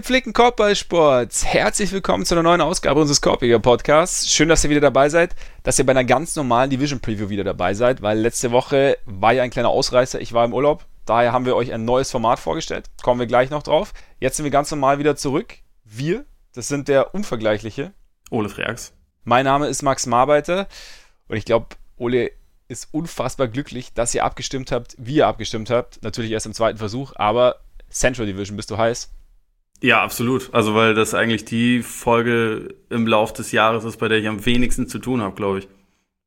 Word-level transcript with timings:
Gepflegten 0.00 0.32
Korbballsports, 0.32 1.44
herzlich 1.44 1.92
willkommen 1.92 2.24
zu 2.24 2.34
einer 2.34 2.42
neuen 2.42 2.62
Ausgabe 2.62 3.02
unseres 3.02 3.20
Korbiger 3.20 3.58
Podcasts. 3.58 4.32
Schön, 4.32 4.48
dass 4.48 4.64
ihr 4.64 4.70
wieder 4.70 4.80
dabei 4.80 5.10
seid, 5.10 5.36
dass 5.62 5.78
ihr 5.78 5.84
bei 5.84 5.90
einer 5.90 6.04
ganz 6.04 6.36
normalen 6.36 6.70
Division 6.70 7.00
Preview 7.00 7.28
wieder 7.28 7.44
dabei 7.44 7.74
seid, 7.74 8.00
weil 8.00 8.18
letzte 8.18 8.50
Woche 8.50 8.96
war 9.04 9.34
ja 9.34 9.42
ein 9.42 9.50
kleiner 9.50 9.68
Ausreißer, 9.68 10.18
ich 10.18 10.32
war 10.32 10.46
im 10.46 10.54
Urlaub. 10.54 10.86
Daher 11.04 11.34
haben 11.34 11.44
wir 11.44 11.54
euch 11.54 11.74
ein 11.74 11.84
neues 11.84 12.10
Format 12.10 12.38
vorgestellt. 12.38 12.86
Kommen 13.02 13.20
wir 13.20 13.26
gleich 13.26 13.50
noch 13.50 13.62
drauf. 13.62 13.92
Jetzt 14.20 14.38
sind 14.38 14.44
wir 14.44 14.50
ganz 14.50 14.70
normal 14.70 14.98
wieder 15.00 15.16
zurück. 15.16 15.58
Wir, 15.84 16.24
das 16.54 16.68
sind 16.68 16.88
der 16.88 17.14
unvergleichliche 17.14 17.92
Ole 18.30 18.48
Freaks. 18.48 18.94
Mein 19.24 19.44
Name 19.44 19.66
ist 19.66 19.82
Max 19.82 20.06
Marbeiter 20.06 20.66
und 21.28 21.36
ich 21.36 21.44
glaube, 21.44 21.76
Ole 21.98 22.30
ist 22.68 22.88
unfassbar 22.92 23.48
glücklich, 23.48 23.92
dass 23.92 24.14
ihr 24.14 24.24
abgestimmt 24.24 24.72
habt, 24.72 24.96
wie 24.96 25.16
ihr 25.16 25.26
abgestimmt 25.26 25.68
habt. 25.68 26.02
Natürlich 26.02 26.30
erst 26.30 26.46
im 26.46 26.54
zweiten 26.54 26.78
Versuch, 26.78 27.12
aber 27.16 27.56
Central 27.90 28.24
Division 28.26 28.56
bist 28.56 28.70
du 28.70 28.78
heiß. 28.78 29.10
Ja, 29.82 30.02
absolut. 30.02 30.52
Also, 30.52 30.74
weil 30.74 30.94
das 30.94 31.14
eigentlich 31.14 31.44
die 31.44 31.82
Folge 31.82 32.74
im 32.90 33.06
Lauf 33.06 33.32
des 33.32 33.52
Jahres 33.52 33.84
ist, 33.84 33.96
bei 33.96 34.08
der 34.08 34.18
ich 34.18 34.28
am 34.28 34.44
wenigsten 34.44 34.88
zu 34.88 34.98
tun 34.98 35.22
habe, 35.22 35.34
glaube 35.34 35.60
ich. 35.60 35.68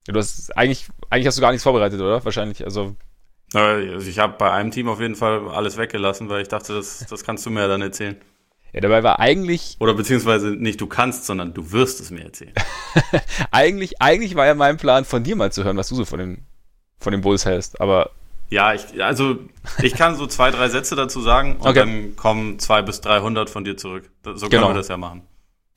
Ja, 0.07 0.13
du 0.13 0.19
hast 0.19 0.55
eigentlich, 0.57 0.87
eigentlich 1.09 1.27
hast 1.27 1.37
du 1.37 1.41
gar 1.41 1.51
nichts 1.51 1.63
vorbereitet, 1.63 2.01
oder? 2.01 2.23
Wahrscheinlich. 2.25 2.65
Also. 2.65 2.95
also 3.53 4.09
ich 4.09 4.19
habe 4.19 4.35
bei 4.37 4.51
einem 4.51 4.71
Team 4.71 4.89
auf 4.89 4.99
jeden 4.99 5.15
Fall 5.15 5.47
alles 5.49 5.77
weggelassen, 5.77 6.29
weil 6.29 6.41
ich 6.41 6.47
dachte, 6.47 6.73
das, 6.73 7.05
das 7.09 7.23
kannst 7.23 7.45
du 7.45 7.51
mir 7.51 7.67
dann 7.67 7.81
erzählen. 7.81 8.17
Ja, 8.73 8.81
dabei 8.81 9.03
war 9.03 9.19
eigentlich. 9.19 9.77
Oder 9.79 9.93
beziehungsweise 9.93 10.47
nicht 10.47 10.81
du 10.81 10.87
kannst, 10.87 11.25
sondern 11.25 11.53
du 11.53 11.71
wirst 11.71 12.01
es 12.01 12.09
mir 12.09 12.23
erzählen. 12.23 12.53
eigentlich, 13.51 14.01
eigentlich 14.01 14.33
war 14.33 14.47
ja 14.47 14.55
mein 14.55 14.77
Plan, 14.77 15.05
von 15.05 15.23
dir 15.23 15.35
mal 15.35 15.51
zu 15.51 15.63
hören, 15.63 15.77
was 15.77 15.89
du 15.89 15.95
so 15.95 16.05
von 16.05 16.17
den, 16.17 16.45
von 16.97 17.11
den 17.11 17.21
Bulls 17.21 17.45
hältst. 17.45 17.79
Aber 17.79 18.09
ja, 18.53 18.71
ich, 18.75 19.03
also 19.03 19.37
ich 19.81 19.95
kann 19.95 20.15
so 20.15 20.27
zwei, 20.27 20.51
drei 20.51 20.69
Sätze 20.69 20.95
dazu 20.95 21.21
sagen 21.21 21.55
und 21.55 21.67
okay. 21.67 21.79
dann 21.79 22.15
kommen 22.15 22.59
zwei 22.59 22.83
bis 22.83 23.01
300 23.01 23.49
von 23.49 23.63
dir 23.63 23.77
zurück. 23.77 24.11
So 24.23 24.31
können 24.31 24.49
genau. 24.51 24.69
wir 24.69 24.75
das 24.75 24.89
ja 24.89 24.97
machen. 24.97 25.23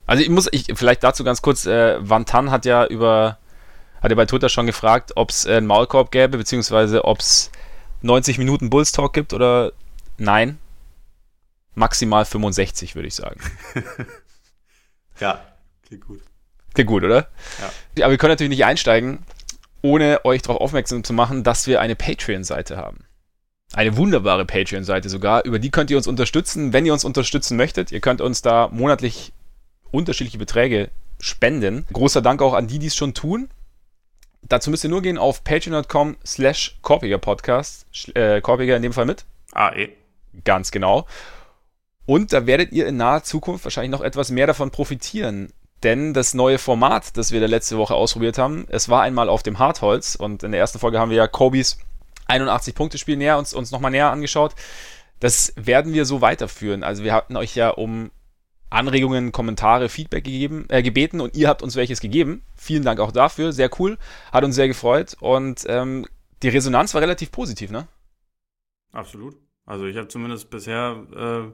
Also 0.05 0.21
ich 0.21 0.29
muss, 0.29 0.47
ich 0.51 0.67
vielleicht 0.75 1.03
dazu 1.03 1.23
ganz 1.23 1.41
kurz, 1.41 1.65
äh, 1.65 1.97
Van 1.99 2.25
hat 2.31 2.65
ja 2.65 2.85
über, 2.85 3.39
hat 4.01 4.11
ja 4.11 4.15
bei 4.15 4.27
Twitter 4.27 4.47
schon 4.47 4.67
gefragt, 4.67 5.13
ob 5.15 5.31
es 5.31 5.47
einen 5.47 5.65
Maulkorb 5.65 6.11
gäbe, 6.11 6.37
beziehungsweise 6.37 7.03
ob 7.03 7.19
es 7.19 7.51
90 8.03 8.37
Minuten 8.37 8.69
Bulls 8.69 8.91
Talk 8.91 9.11
gibt 9.11 9.33
oder 9.33 9.73
nein. 10.19 10.59
Maximal 11.73 12.25
65, 12.25 12.93
würde 12.93 13.07
ich 13.07 13.15
sagen. 13.15 13.39
ja, 15.19 15.43
klingt 15.87 16.05
gut. 16.05 16.21
Klingt 16.75 16.89
gut, 16.89 17.03
oder? 17.03 17.27
Ja. 17.95 18.03
Aber 18.03 18.11
wir 18.11 18.17
können 18.19 18.33
natürlich 18.33 18.51
nicht 18.51 18.65
einsteigen 18.65 19.25
ohne 19.81 20.25
euch 20.25 20.41
darauf 20.41 20.61
aufmerksam 20.61 21.03
zu 21.03 21.13
machen, 21.13 21.43
dass 21.43 21.67
wir 21.67 21.81
eine 21.81 21.95
Patreon-Seite 21.95 22.77
haben. 22.77 22.99
Eine 23.73 23.97
wunderbare 23.97 24.45
Patreon-Seite 24.45 25.09
sogar, 25.09 25.43
über 25.43 25.59
die 25.59 25.71
könnt 25.71 25.91
ihr 25.91 25.97
uns 25.97 26.07
unterstützen, 26.07 26.73
wenn 26.73 26.85
ihr 26.85 26.93
uns 26.93 27.03
unterstützen 27.03 27.57
möchtet. 27.57 27.91
Ihr 27.91 27.99
könnt 27.99 28.21
uns 28.21 28.41
da 28.41 28.69
monatlich 28.71 29.33
unterschiedliche 29.91 30.37
Beträge 30.37 30.89
spenden. 31.19 31.85
Großer 31.91 32.21
Dank 32.21 32.41
auch 32.41 32.53
an 32.53 32.67
die, 32.67 32.79
die 32.79 32.87
es 32.87 32.95
schon 32.95 33.13
tun. 33.13 33.49
Dazu 34.43 34.69
müsst 34.69 34.83
ihr 34.83 34.89
nur 34.89 35.01
gehen 35.01 35.17
auf 35.17 35.43
patreon.com 35.43 36.15
slash 36.25 36.77
Korpiger 36.81 37.17
Podcast. 37.17 37.85
Äh, 38.15 38.39
Korpiger 38.41 38.77
in 38.77 38.83
dem 38.83 38.93
Fall 38.93 39.05
mit. 39.05 39.25
AE. 39.51 39.89
Ganz 40.45 40.71
genau. 40.71 41.05
Und 42.05 42.31
da 42.31 42.45
werdet 42.45 42.71
ihr 42.71 42.87
in 42.87 42.97
naher 42.97 43.23
Zukunft 43.23 43.65
wahrscheinlich 43.65 43.91
noch 43.91 44.01
etwas 44.01 44.31
mehr 44.31 44.47
davon 44.47 44.71
profitieren. 44.71 45.51
Denn 45.83 46.13
das 46.13 46.33
neue 46.33 46.57
Format, 46.57 47.17
das 47.17 47.31
wir 47.31 47.39
da 47.39 47.45
letzte 47.45 47.77
Woche 47.77 47.93
ausprobiert 47.93 48.37
haben, 48.37 48.65
es 48.69 48.89
war 48.89 49.03
einmal 49.03 49.29
auf 49.29 49.43
dem 49.43 49.59
Hartholz 49.59 50.15
und 50.15 50.43
in 50.43 50.51
der 50.51 50.59
ersten 50.59 50.79
Folge 50.79 50.99
haben 50.99 51.11
wir 51.11 51.17
ja 51.17 51.27
Kobis 51.27 51.77
81-Punkte-Spiel 52.27 53.17
näher 53.17 53.37
uns, 53.37 53.53
uns 53.53 53.71
nochmal 53.71 53.91
näher 53.91 54.11
angeschaut. 54.11 54.55
Das 55.19 55.53
werden 55.55 55.93
wir 55.93 56.05
so 56.05 56.21
weiterführen. 56.21 56.83
Also 56.83 57.03
wir 57.03 57.13
hatten 57.13 57.37
euch 57.37 57.55
ja 57.55 57.69
um 57.69 58.11
Anregungen, 58.69 59.31
Kommentare, 59.31 59.87
Feedback 59.87 60.23
gegeben, 60.23 60.65
äh, 60.69 60.83
gebeten 60.83 61.21
und 61.21 61.35
ihr 61.35 61.47
habt 61.47 61.61
uns 61.61 61.75
welches 61.75 62.01
gegeben. 62.01 62.43
Vielen 62.55 62.83
Dank 62.83 62.99
auch 62.99 63.11
dafür. 63.11 63.53
Sehr 63.53 63.69
cool. 63.79 63.97
Hat 64.31 64.43
uns 64.43 64.55
sehr 64.55 64.67
gefreut 64.67 65.15
und 65.19 65.63
ähm, 65.67 66.05
die 66.43 66.49
Resonanz 66.49 66.93
war 66.93 67.01
relativ 67.01 67.31
positiv, 67.31 67.71
ne? 67.71 67.87
Absolut. 68.91 69.35
Also 69.65 69.85
ich 69.85 69.97
habe 69.97 70.07
zumindest 70.07 70.49
bisher 70.49 71.03
äh, 71.15 71.51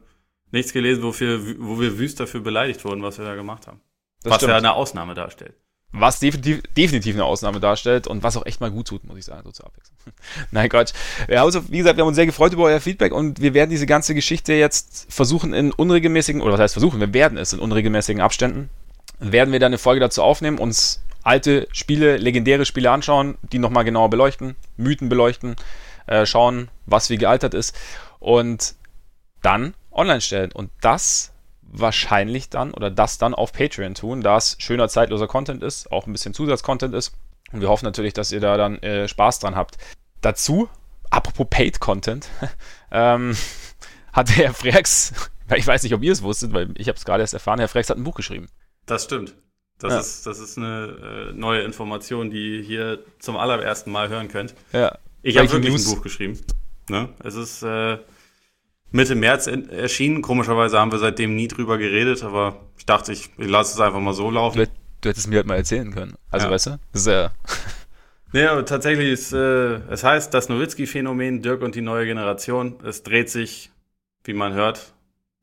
nichts 0.51 0.73
gelesen, 0.73 1.03
wofür, 1.03 1.41
wo 1.59 1.79
wir 1.79 1.97
wüst 1.97 2.19
dafür 2.19 2.41
beleidigt 2.41 2.83
wurden, 2.83 3.03
was 3.03 3.17
wir 3.17 3.25
da 3.25 3.35
gemacht 3.35 3.67
haben. 3.67 3.79
Das 4.23 4.31
was 4.31 4.38
stimmt. 4.38 4.51
ja 4.51 4.57
eine 4.57 4.73
Ausnahme 4.73 5.13
darstellt. 5.13 5.53
Was 5.95 6.19
definitiv, 6.19 6.63
definitiv 6.75 7.13
eine 7.16 7.25
Ausnahme 7.25 7.59
darstellt 7.59 8.07
und 8.07 8.23
was 8.23 8.35
auch 8.35 8.47
echt 8.47 8.59
mal 8.59 8.72
gut 8.72 8.88
tut, 8.88 9.03
muss 9.03 9.17
ich 9.19 9.25
sagen, 9.25 9.44
so 9.44 9.51
zur 9.51 9.67
Abwechslung. 9.67 9.95
Nein, 10.51 10.67
Quatsch. 10.67 10.91
Also, 11.29 11.69
wie 11.69 11.78
gesagt, 11.78 11.97
wir 11.97 12.01
haben 12.01 12.07
uns 12.07 12.16
sehr 12.16 12.25
gefreut 12.25 12.51
über 12.51 12.63
euer 12.63 12.79
Feedback 12.79 13.13
und 13.13 13.41
wir 13.41 13.53
werden 13.53 13.69
diese 13.69 13.85
ganze 13.85 14.16
Geschichte 14.16 14.53
jetzt 14.53 15.06
versuchen 15.09 15.53
in 15.53 15.72
unregelmäßigen, 15.72 16.41
oder 16.41 16.53
was 16.53 16.62
heißt 16.62 16.73
versuchen, 16.73 17.00
wir 17.00 17.13
werden 17.13 17.38
es 17.38 17.53
in 17.53 17.59
unregelmäßigen 17.59 18.23
Abständen, 18.23 18.72
werden 19.19 19.51
wir 19.51 19.59
dann 19.59 19.69
eine 19.69 19.78
Folge 19.78 20.00
dazu 20.00 20.23
aufnehmen, 20.23 20.57
uns 20.57 21.03
alte 21.22 21.67
Spiele, 21.72 22.17
legendäre 22.17 22.66
Spiele 22.66 22.89
anschauen, 22.89 23.38
die 23.44 23.59
nochmal 23.59 23.83
genauer 23.83 24.09
beleuchten, 24.09 24.56
Mythen 24.78 25.09
beleuchten, 25.09 25.56
äh, 26.07 26.25
schauen, 26.25 26.69
was 26.88 27.12
wie 27.12 27.17
gealtert 27.17 27.53
ist 27.53 27.75
und 28.19 28.73
dann 29.44 29.75
online 29.91 30.22
stellen. 30.22 30.51
Und 30.51 30.72
das 30.81 31.32
wahrscheinlich 31.73 32.50
dann 32.50 32.72
oder 32.72 32.89
das 32.89 33.17
dann 33.17 33.34
auf 33.34 33.51
Patreon 33.51 33.95
tun, 33.95 34.22
da 34.22 34.38
es 34.38 34.56
schöner 34.59 34.88
zeitloser 34.88 35.28
Content 35.28 35.63
ist, 35.63 35.91
auch 35.91 36.07
ein 36.07 36.13
bisschen 36.13 36.34
Zusatzcontent 36.34 36.94
ist. 36.94 37.13
Und 37.51 37.61
wir 37.61 37.69
hoffen 37.69 37.85
natürlich, 37.85 38.13
dass 38.13 38.31
ihr 38.31 38.39
da 38.39 38.57
dann 38.57 38.78
äh, 38.79 39.07
Spaß 39.07 39.39
dran 39.39 39.56
habt. 39.56 39.78
Dazu, 40.22 40.69
apropos 41.09 41.47
Paid 41.50 41.79
Content, 41.79 42.29
ähm, 42.91 43.35
hat 44.13 44.35
Herr 44.35 44.53
Frex, 44.53 45.13
ich 45.56 45.67
weiß 45.67 45.83
nicht, 45.83 45.94
ob 45.94 46.03
ihr 46.03 46.12
es 46.12 46.22
wusstet, 46.22 46.53
weil 46.53 46.73
ich 46.78 46.88
habe 46.88 46.97
es 46.97 47.06
gerade 47.06 47.22
erst 47.22 47.33
erfahren, 47.33 47.59
Herr 47.59 47.67
Frex 47.67 47.89
hat 47.89 47.97
ein 47.97 48.03
Buch 48.03 48.16
geschrieben. 48.16 48.47
Das 48.85 49.03
stimmt. 49.03 49.35
Das, 49.79 49.94
ja. 49.94 50.00
ist, 50.00 50.25
das 50.28 50.39
ist 50.39 50.57
eine 50.57 51.31
äh, 51.31 51.33
neue 51.33 51.62
Information, 51.63 52.29
die 52.29 52.57
ihr 52.57 52.63
hier 52.63 53.00
zum 53.19 53.35
allerersten 53.35 53.91
Mal 53.91 54.09
hören 54.09 54.29
könnt. 54.29 54.53
Ja. 54.72 54.97
Ich 55.23 55.38
habe 55.38 55.51
wirklich 55.51 55.72
News. 55.72 55.88
ein 55.88 55.95
Buch 55.95 56.03
geschrieben. 56.03 56.39
Ne? 56.89 57.09
Es 57.23 57.35
ist 57.35 57.63
äh, 57.63 57.97
Mitte 58.93 59.15
März 59.15 59.47
erschienen. 59.47 60.21
Komischerweise 60.21 60.79
haben 60.79 60.91
wir 60.91 60.99
seitdem 60.99 61.35
nie 61.35 61.47
drüber 61.47 61.77
geredet, 61.77 62.23
aber 62.23 62.61
ich 62.77 62.85
dachte, 62.85 63.11
ich, 63.11 63.31
ich 63.37 63.49
lasse 63.49 63.73
es 63.73 63.79
einfach 63.79 63.99
mal 63.99 64.13
so 64.13 64.29
laufen. 64.29 64.59
Du, 64.59 64.67
du 65.01 65.09
hättest 65.09 65.27
mir 65.27 65.37
halt 65.37 65.47
mal 65.47 65.55
erzählen 65.55 65.91
können. 65.91 66.13
Also, 66.29 66.45
ja. 66.45 66.51
weißt 66.51 66.65
du? 66.67 66.69
Das 66.91 67.01
ist 67.01 67.07
ja. 67.07 67.31
Nee, 68.35 68.47
aber 68.47 68.65
tatsächlich 68.65 69.09
ist, 69.09 69.31
äh, 69.31 69.75
es 69.91 70.03
heißt 70.03 70.33
das 70.33 70.49
Nowitzki-Phänomen, 70.49 71.43
Dirk 71.43 71.61
und 71.61 71.75
die 71.75 71.81
neue 71.81 72.07
Generation. 72.07 72.79
Es 72.83 73.03
dreht 73.03 73.29
sich, 73.29 73.69
wie 74.23 74.33
man 74.33 74.53
hört, 74.53 74.93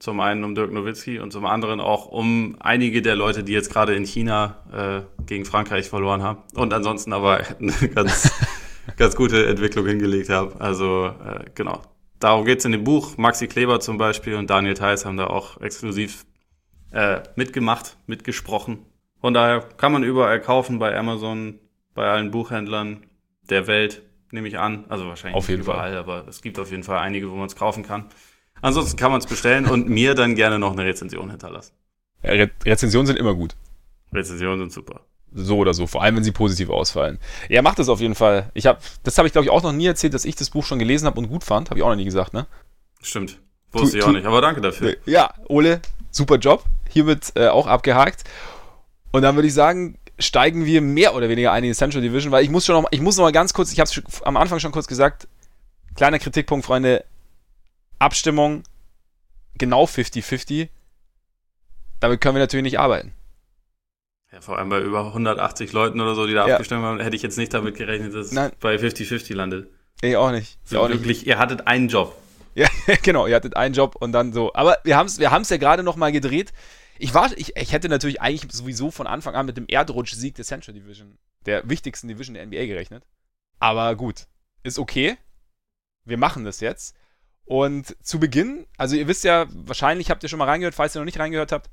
zum 0.01 0.19
einen 0.19 0.43
um 0.43 0.57
Dirk 0.57 0.73
Nowitzki 0.73 1.21
und 1.21 1.31
zum 1.31 1.47
anderen 1.47 1.79
auch 1.79 2.07
um 2.07 2.57
einige 2.59 3.01
der 3.01 3.15
Leute, 3.15 3.45
die 3.45 3.53
jetzt 3.53 3.73
gerade 3.73 3.95
in 3.95 4.05
China 4.05 4.57
äh, 4.73 5.25
gegen 5.25 5.45
Frankreich 5.45 5.89
verloren 5.89 6.25
haben 6.25 6.43
und 6.55 6.73
ansonsten 6.73 7.13
aber 7.13 7.43
eine 7.61 7.73
ganz, 7.95 8.33
ganz 8.97 9.15
gute 9.15 9.47
Entwicklung 9.47 9.87
hingelegt 9.87 10.29
haben. 10.29 10.61
Also 10.61 11.15
äh, 11.25 11.45
genau, 11.55 11.83
darum 12.21 12.45
geht 12.45 12.61
es 12.61 12.65
in 12.65 12.73
dem 12.73 12.85
Buch. 12.85 13.17
Maxi 13.17 13.49
Kleber 13.49 13.81
zum 13.81 13.99
Beispiel 13.99 14.37
und 14.37 14.49
Daniel 14.49 14.75
Theiss 14.75 15.05
haben 15.05 15.17
da 15.17 15.27
auch 15.27 15.61
exklusiv 15.61 16.25
äh, 16.93 17.21
mitgemacht, 17.35 17.97
mitgesprochen. 18.07 18.87
Von 19.21 19.35
daher 19.35 19.61
kann 19.61 19.93
man 19.93 20.05
überall 20.05 20.41
kaufen, 20.41 20.79
bei 20.79 20.97
Amazon, 20.97 21.59
bei 21.95 22.09
allen 22.09 22.31
Buchhändlern 22.31 23.05
der 23.49 23.67
Welt, 23.67 24.03
nehme 24.31 24.49
ich 24.49 24.59
an. 24.59 24.85
Also 24.89 25.07
wahrscheinlich 25.07 25.37
auf 25.37 25.49
jeden 25.49 25.63
überall, 25.63 25.91
Fall. 25.91 25.99
aber 25.99 26.29
es 26.29 26.41
gibt 26.41 26.59
auf 26.59 26.71
jeden 26.71 26.85
Fall 26.85 26.99
einige, 26.99 27.31
wo 27.31 27.35
man 27.35 27.47
es 27.47 27.57
kaufen 27.57 27.83
kann. 27.83 28.07
Ansonsten 28.63 28.97
kann 28.97 29.11
man 29.11 29.21
es 29.21 29.27
bestellen 29.27 29.67
und 29.67 29.89
mir 29.89 30.15
dann 30.15 30.35
gerne 30.35 30.59
noch 30.59 30.73
eine 30.73 30.85
Rezension 30.85 31.31
hinterlassen. 31.31 31.75
Ja, 32.23 32.31
Re 32.33 32.51
Rezensionen 32.65 33.07
sind 33.07 33.19
immer 33.19 33.35
gut. 33.35 33.57
Rezensionen 34.13 34.61
sind 34.61 34.73
super 34.73 35.03
so 35.33 35.59
oder 35.59 35.75
so, 35.75 35.87
vor 35.87 36.03
allem 36.03 36.17
wenn 36.17 36.25
sie 36.25 36.33
positiv 36.33 36.71
ausfallen. 36.71 37.19
Ja, 37.49 37.63
macht 37.63 37.79
das 37.79 37.89
auf 37.89 38.01
jeden 38.01 38.15
Fall. 38.15 38.51
Ich 38.55 38.67
habe, 38.67 38.81
das 39.03 39.17
habe 39.19 39.27
ich 39.29 39.33
glaube 39.33 39.45
ich 39.45 39.51
auch 39.51 39.63
noch 39.63 39.73
nie 39.73 39.87
erzählt, 39.87 40.15
dass 40.15 40.25
ich 40.25 40.37
das 40.37 40.51
Buch 40.51 40.65
schon 40.65 40.79
gelesen 40.79 41.07
habe 41.07 41.19
und 41.19 41.29
gut 41.29 41.45
fand. 41.45 41.71
Habe 41.71 41.79
ich 41.79 41.85
auch 41.85 41.89
noch 41.89 41.97
nie 41.97 42.05
gesagt, 42.05 42.35
ne? 42.35 42.47
Stimmt. 43.03 43.39
Wusste 43.73 43.99
ich 43.99 44.05
auch 44.05 44.13
nicht, 44.13 44.27
aber 44.27 44.41
danke 44.41 44.61
dafür. 44.61 44.97
Ja, 45.07 45.33
Ole, 45.49 45.81
super 46.11 46.37
Job. 46.37 46.65
Hiermit 46.89 47.33
äh, 47.37 47.49
auch 47.49 47.67
abgehakt. 47.67 48.25
Und 49.13 49.23
dann 49.23 49.37
würde 49.37 49.47
ich 49.49 49.55
sagen, 49.55 49.97
steigen 50.19 50.65
wir 50.67 50.81
mehr 50.81 51.15
oder 51.15 51.29
weniger 51.29 51.53
ein 51.53 51.65
in 51.65 51.71
die 51.71 51.77
Central 51.77 52.03
Division, 52.03 52.33
weil 52.33 52.45
ich 52.45 52.51
muss 52.51 52.67
schon 52.67 52.81
noch, 52.81 52.89
ich 52.91 53.01
muss 53.01 53.17
noch 53.17 53.25
mal 53.25 53.33
ganz 53.33 53.53
kurz, 53.53 53.73
ich 53.73 53.81
habe 53.81 53.89
es 53.89 54.23
am 54.23 54.37
Anfang 54.37 54.59
schon 54.61 54.73
kurz 54.73 54.87
gesagt, 54.87 55.29
kleiner 55.95 56.19
Kritikpunkt, 56.19 56.67
Freunde, 56.67 57.05
Abstimmung 57.99 58.65
genau 59.57 59.85
50-50. 59.85 60.69
Damit 62.01 62.21
können 62.21 62.35
wir 62.35 62.41
natürlich 62.41 62.65
nicht 62.65 62.79
arbeiten. 62.79 63.13
Ja, 64.33 64.41
vor 64.41 64.59
allem 64.59 64.69
bei 64.69 64.81
über 64.81 65.07
180 65.07 65.73
Leuten 65.73 66.01
oder 66.01 66.15
so, 66.15 66.27
die 66.27 66.35
da 66.35 66.47
ja. 66.47 66.55
abgestimmt 66.55 66.83
haben, 66.83 67.01
hätte 67.01 67.17
ich 67.17 67.23
jetzt 67.23 67.37
nicht 67.37 67.53
damit 67.53 67.77
gerechnet, 67.77 68.15
dass 68.15 68.31
Nein. 68.31 68.53
es 68.53 68.59
bei 68.59 68.77
50-50 68.77 69.35
landet. 69.35 69.69
Ich 70.03 70.17
auch 70.17 70.31
nicht. 70.31 70.59
So 70.65 70.81
auch 70.81 70.89
wirklich, 70.89 71.19
nicht. 71.19 71.27
ihr 71.27 71.39
hattet 71.39 71.67
einen 71.67 71.89
Job. 71.89 72.17
Ja, 72.55 72.69
genau, 73.03 73.27
ihr 73.27 73.35
hattet 73.35 73.57
einen 73.57 73.75
Job 73.75 73.97
und 73.97 74.13
dann 74.13 74.33
so. 74.33 74.53
Aber 74.55 74.79
wir 74.85 74.97
haben 74.97 75.07
es 75.07 75.19
wir 75.19 75.29
ja 75.29 75.57
gerade 75.57 75.83
noch 75.83 75.97
mal 75.97 76.13
gedreht. 76.13 76.53
Ich, 76.99 77.15
war, 77.15 77.31
ich, 77.37 77.57
ich 77.57 77.73
hätte 77.73 77.89
natürlich 77.89 78.21
eigentlich 78.21 78.53
sowieso 78.53 78.91
von 78.91 79.07
Anfang 79.07 79.35
an 79.35 79.47
mit 79.47 79.57
dem 79.57 79.67
Erdrutsch-Sieg 79.67 80.35
der 80.35 80.45
Central 80.45 80.75
Division, 80.75 81.19
der 81.47 81.69
wichtigsten 81.69 82.09
Division 82.09 82.35
der 82.35 82.47
NBA 82.47 82.67
gerechnet. 82.67 83.05
Aber 83.59 83.97
gut, 83.97 84.27
ist 84.63 84.79
okay. 84.79 85.17
Wir 86.05 86.19
machen 86.19 86.45
das 86.45 86.61
jetzt. 86.61 86.95
Und 87.45 87.97
zu 88.05 88.21
Beginn, 88.21 88.67
also 88.77 88.97
ihr 88.97 89.09
wisst 89.09 89.25
ja, 89.25 89.47
wahrscheinlich 89.51 90.11
habt 90.11 90.23
ihr 90.23 90.29
schon 90.29 90.39
mal 90.39 90.45
reingehört, 90.45 90.75
falls 90.75 90.95
ihr 90.95 91.01
noch 91.01 91.07
nicht 91.07 91.19
reingehört 91.19 91.53
habt, 91.53 91.71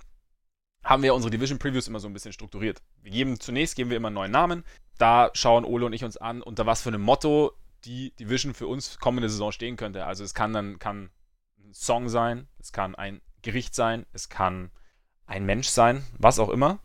haben 0.83 1.03
wir 1.03 1.13
unsere 1.13 1.31
Division 1.31 1.59
Previews 1.59 1.87
immer 1.87 1.99
so 1.99 2.07
ein 2.07 2.13
bisschen 2.13 2.33
strukturiert. 2.33 2.81
Wir 3.01 3.11
geben 3.11 3.39
zunächst 3.39 3.75
geben 3.75 3.89
wir 3.89 3.97
immer 3.97 4.07
einen 4.07 4.15
neuen 4.15 4.31
Namen. 4.31 4.63
Da 4.97 5.29
schauen 5.33 5.65
Ole 5.65 5.85
und 5.85 5.93
ich 5.93 6.03
uns 6.03 6.17
an, 6.17 6.41
unter 6.41 6.65
was 6.65 6.81
für 6.81 6.89
einem 6.89 7.01
Motto 7.01 7.51
die 7.85 8.11
Division 8.15 8.53
für 8.53 8.67
uns 8.67 8.97
kommende 8.99 9.29
Saison 9.29 9.51
stehen 9.51 9.75
könnte. 9.75 10.05
Also 10.05 10.23
es 10.23 10.33
kann 10.33 10.53
dann 10.53 10.79
kann 10.79 11.09
ein 11.59 11.73
Song 11.73 12.09
sein, 12.09 12.47
es 12.59 12.71
kann 12.71 12.95
ein 12.95 13.21
Gericht 13.41 13.75
sein, 13.75 14.05
es 14.13 14.29
kann 14.29 14.71
ein 15.25 15.45
Mensch 15.45 15.67
sein, 15.67 16.03
was 16.17 16.39
auch 16.39 16.49
immer. 16.49 16.79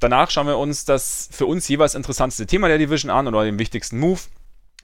Danach 0.00 0.30
schauen 0.30 0.46
wir 0.46 0.58
uns 0.58 0.84
das 0.84 1.28
für 1.32 1.46
uns 1.46 1.66
jeweils 1.68 1.94
interessanteste 1.94 2.46
Thema 2.46 2.68
der 2.68 2.78
Division 2.78 3.10
an 3.10 3.26
oder 3.26 3.44
den 3.44 3.58
wichtigsten 3.58 3.98
Move, 3.98 4.20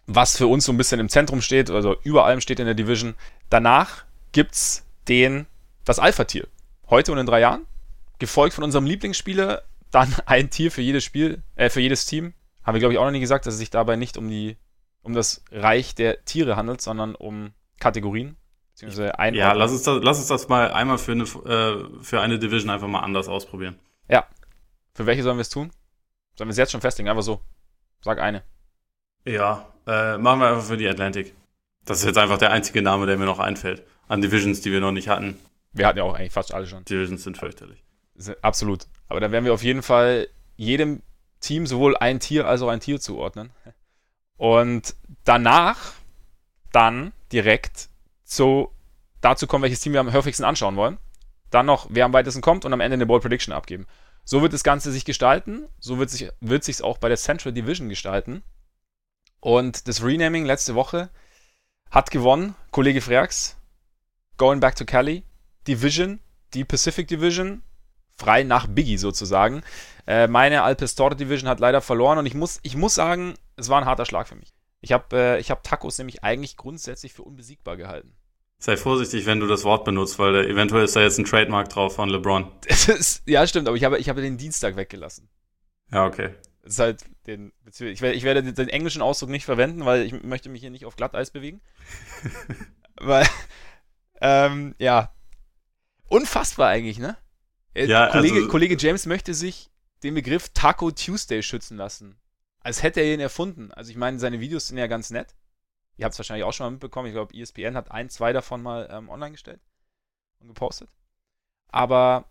was 0.07 0.37
für 0.37 0.49
uns 0.49 0.65
so 0.65 0.73
ein 0.73 0.77
bisschen 0.77 1.01
im 1.01 1.09
Zentrum 1.09 1.41
steht, 1.41 1.71
also 1.71 1.97
über 2.03 2.25
allem 2.25 2.41
steht 2.41 2.59
in 2.59 2.67
der 2.67 2.75
Division. 2.75 3.15
Danach 3.49 4.05
gibt's 4.33 4.85
den 5.09 5.47
das 5.85 5.99
Alpha-Tier. 5.99 6.49
Heute 6.91 7.13
und 7.13 7.19
in 7.19 7.27
drei 7.27 7.41
Jahren 7.41 7.67
gefolgt 8.25 8.55
von 8.55 8.65
unserem 8.65 8.87
Lieblingsspieler, 8.87 9.62
dann 9.91 10.15
ein 10.26 10.50
Tier 10.50 10.71
für 10.71 10.82
jedes 10.82 11.05
Spiel, 11.05 11.43
äh, 11.56 11.69
für 11.69 11.81
jedes 11.81 12.06
Team. 12.06 12.35
Haben 12.62 12.75
wir, 12.75 12.81
glaube 12.81 12.94
ich, 12.94 12.99
auch 12.99 13.05
noch 13.05 13.11
nie 13.11 13.21
gesagt, 13.21 13.47
dass 13.47 13.55
es 13.55 13.61
sich 13.61 13.71
dabei 13.71 13.97
nicht 13.97 14.17
um 14.17 14.29
die, 14.29 14.56
um 15.03 15.12
das 15.12 15.44
Reich 15.50 15.94
der 15.94 16.25
Tiere 16.25 16.56
handelt, 16.56 16.81
sondern 16.81 17.15
um 17.15 17.53
Kategorien. 17.79 18.37
Beziehungsweise 18.73 19.19
ein 19.19 19.35
ja, 19.35 19.53
lass 19.53 19.71
uns, 19.71 19.82
das, 19.82 20.03
lass 20.03 20.19
uns 20.19 20.26
das 20.26 20.49
mal 20.49 20.73
einmal 20.73 20.99
für 20.99 21.12
eine, 21.12 21.25
äh, 21.25 22.03
für 22.03 22.21
eine 22.21 22.38
Division 22.38 22.71
einfach 22.71 22.88
mal 22.88 23.00
anders 23.00 23.29
ausprobieren. 23.29 23.79
Ja. 24.09 24.27
Für 24.94 25.06
welche 25.06 25.23
sollen 25.23 25.37
wir 25.37 25.43
es 25.43 25.50
tun? 25.50 25.70
Sollen 26.37 26.49
wir 26.49 26.53
es 26.53 26.56
jetzt 26.56 26.73
schon 26.73 26.81
festlegen? 26.81 27.09
Einfach 27.09 27.23
so. 27.23 27.41
Sag 28.00 28.19
eine. 28.19 28.43
Ja, 29.25 29.67
äh, 29.87 30.17
machen 30.19 30.41
wir 30.41 30.49
einfach 30.49 30.65
für 30.65 30.77
die 30.77 30.88
Atlantic. 30.88 31.35
Das 31.85 31.99
ist 32.00 32.06
jetzt 32.06 32.19
einfach 32.19 32.38
der 32.38 32.50
einzige 32.50 32.82
Name, 32.82 33.06
der 33.06 33.17
mir 33.17 33.27
noch 33.27 33.38
einfällt. 33.38 33.82
An 34.09 34.23
Divisions, 34.23 34.61
die 34.61 34.73
wir 34.73 34.81
noch 34.81 34.93
nicht 34.93 35.09
hatten. 35.09 35.38
Wir 35.73 35.87
hatten 35.87 35.99
ja 35.99 36.05
auch 36.05 36.15
eigentlich 36.15 36.32
fast 36.32 36.55
alle 36.55 36.67
schon. 36.67 36.85
Divisions 36.85 37.23
sind 37.23 37.37
fürchterlich. 37.37 37.84
Absolut. 38.43 38.87
Aber 39.09 39.21
da 39.21 39.31
werden 39.31 39.45
wir 39.45 39.55
auf 39.55 39.63
jeden 39.63 39.83
Fall 39.83 40.29
jedem 40.57 41.03
Team 41.41 41.67
sowohl 41.67 41.97
ein 41.97 42.21
Tier 42.21 42.47
als 42.47 42.63
auch 42.63 42.69
ein 42.69 42.81
Tier 42.81 43.01
zuordnen. 43.01 43.51
Und 44.37 44.95
danach 45.25 45.93
dann 46.73 47.13
direkt 47.33 47.89
zu, 48.25 48.73
dazu 49.21 49.47
kommen, 49.47 49.63
welches 49.63 49.81
Team 49.81 49.93
wir 49.93 50.01
am 50.01 50.13
häufigsten 50.13 50.45
anschauen 50.45 50.77
wollen. 50.77 50.99
Dann 51.51 51.67
noch, 51.67 51.87
wer 51.91 52.05
am 52.05 52.13
weitesten 52.13 52.41
kommt 52.41 52.65
und 52.65 52.73
am 52.73 52.81
Ende 52.81 52.95
eine 52.95 53.07
Ball 53.07 53.21
Prediction 53.21 53.53
abgeben. 53.53 53.87
So 54.25 54.43
wird 54.43 54.53
das 54.53 54.65
Ganze 54.65 54.91
sich 54.91 55.05
gestalten. 55.05 55.69
So 55.79 55.99
wird 55.99 56.11
sich 56.11 56.31
wird 56.41 56.65
sich's 56.65 56.83
auch 56.83 56.99
bei 56.99 57.09
der 57.09 57.19
Central 57.19 57.53
Division 57.53 57.89
gestalten. 57.89 58.43
Und 59.41 59.87
das 59.87 60.03
Renaming 60.03 60.47
letzte 60.47 60.75
Woche 60.75 61.11
hat 61.91 62.11
gewonnen. 62.11 62.55
Kollege 62.71 63.03
Freaks, 63.03 63.57
Going 64.37 64.61
Back 64.61 64.75
to 64.77 64.85
Cali, 64.85 65.23
Division, 65.69 66.19
die 66.55 66.65
Pacific 66.65 67.07
Division 67.07 67.63
frei 68.17 68.43
nach 68.43 68.67
Biggie 68.67 68.97
sozusagen. 68.97 69.63
Äh, 70.07 70.27
meine 70.29 70.63
Alpestore 70.63 71.17
Division 71.17 71.49
hat 71.49 71.61
leider 71.61 71.81
verloren 71.81 72.19
und 72.19 72.27
ich 72.27 72.35
muss, 72.35 72.61
ich 72.63 72.77
muss 72.77 72.95
sagen, 72.95 73.35
es 73.57 73.69
war 73.69 73.81
ein 73.81 73.87
harter 73.87 74.05
Schlag 74.05 74.29
für 74.29 74.37
mich. 74.37 74.55
Ich 74.81 74.93
habe 74.93 75.17
äh, 75.17 75.43
hab 75.43 75.63
Tacos 75.63 75.99
nämlich 75.99 76.23
eigentlich 76.23 76.57
grundsätzlich 76.57 77.15
für 77.15 77.23
unbesiegbar 77.23 77.77
gehalten. 77.77 78.15
Sei 78.59 78.77
vorsichtig, 78.77 79.27
wenn 79.27 79.41
du 79.41 79.47
das 79.47 79.65
Wort 79.65 79.85
benutzt, 79.85 80.19
weil 80.19 80.33
da, 80.33 80.43
eventuell 80.43 80.85
ist 80.85 80.97
da 80.97 81.01
jetzt 81.01 81.19
ein 81.19 81.25
Trademark 81.25 81.69
drauf 81.69 81.97
von 81.97 82.09
LeBron. 82.09 82.51
Ist, 82.67 83.23
ja, 83.27 83.47
stimmt, 83.47 83.69
aber 83.69 83.77
ich 83.77 83.85
habe, 83.85 83.99
ich 83.99 84.09
habe 84.09 84.23
den 84.23 84.39
Dienstag 84.39 84.77
weggelassen. 84.77 85.29
Ja, 85.93 86.07
okay. 86.07 86.35
Das 86.63 86.75
ist 86.75 86.79
halt 86.79 87.05
den, 87.27 87.53
ich 87.67 88.01
werde, 88.01 88.17
ich 88.17 88.23
werde 88.23 88.43
den 88.43 88.69
englischen 88.69 89.03
Ausdruck 89.03 89.29
nicht 89.29 89.45
verwenden, 89.45 89.85
weil 89.85 90.03
ich 90.03 90.23
möchte 90.23 90.49
mich 90.49 90.63
hier 90.63 90.71
nicht 90.71 90.87
auf 90.87 90.97
Glatteis 90.97 91.31
bewegen. 91.31 91.61
weil, 92.97 93.27
ähm, 94.23 94.75
ja. 94.79 95.15
Unfassbar 96.09 96.69
eigentlich, 96.69 96.99
ne? 96.99 97.19
Äh, 97.75 97.87
ja, 97.87 98.09
Kollege, 98.09 98.37
also, 98.37 98.49
Kollege 98.49 98.76
James 98.79 99.06
möchte 99.06 99.35
sich 99.35 99.71
den 100.03 100.15
Begriff 100.15 100.50
Taco 100.50 100.91
Tuesday 100.91 101.43
schützen 101.43 101.76
lassen. 101.76 102.17
Als 102.61 102.82
hätte 102.82 103.00
er 103.00 103.12
ihn 103.12 103.21
erfunden. 103.21 103.73
Also 103.73 103.91
ich 103.91 103.97
meine, 103.97 104.19
seine 104.19 104.41
Videos 104.41 104.69
sind 104.69 104.79
ja 104.79 104.87
ganz 104.87 105.11
nett. 105.11 105.35
Ihr 105.97 106.05
habt 106.05 106.15
es 106.15 106.19
wahrscheinlich 106.19 106.44
auch 106.44 106.53
schon 106.53 106.67
mal 106.67 106.71
mitbekommen. 106.73 107.09
Ich 107.09 107.15
glaube, 107.15 107.37
ESPN 107.37 107.76
hat 107.76 107.91
ein, 107.91 108.09
zwei 108.09 108.32
davon 108.32 108.62
mal 108.62 108.88
ähm, 108.91 109.09
online 109.09 109.32
gestellt 109.32 109.61
und 110.41 110.49
gepostet. 110.49 110.88
Aber 111.69 112.25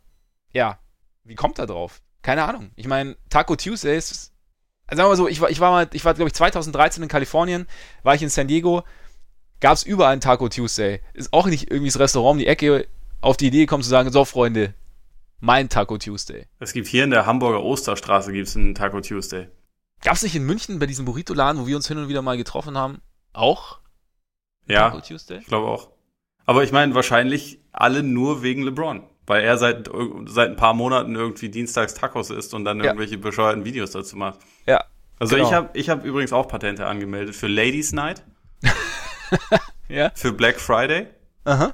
ja, 0.51 0.79
wie 1.23 1.35
kommt 1.35 1.59
er 1.59 1.67
drauf? 1.67 2.01
Keine 2.21 2.45
Ahnung. 2.45 2.71
Ich 2.75 2.87
meine, 2.87 3.17
Taco 3.29 3.55
Tuesdays. 3.55 4.31
Also 4.87 4.97
sagen 4.97 5.05
wir 5.05 5.09
mal 5.09 5.15
so, 5.15 5.27
ich 5.27 5.39
war, 5.39 5.49
ich 5.49 5.59
war 5.59 5.71
mal, 5.71 5.89
ich 5.93 6.03
war, 6.03 6.13
glaube 6.13 6.27
ich, 6.29 6.33
2013 6.33 7.03
in 7.03 7.09
Kalifornien, 7.09 7.67
war 8.03 8.15
ich 8.15 8.21
in 8.21 8.29
San 8.29 8.47
Diego, 8.47 8.83
gab 9.59 9.73
es 9.73 9.83
überall 9.83 10.11
einen 10.11 10.21
Taco 10.21 10.49
Tuesday. 10.49 11.01
Ist 11.13 11.31
auch 11.31 11.45
nicht 11.45 11.71
irgendwie 11.71 11.89
das 11.89 11.99
Restaurant 11.99 12.33
um 12.33 12.39
die 12.39 12.47
Ecke 12.47 12.87
auf 13.21 13.37
die 13.37 13.47
Idee 13.47 13.61
gekommen 13.61 13.83
zu 13.83 13.89
sagen, 13.89 14.11
so 14.11 14.25
Freunde, 14.25 14.73
mein 15.43 15.67
Taco 15.67 15.97
Tuesday. 15.97 16.47
Es 16.59 16.71
gibt 16.71 16.87
hier 16.87 17.03
in 17.03 17.09
der 17.09 17.25
Hamburger 17.25 17.61
Osterstraße 17.61 18.31
gibt's 18.31 18.55
einen 18.55 18.75
Taco 18.75 19.01
Tuesday. 19.01 19.49
Gab 20.01 20.15
es 20.15 20.23
nicht 20.23 20.35
in 20.35 20.45
München 20.45 20.79
bei 20.79 20.85
diesem 20.85 21.03
Burrito-Laden, 21.03 21.61
wo 21.61 21.67
wir 21.67 21.75
uns 21.75 21.85
hin 21.87 21.97
und 21.97 22.07
wieder 22.07 22.21
mal 22.21 22.37
getroffen 22.37 22.77
haben, 22.77 23.01
auch? 23.33 23.79
Ja, 24.67 24.89
Taco 24.89 25.01
Tuesday? 25.01 25.39
ich 25.39 25.47
glaube 25.47 25.67
auch. 25.67 25.89
Aber 26.45 26.63
ich 26.63 26.71
meine 26.71 26.95
wahrscheinlich 26.95 27.59
alle 27.73 28.03
nur 28.03 28.41
wegen 28.41 28.63
LeBron, 28.63 29.03
weil 29.25 29.43
er 29.43 29.57
seit, 29.57 29.89
seit 30.27 30.51
ein 30.51 30.55
paar 30.55 30.73
Monaten 30.73 31.13
irgendwie 31.13 31.49
dienstags 31.49 31.93
Tacos 31.93 32.29
isst 32.29 32.53
und 32.53 32.63
dann 32.63 32.77
ja. 32.77 32.85
irgendwelche 32.85 33.17
bescheuerten 33.17 33.65
Videos 33.65 33.91
dazu 33.91 34.15
macht. 34.15 34.39
Ja. 34.65 34.85
Also 35.19 35.35
genau. 35.35 35.47
ich 35.47 35.53
habe 35.53 35.69
ich 35.73 35.89
hab 35.89 36.05
übrigens 36.05 36.31
auch 36.31 36.47
Patente 36.47 36.85
angemeldet 36.85 37.35
für 37.35 37.47
Ladies 37.47 37.91
Night. 37.91 38.23
ja. 39.89 40.09
Für 40.15 40.31
Black 40.31 40.61
Friday. 40.61 41.07
Aha. 41.43 41.73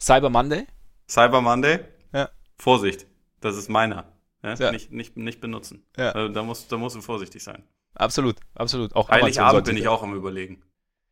Cyber 0.00 0.30
Monday. 0.30 0.66
Cyber 1.06 1.42
Monday. 1.42 1.80
Vorsicht, 2.60 3.06
das 3.40 3.56
ist 3.56 3.68
meiner. 3.68 4.12
Ja? 4.42 4.54
Ja. 4.54 4.72
Nicht, 4.72 4.92
nicht, 4.92 5.16
nicht 5.16 5.40
benutzen. 5.40 5.84
Ja. 5.96 6.12
Also, 6.12 6.32
da, 6.32 6.42
musst, 6.42 6.70
da 6.70 6.76
musst 6.76 6.96
du 6.96 7.00
vorsichtig 7.00 7.42
sein. 7.42 7.62
Absolut, 7.94 8.36
absolut. 8.54 8.94
Auch 8.94 9.08
Heiligabend 9.08 9.66
bin 9.66 9.76
ich 9.76 9.88
auch 9.88 10.02
am 10.02 10.14
überlegen. 10.14 10.62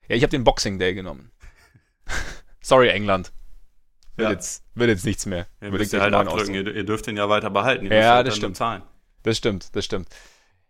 Ja, 0.08 0.16
ich 0.16 0.22
habe 0.22 0.30
den 0.30 0.44
Boxing 0.44 0.78
Day 0.78 0.94
genommen. 0.94 1.30
Sorry, 2.60 2.88
England. 2.88 3.32
Wird, 4.16 4.28
ja. 4.28 4.32
jetzt, 4.32 4.64
wird 4.74 4.90
jetzt 4.90 5.04
nichts 5.04 5.26
mehr. 5.26 5.46
Ihr 5.60 5.70
müsst 5.70 5.92
ihr 5.92 6.00
halt 6.00 6.14
abdrücken. 6.14 6.54
Ihr, 6.54 6.74
ihr, 6.74 6.84
dürft 6.84 7.06
den 7.06 7.16
ja 7.16 7.28
weiter 7.28 7.50
behalten. 7.50 7.86
Ihr 7.86 7.94
ja, 7.94 8.22
das 8.22 8.36
stimmt. 8.36 8.54
Bezahlen. 8.54 8.82
Das 9.22 9.36
stimmt, 9.36 9.74
das 9.76 9.84
stimmt. 9.84 10.08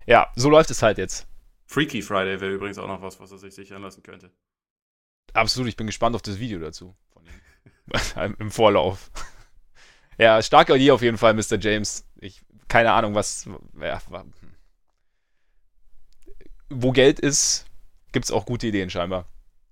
Ja, 0.06 0.30
so 0.36 0.50
läuft 0.50 0.70
es 0.70 0.82
halt 0.82 0.98
jetzt. 0.98 1.26
Freaky 1.66 2.02
Friday 2.02 2.40
wäre 2.40 2.52
übrigens 2.52 2.78
auch 2.78 2.88
noch 2.88 3.02
was, 3.02 3.20
was 3.20 3.30
er 3.30 3.38
sich 3.38 3.54
sichern 3.54 3.82
lassen 3.82 4.02
könnte. 4.02 4.30
Absolut, 5.34 5.68
ich 5.68 5.76
bin 5.76 5.86
gespannt 5.86 6.16
auf 6.16 6.22
das 6.22 6.38
Video 6.38 6.58
dazu. 6.58 6.96
Im 8.38 8.50
Vorlauf. 8.50 9.10
Ja, 10.18 10.42
starke 10.42 10.74
Idee 10.74 10.90
auf 10.90 11.02
jeden 11.02 11.18
Fall, 11.18 11.34
Mr. 11.34 11.58
James. 11.60 12.04
Ich, 12.20 12.42
keine 12.66 12.92
Ahnung, 12.92 13.14
was. 13.14 13.48
Ja, 13.80 14.00
wo 16.70 16.92
Geld 16.92 17.18
ist, 17.20 17.66
gibt 18.12 18.26
es 18.26 18.30
auch 18.30 18.46
gute 18.46 18.66
Ideen 18.66 18.90
scheinbar. 18.90 19.26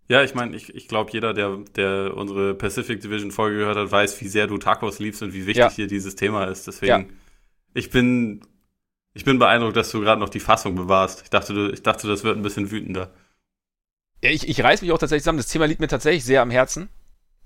Ja, 0.08 0.22
ich 0.22 0.34
meine, 0.34 0.56
ich, 0.56 0.74
ich 0.74 0.86
glaube, 0.86 1.10
jeder, 1.12 1.34
der, 1.34 1.56
der 1.74 2.16
unsere 2.16 2.54
Pacific 2.54 3.00
Division 3.00 3.32
Folge 3.32 3.58
gehört 3.58 3.76
hat, 3.76 3.90
weiß, 3.90 4.20
wie 4.20 4.28
sehr 4.28 4.46
du 4.46 4.56
Tacos 4.56 5.00
liebst 5.00 5.22
und 5.22 5.32
wie 5.34 5.46
wichtig 5.46 5.56
ja. 5.56 5.70
hier 5.70 5.88
dieses 5.88 6.14
Thema 6.14 6.44
ist. 6.44 6.66
Deswegen, 6.66 6.92
ja. 6.92 7.04
ich 7.74 7.90
bin, 7.90 8.42
ich 9.14 9.24
bin 9.24 9.38
beeindruckt, 9.38 9.76
dass 9.76 9.90
du 9.90 10.00
gerade 10.00 10.20
noch 10.20 10.28
die 10.28 10.40
Fassung 10.40 10.76
bewahrst. 10.76 11.22
Ich 11.24 11.30
dachte, 11.30 11.54
du, 11.54 11.72
ich 11.72 11.82
dachte, 11.82 12.06
das 12.06 12.22
wird 12.22 12.36
ein 12.36 12.42
bisschen 12.42 12.70
wütender. 12.70 13.12
Ja, 14.22 14.30
ich, 14.30 14.48
ich 14.48 14.62
reiß 14.62 14.80
mich 14.82 14.92
auch 14.92 14.98
tatsächlich 14.98 15.24
zusammen. 15.24 15.38
Das 15.38 15.48
Thema 15.48 15.66
liegt 15.66 15.80
mir 15.80 15.88
tatsächlich 15.88 16.24
sehr 16.24 16.40
am 16.40 16.50
Herzen. 16.52 16.88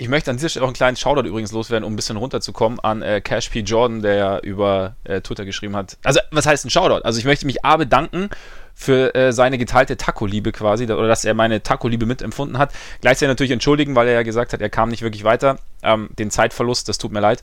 Ich 0.00 0.08
möchte 0.08 0.30
an 0.30 0.38
dieser 0.38 0.48
Stelle 0.48 0.64
auch 0.64 0.68
einen 0.68 0.74
kleinen 0.74 0.96
Shoutout 0.96 1.28
übrigens 1.28 1.52
loswerden, 1.52 1.84
um 1.84 1.92
ein 1.92 1.96
bisschen 1.96 2.16
runterzukommen, 2.16 2.80
an 2.80 3.02
äh, 3.02 3.20
Cash 3.20 3.50
P. 3.50 3.60
Jordan, 3.60 4.00
der 4.00 4.14
ja 4.14 4.38
über 4.38 4.96
äh, 5.04 5.20
Twitter 5.20 5.44
geschrieben 5.44 5.76
hat. 5.76 5.98
Also, 6.02 6.20
was 6.30 6.46
heißt 6.46 6.64
ein 6.64 6.70
Shoutout? 6.70 7.04
Also, 7.04 7.18
ich 7.18 7.26
möchte 7.26 7.44
mich 7.44 7.66
A 7.66 7.76
bedanken 7.76 8.30
für 8.74 9.14
äh, 9.14 9.30
seine 9.34 9.58
geteilte 9.58 9.98
Taco-Liebe 9.98 10.52
quasi, 10.52 10.84
oder 10.84 11.06
dass 11.06 11.26
er 11.26 11.34
meine 11.34 11.62
Taco-Liebe 11.62 12.06
mitempfunden 12.06 12.56
hat. 12.56 12.72
Gleichzeitig 13.02 13.28
natürlich 13.28 13.50
entschuldigen, 13.50 13.94
weil 13.94 14.08
er 14.08 14.14
ja 14.14 14.22
gesagt 14.22 14.54
hat, 14.54 14.62
er 14.62 14.70
kam 14.70 14.88
nicht 14.88 15.02
wirklich 15.02 15.24
weiter. 15.24 15.58
Ähm, 15.82 16.08
den 16.18 16.30
Zeitverlust, 16.30 16.88
das 16.88 16.96
tut 16.96 17.12
mir 17.12 17.20
leid. 17.20 17.42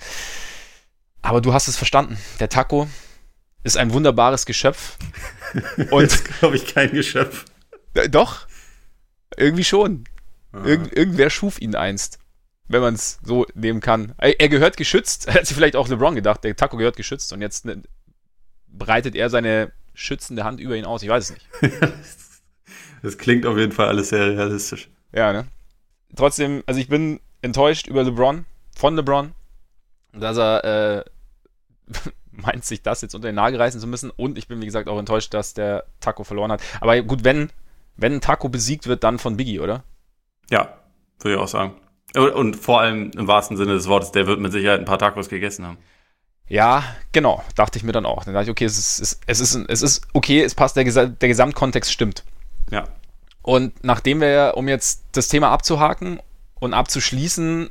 Aber 1.22 1.42
du 1.42 1.54
hast 1.54 1.68
es 1.68 1.78
verstanden. 1.78 2.18
Der 2.40 2.50
Taco 2.50 2.88
ist 3.62 3.78
ein 3.78 3.94
wunderbares 3.94 4.48
Geschöpf. 4.48 4.98
Und 5.92 6.26
glaube 6.40 6.56
ich, 6.56 6.74
kein 6.74 6.90
Geschöpf. 6.90 7.46
Doch. 8.10 8.48
Irgendwie 9.36 9.64
schon. 9.64 10.06
Irgend, 10.66 10.92
irgendwer 10.98 11.30
schuf 11.30 11.62
ihn 11.62 11.76
einst 11.76 12.18
wenn 12.68 12.82
man 12.82 12.94
es 12.94 13.20
so 13.24 13.46
nehmen 13.54 13.80
kann. 13.80 14.14
Er 14.18 14.50
gehört 14.50 14.78
geschützt, 14.78 15.28
hat 15.34 15.46
sich 15.46 15.56
vielleicht 15.56 15.76
auch 15.76 15.88
LeBron 15.88 16.16
gedacht, 16.16 16.44
der 16.44 16.56
Taco 16.56 16.78
gehört 16.78 16.98
geschützt 16.98 17.34
und 17.34 17.42
jetzt 17.42 17.66
ne, 17.66 17.82
breitet 18.68 19.16
er 19.16 19.30
seine 19.30 19.72
schützende 19.94 20.44
Hand 20.44 20.60
über 20.60 20.76
ihn 20.76 20.86
aus. 20.86 21.04
Ich 21.04 21.10
weiß 21.10 21.30
es 21.30 21.36
nicht. 21.36 21.82
das 23.02 23.18
klingt 23.18 23.46
auf 23.46 23.58
jeden 23.58 23.72
Fall 23.72 23.88
alles 23.88 24.10
sehr 24.10 24.38
realistisch. 24.38 24.90
Ja, 25.12 25.34
ne? 25.34 25.48
Trotzdem, 26.16 26.64
also 26.66 26.80
ich 26.80 26.88
bin 26.88 27.20
enttäuscht 27.42 27.88
über 27.88 28.04
LeBron, 28.04 28.46
von 28.76 28.96
LeBron, 28.96 29.34
dass 30.14 30.38
er 30.38 30.64
äh, 30.64 31.04
meint, 32.32 32.66
sich 32.66 32.82
das 32.82 33.02
jetzt 33.02 33.16
unter 33.16 33.30
den 33.30 33.36
Nagel 33.36 33.60
reißen 33.60 33.82
zu 33.82 33.88
müssen. 33.88 34.12
Und 34.12 34.38
ich 34.38 34.48
bin, 34.48 34.62
wie 34.62 34.66
gesagt, 34.66 34.88
auch 34.88 35.00
enttäuscht, 35.00 35.34
dass 35.34 35.54
der 35.54 35.86
Taco 36.00 36.24
verloren 36.24 36.52
hat. 36.52 36.62
Aber 36.80 37.02
gut, 37.02 37.24
wenn, 37.24 37.50
wenn 37.96 38.14
ein 38.14 38.22
Taco 38.22 38.50
besiegt 38.50 38.88
wird, 38.88 39.04
dann 39.04 39.20
von 39.20 39.38
Biggie, 39.38 39.60
oder? 39.60 39.84
Ja, 40.50 40.78
Würde 41.20 41.36
ich 41.36 41.42
auch 41.42 41.48
sagen. 41.48 41.76
Und 42.18 42.56
vor 42.56 42.82
allem 42.82 43.12
im 43.12 43.28
wahrsten 43.28 43.58
Sinne 43.58 43.74
des 43.74 43.88
Wortes, 43.88 44.12
der 44.12 44.28
wird 44.28 44.40
mit 44.40 44.52
Sicherheit 44.52 44.80
ein 44.80 44.86
paar 44.86 45.00
Tacos 45.00 45.30
gegessen 45.30 45.66
haben. 45.66 45.78
Ja, 46.50 46.84
genau, 47.12 47.44
dachte 47.56 47.78
ich 47.78 47.84
mir 47.84 47.92
dann 47.92 48.06
auch. 48.06 48.24
Dann 48.24 48.34
dachte 48.34 48.46
ich, 48.46 48.52
okay, 48.52 48.66
es 48.66 48.78
ist, 48.78 49.20
es 49.26 49.40
ist, 49.40 49.56
es 49.68 49.82
ist 49.82 50.08
okay, 50.14 50.42
es 50.42 50.56
passt, 50.56 50.78
der, 50.78 50.86
der 50.86 51.28
Gesamtkontext 51.28 51.92
stimmt. 51.92 52.24
Ja. 52.72 52.86
Und 53.42 53.84
nachdem 53.84 54.22
wir, 54.22 54.54
um 54.56 54.68
jetzt 54.68 55.04
das 55.12 55.28
Thema 55.28 55.52
abzuhaken 55.52 56.20
und 56.60 56.74
abzuschließen, 56.74 57.70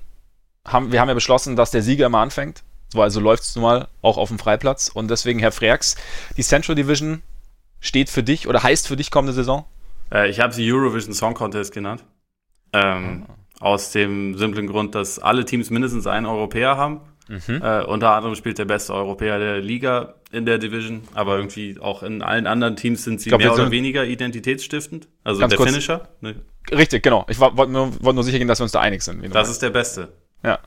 haben 0.66 0.92
wir 0.92 1.00
haben 1.00 1.08
ja 1.08 1.14
beschlossen, 1.14 1.56
dass 1.56 1.70
der 1.70 1.82
Sieger 1.82 2.06
immer 2.06 2.18
anfängt. 2.18 2.62
So, 2.88 3.02
also 3.02 3.20
läuft 3.20 3.42
es 3.42 3.56
nun 3.56 3.62
mal 3.62 3.88
auch 4.02 4.16
auf 4.16 4.28
dem 4.28 4.38
Freiplatz. 4.38 4.88
Und 4.88 5.10
deswegen, 5.10 5.38
Herr 5.38 5.52
Freaks, 5.52 5.96
die 6.36 6.42
Central 6.42 6.74
Division 6.74 7.22
steht 7.80 8.10
für 8.10 8.22
dich 8.22 8.48
oder 8.48 8.62
heißt 8.62 8.88
für 8.88 8.96
dich 8.96 9.10
kommende 9.10 9.32
Saison? 9.32 9.64
Äh, 10.12 10.28
ich 10.28 10.40
habe 10.40 10.52
sie 10.52 10.70
Eurovision 10.70 11.14
Song 11.14 11.34
Contest 11.34 11.72
genannt. 11.72 12.04
Ähm, 12.72 13.26
ah. 13.28 13.34
Aus 13.60 13.90
dem 13.92 14.36
simplen 14.36 14.66
Grund, 14.66 14.94
dass 14.94 15.18
alle 15.18 15.44
Teams 15.44 15.70
mindestens 15.70 16.06
einen 16.06 16.26
Europäer 16.26 16.76
haben. 16.76 17.00
Mhm. 17.28 17.60
Äh, 17.62 17.84
unter 17.84 18.12
anderem 18.12 18.36
spielt 18.36 18.58
der 18.58 18.66
beste 18.66 18.94
Europäer 18.94 19.38
der 19.38 19.60
Liga 19.60 20.14
in 20.30 20.46
der 20.46 20.58
Division, 20.58 21.02
aber 21.14 21.36
irgendwie 21.36 21.78
auch 21.80 22.02
in 22.02 22.22
allen 22.22 22.46
anderen 22.46 22.76
Teams 22.76 23.02
sind 23.02 23.20
sie 23.20 23.30
glaub, 23.30 23.40
mehr 23.40 23.52
oder 23.52 23.70
weniger 23.70 24.04
identitätsstiftend. 24.04 25.08
Also 25.24 25.46
der 25.46 25.56
kurz. 25.56 25.70
Finisher. 25.70 26.08
Ne? 26.20 26.36
Richtig, 26.70 27.02
genau. 27.02 27.26
Ich 27.28 27.40
wollte 27.40 27.72
nur, 27.72 27.92
wollt 28.02 28.14
nur 28.14 28.24
sicher 28.24 28.38
gehen, 28.38 28.48
dass 28.48 28.60
wir 28.60 28.64
uns 28.64 28.72
da 28.72 28.80
einig 28.80 29.02
sind. 29.02 29.34
Das 29.34 29.48
ist 29.48 29.62
der 29.62 29.70
Beste. 29.70 30.12
Ja. 30.44 30.58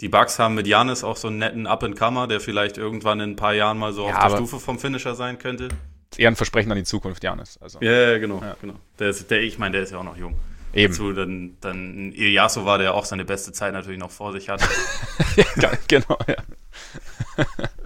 Die 0.00 0.08
Bucks 0.08 0.38
haben 0.38 0.54
mit 0.54 0.66
Janis 0.66 1.04
auch 1.04 1.16
so 1.16 1.28
einen 1.28 1.38
netten 1.38 1.66
Up-and-Comer, 1.66 2.26
der 2.26 2.40
vielleicht 2.40 2.78
irgendwann 2.78 3.20
in 3.20 3.30
ein 3.30 3.36
paar 3.36 3.52
Jahren 3.52 3.78
mal 3.78 3.92
so 3.92 4.08
ja, 4.08 4.16
auf 4.16 4.28
der 4.28 4.36
Stufe 4.36 4.58
vom 4.58 4.78
Finisher 4.78 5.14
sein 5.14 5.38
könnte. 5.38 5.68
Eher 6.16 6.28
ein 6.28 6.36
Versprechen 6.36 6.72
an 6.72 6.78
die 6.78 6.84
Zukunft, 6.84 7.22
Janis. 7.22 7.58
Also. 7.58 7.78
Ja, 7.80 8.18
genau, 8.18 8.40
ja. 8.42 8.56
genau. 8.60 8.74
Der 8.98 9.10
ist, 9.10 9.30
der, 9.30 9.42
ich 9.42 9.58
meine, 9.58 9.72
der 9.72 9.82
ist 9.82 9.92
ja 9.92 9.98
auch 9.98 10.04
noch 10.04 10.16
jung. 10.16 10.34
Eben. 10.72 10.92
Dazu 10.92 11.12
dann, 11.12 11.56
dann 11.60 12.12
Iliasso 12.12 12.64
war, 12.64 12.78
der 12.78 12.94
auch 12.94 13.04
seine 13.04 13.24
beste 13.24 13.52
Zeit 13.52 13.72
natürlich 13.72 13.98
noch 13.98 14.10
vor 14.10 14.32
sich 14.32 14.48
hatte. 14.48 14.64
ja, 15.56 15.72
genau, 15.88 16.18
ja. 16.28 16.36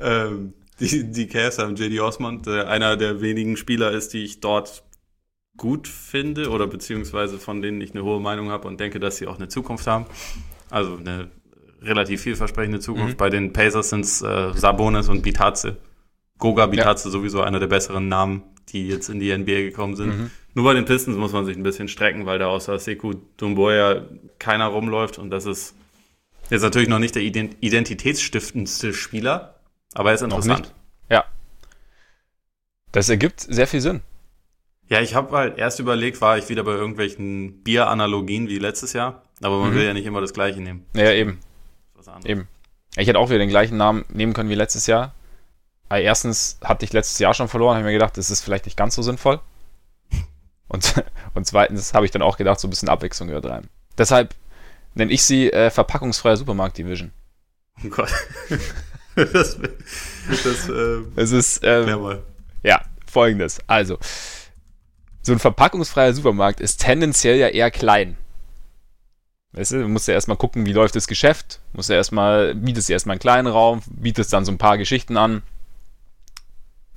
ähm, 0.27 0.55
die, 0.81 1.11
die 1.11 1.27
Cavs 1.27 1.59
haben 1.59 1.77
JD 1.77 2.01
Osmond, 2.01 2.47
der 2.47 2.69
einer 2.69 2.97
der 2.97 3.21
wenigen 3.21 3.57
Spieler 3.57 3.93
ist, 3.93 4.13
die 4.13 4.25
ich 4.25 4.41
dort 4.41 4.85
gut 5.57 5.87
finde 5.87 6.51
oder 6.51 6.67
beziehungsweise 6.67 7.39
von 7.39 7.63
denen 7.63 7.81
ich 7.81 7.93
eine 7.93 8.03
hohe 8.03 8.21
Meinung 8.21 8.51
habe 8.51 8.67
und 8.67 8.81
denke, 8.81 8.99
dass 8.99 9.17
sie 9.17 9.27
auch 9.27 9.37
eine 9.37 9.49
Zukunft 9.49 9.87
haben. 9.87 10.07
Also 10.69 10.97
eine 10.97 11.31
relativ 11.81 12.23
vielversprechende 12.23 12.81
Zukunft. 12.81 13.15
Mhm. 13.15 13.19
Bei 13.19 13.31
den 13.31 13.53
Pacers 13.53 13.91
sind 13.91 14.05
es 14.05 14.23
äh, 14.23 14.53
Sabonis 14.55 15.09
und 15.09 15.23
Bitaze. 15.23 15.77
Goga 16.39 16.67
Bitaze 16.67 17.09
ja. 17.09 17.13
sowieso 17.13 17.43
einer 17.43 17.61
der 17.61 17.69
besseren 17.69 18.09
Namen, 18.09 18.43
die 18.71 18.89
jetzt 18.89 19.09
in 19.09 19.21
die 19.21 19.37
NBA 19.37 19.63
gekommen 19.63 19.95
sind. 19.95 20.19
Mhm. 20.19 20.31
Nur 20.55 20.65
bei 20.65 20.75
den 20.75 20.85
Pistons 20.85 21.17
muss 21.17 21.33
man 21.33 21.45
sich 21.45 21.57
ein 21.57 21.63
bisschen 21.63 21.89
strecken, 21.89 22.27
weil 22.27 22.39
da 22.39 22.47
außer 22.47 22.79
Seku 22.79 23.15
Dumboya 23.37 24.03
keiner 24.39 24.67
rumläuft 24.67 25.19
und 25.19 25.31
das 25.31 25.47
ist 25.47 25.75
jetzt 26.49 26.63
natürlich 26.63 26.89
noch 26.89 27.01
nicht 27.01 27.17
der 27.17 27.23
identitätsstiftendste 27.23 28.95
Spieler, 28.95 29.57
aber 29.95 30.11
er 30.11 30.15
ist 30.15 30.23
interessant. 30.23 30.73
Ja. 31.11 31.25
Das 32.93 33.09
ergibt 33.09 33.41
sehr 33.41 33.67
viel 33.67 33.81
Sinn. 33.81 34.03
Ja, 34.89 35.01
ich 35.01 35.15
habe 35.15 35.37
halt 35.37 35.59
erst 35.59 35.81
überlegt, 35.81 36.21
war 36.21 36.39
ich 36.39 36.49
wieder 36.49 36.63
bei 36.63 36.73
irgendwelchen 36.73 37.63
Bieranalogien 37.63 38.49
wie 38.49 38.59
letztes 38.59 38.93
Jahr, 38.93 39.23
aber 39.43 39.59
man 39.59 39.71
mhm. 39.71 39.75
will 39.75 39.85
ja 39.85 39.95
nicht 39.95 40.07
immer 40.07 40.21
das 40.21 40.35
gleiche 40.35 40.61
nehmen. 40.61 40.87
Ja, 40.95 41.11
eben. 41.11 41.41
Eben. 42.25 42.47
Ich 42.97 43.09
hätte 43.09 43.19
auch 43.19 43.31
wieder 43.31 43.39
den 43.39 43.49
gleichen 43.49 43.77
Namen 43.77 44.05
nehmen 44.11 44.35
können 44.35 44.51
wie 44.51 44.55
letztes 44.55 44.87
Jahr. 44.87 45.15
Aber 45.89 46.01
erstens 46.01 46.59
hatte 46.63 46.85
ich 46.85 46.93
letztes 46.93 47.19
Jahr 47.19 47.35
schon 47.35 47.49
verloren, 47.49 47.77
habe 47.77 47.87
mir 47.87 47.93
gedacht, 47.93 48.17
das 48.17 48.31
ist 48.31 48.43
vielleicht 48.43 48.67
nicht 48.67 48.77
ganz 48.77 48.95
so 48.95 49.03
sinnvoll. 49.03 49.41
Und, 50.75 51.05
und 51.35 51.47
zweitens 51.47 51.95
habe 51.95 52.05
ich 52.05 52.11
dann 52.11 52.23
auch 52.23 52.37
gedacht, 52.37 52.59
so 52.59 52.67
ein 52.67 52.71
bisschen 52.71 52.89
Abwechslung 52.89 53.29
gehört 53.29 53.47
rein. 53.47 53.69
Deshalb 53.97 54.35
nenne 54.95 55.13
ich 55.13 55.23
sie 55.23 55.53
äh, 55.53 55.71
verpackungsfreie 55.71 56.37
Supermarkt-Division. 56.37 57.13
Oh 57.85 57.89
Gott. 57.89 58.11
das, 59.15 59.59
das 60.27 60.69
äh, 60.69 61.03
es 61.17 61.31
ist, 61.31 61.61
ähm, 61.63 62.19
ja, 62.65 62.83
folgendes. 63.07 63.61
Also, 63.69 63.99
so 65.23 65.33
ein 65.33 65.39
verpackungsfreier 65.39 66.13
Supermarkt 66.13 66.61
ist 66.61 66.81
tendenziell 66.81 67.37
ja 67.37 67.49
eher 67.49 67.71
klein. 67.71 68.17
Weißt 69.53 69.71
du, 69.71 69.83
du 69.83 69.89
musst 69.89 70.09
ja 70.09 70.15
erstmal 70.15 70.37
gucken, 70.37 70.67
wie 70.67 70.73
läuft 70.73 70.97
das 70.97 71.07
Geschäft. 71.07 71.61
Du 71.73 71.79
musst 71.79 71.89
ja 71.89 71.95
erstmal, 71.95 72.57
bietest 72.57 72.89
dir 72.89 72.95
erstmal 72.95 73.15
einen 73.15 73.21
kleinen 73.21 73.47
Raum, 73.47 73.83
bietest 73.87 74.33
dann 74.33 74.45
so 74.45 74.51
ein 74.51 74.59
paar 74.59 74.79
Geschichten 74.79 75.17
an, 75.17 75.43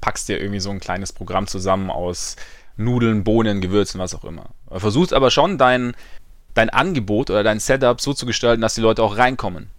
packst 0.02 0.28
dir 0.28 0.40
irgendwie 0.40 0.60
so 0.60 0.72
ein 0.72 0.80
kleines 0.80 1.14
Programm 1.14 1.46
zusammen 1.46 1.92
aus 1.92 2.36
Nudeln, 2.78 3.24
Bohnen, 3.24 3.62
Gewürzen, 3.62 4.00
was 4.00 4.16
auch 4.16 4.24
immer. 4.24 4.52
Versuchst 4.72 5.14
aber 5.14 5.32
schon 5.32 5.58
dein, 5.58 5.96
dein 6.54 6.70
Angebot 6.70 7.30
oder 7.30 7.44
dein 7.44 7.60
Setup 7.60 8.00
so 8.00 8.14
zu 8.14 8.26
gestalten, 8.26 8.62
dass 8.62 8.76
die 8.76 8.82
Leute 8.82 9.04
auch 9.04 9.18
reinkommen. 9.18 9.70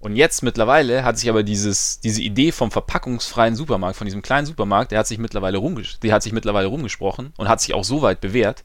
Und 0.00 0.14
jetzt 0.14 0.42
mittlerweile 0.42 1.04
hat 1.04 1.18
sich 1.18 1.28
aber 1.28 1.42
dieses, 1.42 1.98
diese 1.98 2.22
Idee 2.22 2.52
vom 2.52 2.70
verpackungsfreien 2.70 3.56
Supermarkt, 3.56 3.96
von 3.96 4.04
diesem 4.04 4.22
kleinen 4.22 4.46
Supermarkt, 4.46 4.92
der 4.92 5.00
hat 5.00 5.08
sich 5.08 5.18
mittlerweile 5.18 5.58
rumges 5.58 5.98
die 6.00 6.12
hat 6.12 6.22
sich 6.22 6.32
mittlerweile 6.32 6.68
rumgesprochen 6.68 7.32
und 7.36 7.48
hat 7.48 7.60
sich 7.60 7.74
auch 7.74 7.82
so 7.82 8.00
weit 8.00 8.20
bewährt, 8.20 8.62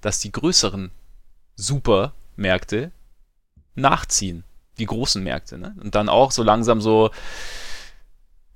dass 0.00 0.18
die 0.18 0.32
größeren 0.32 0.90
Supermärkte 1.54 2.90
nachziehen. 3.76 4.42
Die 4.78 4.86
großen 4.86 5.22
Märkte, 5.22 5.58
ne? 5.58 5.74
Und 5.80 5.94
dann 5.94 6.08
auch 6.08 6.30
so 6.30 6.42
langsam 6.42 6.80
so 6.80 7.10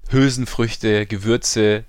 Hülsenfrüchte, 0.09 1.07
Gewürze, 1.07 1.85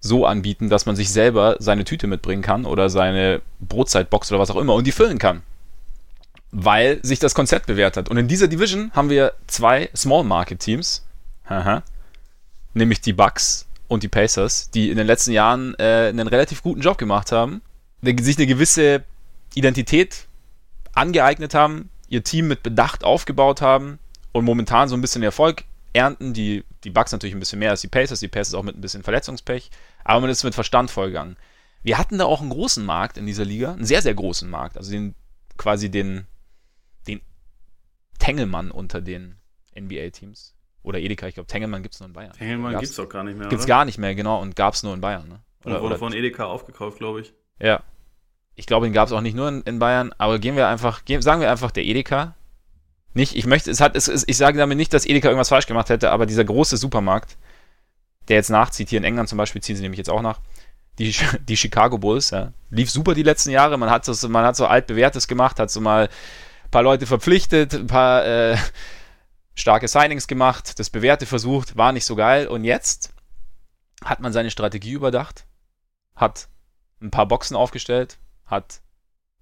so 0.00 0.26
anbieten, 0.26 0.68
dass 0.68 0.86
man 0.86 0.96
sich 0.96 1.10
selber 1.10 1.56
seine 1.58 1.84
Tüte 1.84 2.06
mitbringen 2.06 2.42
kann 2.42 2.64
oder 2.64 2.90
seine 2.90 3.42
Brotzeitbox 3.60 4.30
oder 4.30 4.40
was 4.40 4.50
auch 4.50 4.56
immer 4.56 4.74
und 4.74 4.86
die 4.86 4.92
füllen 4.92 5.18
kann. 5.18 5.42
Weil 6.52 7.00
sich 7.02 7.18
das 7.18 7.34
Konzept 7.34 7.66
bewährt 7.66 7.96
hat. 7.96 8.08
Und 8.08 8.16
in 8.16 8.28
dieser 8.28 8.48
Division 8.48 8.90
haben 8.92 9.10
wir 9.10 9.34
zwei 9.46 9.90
Small 9.96 10.24
Market 10.24 10.60
Teams, 10.60 11.04
nämlich 12.74 13.00
die 13.00 13.12
Bucks 13.12 13.66
und 13.88 14.02
die 14.02 14.08
Pacers, 14.08 14.70
die 14.70 14.90
in 14.90 14.96
den 14.96 15.06
letzten 15.06 15.32
Jahren 15.32 15.74
äh, 15.78 16.08
einen 16.08 16.28
relativ 16.28 16.62
guten 16.62 16.80
Job 16.80 16.98
gemacht 16.98 17.32
haben, 17.32 17.62
sich 18.02 18.36
eine 18.36 18.46
gewisse 18.46 19.04
Identität 19.54 20.26
angeeignet 20.92 21.54
haben, 21.54 21.90
ihr 22.08 22.22
Team 22.22 22.48
mit 22.48 22.62
Bedacht 22.62 23.04
aufgebaut 23.04 23.60
haben 23.60 23.98
und 24.32 24.44
momentan 24.44 24.88
so 24.88 24.96
ein 24.96 25.00
bisschen 25.00 25.22
Erfolg 25.22 25.64
ernten. 25.92 26.32
Die, 26.32 26.64
die 26.86 26.90
Bucks 26.90 27.10
natürlich 27.10 27.34
ein 27.34 27.40
bisschen 27.40 27.58
mehr 27.58 27.70
als 27.70 27.80
die 27.80 27.88
Pacers, 27.88 28.20
die 28.20 28.28
Pacers 28.28 28.54
auch 28.54 28.62
mit 28.62 28.76
ein 28.76 28.80
bisschen 28.80 29.02
Verletzungspech, 29.02 29.70
aber 30.04 30.20
man 30.20 30.30
ist 30.30 30.44
mit 30.44 30.54
Verstand 30.54 30.88
vollgegangen. 30.88 31.36
Wir 31.82 31.98
hatten 31.98 32.16
da 32.16 32.26
auch 32.26 32.40
einen 32.40 32.50
großen 32.50 32.84
Markt 32.86 33.18
in 33.18 33.26
dieser 33.26 33.44
Liga, 33.44 33.72
einen 33.72 33.84
sehr, 33.84 34.02
sehr 34.02 34.14
großen 34.14 34.48
Markt, 34.48 34.78
also 34.78 34.92
den 34.92 35.16
quasi 35.56 35.90
den, 35.90 36.26
den 37.08 37.20
Tengelmann 38.20 38.70
unter 38.70 39.00
den 39.00 39.34
NBA-Teams. 39.76 40.54
Oder 40.84 41.00
Edeka, 41.00 41.26
ich 41.26 41.34
glaube, 41.34 41.48
Tengelmann 41.48 41.82
gibt 41.82 41.94
es 41.94 42.00
nur 42.00 42.06
in 42.06 42.12
Bayern. 42.12 42.32
Tengelmann 42.34 42.74
gibt 42.74 42.84
es 42.84 42.94
doch 42.94 43.08
gar 43.08 43.24
nicht 43.24 43.36
mehr. 43.36 43.48
Gibt 43.48 43.60
es 43.60 43.66
gar 43.66 43.84
nicht 43.84 43.98
mehr, 43.98 44.14
genau, 44.14 44.40
und 44.40 44.54
gab 44.54 44.74
es 44.74 44.84
nur 44.84 44.94
in 44.94 45.00
Bayern. 45.00 45.28
Ne? 45.28 45.42
Oder, 45.64 45.82
oder 45.82 45.98
von 45.98 46.12
Edeka 46.12 46.44
aufgekauft, 46.44 46.98
glaube 46.98 47.22
ich. 47.22 47.34
Ja. 47.58 47.82
Ich 48.54 48.66
glaube, 48.66 48.86
den 48.86 48.92
gab 48.92 49.08
es 49.08 49.12
auch 49.12 49.20
nicht 49.20 49.34
nur 49.34 49.48
in, 49.48 49.62
in, 49.62 49.80
Bayern, 49.80 50.12
aber 50.18 50.38
gehen 50.38 50.54
wir 50.54 50.68
einfach, 50.68 51.04
gehen, 51.04 51.20
sagen 51.20 51.40
wir 51.40 51.50
einfach 51.50 51.72
der 51.72 51.84
Edeka, 51.84 52.36
nicht, 53.16 53.34
ich 53.34 53.46
möchte, 53.46 53.70
es 53.70 53.80
hat, 53.80 53.96
es, 53.96 54.08
es, 54.08 54.24
ich 54.26 54.36
sage 54.36 54.58
damit 54.58 54.76
nicht, 54.76 54.92
dass 54.92 55.06
Edeka 55.06 55.28
irgendwas 55.28 55.48
falsch 55.48 55.66
gemacht 55.66 55.88
hätte, 55.88 56.10
aber 56.10 56.26
dieser 56.26 56.44
große 56.44 56.76
Supermarkt, 56.76 57.36
der 58.28 58.36
jetzt 58.36 58.50
nachzieht, 58.50 58.90
hier 58.90 58.98
in 58.98 59.04
England 59.04 59.28
zum 59.28 59.38
Beispiel, 59.38 59.62
ziehen 59.62 59.74
sie 59.74 59.82
nämlich 59.82 59.98
jetzt 59.98 60.10
auch 60.10 60.20
nach, 60.20 60.40
die, 60.98 61.14
die 61.48 61.56
Chicago 61.56 61.98
Bulls, 61.98 62.30
ja, 62.30 62.52
lief 62.70 62.90
super 62.90 63.14
die 63.14 63.22
letzten 63.22 63.50
Jahre, 63.50 63.78
man 63.78 63.90
hat, 63.90 64.04
so, 64.04 64.28
man 64.28 64.44
hat 64.44 64.56
so 64.56 64.66
altbewährtes 64.66 65.28
gemacht, 65.28 65.58
hat 65.58 65.70
so 65.70 65.80
mal 65.80 66.08
ein 66.64 66.70
paar 66.70 66.82
Leute 66.82 67.06
verpflichtet, 67.06 67.74
ein 67.74 67.86
paar 67.86 68.26
äh, 68.26 68.56
starke 69.54 69.88
Signings 69.88 70.26
gemacht, 70.26 70.78
das 70.78 70.90
Bewährte 70.90 71.24
versucht, 71.24 71.76
war 71.76 71.92
nicht 71.92 72.04
so 72.04 72.16
geil 72.16 72.46
und 72.46 72.64
jetzt 72.64 73.14
hat 74.04 74.20
man 74.20 74.34
seine 74.34 74.50
Strategie 74.50 74.92
überdacht, 74.92 75.46
hat 76.14 76.48
ein 77.00 77.10
paar 77.10 77.26
Boxen 77.26 77.56
aufgestellt, 77.56 78.18
hat 78.44 78.82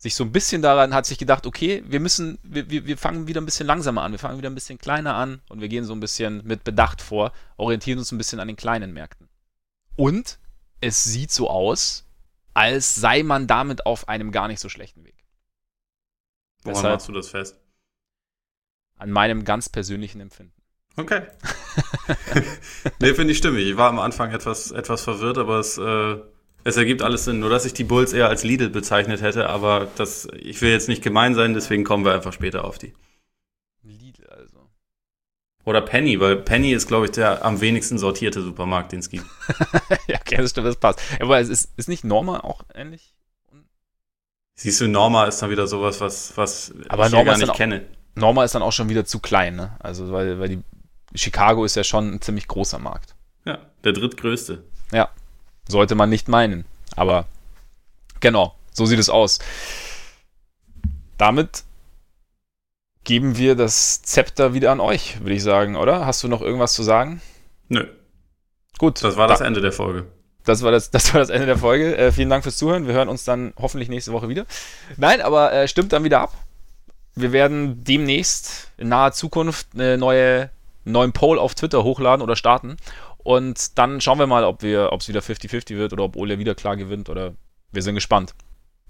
sich 0.04 0.14
so 0.14 0.22
ein 0.22 0.32
bisschen 0.32 0.60
daran, 0.60 0.92
hat 0.92 1.06
sich 1.06 1.16
gedacht, 1.16 1.46
okay, 1.46 1.82
wir 1.86 1.98
müssen, 1.98 2.38
wir, 2.42 2.68
wir, 2.68 2.86
wir 2.86 2.98
fangen 2.98 3.26
wieder 3.26 3.40
ein 3.40 3.46
bisschen 3.46 3.66
langsamer 3.66 4.02
an, 4.02 4.12
wir 4.12 4.18
fangen 4.18 4.36
wieder 4.36 4.50
ein 4.50 4.54
bisschen 4.54 4.76
kleiner 4.76 5.14
an 5.14 5.40
und 5.48 5.62
wir 5.62 5.68
gehen 5.68 5.86
so 5.86 5.94
ein 5.94 6.00
bisschen 6.00 6.42
mit 6.44 6.62
Bedacht 6.62 7.00
vor, 7.00 7.32
orientieren 7.56 7.98
uns 7.98 8.12
ein 8.12 8.18
bisschen 8.18 8.38
an 8.38 8.46
den 8.46 8.56
kleinen 8.56 8.92
Märkten. 8.92 9.30
Und 9.96 10.38
es 10.82 11.04
sieht 11.04 11.30
so 11.30 11.48
aus, 11.48 12.04
als 12.52 12.94
sei 12.94 13.22
man 13.22 13.46
damit 13.46 13.86
auf 13.86 14.06
einem 14.06 14.30
gar 14.30 14.46
nicht 14.46 14.60
so 14.60 14.68
schlechten 14.68 15.04
Weg. 15.04 15.24
Woran 16.64 16.74
Deshalb, 16.74 16.94
machst 16.96 17.08
du 17.08 17.12
das 17.12 17.28
fest? 17.30 17.58
An 18.96 19.10
meinem 19.10 19.44
ganz 19.44 19.70
persönlichen 19.70 20.20
Empfinden. 20.20 20.52
Okay. 20.98 21.22
nee, 23.00 23.14
finde 23.14 23.32
ich 23.32 23.38
stimmig. 23.38 23.66
Ich 23.66 23.76
war 23.78 23.88
am 23.88 23.98
Anfang 23.98 24.32
etwas, 24.32 24.70
etwas 24.70 25.02
verwirrt, 25.02 25.38
aber 25.38 25.60
es 25.60 25.78
äh, 25.78 26.20
es 26.64 26.78
ergibt 26.78 27.02
alles 27.02 27.24
Sinn, 27.24 27.40
nur 27.40 27.50
dass 27.50 27.66
ich 27.66 27.74
die 27.74 27.84
Bulls 27.84 28.14
eher 28.14 28.28
als 28.28 28.42
Lidl 28.42 28.70
bezeichnet 28.70 29.20
hätte, 29.20 29.50
aber 29.50 29.86
das, 29.96 30.26
ich 30.38 30.60
will 30.62 30.70
jetzt 30.70 30.88
nicht 30.88 31.02
gemein 31.02 31.34
sein, 31.34 31.52
deswegen 31.52 31.84
kommen 31.84 32.04
wir 32.06 32.14
einfach 32.14 32.32
später 32.32 32.64
auf 32.64 32.78
die. 32.78 32.94
Lidl 33.82 34.26
also. 34.26 34.70
Oder 35.64 35.82
Penny, 35.82 36.18
weil 36.20 36.36
Penny 36.36 36.72
ist, 36.72 36.88
glaube 36.88 37.04
ich, 37.04 37.12
der 37.12 37.44
am 37.44 37.60
wenigsten 37.60 37.98
sortierte 37.98 38.40
Supermarkt, 38.40 38.92
den 38.92 39.00
es 39.00 39.10
gibt. 39.10 39.26
ja, 40.08 40.18
okay, 40.18 40.38
das 40.38 40.50
stimmt, 40.50 40.66
das 40.66 40.76
passt. 40.76 41.00
Aber 41.20 41.38
es 41.38 41.50
ist, 41.50 41.70
ist 41.76 41.88
nicht 41.88 42.02
Norma 42.02 42.40
auch 42.40 42.62
ähnlich? 42.74 43.14
Siehst 44.54 44.80
du, 44.80 44.88
Norma 44.88 45.24
ist 45.24 45.40
dann 45.40 45.50
wieder 45.50 45.66
sowas, 45.66 46.00
was, 46.00 46.36
was 46.36 46.72
Aber 46.88 47.06
ich 47.06 47.12
Norma 47.12 47.32
gar 47.32 47.38
nicht 47.38 47.50
auch, 47.50 47.56
kenne. 47.56 47.84
Norma 48.14 48.44
ist 48.44 48.54
dann 48.54 48.62
auch 48.62 48.72
schon 48.72 48.88
wieder 48.88 49.04
zu 49.04 49.18
klein, 49.18 49.56
ne? 49.56 49.76
Also, 49.80 50.12
weil, 50.12 50.38
weil 50.38 50.48
die 50.48 50.62
Chicago 51.14 51.64
ist 51.64 51.74
ja 51.74 51.84
schon 51.84 52.14
ein 52.14 52.20
ziemlich 52.22 52.48
großer 52.48 52.78
Markt. 52.78 53.16
Ja, 53.44 53.58
der 53.82 53.92
drittgrößte. 53.92 54.64
Ja, 54.92 55.10
sollte 55.68 55.94
man 55.94 56.10
nicht 56.10 56.28
meinen. 56.28 56.64
Aber 56.96 57.26
genau, 58.20 58.54
so 58.72 58.86
sieht 58.86 58.98
es 58.98 59.10
aus. 59.10 59.38
Damit 61.18 61.64
geben 63.04 63.36
wir 63.36 63.54
das 63.54 64.02
Zepter 64.02 64.54
wieder 64.54 64.72
an 64.72 64.80
euch, 64.80 65.20
würde 65.20 65.34
ich 65.34 65.42
sagen, 65.42 65.76
oder? 65.76 66.06
Hast 66.06 66.22
du 66.22 66.28
noch 66.28 66.40
irgendwas 66.40 66.74
zu 66.74 66.82
sagen? 66.82 67.20
Nö. 67.68 67.86
Gut. 68.78 69.04
Das 69.04 69.16
war 69.16 69.28
das 69.28 69.38
da, 69.38 69.44
Ende 69.44 69.60
der 69.60 69.72
Folge. 69.72 70.06
Das 70.44 70.62
war 70.62 70.72
das, 70.72 70.90
das 70.90 71.12
war 71.12 71.20
das 71.20 71.30
Ende 71.30 71.46
der 71.46 71.58
Folge. 71.58 71.96
Äh, 71.96 72.12
vielen 72.12 72.30
Dank 72.30 72.42
fürs 72.42 72.58
Zuhören. 72.58 72.86
Wir 72.86 72.94
hören 72.94 73.08
uns 73.08 73.24
dann 73.24 73.52
hoffentlich 73.58 73.88
nächste 73.88 74.12
Woche 74.12 74.28
wieder. 74.28 74.46
Nein, 74.96 75.20
aber 75.20 75.52
äh, 75.52 75.68
stimmt 75.68 75.92
dann 75.92 76.04
wieder 76.04 76.20
ab. 76.20 76.32
Wir 77.14 77.32
werden 77.32 77.84
demnächst 77.84 78.72
in 78.76 78.88
naher 78.88 79.12
Zukunft 79.12 79.68
eine 79.74 79.96
neue, 79.96 80.50
einen 80.84 80.92
neuen 80.92 81.12
Poll 81.12 81.38
auf 81.38 81.54
Twitter 81.54 81.84
hochladen 81.84 82.22
oder 82.22 82.34
starten. 82.34 82.76
Und 83.24 83.78
dann 83.78 84.00
schauen 84.00 84.18
wir 84.18 84.26
mal, 84.26 84.44
ob 84.44 84.62
wir, 84.62 84.92
ob 84.92 85.00
es 85.00 85.08
wieder 85.08 85.20
50-50 85.20 85.76
wird 85.76 85.92
oder 85.92 86.04
ob 86.04 86.14
Ole 86.14 86.38
wieder 86.38 86.54
klar 86.54 86.76
gewinnt 86.76 87.08
oder 87.08 87.34
wir 87.72 87.82
sind 87.82 87.96
gespannt. 87.96 88.34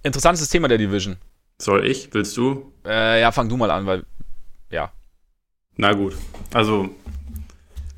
Interessantes 0.03 0.49
Thema 0.51 0.69
der 0.69 0.77
Division. 0.77 1.17
Soll 1.59 1.87
ich? 1.87 2.13
Willst 2.13 2.37
du? 2.37 2.73
Äh, 2.85 3.21
ja, 3.21 3.31
fang 3.33 3.49
du 3.49 3.57
mal 3.57 3.71
an, 3.71 3.87
weil, 3.87 4.05
ja. 4.71 4.93
Na 5.77 5.93
gut. 5.93 6.15
Also, 6.53 6.91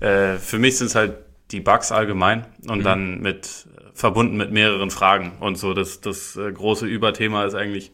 äh, 0.00 0.36
für 0.36 0.58
mich 0.58 0.76
sind 0.76 0.88
es 0.88 0.94
halt 0.94 1.16
die 1.50 1.60
Bugs 1.60 1.90
allgemein 1.90 2.46
und 2.68 2.80
mhm. 2.80 2.84
dann 2.84 3.20
mit, 3.20 3.66
verbunden 3.94 4.36
mit 4.36 4.52
mehreren 4.52 4.90
Fragen. 4.90 5.38
Und 5.40 5.56
so, 5.56 5.72
das, 5.72 6.02
das 6.02 6.36
äh, 6.36 6.52
große 6.52 6.86
Überthema 6.86 7.46
ist 7.46 7.54
eigentlich, 7.54 7.92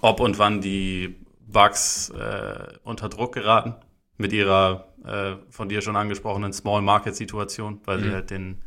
ob 0.00 0.20
und 0.20 0.38
wann 0.38 0.62
die 0.62 1.16
Bugs 1.46 2.08
äh, 2.10 2.68
unter 2.84 3.10
Druck 3.10 3.34
geraten 3.34 3.74
mit 4.16 4.32
ihrer 4.32 4.87
äh, 5.04 5.36
von 5.50 5.68
dir 5.68 5.82
schon 5.82 5.96
angesprochenen 5.96 6.52
Small 6.52 6.82
Market 6.82 7.14
Situation, 7.16 7.80
weil 7.84 7.98
mhm. 7.98 8.02
sie 8.04 8.10
halt 8.10 8.30
den 8.30 8.62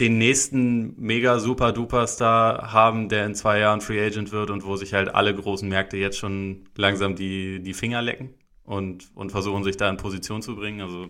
den 0.00 0.18
nächsten 0.18 1.00
mega 1.00 1.38
super 1.38 1.72
duper 1.72 2.06
Star 2.06 2.72
haben, 2.72 3.08
der 3.08 3.26
in 3.26 3.34
zwei 3.34 3.60
Jahren 3.60 3.80
Free 3.80 4.04
Agent 4.04 4.32
wird 4.32 4.50
und 4.50 4.64
wo 4.64 4.76
sich 4.76 4.92
halt 4.92 5.14
alle 5.14 5.34
großen 5.34 5.68
Märkte 5.68 5.96
jetzt 5.96 6.18
schon 6.18 6.64
langsam 6.76 7.14
die, 7.14 7.60
die 7.62 7.74
Finger 7.74 8.02
lecken 8.02 8.34
und, 8.64 9.10
und 9.14 9.30
versuchen 9.30 9.62
sich 9.62 9.76
da 9.76 9.88
in 9.88 9.96
Position 9.96 10.42
zu 10.42 10.56
bringen. 10.56 10.80
Also 10.80 11.08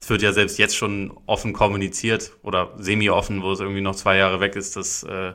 es 0.00 0.10
wird 0.10 0.22
ja 0.22 0.32
selbst 0.32 0.58
jetzt 0.58 0.76
schon 0.76 1.16
offen 1.26 1.54
kommuniziert 1.54 2.32
oder 2.42 2.74
semi-offen, 2.76 3.42
wo 3.42 3.52
es 3.52 3.60
irgendwie 3.60 3.80
noch 3.80 3.96
zwei 3.96 4.16
Jahre 4.18 4.40
weg 4.40 4.56
ist, 4.56 4.76
dass 4.76 5.04
äh, 5.04 5.32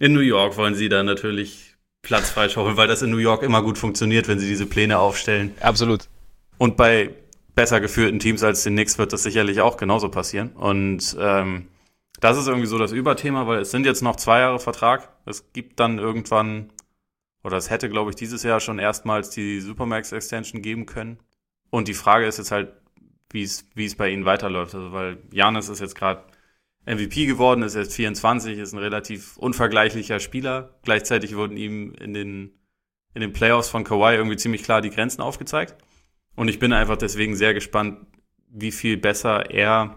in 0.00 0.12
New 0.12 0.20
York 0.20 0.56
wollen 0.56 0.74
sie 0.74 0.88
da 0.88 1.04
natürlich 1.04 1.76
Platz 2.02 2.30
freischaufeln, 2.30 2.76
weil 2.76 2.88
das 2.88 3.02
in 3.02 3.10
New 3.10 3.18
York 3.18 3.44
immer 3.44 3.62
gut 3.62 3.78
funktioniert, 3.78 4.26
wenn 4.26 4.40
sie 4.40 4.48
diese 4.48 4.66
Pläne 4.66 4.98
aufstellen. 4.98 5.54
Absolut. 5.60 6.08
Und 6.58 6.76
bei 6.76 7.10
besser 7.54 7.80
geführten 7.80 8.18
Teams 8.18 8.42
als 8.42 8.62
den 8.64 8.74
Knicks 8.74 8.98
wird 8.98 9.12
das 9.12 9.22
sicherlich 9.22 9.60
auch 9.60 9.76
genauso 9.76 10.08
passieren. 10.08 10.52
Und 10.52 11.16
ähm, 11.18 11.68
das 12.20 12.38
ist 12.38 12.46
irgendwie 12.46 12.66
so 12.66 12.78
das 12.78 12.92
Überthema, 12.92 13.46
weil 13.46 13.60
es 13.60 13.70
sind 13.70 13.84
jetzt 13.84 14.02
noch 14.02 14.16
zwei 14.16 14.40
Jahre 14.40 14.58
Vertrag. 14.58 15.10
Es 15.26 15.52
gibt 15.52 15.80
dann 15.80 15.98
irgendwann, 15.98 16.70
oder 17.42 17.56
es 17.56 17.70
hätte, 17.70 17.88
glaube 17.88 18.10
ich, 18.10 18.16
dieses 18.16 18.42
Jahr 18.42 18.60
schon 18.60 18.78
erstmals 18.78 19.30
die 19.30 19.60
Supermax 19.60 20.12
Extension 20.12 20.62
geben 20.62 20.86
können. 20.86 21.18
Und 21.70 21.88
die 21.88 21.94
Frage 21.94 22.26
ist 22.26 22.38
jetzt 22.38 22.52
halt, 22.52 22.72
wie 23.30 23.42
es, 23.42 23.66
wie 23.74 23.86
es 23.86 23.96
bei 23.96 24.10
ihnen 24.10 24.24
weiterläuft. 24.24 24.74
Also, 24.74 24.92
weil 24.92 25.18
Janis 25.32 25.68
ist 25.68 25.80
jetzt 25.80 25.94
gerade 25.94 26.22
MVP 26.84 27.26
geworden, 27.26 27.62
ist 27.62 27.74
jetzt 27.74 27.94
24, 27.94 28.58
ist 28.58 28.72
ein 28.72 28.78
relativ 28.78 29.36
unvergleichlicher 29.36 30.20
Spieler. 30.20 30.78
Gleichzeitig 30.82 31.36
wurden 31.36 31.56
ihm 31.56 31.94
in 31.94 32.14
den, 32.14 32.52
in 33.14 33.20
den 33.20 33.32
Playoffs 33.32 33.68
von 33.68 33.84
Kawhi 33.84 34.14
irgendwie 34.14 34.36
ziemlich 34.36 34.62
klar 34.62 34.80
die 34.80 34.90
Grenzen 34.90 35.22
aufgezeigt. 35.22 35.76
Und 36.34 36.48
ich 36.48 36.58
bin 36.58 36.72
einfach 36.72 36.96
deswegen 36.96 37.36
sehr 37.36 37.54
gespannt, 37.54 38.06
wie 38.48 38.72
viel 38.72 38.96
besser 38.96 39.50
er 39.50 39.96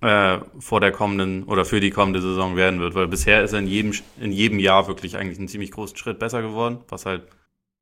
äh, 0.00 0.38
vor 0.58 0.80
der 0.80 0.92
kommenden 0.92 1.44
oder 1.44 1.64
für 1.64 1.80
die 1.80 1.90
kommende 1.90 2.20
Saison 2.20 2.56
werden 2.56 2.80
wird, 2.80 2.94
weil 2.94 3.08
bisher 3.08 3.42
ist 3.42 3.52
er 3.52 3.60
in 3.60 3.66
jedem, 3.66 3.92
in 4.20 4.32
jedem 4.32 4.58
Jahr 4.58 4.86
wirklich 4.86 5.16
eigentlich 5.16 5.38
einen 5.38 5.48
ziemlich 5.48 5.70
großen 5.70 5.96
Schritt 5.96 6.18
besser 6.18 6.42
geworden, 6.42 6.78
was 6.88 7.06
halt 7.06 7.22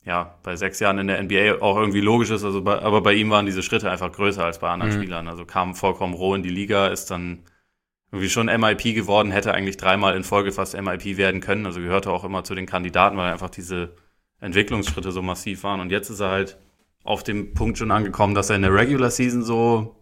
ja 0.04 0.38
bei 0.42 0.56
sechs 0.56 0.78
Jahren 0.80 0.98
in 0.98 1.08
der 1.08 1.22
NBA 1.22 1.60
auch 1.60 1.76
irgendwie 1.76 2.00
logisch 2.00 2.30
ist, 2.30 2.44
also 2.44 2.62
bei, 2.62 2.78
aber 2.80 3.00
bei 3.00 3.14
ihm 3.14 3.30
waren 3.30 3.46
diese 3.46 3.62
Schritte 3.62 3.90
einfach 3.90 4.12
größer 4.12 4.44
als 4.44 4.60
bei 4.60 4.68
anderen 4.68 4.92
mhm. 4.92 5.02
Spielern, 5.02 5.28
also 5.28 5.44
kam 5.44 5.74
vollkommen 5.74 6.14
roh 6.14 6.34
in 6.34 6.42
die 6.42 6.50
Liga, 6.50 6.88
ist 6.88 7.10
dann 7.10 7.44
irgendwie 8.12 8.28
schon 8.28 8.46
MIP 8.46 8.94
geworden, 8.94 9.30
hätte 9.30 9.54
eigentlich 9.54 9.78
dreimal 9.78 10.14
in 10.14 10.22
Folge 10.22 10.52
fast 10.52 10.80
MIP 10.80 11.16
werden 11.16 11.40
können, 11.40 11.64
also 11.66 11.80
gehörte 11.80 12.12
auch 12.12 12.24
immer 12.24 12.44
zu 12.44 12.54
den 12.54 12.66
Kandidaten, 12.66 13.16
weil 13.16 13.32
einfach 13.32 13.50
diese 13.50 13.94
Entwicklungsschritte 14.38 15.12
so 15.12 15.22
massiv 15.22 15.64
waren. 15.64 15.80
Und 15.80 15.90
jetzt 15.90 16.10
ist 16.10 16.20
er 16.20 16.30
halt 16.30 16.58
auf 17.04 17.22
dem 17.22 17.54
Punkt 17.54 17.78
schon 17.78 17.90
angekommen, 17.90 18.34
dass 18.34 18.50
er 18.50 18.56
in 18.56 18.62
der 18.62 18.74
Regular 18.74 19.10
Season 19.10 19.42
so 19.42 19.96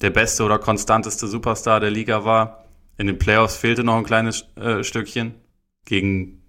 der 0.00 0.10
beste 0.10 0.44
oder 0.44 0.58
konstanteste 0.58 1.26
Superstar 1.26 1.80
der 1.80 1.90
Liga 1.90 2.24
war. 2.24 2.64
In 2.98 3.06
den 3.06 3.18
Playoffs 3.18 3.56
fehlte 3.56 3.84
noch 3.84 3.96
ein 3.96 4.04
kleines 4.04 4.46
äh, 4.56 4.82
Stückchen 4.82 5.34
gegen 5.84 6.42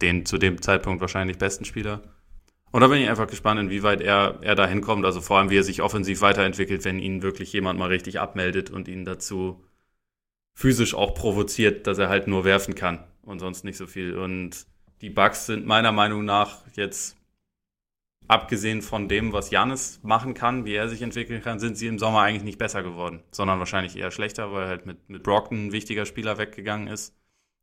den 0.00 0.26
zu 0.26 0.38
dem 0.38 0.60
Zeitpunkt 0.62 1.00
wahrscheinlich 1.00 1.38
besten 1.38 1.64
Spieler. 1.64 2.02
Und 2.70 2.80
da 2.80 2.88
bin 2.88 3.02
ich 3.02 3.08
einfach 3.08 3.26
gespannt, 3.26 3.60
inwieweit 3.60 4.00
er, 4.00 4.38
er 4.40 4.54
da 4.54 4.66
hinkommt. 4.66 5.04
Also 5.04 5.20
vor 5.20 5.38
allem, 5.38 5.50
wie 5.50 5.58
er 5.58 5.64
sich 5.64 5.82
offensiv 5.82 6.22
weiterentwickelt, 6.22 6.84
wenn 6.84 6.98
ihn 6.98 7.22
wirklich 7.22 7.52
jemand 7.52 7.78
mal 7.78 7.88
richtig 7.88 8.18
abmeldet 8.18 8.70
und 8.70 8.88
ihn 8.88 9.04
dazu 9.04 9.62
physisch 10.54 10.94
auch 10.94 11.14
provoziert, 11.14 11.86
dass 11.86 11.98
er 11.98 12.08
halt 12.08 12.28
nur 12.28 12.44
werfen 12.44 12.74
kann 12.74 13.04
und 13.22 13.40
sonst 13.40 13.64
nicht 13.64 13.76
so 13.76 13.86
viel. 13.86 14.16
Und 14.16 14.66
die 15.02 15.10
Bugs 15.10 15.46
sind 15.46 15.66
meiner 15.66 15.92
Meinung 15.92 16.24
nach 16.24 16.60
jetzt 16.74 17.16
abgesehen 18.32 18.80
von 18.80 19.08
dem, 19.08 19.32
was 19.32 19.50
Janis 19.50 20.00
machen 20.02 20.32
kann, 20.32 20.64
wie 20.64 20.74
er 20.74 20.88
sich 20.88 21.02
entwickeln 21.02 21.42
kann, 21.42 21.58
sind 21.58 21.76
sie 21.76 21.86
im 21.86 21.98
Sommer 21.98 22.20
eigentlich 22.22 22.42
nicht 22.42 22.58
besser 22.58 22.82
geworden, 22.82 23.22
sondern 23.30 23.58
wahrscheinlich 23.58 23.96
eher 23.96 24.10
schlechter, 24.10 24.52
weil 24.52 24.66
halt 24.66 24.86
mit, 24.86 25.08
mit 25.10 25.22
Brockton 25.22 25.66
ein 25.66 25.72
wichtiger 25.72 26.06
Spieler 26.06 26.38
weggegangen 26.38 26.88
ist, 26.88 27.14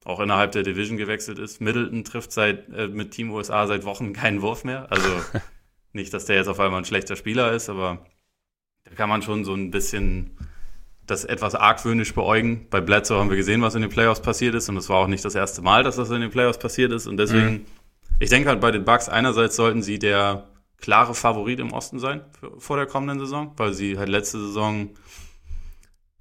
auch 0.05 0.19
innerhalb 0.19 0.51
der 0.51 0.63
Division 0.63 0.97
gewechselt 0.97 1.39
ist. 1.39 1.59
Middleton 1.59 2.03
trifft 2.03 2.31
seit 2.31 2.69
äh, 2.69 2.87
mit 2.87 3.11
Team 3.11 3.31
USA 3.31 3.65
seit 3.65 3.83
Wochen 3.83 4.13
keinen 4.13 4.43
Wurf 4.43 4.63
mehr. 4.63 4.91
Also 4.91 5.09
nicht, 5.93 6.13
dass 6.13 6.25
der 6.25 6.35
jetzt 6.35 6.47
auf 6.47 6.59
einmal 6.59 6.81
ein 6.81 6.85
schlechter 6.85 7.15
Spieler 7.15 7.51
ist, 7.51 7.69
aber 7.69 8.05
da 8.83 8.93
kann 8.93 9.09
man 9.09 9.23
schon 9.23 9.43
so 9.43 9.55
ein 9.55 9.71
bisschen 9.71 10.37
das 11.07 11.25
etwas 11.25 11.55
argwöhnisch 11.55 12.13
beäugen. 12.13 12.67
Bei 12.69 12.79
Bledsoe 12.79 13.17
haben 13.17 13.31
wir 13.31 13.37
gesehen, 13.37 13.63
was 13.63 13.73
in 13.73 13.81
den 13.81 13.89
Playoffs 13.89 14.21
passiert 14.21 14.53
ist 14.53 14.69
und 14.69 14.77
es 14.77 14.87
war 14.87 14.97
auch 14.97 15.07
nicht 15.07 15.25
das 15.25 15.33
erste 15.33 15.63
Mal, 15.63 15.83
dass 15.83 15.95
das 15.95 16.11
in 16.11 16.21
den 16.21 16.29
Playoffs 16.29 16.59
passiert 16.59 16.91
ist 16.91 17.07
und 17.07 17.17
deswegen 17.17 17.51
mhm 17.51 17.65
ich 18.19 18.29
denke 18.29 18.49
halt 18.49 18.59
bei 18.59 18.71
den 18.71 18.83
Bucks 18.83 19.09
einerseits 19.09 19.55
sollten 19.55 19.81
sie 19.81 19.97
der 19.97 20.48
klare 20.81 21.13
Favorit 21.13 21.59
im 21.59 21.73
Osten 21.73 21.99
sein 21.99 22.21
für, 22.39 22.59
vor 22.59 22.77
der 22.77 22.85
kommenden 22.85 23.19
Saison, 23.19 23.53
weil 23.57 23.73
sie 23.73 23.97
halt 23.97 24.09
letzte 24.09 24.39
Saison 24.39 24.89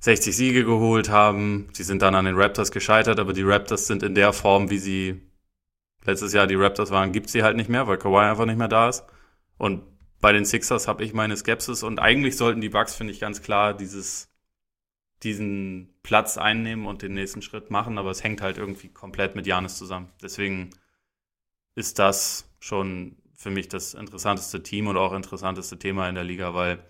60 0.01 0.37
Siege 0.37 0.65
geholt 0.65 1.09
haben. 1.09 1.69
Sie 1.73 1.83
sind 1.83 2.03
dann 2.03 2.15
an 2.15 2.25
den 2.25 2.37
Raptors 2.37 2.71
gescheitert, 2.71 3.19
aber 3.19 3.33
die 3.33 3.43
Raptors 3.43 3.87
sind 3.87 4.03
in 4.03 4.15
der 4.15 4.33
Form, 4.33 4.71
wie 4.71 4.79
sie 4.79 5.23
letztes 6.05 6.33
Jahr 6.33 6.47
die 6.47 6.55
Raptors 6.55 6.91
waren, 6.91 7.13
gibt 7.13 7.29
sie 7.29 7.43
halt 7.43 7.57
nicht 7.57 7.69
mehr, 7.69 7.87
weil 7.87 7.99
Kawhi 7.99 8.25
einfach 8.31 8.47
nicht 8.47 8.59
mehr 8.59 8.69
da 8.69 8.89
ist. 8.89 9.05
Und 9.59 9.83
bei 10.21 10.33
den 10.33 10.45
Sixers 10.45 10.89
habe 10.89 11.05
ich 11.05 11.13
meine 11.13 11.37
Skepsis 11.37 11.83
und 11.83 11.99
eigentlich 11.99 12.37
sollten 12.37 12.61
die 12.61 12.71
Bucks, 12.71 12.95
finde 12.95 13.13
ich, 13.13 13.21
ganz 13.21 13.43
klar 13.43 13.75
dieses, 13.75 14.29
diesen 15.23 15.95
Platz 16.03 16.39
einnehmen 16.39 16.87
und 16.87 17.03
den 17.03 17.15
nächsten 17.15 17.43
Schritt 17.43 17.71
machen, 17.71 17.99
aber 17.99 18.11
es 18.11 18.25
hängt 18.25 18.41
halt 18.41 18.59
irgendwie 18.59 18.89
komplett 18.89 19.37
mit 19.37 19.47
Janis 19.47 19.77
zusammen. 19.77 20.11
Deswegen 20.23 20.71
ist 21.75 21.99
das 21.99 22.51
schon 22.59 23.17
für 23.39 23.51
mich 23.51 23.69
das 23.69 23.95
interessanteste 23.95 24.63
Team 24.63 24.89
und 24.89 24.97
auch 24.97 25.13
interessanteste 25.13 25.79
Thema 25.79 26.09
in 26.09 26.17
der 26.17 26.25
Liga, 26.25 26.55
weil 26.55 26.81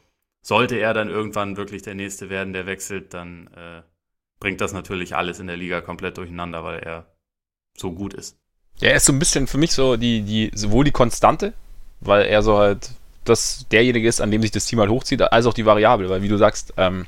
sollte 0.41 0.77
er 0.77 0.95
dann 0.95 1.11
irgendwann 1.11 1.59
wirklich 1.59 1.83
der 1.83 1.95
Nächste 1.95 2.31
werden, 2.31 2.55
der 2.55 2.65
wechselt, 2.65 3.13
dann 3.13 3.49
äh, 3.49 3.83
bringt 4.41 4.61
das 4.63 4.73
natürlich 4.73 5.15
alles 5.15 5.41
in 5.41 5.47
der 5.47 5.59
Liga 5.59 5.83
komplett 5.83 6.17
durcheinander, 6.17 6.65
weil 6.65 6.79
er 6.79 7.07
so 7.77 7.93
gut 7.93 8.15
ist. 8.15 8.39
Ja, 8.81 8.91
er 8.91 8.97
ist 8.97 9.05
so 9.05 9.13
ein 9.13 9.19
bisschen 9.19 9.47
für 9.47 9.59
mich 9.59 9.73
so 9.73 9.97
die, 9.97 10.23
die, 10.23 10.51
sowohl 10.55 10.85
die 10.85 10.91
Konstante, 10.91 11.53
weil 12.01 12.25
er 12.25 12.43
so 12.43 12.57
halt 12.57 12.93
das 13.25 13.67
derjenige 13.71 14.09
ist, 14.09 14.23
an 14.23 14.31
dem 14.31 14.41
sich 14.41 14.51
das 14.51 14.65
Team 14.65 14.81
halt 14.81 14.91
hochzieht, 14.91 15.21
als 15.21 15.45
auch 15.45 15.53
die 15.53 15.67
Variable, 15.67 16.09
weil 16.09 16.23
wie 16.23 16.29
du 16.29 16.39
sagst, 16.39 16.73
ähm, 16.79 17.07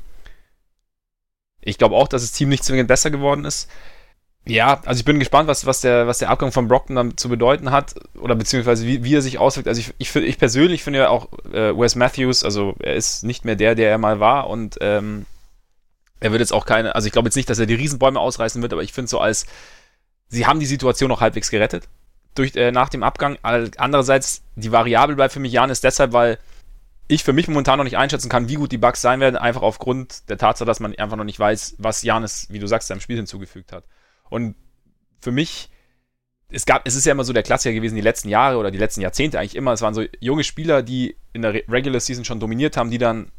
ich 1.61 1.79
glaube 1.79 1.95
auch, 1.95 2.07
dass 2.07 2.21
das 2.21 2.31
Team 2.31 2.49
nicht 2.49 2.63
zwingend 2.63 2.87
besser 2.87 3.09
geworden 3.09 3.45
ist. 3.45 3.69
Ja, 4.45 4.81
also 4.85 4.99
ich 4.99 5.05
bin 5.05 5.19
gespannt, 5.19 5.47
was, 5.47 5.67
was, 5.67 5.81
der, 5.81 6.07
was 6.07 6.17
der 6.17 6.29
Abgang 6.29 6.51
von 6.51 6.67
Brockton 6.67 6.95
dann 6.95 7.15
zu 7.15 7.29
bedeuten 7.29 7.69
hat 7.69 7.93
oder 8.19 8.35
beziehungsweise 8.35 8.87
wie, 8.87 9.03
wie 9.03 9.15
er 9.15 9.21
sich 9.21 9.37
auswirkt. 9.37 9.67
Also 9.67 9.81
ich, 9.81 9.93
ich, 9.99 10.15
ich 10.15 10.39
persönlich 10.39 10.83
finde 10.83 10.99
ja 10.99 11.09
auch 11.09 11.27
äh, 11.53 11.77
Wes 11.77 11.95
Matthews, 11.95 12.43
also 12.43 12.75
er 12.79 12.95
ist 12.95 13.23
nicht 13.23 13.45
mehr 13.45 13.55
der, 13.55 13.75
der 13.75 13.91
er 13.91 13.97
mal 13.99 14.19
war 14.19 14.49
und 14.49 14.77
ähm, 14.81 15.27
er 16.19 16.31
wird 16.31 16.39
jetzt 16.39 16.53
auch 16.53 16.65
keine, 16.65 16.95
also 16.95 17.05
ich 17.05 17.11
glaube 17.11 17.27
jetzt 17.27 17.35
nicht, 17.35 17.49
dass 17.49 17.59
er 17.59 17.67
die 17.67 17.75
Riesenbäume 17.75 18.19
ausreißen 18.19 18.61
wird, 18.63 18.73
aber 18.73 18.81
ich 18.81 18.93
finde 18.93 19.09
so 19.09 19.19
als, 19.19 19.45
sie 20.27 20.47
haben 20.47 20.59
die 20.59 20.65
Situation 20.65 21.09
noch 21.09 21.21
halbwegs 21.21 21.51
gerettet 21.51 21.87
durch, 22.33 22.55
äh, 22.55 22.71
nach 22.71 22.89
dem 22.89 23.03
Abgang. 23.03 23.37
Andererseits, 23.43 24.41
die 24.55 24.71
Variable 24.71 25.15
bleibt 25.15 25.33
für 25.33 25.39
mich 25.39 25.51
Jan 25.51 25.69
ist 25.69 25.83
deshalb, 25.83 26.13
weil 26.13 26.39
ich 27.07 27.23
für 27.23 27.33
mich 27.33 27.47
momentan 27.47 27.77
noch 27.77 27.83
nicht 27.83 27.97
einschätzen 27.97 28.29
kann, 28.29 28.49
wie 28.49 28.55
gut 28.55 28.71
die 28.71 28.77
Bugs 28.77 29.01
sein 29.01 29.19
werden, 29.19 29.35
einfach 29.35 29.61
aufgrund 29.61 30.29
der 30.29 30.37
Tatsache, 30.37 30.65
dass 30.65 30.79
man 30.79 30.95
einfach 30.95 31.17
noch 31.17 31.25
nicht 31.25 31.39
weiß, 31.39 31.75
was 31.77 32.03
Janis, 32.03 32.47
wie 32.49 32.59
du 32.59 32.67
sagst, 32.67 32.87
seinem 32.87 33.01
Spiel 33.01 33.17
hinzugefügt 33.17 33.71
hat. 33.71 33.83
Und 34.31 34.55
für 35.21 35.31
mich 35.31 35.69
es 36.53 36.65
gab, 36.65 36.85
es 36.85 36.95
ist 36.95 37.05
ja 37.05 37.13
immer 37.13 37.23
so 37.23 37.33
der 37.33 37.43
Klassiker 37.43 37.73
gewesen, 37.73 37.95
die 37.95 38.01
letzten 38.01 38.27
Jahre 38.27 38.57
oder 38.57 38.71
die 38.71 38.77
letzten 38.77 39.01
Jahrzehnte 39.01 39.39
eigentlich 39.39 39.55
immer. 39.55 39.71
Es 39.71 39.81
waren 39.81 39.93
so 39.93 40.03
junge 40.19 40.43
Spieler, 40.43 40.83
die 40.83 41.15
in 41.33 41.43
der 41.43 41.53
Regular 41.53 41.99
Season 41.99 42.25
schon 42.25 42.39
dominiert 42.39 42.75
haben, 42.75 42.91
die 42.91 42.97
dann 42.97 43.31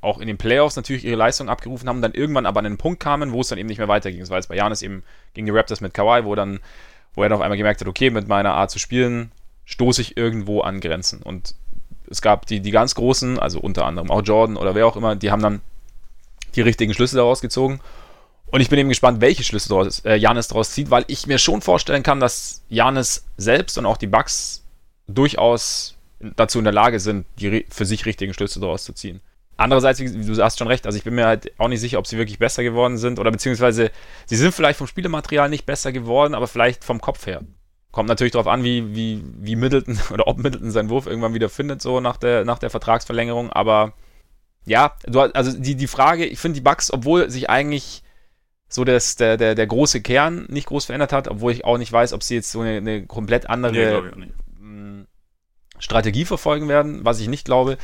auch 0.00 0.18
in 0.18 0.26
den 0.26 0.38
Playoffs 0.38 0.76
natürlich 0.76 1.04
ihre 1.04 1.16
Leistung 1.16 1.48
abgerufen 1.48 1.88
haben, 1.88 2.02
dann 2.02 2.12
irgendwann 2.12 2.46
aber 2.46 2.60
an 2.60 2.66
einen 2.66 2.78
Punkt 2.78 3.00
kamen, 3.00 3.32
wo 3.32 3.40
es 3.40 3.48
dann 3.48 3.58
eben 3.58 3.68
nicht 3.68 3.78
mehr 3.78 3.88
weiterging. 3.88 4.20
Das 4.20 4.30
war 4.30 4.36
jetzt 4.36 4.48
bei 4.48 4.56
Janis 4.56 4.82
eben 4.82 5.02
gegen 5.34 5.46
die 5.46 5.52
Raptors 5.52 5.80
mit 5.80 5.94
Kawhi, 5.94 6.24
wo 6.24 6.34
dann, 6.34 6.60
wo 7.14 7.22
er 7.22 7.28
dann 7.28 7.38
auf 7.38 7.42
einmal 7.42 7.58
gemerkt 7.58 7.80
hat, 7.80 7.88
okay, 7.88 8.10
mit 8.10 8.28
meiner 8.28 8.54
Art 8.54 8.70
zu 8.70 8.78
spielen 8.78 9.32
stoße 9.64 10.02
ich 10.02 10.16
irgendwo 10.16 10.60
an 10.60 10.80
Grenzen. 10.80 11.22
Und 11.22 11.54
es 12.08 12.20
gab 12.20 12.46
die, 12.46 12.60
die 12.60 12.72
ganz 12.72 12.94
großen, 12.94 13.38
also 13.38 13.60
unter 13.60 13.86
anderem 13.86 14.10
auch 14.10 14.22
Jordan 14.22 14.56
oder 14.56 14.74
wer 14.74 14.86
auch 14.86 14.96
immer, 14.96 15.16
die 15.16 15.30
haben 15.30 15.42
dann 15.42 15.60
die 16.54 16.60
richtigen 16.60 16.94
Schlüsse 16.94 17.16
daraus 17.16 17.40
gezogen. 17.40 17.80
Und 18.52 18.60
ich 18.60 18.68
bin 18.68 18.78
eben 18.78 18.90
gespannt, 18.90 19.22
welche 19.22 19.44
Schlüsse 19.44 19.88
äh, 20.04 20.16
Janis 20.16 20.48
daraus 20.48 20.72
zieht, 20.72 20.90
weil 20.90 21.04
ich 21.08 21.26
mir 21.26 21.38
schon 21.38 21.62
vorstellen 21.62 22.02
kann, 22.02 22.20
dass 22.20 22.62
Janis 22.68 23.24
selbst 23.38 23.78
und 23.78 23.86
auch 23.86 23.96
die 23.96 24.06
Bucks 24.06 24.62
durchaus 25.08 25.96
dazu 26.20 26.58
in 26.58 26.64
der 26.64 26.74
Lage 26.74 27.00
sind, 27.00 27.24
die 27.38 27.64
für 27.70 27.86
sich 27.86 28.04
richtigen 28.04 28.34
Schlüsse 28.34 28.60
daraus 28.60 28.84
zu 28.84 28.92
ziehen. 28.92 29.22
Andererseits, 29.56 30.00
du 30.00 30.42
hast 30.42 30.58
schon 30.58 30.68
recht, 30.68 30.84
also 30.84 30.98
ich 30.98 31.04
bin 31.04 31.14
mir 31.14 31.26
halt 31.26 31.50
auch 31.58 31.68
nicht 31.68 31.80
sicher, 31.80 31.98
ob 31.98 32.06
sie 32.06 32.18
wirklich 32.18 32.38
besser 32.38 32.62
geworden 32.62 32.98
sind 32.98 33.18
oder 33.18 33.30
beziehungsweise 33.30 33.90
sie 34.26 34.36
sind 34.36 34.52
vielleicht 34.52 34.78
vom 34.78 34.86
Spielematerial 34.86 35.48
nicht 35.48 35.64
besser 35.64 35.90
geworden, 35.90 36.34
aber 36.34 36.46
vielleicht 36.46 36.84
vom 36.84 37.00
Kopf 37.00 37.26
her. 37.26 37.42
Kommt 37.90 38.08
natürlich 38.10 38.32
darauf 38.32 38.48
an, 38.48 38.64
wie, 38.64 38.94
wie, 38.94 39.22
wie 39.40 39.56
Middleton 39.56 39.98
oder 40.12 40.26
ob 40.26 40.36
Middleton 40.36 40.70
seinen 40.70 40.90
Wurf 40.90 41.06
irgendwann 41.06 41.32
wieder 41.32 41.48
findet, 41.48 41.80
so 41.80 42.00
nach 42.00 42.18
der, 42.18 42.44
nach 42.44 42.58
der 42.58 42.68
Vertragsverlängerung. 42.68 43.50
Aber 43.50 43.94
ja, 44.66 44.94
du, 45.06 45.20
also 45.20 45.58
die, 45.58 45.74
die 45.74 45.86
Frage, 45.86 46.26
ich 46.26 46.38
finde 46.38 46.56
die 46.56 46.62
Bugs, 46.62 46.92
obwohl 46.92 47.30
sich 47.30 47.48
eigentlich 47.48 48.01
so 48.74 48.84
das, 48.84 49.16
der, 49.16 49.36
der, 49.36 49.54
der 49.54 49.66
große 49.66 50.00
Kern 50.00 50.46
nicht 50.48 50.66
groß 50.66 50.86
verändert 50.86 51.12
hat, 51.12 51.28
obwohl 51.28 51.52
ich 51.52 51.64
auch 51.64 51.78
nicht 51.78 51.92
weiß, 51.92 52.12
ob 52.12 52.22
sie 52.22 52.34
jetzt 52.34 52.50
so 52.50 52.60
eine, 52.60 52.76
eine 52.76 53.06
komplett 53.06 53.48
andere 53.50 54.12
nee, 54.12 55.04
Strategie 55.78 56.24
verfolgen 56.24 56.68
werden, 56.68 57.04
was 57.04 57.20
ich 57.20 57.28
nicht 57.28 57.44
glaube 57.44 57.76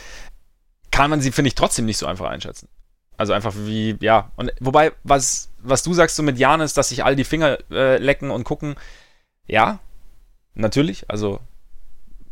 kann 0.90 1.10
man 1.10 1.20
sie, 1.20 1.32
finde 1.32 1.48
ich, 1.48 1.54
trotzdem 1.54 1.84
nicht 1.84 1.98
so 1.98 2.06
einfach 2.06 2.26
einschätzen. 2.26 2.68
Also 3.16 3.32
einfach 3.32 3.54
wie, 3.56 3.96
ja. 4.00 4.30
Und 4.36 4.52
wobei, 4.60 4.92
was, 5.02 5.50
was 5.58 5.82
du 5.82 5.92
sagst 5.92 6.16
so 6.16 6.22
mit 6.22 6.38
Janis, 6.38 6.74
dass 6.74 6.88
sich 6.88 7.04
all 7.04 7.16
die 7.16 7.24
Finger 7.24 7.58
äh, 7.70 7.98
lecken 7.98 8.30
und 8.30 8.44
gucken, 8.44 8.76
ja, 9.46 9.80
natürlich. 10.54 11.08
Also 11.08 11.40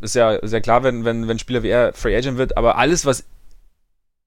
ist 0.00 0.14
ja 0.14 0.44
sehr 0.46 0.60
klar, 0.60 0.82
wenn, 0.82 1.04
wenn, 1.04 1.28
wenn 1.28 1.38
Spieler 1.38 1.62
wie 1.62 1.68
er 1.68 1.92
Free 1.92 2.16
Agent 2.16 2.38
wird, 2.38 2.56
aber 2.56 2.76
alles, 2.76 3.04
was 3.04 3.24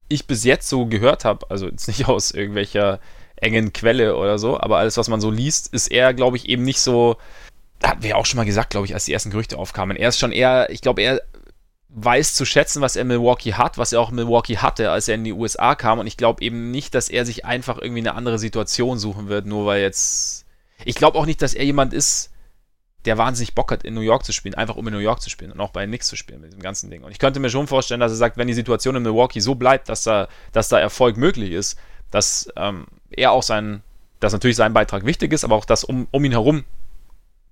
ich 0.07 0.25
bis 0.25 0.43
jetzt 0.43 0.67
so 0.67 0.85
gehört 0.85 1.25
habe, 1.25 1.49
also 1.49 1.67
jetzt 1.67 1.87
nicht 1.87 2.07
aus 2.07 2.31
irgendwelcher 2.31 2.99
engen 3.41 3.73
Quelle 3.73 4.15
oder 4.15 4.37
so, 4.37 4.59
aber 4.59 4.77
alles, 4.77 4.97
was 4.97 5.07
man 5.07 5.21
so 5.21 5.31
liest, 5.31 5.73
ist 5.73 5.87
er, 5.87 6.13
glaube 6.13 6.37
ich, 6.37 6.49
eben 6.49 6.63
nicht 6.63 6.81
so, 6.81 7.17
hatten 7.83 8.03
wir 8.03 8.17
auch 8.17 8.25
schon 8.25 8.37
mal 8.37 8.45
gesagt, 8.45 8.69
glaube 8.69 8.85
ich, 8.85 8.93
als 8.93 9.05
die 9.05 9.13
ersten 9.13 9.31
Gerüchte 9.31 9.57
aufkamen. 9.57 9.97
Er 9.97 10.09
ist 10.09 10.19
schon 10.19 10.31
eher, 10.31 10.69
ich 10.69 10.81
glaube, 10.81 11.01
er 11.01 11.21
weiß 11.89 12.35
zu 12.35 12.45
schätzen, 12.45 12.81
was 12.81 12.95
er 12.95 13.01
in 13.01 13.07
Milwaukee 13.07 13.53
hat, 13.53 13.77
was 13.77 13.93
er 13.93 14.01
auch 14.01 14.09
in 14.09 14.15
Milwaukee 14.15 14.57
hatte, 14.57 14.91
als 14.91 15.07
er 15.07 15.15
in 15.15 15.23
die 15.23 15.33
USA 15.33 15.75
kam. 15.75 15.99
Und 15.99 16.07
ich 16.07 16.17
glaube 16.17 16.43
eben 16.43 16.71
nicht, 16.71 16.93
dass 16.93 17.09
er 17.09 17.25
sich 17.25 17.45
einfach 17.45 17.79
irgendwie 17.79 18.01
eine 18.01 18.13
andere 18.13 18.37
Situation 18.37 18.99
suchen 18.99 19.27
wird, 19.27 19.45
nur 19.45 19.65
weil 19.65 19.81
jetzt. 19.81 20.45
Ich 20.85 20.95
glaube 20.95 21.17
auch 21.17 21.25
nicht, 21.25 21.41
dass 21.41 21.53
er 21.53 21.65
jemand 21.65 21.93
ist, 21.93 22.31
der 23.05 23.17
wahnsinnig 23.17 23.55
Bock 23.55 23.71
hat, 23.71 23.83
in 23.83 23.93
New 23.93 24.01
York 24.01 24.23
zu 24.23 24.33
spielen, 24.33 24.55
einfach 24.55 24.75
um 24.75 24.87
in 24.87 24.93
New 24.93 24.99
York 24.99 25.21
zu 25.21 25.29
spielen 25.29 25.51
und 25.51 25.59
auch 25.59 25.71
bei 25.71 25.85
Knicks 25.85 26.07
zu 26.07 26.15
spielen 26.15 26.41
mit 26.41 26.53
dem 26.53 26.61
ganzen 26.61 26.89
Ding. 26.89 27.03
Und 27.03 27.11
ich 27.11 27.19
könnte 27.19 27.39
mir 27.39 27.49
schon 27.49 27.67
vorstellen, 27.67 27.99
dass 27.99 28.11
er 28.11 28.17
sagt, 28.17 28.37
wenn 28.37 28.47
die 28.47 28.53
Situation 28.53 28.95
in 28.95 29.03
Milwaukee 29.03 29.39
so 29.39 29.55
bleibt, 29.55 29.89
dass 29.89 30.03
da, 30.03 30.27
dass 30.51 30.69
da 30.69 30.79
Erfolg 30.79 31.17
möglich 31.17 31.51
ist, 31.51 31.77
dass 32.11 32.51
ähm, 32.55 32.87
er 33.09 33.31
auch 33.31 33.43
sein, 33.43 33.81
dass 34.19 34.33
natürlich 34.33 34.57
sein 34.57 34.73
Beitrag 34.73 35.05
wichtig 35.05 35.33
ist, 35.33 35.43
aber 35.43 35.55
auch, 35.55 35.65
dass 35.65 35.83
um, 35.83 36.07
um 36.11 36.23
ihn 36.25 36.31
herum 36.31 36.65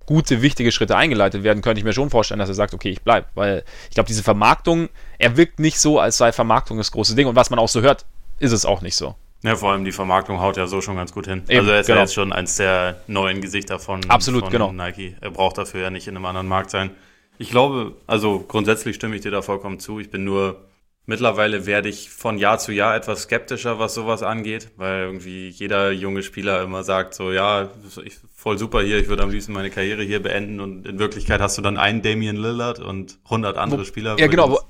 gute, 0.08 0.40
wichtige 0.40 0.72
Schritte 0.72 0.96
eingeleitet 0.96 1.42
werden, 1.42 1.60
könnte 1.60 1.80
ich 1.80 1.84
mir 1.84 1.92
schon 1.92 2.08
vorstellen, 2.08 2.40
dass 2.40 2.48
er 2.48 2.54
sagt, 2.54 2.72
okay, 2.72 2.88
ich 2.88 3.02
bleibe. 3.02 3.26
Weil 3.34 3.62
ich 3.90 3.94
glaube, 3.94 4.06
diese 4.06 4.22
Vermarktung, 4.22 4.88
er 5.18 5.36
wirkt 5.36 5.60
nicht 5.60 5.78
so, 5.78 6.00
als 6.00 6.16
sei 6.16 6.32
Vermarktung 6.32 6.78
das 6.78 6.90
große 6.92 7.14
Ding. 7.14 7.26
Und 7.26 7.36
was 7.36 7.50
man 7.50 7.58
auch 7.58 7.68
so 7.68 7.82
hört, 7.82 8.06
ist 8.38 8.52
es 8.52 8.64
auch 8.64 8.80
nicht 8.80 8.96
so. 8.96 9.16
Ja, 9.42 9.54
vor 9.54 9.70
allem 9.70 9.84
die 9.84 9.92
Vermarktung 9.92 10.40
haut 10.40 10.56
ja 10.56 10.66
so 10.66 10.80
schon 10.80 10.96
ganz 10.96 11.12
gut 11.12 11.26
hin. 11.26 11.44
Eben, 11.48 11.60
also 11.60 11.70
er 11.72 11.80
ist 11.80 11.86
genau. 11.86 11.98
ja 11.98 12.04
jetzt 12.04 12.14
schon 12.14 12.32
eins 12.32 12.56
der 12.56 13.02
neuen 13.06 13.42
Gesichter 13.42 13.78
von, 13.78 14.00
Absolut, 14.08 14.44
von 14.44 14.52
genau. 14.52 14.72
Nike. 14.72 15.14
Er 15.20 15.30
braucht 15.30 15.58
dafür 15.58 15.82
ja 15.82 15.90
nicht 15.90 16.08
in 16.08 16.16
einem 16.16 16.24
anderen 16.24 16.48
Markt 16.48 16.70
sein. 16.70 16.90
Ich 17.36 17.50
glaube, 17.50 17.94
also 18.06 18.40
grundsätzlich 18.40 18.96
stimme 18.96 19.14
ich 19.14 19.20
dir 19.20 19.30
da 19.30 19.42
vollkommen 19.42 19.78
zu. 19.78 20.00
Ich 20.00 20.10
bin 20.10 20.24
nur 20.24 20.67
Mittlerweile 21.08 21.64
werde 21.64 21.88
ich 21.88 22.10
von 22.10 22.36
Jahr 22.36 22.58
zu 22.58 22.70
Jahr 22.70 22.94
etwas 22.94 23.22
skeptischer, 23.22 23.78
was 23.78 23.94
sowas 23.94 24.22
angeht, 24.22 24.72
weil 24.76 25.04
irgendwie 25.04 25.48
jeder 25.48 25.90
junge 25.90 26.22
Spieler 26.22 26.62
immer 26.62 26.82
sagt 26.82 27.14
so, 27.14 27.32
ja, 27.32 27.70
ich, 28.04 28.18
voll 28.34 28.58
super 28.58 28.82
hier, 28.82 28.98
ich 28.98 29.08
würde 29.08 29.22
am 29.22 29.30
liebsten 29.30 29.54
meine 29.54 29.70
Karriere 29.70 30.02
hier 30.02 30.22
beenden 30.22 30.60
und 30.60 30.86
in 30.86 30.98
Wirklichkeit 30.98 31.40
hast 31.40 31.56
du 31.56 31.62
dann 31.62 31.78
einen 31.78 32.02
Damian 32.02 32.36
Lillard 32.36 32.80
und 32.80 33.20
100 33.24 33.56
andere 33.56 33.86
Spieler. 33.86 34.18
Ja, 34.18 34.26
genau. 34.26 34.60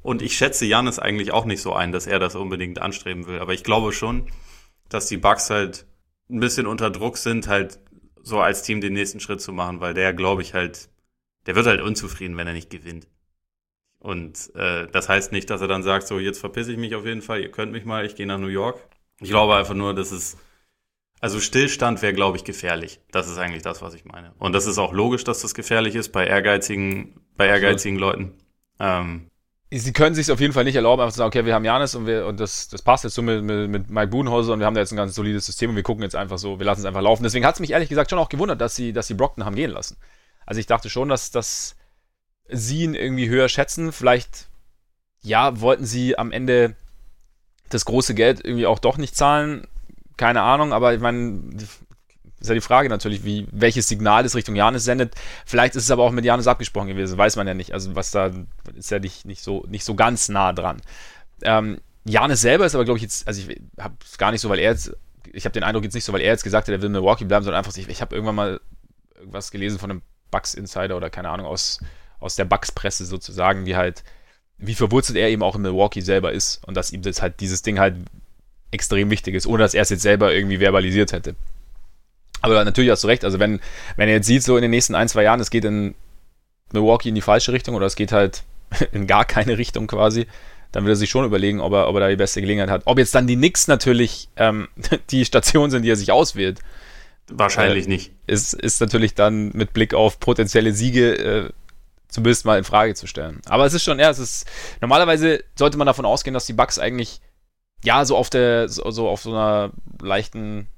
Und 0.00 0.22
ich 0.22 0.36
schätze 0.36 0.64
Janis 0.64 1.00
eigentlich 1.00 1.32
auch 1.32 1.44
nicht 1.44 1.60
so 1.60 1.72
ein, 1.72 1.90
dass 1.90 2.06
er 2.06 2.20
das 2.20 2.36
unbedingt 2.36 2.80
anstreben 2.80 3.26
will, 3.26 3.40
aber 3.40 3.52
ich 3.52 3.64
glaube 3.64 3.90
schon, 3.90 4.28
dass 4.88 5.08
die 5.08 5.16
Bucks 5.16 5.50
halt 5.50 5.86
ein 6.30 6.38
bisschen 6.38 6.68
unter 6.68 6.90
Druck 6.90 7.16
sind, 7.16 7.48
halt 7.48 7.80
so 8.22 8.38
als 8.38 8.62
Team 8.62 8.80
den 8.80 8.92
nächsten 8.92 9.18
Schritt 9.18 9.40
zu 9.40 9.52
machen, 9.52 9.80
weil 9.80 9.92
der, 9.92 10.14
glaube 10.14 10.42
ich, 10.42 10.54
halt, 10.54 10.88
der 11.46 11.56
wird 11.56 11.66
halt 11.66 11.80
unzufrieden, 11.80 12.36
wenn 12.36 12.46
er 12.46 12.52
nicht 12.52 12.70
gewinnt. 12.70 13.08
Und 14.04 14.54
äh, 14.54 14.86
das 14.92 15.08
heißt 15.08 15.32
nicht, 15.32 15.48
dass 15.48 15.62
er 15.62 15.66
dann 15.66 15.82
sagt, 15.82 16.06
so 16.06 16.18
jetzt 16.18 16.38
verpisse 16.38 16.70
ich 16.70 16.76
mich 16.76 16.94
auf 16.94 17.06
jeden 17.06 17.22
Fall, 17.22 17.40
ihr 17.40 17.50
könnt 17.50 17.72
mich 17.72 17.86
mal, 17.86 18.04
ich 18.04 18.14
gehe 18.14 18.26
nach 18.26 18.36
New 18.36 18.48
York. 18.48 18.78
Ich 19.18 19.30
glaube 19.30 19.56
einfach 19.56 19.72
nur, 19.72 19.94
dass 19.94 20.12
es, 20.12 20.36
also 21.20 21.40
Stillstand 21.40 22.02
wäre, 22.02 22.12
glaube 22.12 22.36
ich, 22.36 22.44
gefährlich. 22.44 23.00
Das 23.12 23.30
ist 23.30 23.38
eigentlich 23.38 23.62
das, 23.62 23.80
was 23.80 23.94
ich 23.94 24.04
meine. 24.04 24.34
Und 24.38 24.52
das 24.52 24.66
ist 24.66 24.76
auch 24.76 24.92
logisch, 24.92 25.24
dass 25.24 25.40
das 25.40 25.54
gefährlich 25.54 25.94
ist 25.94 26.12
bei 26.12 26.26
ehrgeizigen, 26.26 27.18
bei 27.38 27.46
ehrgeizigen 27.46 27.98
Leuten. 27.98 28.34
Ähm, 28.78 29.30
sie 29.70 29.94
können 29.94 30.14
sich 30.14 30.30
auf 30.30 30.38
jeden 30.38 30.52
Fall 30.52 30.64
nicht 30.64 30.76
erlauben, 30.76 31.00
einfach 31.00 31.14
zu 31.14 31.18
sagen, 31.18 31.28
okay, 31.28 31.46
wir 31.46 31.54
haben 31.54 31.64
Janis 31.64 31.94
und, 31.94 32.06
wir, 32.06 32.26
und 32.26 32.40
das, 32.40 32.68
das 32.68 32.82
passt 32.82 33.04
jetzt 33.04 33.14
so 33.14 33.22
mit, 33.22 33.42
mit, 33.42 33.70
mit 33.70 33.88
Mike 33.88 34.08
Budenhauser 34.08 34.52
und 34.52 34.58
wir 34.58 34.66
haben 34.66 34.74
da 34.74 34.82
jetzt 34.82 34.92
ein 34.92 34.96
ganz 34.96 35.14
solides 35.14 35.46
System 35.46 35.70
und 35.70 35.76
wir 35.76 35.82
gucken 35.82 36.02
jetzt 36.02 36.14
einfach 36.14 36.36
so, 36.36 36.58
wir 36.58 36.66
lassen 36.66 36.80
es 36.80 36.86
einfach 36.86 37.00
laufen. 37.00 37.22
Deswegen 37.22 37.46
hat 37.46 37.54
es 37.54 37.60
mich 37.60 37.70
ehrlich 37.70 37.88
gesagt 37.88 38.10
schon 38.10 38.18
auch 38.18 38.28
gewundert, 38.28 38.60
dass 38.60 38.76
sie, 38.76 38.92
dass 38.92 39.06
sie 39.06 39.14
Brockton 39.14 39.46
haben 39.46 39.56
gehen 39.56 39.70
lassen. 39.70 39.96
Also 40.44 40.60
ich 40.60 40.66
dachte 40.66 40.90
schon, 40.90 41.08
dass, 41.08 41.30
dass 41.30 41.76
sie 42.48 42.82
ihn 42.82 42.94
irgendwie 42.94 43.28
höher 43.28 43.48
schätzen. 43.48 43.92
Vielleicht, 43.92 44.48
ja, 45.22 45.60
wollten 45.60 45.86
sie 45.86 46.18
am 46.18 46.32
Ende 46.32 46.76
das 47.70 47.84
große 47.84 48.14
Geld 48.14 48.44
irgendwie 48.44 48.66
auch 48.66 48.78
doch 48.78 48.98
nicht 48.98 49.16
zahlen. 49.16 49.66
Keine 50.16 50.42
Ahnung, 50.42 50.72
aber 50.72 50.94
ich 50.94 51.00
meine, 51.00 51.40
ist 52.44 52.48
ja 52.48 52.54
die 52.54 52.60
Frage 52.60 52.88
natürlich, 52.88 53.24
wie, 53.24 53.46
welches 53.50 53.88
Signal 53.88 54.24
es 54.24 54.34
Richtung 54.34 54.54
Janis 54.54 54.84
sendet. 54.84 55.14
Vielleicht 55.46 55.74
ist 55.76 55.84
es 55.84 55.90
aber 55.90 56.02
auch 56.02 56.12
mit 56.12 56.24
Janis 56.24 56.46
abgesprochen 56.46 56.88
gewesen, 56.88 57.16
weiß 57.16 57.36
man 57.36 57.46
ja 57.46 57.54
nicht. 57.54 57.72
Also 57.72 57.96
was 57.96 58.10
da 58.10 58.30
ist 58.76 58.90
ja 58.90 58.98
nicht, 58.98 59.24
nicht, 59.24 59.42
so, 59.42 59.64
nicht 59.68 59.84
so 59.84 59.94
ganz 59.94 60.28
nah 60.28 60.52
dran. 60.52 60.80
Ähm, 61.42 61.80
Janis 62.04 62.42
selber 62.42 62.66
ist 62.66 62.74
aber, 62.74 62.84
glaube 62.84 62.98
ich, 62.98 63.02
jetzt, 63.02 63.26
also 63.26 63.40
ich 63.40 63.60
habe 63.80 63.94
es 64.04 64.18
gar 64.18 64.30
nicht 64.30 64.42
so, 64.42 64.50
weil 64.50 64.58
er 64.58 64.72
jetzt, 64.72 64.94
ich 65.32 65.46
habe 65.46 65.54
den 65.54 65.64
Eindruck 65.64 65.84
jetzt 65.84 65.94
nicht 65.94 66.04
so, 66.04 66.12
weil 66.12 66.20
er 66.20 66.32
jetzt 66.32 66.44
gesagt 66.44 66.68
hat, 66.68 66.72
er 66.72 66.82
will 66.82 66.90
Milwaukee 66.90 67.24
bleiben, 67.24 67.44
sondern 67.44 67.58
einfach, 67.58 67.76
ich, 67.76 67.88
ich 67.88 68.02
habe 68.02 68.14
irgendwann 68.14 68.36
mal 68.36 68.60
irgendwas 69.16 69.50
gelesen 69.50 69.78
von 69.78 69.90
einem 69.90 70.02
Bucks 70.30 70.52
Insider 70.52 70.96
oder 70.96 71.08
keine 71.08 71.30
Ahnung 71.30 71.46
aus 71.46 71.80
aus 72.24 72.36
der 72.36 72.46
Bugs-Presse 72.46 73.04
sozusagen, 73.04 73.66
wie 73.66 73.76
halt, 73.76 74.02
wie 74.56 74.74
verwurzelt 74.74 75.18
er 75.18 75.28
eben 75.28 75.42
auch 75.42 75.56
in 75.56 75.62
Milwaukee 75.62 76.00
selber 76.00 76.32
ist 76.32 76.66
und 76.66 76.74
dass 76.76 76.90
ihm 76.90 77.02
das 77.02 77.20
halt 77.20 77.40
dieses 77.40 77.62
Ding 77.62 77.78
halt 77.78 77.96
extrem 78.70 79.10
wichtig 79.10 79.34
ist, 79.34 79.46
ohne 79.46 79.62
dass 79.62 79.74
er 79.74 79.82
es 79.82 79.90
jetzt 79.90 80.02
selber 80.02 80.32
irgendwie 80.32 80.58
verbalisiert 80.58 81.12
hätte. 81.12 81.36
Aber 82.40 82.62
natürlich 82.64 82.90
hast 82.90 83.04
du 83.04 83.08
recht, 83.08 83.24
also 83.24 83.38
wenn, 83.38 83.60
wenn 83.96 84.08
er 84.08 84.16
jetzt 84.16 84.26
sieht, 84.26 84.42
so 84.42 84.56
in 84.56 84.62
den 84.62 84.70
nächsten 84.70 84.94
ein, 84.94 85.08
zwei 85.08 85.22
Jahren, 85.22 85.40
es 85.40 85.50
geht 85.50 85.64
in 85.64 85.94
Milwaukee 86.72 87.10
in 87.10 87.14
die 87.14 87.20
falsche 87.20 87.52
Richtung 87.52 87.74
oder 87.74 87.86
es 87.86 87.94
geht 87.94 88.12
halt 88.12 88.42
in 88.92 89.06
gar 89.06 89.24
keine 89.24 89.58
Richtung 89.58 89.86
quasi, 89.86 90.26
dann 90.72 90.84
wird 90.84 90.94
er 90.94 90.96
sich 90.96 91.10
schon 91.10 91.24
überlegen, 91.24 91.60
ob 91.60 91.72
er, 91.72 91.88
ob 91.88 91.96
er 91.96 92.00
da 92.00 92.08
die 92.08 92.16
beste 92.16 92.40
Gelegenheit 92.40 92.70
hat. 92.70 92.82
Ob 92.86 92.98
jetzt 92.98 93.14
dann 93.14 93.26
die 93.26 93.36
Knicks 93.36 93.68
natürlich 93.68 94.28
ähm, 94.36 94.68
die 95.10 95.24
Station 95.24 95.70
sind, 95.70 95.82
die 95.82 95.90
er 95.90 95.96
sich 95.96 96.10
auswählt. 96.10 96.60
Wahrscheinlich 97.28 97.86
äh, 97.86 97.88
nicht. 97.88 98.12
Ist, 98.26 98.54
ist 98.54 98.80
natürlich 98.80 99.14
dann 99.14 99.50
mit 99.54 99.72
Blick 99.72 99.94
auf 99.94 100.18
potenzielle 100.20 100.72
Siege 100.72 101.14
äh, 101.14 101.50
zumindest 102.14 102.44
mal 102.44 102.58
in 102.58 102.64
Frage 102.64 102.94
zu 102.94 103.08
stellen. 103.08 103.40
Aber 103.46 103.66
es 103.66 103.74
ist 103.74 103.82
schon, 103.82 103.98
ja, 103.98 104.08
es 104.08 104.20
ist, 104.20 104.46
normalerweise 104.80 105.42
sollte 105.58 105.76
man 105.76 105.86
davon 105.86 106.04
ausgehen, 106.04 106.32
dass 106.32 106.46
die 106.46 106.52
Bugs 106.52 106.78
eigentlich, 106.78 107.20
ja, 107.82 108.04
so 108.04 108.16
auf 108.16 108.30
der, 108.30 108.68
so, 108.68 108.88
so 108.92 109.08
auf 109.08 109.22
so 109.22 109.30
einer 109.30 109.72
leichten 110.00 110.68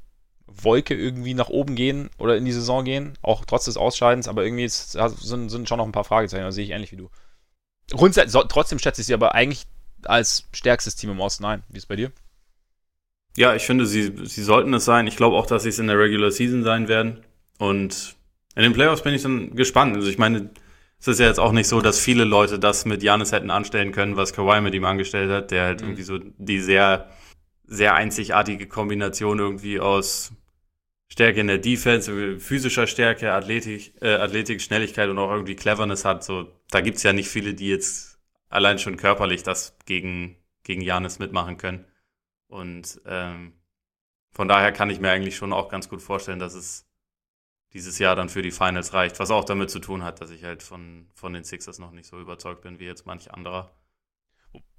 Wolke 0.46 0.94
irgendwie 0.94 1.35
nach 1.35 1.51
oben 1.51 1.77
gehen 1.77 2.09
oder 2.16 2.38
in 2.38 2.46
die 2.46 2.53
Saison 2.53 2.85
gehen, 2.87 3.18
auch 3.20 3.44
trotz 3.44 3.66
des 3.66 3.77
Ausscheidens, 3.77 4.29
aber 4.29 4.44
irgendwie 4.44 4.64
ist, 4.64 4.92
sind, 4.92 5.51
sind 5.51 5.68
schon 5.68 5.77
noch 5.77 5.85
ein 5.85 5.92
paar 5.92 6.05
Fragezeichen, 6.05 6.44
da 6.44 6.53
sehe 6.53 6.64
ich 6.64 6.70
ähnlich 6.70 6.92
wie 6.92 6.96
du. 6.96 7.11
Grundsätzlich, 7.90 8.33
so, 8.33 8.42
trotzdem 8.44 8.79
schätze 8.79 9.03
ich 9.03 9.07
sie 9.07 9.14
aber 9.14 9.35
eigentlich 9.35 9.66
als 10.05 10.49
stärkstes 10.53 10.96
Team 10.96 11.11
im 11.11 11.20
Osten 11.20 11.44
ein. 11.44 11.64
Wie 11.68 11.77
ist 11.77 11.85
es 11.85 11.88
bei 11.88 11.96
dir? 11.96 12.12
Ja, 13.37 13.55
ich 13.55 13.66
finde, 13.66 13.85
sie, 13.85 14.14
sie 14.25 14.42
sollten 14.42 14.72
es 14.72 14.87
sein. 14.87 15.07
Ich 15.07 15.16
glaube 15.16 15.37
auch, 15.37 15.46
dass 15.46 15.64
sie 15.64 15.68
es 15.68 15.79
in 15.79 15.88
der 15.88 15.99
Regular 15.99 16.31
Season 16.31 16.62
sein 16.62 16.88
werden. 16.88 17.22
Und 17.59 18.16
in 18.55 18.62
den 18.62 18.72
Playoffs 18.72 19.03
bin 19.03 19.12
ich 19.12 19.22
dann 19.22 19.55
gespannt. 19.55 19.94
Also 19.94 20.09
ich 20.09 20.16
meine, 20.16 20.51
es 20.99 21.09
ist 21.09 21.21
ja 21.21 21.27
jetzt 21.27 21.41
auch 21.41 21.53
nicht 21.53 21.69
so, 21.69 21.81
dass 21.81 22.01
viele 22.01 22.25
Leute 22.25 22.59
das 22.59 22.85
mit 22.85 23.03
Janis 23.03 23.33
hätten 23.33 23.51
anstellen 23.51 23.93
können, 23.93 24.17
was 24.17 24.33
Kawhi 24.33 24.61
mit 24.61 24.75
ihm 24.75 24.85
angestellt 24.85 25.31
hat, 25.31 25.51
der 25.51 25.65
halt 25.65 25.81
mhm. 25.81 25.89
irgendwie 25.89 26.03
so 26.03 26.19
die 26.19 26.61
sehr, 26.61 27.11
sehr 27.65 27.95
einzigartige 27.95 28.67
Kombination 28.67 29.39
irgendwie 29.39 29.81
aus 29.81 30.33
Stärke 31.09 31.41
in 31.41 31.47
der 31.47 31.59
Defense, 31.59 32.41
physischer 32.41 32.87
Stärke, 32.87 33.33
Athletik, 33.33 33.95
äh, 34.01 34.15
Athletik, 34.15 34.61
Schnelligkeit 34.61 35.09
und 35.09 35.19
auch 35.19 35.31
irgendwie 35.31 35.55
Cleverness 35.55 36.05
hat. 36.05 36.25
So, 36.25 36.53
da 36.71 36.81
gibt's 36.81 37.03
ja 37.03 37.13
nicht 37.13 37.29
viele, 37.29 37.55
die 37.55 37.69
jetzt 37.69 38.19
allein 38.49 38.79
schon 38.79 38.97
körperlich 38.97 39.43
das 39.43 39.77
gegen, 39.85 40.37
gegen 40.65 40.81
Janis 40.81 41.19
mitmachen 41.19 41.59
können. 41.59 41.85
Und 42.49 43.01
ähm, 43.07 43.53
von 44.33 44.49
daher 44.49 44.73
kann 44.73 44.91
ich 44.91 45.01
mir 45.01 45.11
eigentlich 45.11 45.37
schon 45.37 45.53
auch 45.53 45.69
ganz 45.69 45.89
gut 45.89 46.03
vorstellen, 46.03 46.39
dass 46.39 46.55
es 46.55 46.86
dieses 47.77 47.99
Jahr 47.99 48.17
dann 48.17 48.31
für 48.31 48.41
die 48.41 48.51
Finals 48.51 48.95
reicht, 48.95 49.21
was 49.21 49.31
auch 49.31 49.45
damit 49.45 49.71
zu 49.71 49.81
tun 49.81 50.03
hat, 50.03 50.23
dass 50.23 50.31
ich 50.31 50.45
halt 50.45 50.62
von, 50.62 51.07
von 51.15 51.35
den 51.35 51.45
Sixers 51.45 51.79
noch 51.79 51.93
nicht 51.93 52.09
so 52.09 52.19
überzeugt 52.19 52.62
bin 52.62 52.79
wie 52.79 52.87
jetzt 52.87 53.05
manch 53.05 53.33
anderer. 53.33 53.71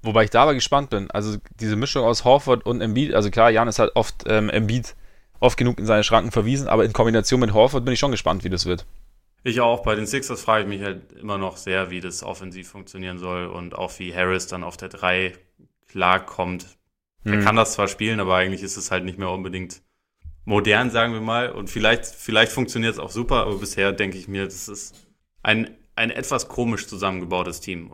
Wobei 0.02 0.24
ich 0.24 0.32
da 0.32 0.42
aber 0.42 0.56
gespannt 0.56 0.90
bin. 0.90 1.12
Also 1.12 1.38
diese 1.60 1.76
Mischung 1.76 2.04
aus 2.04 2.26
Horford 2.26 2.66
und 2.66 2.82
Embiid, 2.82 3.14
also 3.14 3.30
klar, 3.30 3.52
Janis 3.52 3.78
hat 3.78 3.92
oft 3.94 4.24
ähm, 4.26 4.50
Embiid 4.50 4.96
oft 5.40 5.58
genug 5.58 5.78
in 5.78 5.86
seine 5.86 6.04
Schranken 6.04 6.32
verwiesen, 6.32 6.68
aber 6.68 6.86
in 6.86 6.94
Kombination 6.94 7.40
mit 7.40 7.54
Horford 7.54 7.86
bin 7.86 7.94
ich 7.94 8.00
schon 8.00 8.10
gespannt, 8.10 8.44
wie 8.44 8.50
das 8.50 8.66
wird. 8.66 8.88
Ich 9.44 9.62
auch. 9.62 9.84
Bei 9.84 9.94
den 9.94 10.08
Sixers 10.08 10.42
frage 10.42 10.64
ich 10.64 10.68
mich 10.68 10.82
halt 10.82 11.14
immer 11.14 11.38
noch 11.38 11.58
sehr, 11.58 11.92
wie 11.92 12.02
das 12.02 12.24
offensiv 12.24 12.68
funktionieren 12.68 13.20
soll 13.20 13.46
und 13.46 13.76
auch 13.76 13.92
wie 14.00 14.16
Harris 14.16 14.48
dann 14.48 14.64
auf 14.64 14.76
der 14.76 14.90
3 14.90 15.34
klarkommt. 15.88 16.66
Er 17.24 17.42
kann 17.42 17.58
das 17.58 17.74
zwar 17.74 17.90
spielen, 17.90 18.20
aber 18.22 18.36
eigentlich 18.36 18.64
ist 18.64 18.78
es 18.78 18.90
halt 18.90 19.04
nicht 19.04 19.20
mehr 19.20 19.30
unbedingt 19.30 19.82
modern, 20.48 20.90
sagen 20.90 21.14
wir 21.14 21.22
mal. 21.22 21.52
Und 21.52 21.70
vielleicht, 21.70 22.06
vielleicht 22.06 22.52
funktioniert 22.52 22.94
es 22.94 23.00
auch 23.00 23.12
super, 23.12 23.44
aber 23.44 23.58
bisher 23.58 23.92
denke 23.92 24.18
ich 24.18 24.28
mir, 24.28 24.46
das 24.46 24.68
ist 24.68 24.96
ein, 25.44 25.70
ein 25.96 26.10
etwas 26.10 26.48
komisch 26.48 26.88
zusammengebautes 26.88 27.60
Team. 27.60 27.94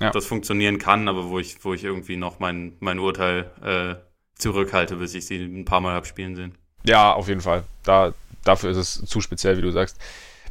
Ja. 0.00 0.10
Das 0.10 0.26
funktionieren 0.26 0.78
kann, 0.78 1.08
aber 1.08 1.28
wo 1.28 1.38
ich, 1.38 1.64
wo 1.64 1.74
ich 1.74 1.84
irgendwie 1.84 2.16
noch 2.16 2.40
mein, 2.40 2.76
mein 2.80 2.98
Urteil 2.98 3.50
äh, 3.62 3.94
zurückhalte, 4.34 4.96
bis 4.96 5.14
ich 5.14 5.26
sie 5.26 5.36
ein 5.36 5.64
paar 5.64 5.80
Mal 5.80 5.94
habe 5.94 6.06
spielen 6.06 6.34
sehen. 6.34 6.58
Ja, 6.84 7.12
auf 7.12 7.28
jeden 7.28 7.40
Fall. 7.40 7.62
Da, 7.84 8.12
dafür 8.42 8.70
ist 8.70 8.78
es 8.78 9.04
zu 9.04 9.20
speziell, 9.20 9.56
wie 9.56 9.62
du 9.62 9.70
sagst. 9.70 9.96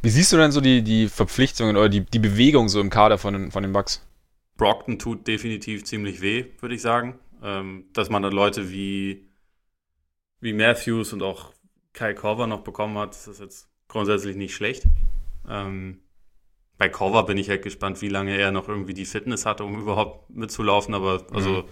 Wie 0.00 0.08
siehst 0.08 0.32
du 0.32 0.38
denn 0.38 0.52
so 0.52 0.60
die, 0.60 0.82
die 0.82 1.08
Verpflichtungen 1.08 1.76
oder 1.76 1.90
die, 1.90 2.00
die 2.00 2.18
Bewegung 2.18 2.68
so 2.70 2.80
im 2.80 2.88
Kader 2.88 3.18
von 3.18 3.34
den, 3.34 3.50
von 3.50 3.62
den 3.62 3.72
Bucks? 3.72 4.04
Brockton 4.56 4.98
tut 4.98 5.26
definitiv 5.26 5.84
ziemlich 5.84 6.22
weh, 6.22 6.46
würde 6.60 6.74
ich 6.74 6.80
sagen. 6.82 7.18
Ähm, 7.42 7.84
dass 7.92 8.08
man 8.08 8.22
dann 8.22 8.32
Leute 8.32 8.70
wie, 8.70 9.31
wie 10.42 10.52
Matthews 10.52 11.14
und 11.14 11.22
auch 11.22 11.52
Kai 11.94 12.12
Korver 12.12 12.46
noch 12.46 12.62
bekommen 12.62 12.98
hat, 12.98 13.14
ist 13.14 13.40
jetzt 13.40 13.68
grundsätzlich 13.88 14.36
nicht 14.36 14.54
schlecht. 14.54 14.84
Ähm, 15.48 16.00
bei 16.78 16.88
Korver 16.88 17.22
bin 17.22 17.38
ich 17.38 17.48
halt 17.48 17.62
gespannt, 17.62 18.02
wie 18.02 18.08
lange 18.08 18.36
er 18.36 18.50
noch 18.50 18.68
irgendwie 18.68 18.92
die 18.92 19.04
Fitness 19.04 19.46
hatte, 19.46 19.62
um 19.62 19.80
überhaupt 19.80 20.28
mitzulaufen. 20.30 20.94
Aber 20.94 21.24
also 21.32 21.62
mhm. 21.62 21.64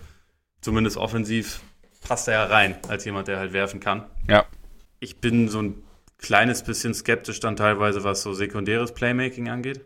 zumindest 0.61 0.97
offensiv 0.97 1.61
passt 2.07 2.29
er 2.29 2.35
ja 2.35 2.45
rein, 2.45 2.77
als 2.89 3.05
jemand, 3.05 3.27
der 3.27 3.39
halt 3.39 3.53
werfen 3.53 3.81
kann. 3.81 4.07
Ja. 4.29 4.47
Ich 5.01 5.21
bin 5.21 5.49
so 5.49 5.61
ein 5.61 5.83
kleines 6.19 6.63
bisschen 6.63 6.95
skeptisch 6.95 7.41
dann 7.41 7.57
teilweise, 7.57 8.05
was 8.05 8.23
so 8.23 8.35
sekundäres 8.35 8.95
Playmaking 8.95 9.49
angeht. 9.49 9.81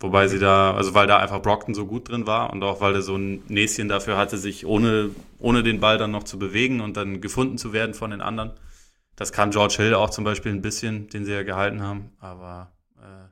Wobei 0.00 0.28
sie 0.28 0.38
da, 0.38 0.74
also 0.74 0.94
weil 0.94 1.06
da 1.06 1.18
einfach 1.18 1.42
Brockton 1.42 1.74
so 1.74 1.86
gut 1.86 2.08
drin 2.08 2.26
war 2.26 2.52
und 2.52 2.62
auch 2.62 2.80
weil 2.80 2.94
er 2.94 3.02
so 3.02 3.16
ein 3.16 3.42
Näschen 3.48 3.88
dafür 3.88 4.16
hatte, 4.16 4.38
sich 4.38 4.64
ohne, 4.64 5.10
ohne 5.38 5.62
den 5.62 5.78
Ball 5.78 5.98
dann 5.98 6.10
noch 6.10 6.24
zu 6.24 6.38
bewegen 6.38 6.80
und 6.80 6.96
dann 6.96 7.20
gefunden 7.20 7.58
zu 7.58 7.74
werden 7.74 7.94
von 7.94 8.10
den 8.10 8.22
anderen. 8.22 8.52
Das 9.14 9.30
kann 9.30 9.50
George 9.50 9.74
Hill 9.76 9.94
auch 9.94 10.08
zum 10.08 10.24
Beispiel 10.24 10.52
ein 10.52 10.62
bisschen, 10.62 11.08
den 11.08 11.26
sie 11.26 11.32
ja 11.32 11.42
gehalten 11.42 11.82
haben, 11.82 12.12
aber 12.18 12.72
äh, 12.98 13.28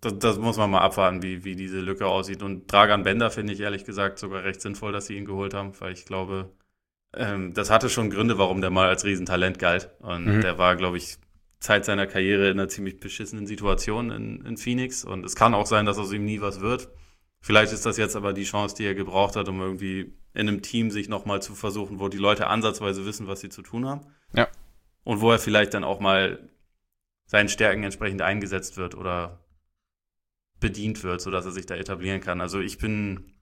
das, 0.00 0.18
das 0.18 0.38
muss 0.38 0.56
man 0.56 0.70
mal 0.70 0.80
abwarten, 0.80 1.22
wie, 1.22 1.44
wie 1.44 1.56
diese 1.56 1.80
Lücke 1.80 2.06
aussieht. 2.06 2.42
Und 2.42 2.72
Dragan 2.72 3.02
Bender 3.02 3.30
finde 3.30 3.52
ich 3.52 3.60
ehrlich 3.60 3.84
gesagt 3.84 4.18
sogar 4.18 4.44
recht 4.44 4.62
sinnvoll, 4.62 4.92
dass 4.92 5.06
sie 5.06 5.16
ihn 5.18 5.26
geholt 5.26 5.52
haben, 5.52 5.72
weil 5.80 5.92
ich 5.92 6.06
glaube, 6.06 6.50
ähm, 7.14 7.52
das 7.52 7.68
hatte 7.68 7.90
schon 7.90 8.08
Gründe, 8.08 8.38
warum 8.38 8.62
der 8.62 8.70
mal 8.70 8.88
als 8.88 9.04
Riesentalent 9.04 9.58
galt. 9.58 9.90
Und 10.00 10.24
mhm. 10.24 10.40
der 10.40 10.56
war, 10.56 10.76
glaube 10.76 10.96
ich, 10.96 11.18
Zeit 11.60 11.84
seiner 11.84 12.06
Karriere 12.06 12.50
in 12.50 12.58
einer 12.58 12.68
ziemlich 12.68 13.00
beschissenen 13.00 13.46
Situation 13.46 14.10
in, 14.10 14.44
in 14.44 14.56
Phoenix. 14.56 15.04
Und 15.04 15.24
es 15.24 15.34
kann 15.34 15.54
auch 15.54 15.66
sein, 15.66 15.86
dass 15.86 15.98
aus 15.98 16.12
ihm 16.12 16.24
nie 16.24 16.40
was 16.40 16.60
wird. 16.60 16.88
Vielleicht 17.40 17.72
ist 17.72 17.86
das 17.86 17.96
jetzt 17.96 18.16
aber 18.16 18.32
die 18.32 18.44
Chance, 18.44 18.76
die 18.76 18.84
er 18.84 18.94
gebraucht 18.94 19.36
hat, 19.36 19.48
um 19.48 19.60
irgendwie 19.60 20.12
in 20.34 20.48
einem 20.48 20.62
Team 20.62 20.90
sich 20.90 21.08
nochmal 21.08 21.42
zu 21.42 21.54
versuchen, 21.54 22.00
wo 22.00 22.08
die 22.08 22.18
Leute 22.18 22.48
ansatzweise 22.48 23.06
wissen, 23.06 23.26
was 23.26 23.40
sie 23.40 23.48
zu 23.48 23.62
tun 23.62 23.86
haben. 23.86 24.06
Ja. 24.34 24.48
Und 25.04 25.20
wo 25.20 25.30
er 25.30 25.38
vielleicht 25.38 25.74
dann 25.74 25.84
auch 25.84 26.00
mal 26.00 26.50
seinen 27.26 27.48
Stärken 27.48 27.82
entsprechend 27.82 28.22
eingesetzt 28.22 28.76
wird 28.76 28.94
oder 28.94 29.44
bedient 30.60 31.02
wird, 31.02 31.20
sodass 31.20 31.44
er 31.44 31.52
sich 31.52 31.66
da 31.66 31.76
etablieren 31.76 32.20
kann. 32.20 32.40
Also 32.40 32.60
ich 32.60 32.78
bin, 32.78 33.34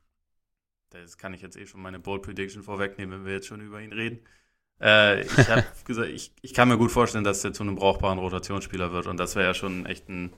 das 0.91 1.19
kann 1.19 1.35
ich 1.35 1.43
jetzt 1.43 1.57
eh 1.57 1.67
schon 1.67 1.81
meine 1.81 1.99
Bold 1.99 2.23
Prediction 2.23 2.63
vorwegnehmen, 2.63 3.19
wenn 3.19 3.27
wir 3.27 3.35
jetzt 3.35 3.47
schon 3.47 3.61
über 3.61 3.81
ihn 3.81 3.93
reden. 3.93 4.21
Äh, 4.81 5.23
ich 5.23 5.49
habe 5.49 5.65
gesagt, 5.85 6.09
ich, 6.09 6.33
ich 6.43 6.55
kann 6.55 6.69
mir 6.69 6.79
gut 6.79 6.91
vorstellen, 6.91 7.25
dass 7.25 7.43
der 7.43 7.53
zu 7.53 7.63
einem 7.63 7.77
brauchbaren 7.77 8.19
Rotationsspieler 8.19 8.93
wird 8.93 9.07
und 9.07 9.19
das 9.19 9.37
wäre 9.37 9.47
ja 9.47 9.55
schon 9.55 9.87
echt 9.87 10.09
ein, 10.09 10.33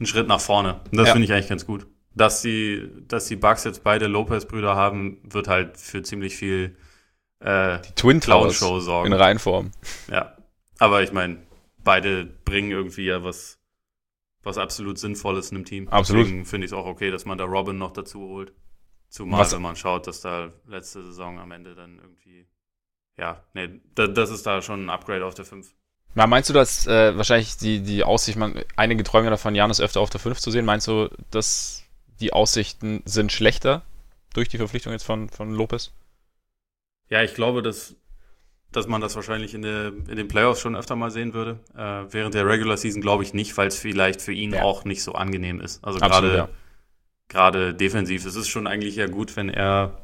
ein 0.00 0.06
Schritt 0.06 0.28
nach 0.28 0.40
vorne. 0.40 0.80
Und 0.90 0.96
das 0.96 1.08
ja. 1.08 1.12
finde 1.12 1.26
ich 1.26 1.32
eigentlich 1.32 1.48
ganz 1.48 1.66
gut. 1.66 1.86
Dass 2.14 2.40
die, 2.40 2.88
dass 3.06 3.26
die 3.26 3.36
Bugs 3.36 3.64
jetzt 3.64 3.84
beide 3.84 4.06
Lopez-Brüder 4.06 4.74
haben, 4.74 5.18
wird 5.22 5.48
halt 5.48 5.76
für 5.76 6.02
ziemlich 6.02 6.36
viel 6.36 6.76
äh, 7.40 7.80
die 7.82 7.92
Twin 7.94 8.20
Towers 8.20 8.54
Show 8.54 8.80
sorgen. 8.80 9.12
In 9.12 9.18
Reihenform. 9.18 9.70
Ja. 10.10 10.34
Aber 10.78 11.02
ich 11.02 11.12
meine, 11.12 11.38
beide 11.84 12.24
bringen 12.24 12.70
irgendwie 12.70 13.04
ja 13.04 13.22
was, 13.22 13.58
was 14.42 14.56
absolut 14.56 14.98
Sinnvolles 14.98 15.50
in 15.50 15.58
einem 15.58 15.64
Team. 15.66 15.88
Absolut. 15.88 16.24
Deswegen 16.24 16.44
finde 16.46 16.64
ich 16.64 16.72
es 16.72 16.78
auch 16.78 16.86
okay, 16.86 17.10
dass 17.10 17.26
man 17.26 17.36
da 17.36 17.44
Robin 17.44 17.76
noch 17.76 17.92
dazu 17.92 18.20
holt. 18.20 18.54
Zumal, 19.08 19.40
was? 19.40 19.54
wenn 19.54 19.62
man 19.62 19.76
schaut, 19.76 20.06
dass 20.06 20.20
da 20.20 20.52
letzte 20.66 21.04
Saison 21.04 21.38
am 21.38 21.52
Ende 21.52 21.74
dann 21.74 21.98
irgendwie 21.98 22.46
ja, 23.18 23.42
nee, 23.54 23.80
da, 23.94 24.06
das 24.06 24.30
ist 24.30 24.46
da 24.46 24.60
schon 24.62 24.86
ein 24.86 24.90
Upgrade 24.90 25.24
auf 25.24 25.34
der 25.34 25.44
5. 25.44 25.68
Ja, 26.14 26.26
meinst 26.26 26.48
du, 26.48 26.54
dass 26.54 26.86
äh, 26.86 27.16
wahrscheinlich 27.16 27.56
die, 27.58 27.80
die 27.80 28.02
Aussicht, 28.02 28.38
man, 28.38 28.62
einige 28.76 29.04
träumen 29.04 29.30
davon, 29.30 29.54
Janis 29.54 29.80
öfter 29.80 30.00
auf 30.00 30.10
der 30.10 30.20
5 30.20 30.38
zu 30.38 30.50
sehen, 30.50 30.64
meinst 30.64 30.86
du, 30.88 31.10
dass 31.30 31.84
die 32.20 32.32
Aussichten 32.32 33.02
sind 33.04 33.32
schlechter 33.32 33.82
durch 34.32 34.48
die 34.48 34.58
Verpflichtung 34.58 34.92
jetzt 34.92 35.04
von, 35.04 35.28
von 35.28 35.52
Lopez? 35.52 35.92
Ja, 37.08 37.22
ich 37.22 37.34
glaube, 37.34 37.62
dass, 37.62 37.96
dass 38.72 38.86
man 38.86 39.00
das 39.00 39.14
wahrscheinlich 39.14 39.54
in, 39.54 39.62
der, 39.62 39.88
in 39.88 40.16
den 40.16 40.28
Playoffs 40.28 40.60
schon 40.60 40.74
öfter 40.74 40.96
mal 40.96 41.10
sehen 41.10 41.34
würde. 41.34 41.60
Äh, 41.74 42.12
während 42.12 42.34
der 42.34 42.46
Regular 42.46 42.76
Season 42.76 43.02
glaube 43.02 43.22
ich 43.22 43.34
nicht, 43.34 43.56
weil 43.56 43.68
es 43.68 43.78
vielleicht 43.78 44.22
für 44.22 44.32
ihn 44.32 44.54
ja. 44.54 44.62
auch 44.62 44.84
nicht 44.84 45.02
so 45.02 45.12
angenehm 45.12 45.60
ist. 45.60 45.84
Also 45.84 45.98
gerade 45.98 46.36
ja. 46.36 46.48
gerade 47.28 47.74
defensiv. 47.74 48.24
Es 48.24 48.36
ist 48.36 48.48
schon 48.48 48.66
eigentlich 48.66 48.96
ja 48.96 49.06
gut, 49.06 49.36
wenn 49.36 49.50
er 49.50 49.98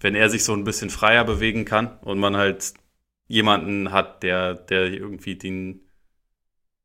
wenn 0.00 0.14
er 0.14 0.28
sich 0.28 0.44
so 0.44 0.52
ein 0.52 0.64
bisschen 0.64 0.90
freier 0.90 1.24
bewegen 1.24 1.64
kann 1.64 1.98
und 2.02 2.18
man 2.18 2.36
halt 2.36 2.74
jemanden 3.28 3.92
hat, 3.92 4.22
der, 4.22 4.54
der 4.54 4.86
irgendwie 4.92 5.36
den, 5.36 5.80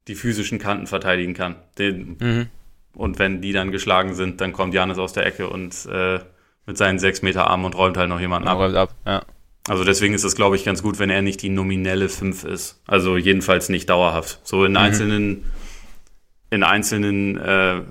die 0.08 0.15
physischen 0.15 0.60
Kanten 0.60 0.88
verteidigen 0.88 1.34
kann. 1.34 1.56
Den, 1.78 2.17
mhm. 2.19 2.47
Und 2.93 3.19
wenn 3.19 3.41
die 3.41 3.54
dann 3.54 3.71
geschlagen 3.71 4.15
sind, 4.15 4.41
dann 4.41 4.54
kommt 4.54 4.74
Janis 4.74 4.97
aus 4.97 5.13
der 5.13 5.26
Ecke 5.26 5.50
und 5.50 5.86
äh, 5.86 6.19
mit 6.65 6.78
seinen 6.78 7.00
sechs 7.00 7.21
Meter 7.21 7.47
Arm 7.47 7.65
und 7.65 7.76
räumt 7.76 7.97
halt 7.97 8.10
noch 8.10 8.19
jemanden 8.19 8.47
ab. 8.47 8.58
Räumt 8.58 8.76
ab 8.76 8.93
ja. 9.06 9.24
Also 9.67 9.84
deswegen 9.84 10.15
ist 10.15 10.24
es, 10.24 10.36
glaube 10.36 10.56
ich, 10.56 10.65
ganz 10.65 10.82
gut, 10.82 10.97
wenn 10.97 11.12
er 11.12 11.21
nicht 11.21 11.41
die 11.43 11.50
nominelle 11.50 12.10
5 12.10 12.45
ist. 12.45 12.82
Also 12.88 13.15
jedenfalls 13.15 13.69
nicht 13.69 13.89
dauerhaft. 13.89 14.39
So 14.43 14.65
in 14.65 14.71
mhm. 14.71 14.78
einzelnen, 14.78 15.45
in 16.50 16.63
einzelnen 16.63 17.38
äh, 17.38 17.82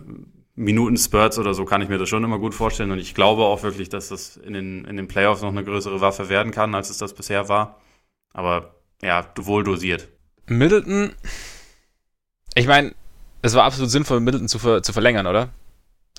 Minuten-Spurts 0.60 1.38
oder 1.38 1.54
so 1.54 1.64
kann 1.64 1.80
ich 1.80 1.88
mir 1.88 1.98
das 1.98 2.08
schon 2.08 2.22
immer 2.22 2.38
gut 2.38 2.54
vorstellen. 2.54 2.90
Und 2.90 2.98
ich 2.98 3.14
glaube 3.14 3.44
auch 3.44 3.62
wirklich, 3.62 3.88
dass 3.88 4.08
das 4.08 4.36
in 4.36 4.52
den, 4.52 4.84
in 4.84 4.96
den 4.96 5.08
Playoffs 5.08 5.42
noch 5.42 5.48
eine 5.48 5.64
größere 5.64 6.00
Waffe 6.00 6.28
werden 6.28 6.52
kann, 6.52 6.74
als 6.74 6.90
es 6.90 6.98
das 6.98 7.14
bisher 7.14 7.48
war. 7.48 7.80
Aber 8.32 8.74
ja, 9.02 9.26
wohl 9.36 9.64
dosiert. 9.64 10.08
Middleton, 10.46 11.12
ich 12.54 12.66
meine, 12.66 12.94
es 13.42 13.54
war 13.54 13.64
absolut 13.64 13.90
sinnvoll, 13.90 14.20
Middleton 14.20 14.48
zu, 14.48 14.58
ver, 14.58 14.82
zu 14.82 14.92
verlängern, 14.92 15.26
oder? 15.26 15.48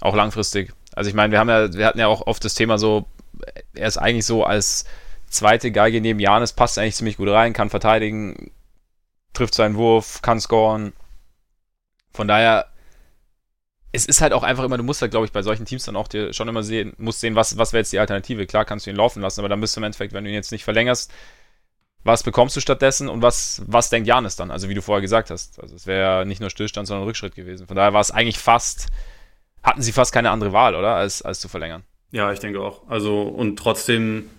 Auch 0.01 0.15
langfristig. 0.15 0.73
Also 0.95 1.09
ich 1.09 1.13
meine, 1.13 1.31
wir 1.31 1.39
haben 1.39 1.49
ja, 1.49 1.71
wir 1.73 1.85
hatten 1.85 1.99
ja 1.99 2.07
auch 2.07 2.25
oft 2.25 2.43
das 2.43 2.55
Thema 2.55 2.79
so, 2.79 3.05
er 3.73 3.87
ist 3.87 3.97
eigentlich 3.97 4.25
so 4.25 4.43
als 4.43 4.85
zweite 5.27 5.71
Geige 5.71 6.01
neben 6.01 6.19
Janis, 6.19 6.53
passt 6.53 6.79
eigentlich 6.79 6.95
ziemlich 6.95 7.17
gut 7.17 7.29
rein, 7.29 7.53
kann 7.53 7.69
verteidigen, 7.69 8.51
trifft 9.33 9.53
seinen 9.53 9.75
Wurf, 9.75 10.21
kann 10.23 10.39
scoren. 10.39 10.93
Von 12.11 12.27
daher 12.27 12.70
es 13.91 14.05
ist 14.05 14.21
halt 14.21 14.33
auch 14.33 14.43
einfach 14.43 14.63
immer, 14.63 14.77
du 14.77 14.83
musst 14.83 15.01
halt, 15.01 15.11
glaube 15.11 15.25
ich, 15.25 15.31
bei 15.31 15.41
solchen 15.41 15.65
Teams 15.65 15.83
dann 15.85 15.95
auch 15.95 16.07
dir 16.07 16.33
schon 16.33 16.47
immer 16.47 16.63
sehen, 16.63 16.93
musst 16.97 17.19
sehen, 17.19 17.35
was, 17.35 17.57
was 17.57 17.73
wäre 17.73 17.81
jetzt 17.81 17.91
die 17.91 17.99
Alternative. 17.99 18.45
Klar 18.45 18.65
kannst 18.65 18.85
du 18.85 18.89
ihn 18.89 18.95
laufen 18.95 19.21
lassen, 19.21 19.41
aber 19.41 19.49
dann 19.49 19.59
bist 19.59 19.75
du 19.75 19.79
im 19.79 19.83
Endeffekt, 19.83 20.13
wenn 20.13 20.23
du 20.23 20.29
ihn 20.29 20.35
jetzt 20.35 20.51
nicht 20.51 20.63
verlängerst, 20.63 21.11
was 22.03 22.23
bekommst 22.23 22.55
du 22.55 22.61
stattdessen 22.61 23.09
und 23.09 23.21
was, 23.21 23.61
was 23.67 23.89
denkt 23.89 24.07
Janis 24.07 24.35
dann? 24.35 24.49
Also 24.49 24.69
wie 24.69 24.73
du 24.73 24.81
vorher 24.81 25.01
gesagt 25.01 25.29
hast. 25.29 25.61
Also 25.61 25.75
es 25.75 25.85
wäre 25.85 26.01
ja 26.01 26.25
nicht 26.25 26.41
nur 26.41 26.49
Stillstand, 26.49 26.87
sondern 26.87 27.05
Rückschritt 27.05 27.35
gewesen. 27.35 27.67
Von 27.67 27.75
daher 27.75 27.93
war 27.93 28.01
es 28.01 28.11
eigentlich 28.11 28.39
fast, 28.39 28.87
hatten 29.61 29.81
sie 29.81 29.91
fast 29.91 30.13
keine 30.13 30.31
andere 30.31 30.53
Wahl, 30.53 30.75
oder? 30.75 30.95
Als, 30.95 31.21
als 31.21 31.39
zu 31.39 31.47
verlängern. 31.47 31.83
Ja, 32.11 32.31
ich 32.31 32.39
denke 32.39 32.61
auch. 32.61 32.87
Also 32.87 33.23
und 33.23 33.57
trotzdem 33.57 34.29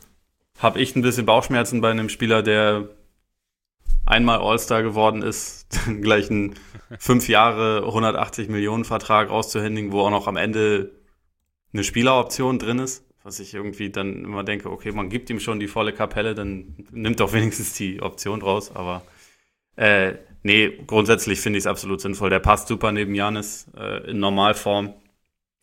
habe 0.59 0.81
ich 0.81 0.97
ein 0.97 1.03
bisschen 1.03 1.27
Bauchschmerzen 1.27 1.81
bei 1.81 1.91
einem 1.91 2.09
Spieler, 2.09 2.43
der 2.43 2.89
einmal 4.07 4.41
All-Star 4.41 4.83
geworden 4.83 5.23
ist, 5.23 5.67
gleich 6.01 6.31
einen 6.31 6.55
fünf 6.99 7.29
Jahre 7.29 7.85
180 7.87 8.49
Millionen 8.49 8.85
Vertrag 8.85 9.31
auszuhändigen, 9.31 9.93
wo 9.93 10.01
auch 10.01 10.11
noch 10.11 10.27
am 10.27 10.37
Ende 10.37 10.93
eine 11.73 11.85
Spieleroption 11.85 12.59
drin 12.59 12.79
ist, 12.79 13.05
was 13.23 13.41
ich 13.41 13.55
irgendwie 13.55 13.91
dann 13.91 14.25
immer 14.25 14.45
denke, 14.45 14.71
okay, 14.71 14.93
man 14.93 15.09
gibt 15.09 15.31
ihm 15.31 15.41
schon 15.41 15.61
die 15.61 15.69
volle 15.69 15.93
Kapelle, 15.93 16.35
dann 16.35 16.87
nimmt 16.91 17.21
doch 17.21 17.33
wenigstens 17.33 17.75
die 17.75 18.03
Option 18.03 18.43
raus, 18.43 18.75
aber 18.75 19.03
äh, 19.77 20.15
nee, 20.43 20.79
grundsätzlich 20.87 21.41
finde 21.41 21.59
ich 21.59 21.63
es 21.63 21.67
absolut 21.67 22.01
sinnvoll. 22.01 22.31
Der 22.31 22.41
passt 22.41 22.69
super 22.69 22.93
neben 22.93 23.15
Janis 23.15 23.67
äh, 23.77 24.11
in 24.11 24.19
Normalform, 24.19 24.93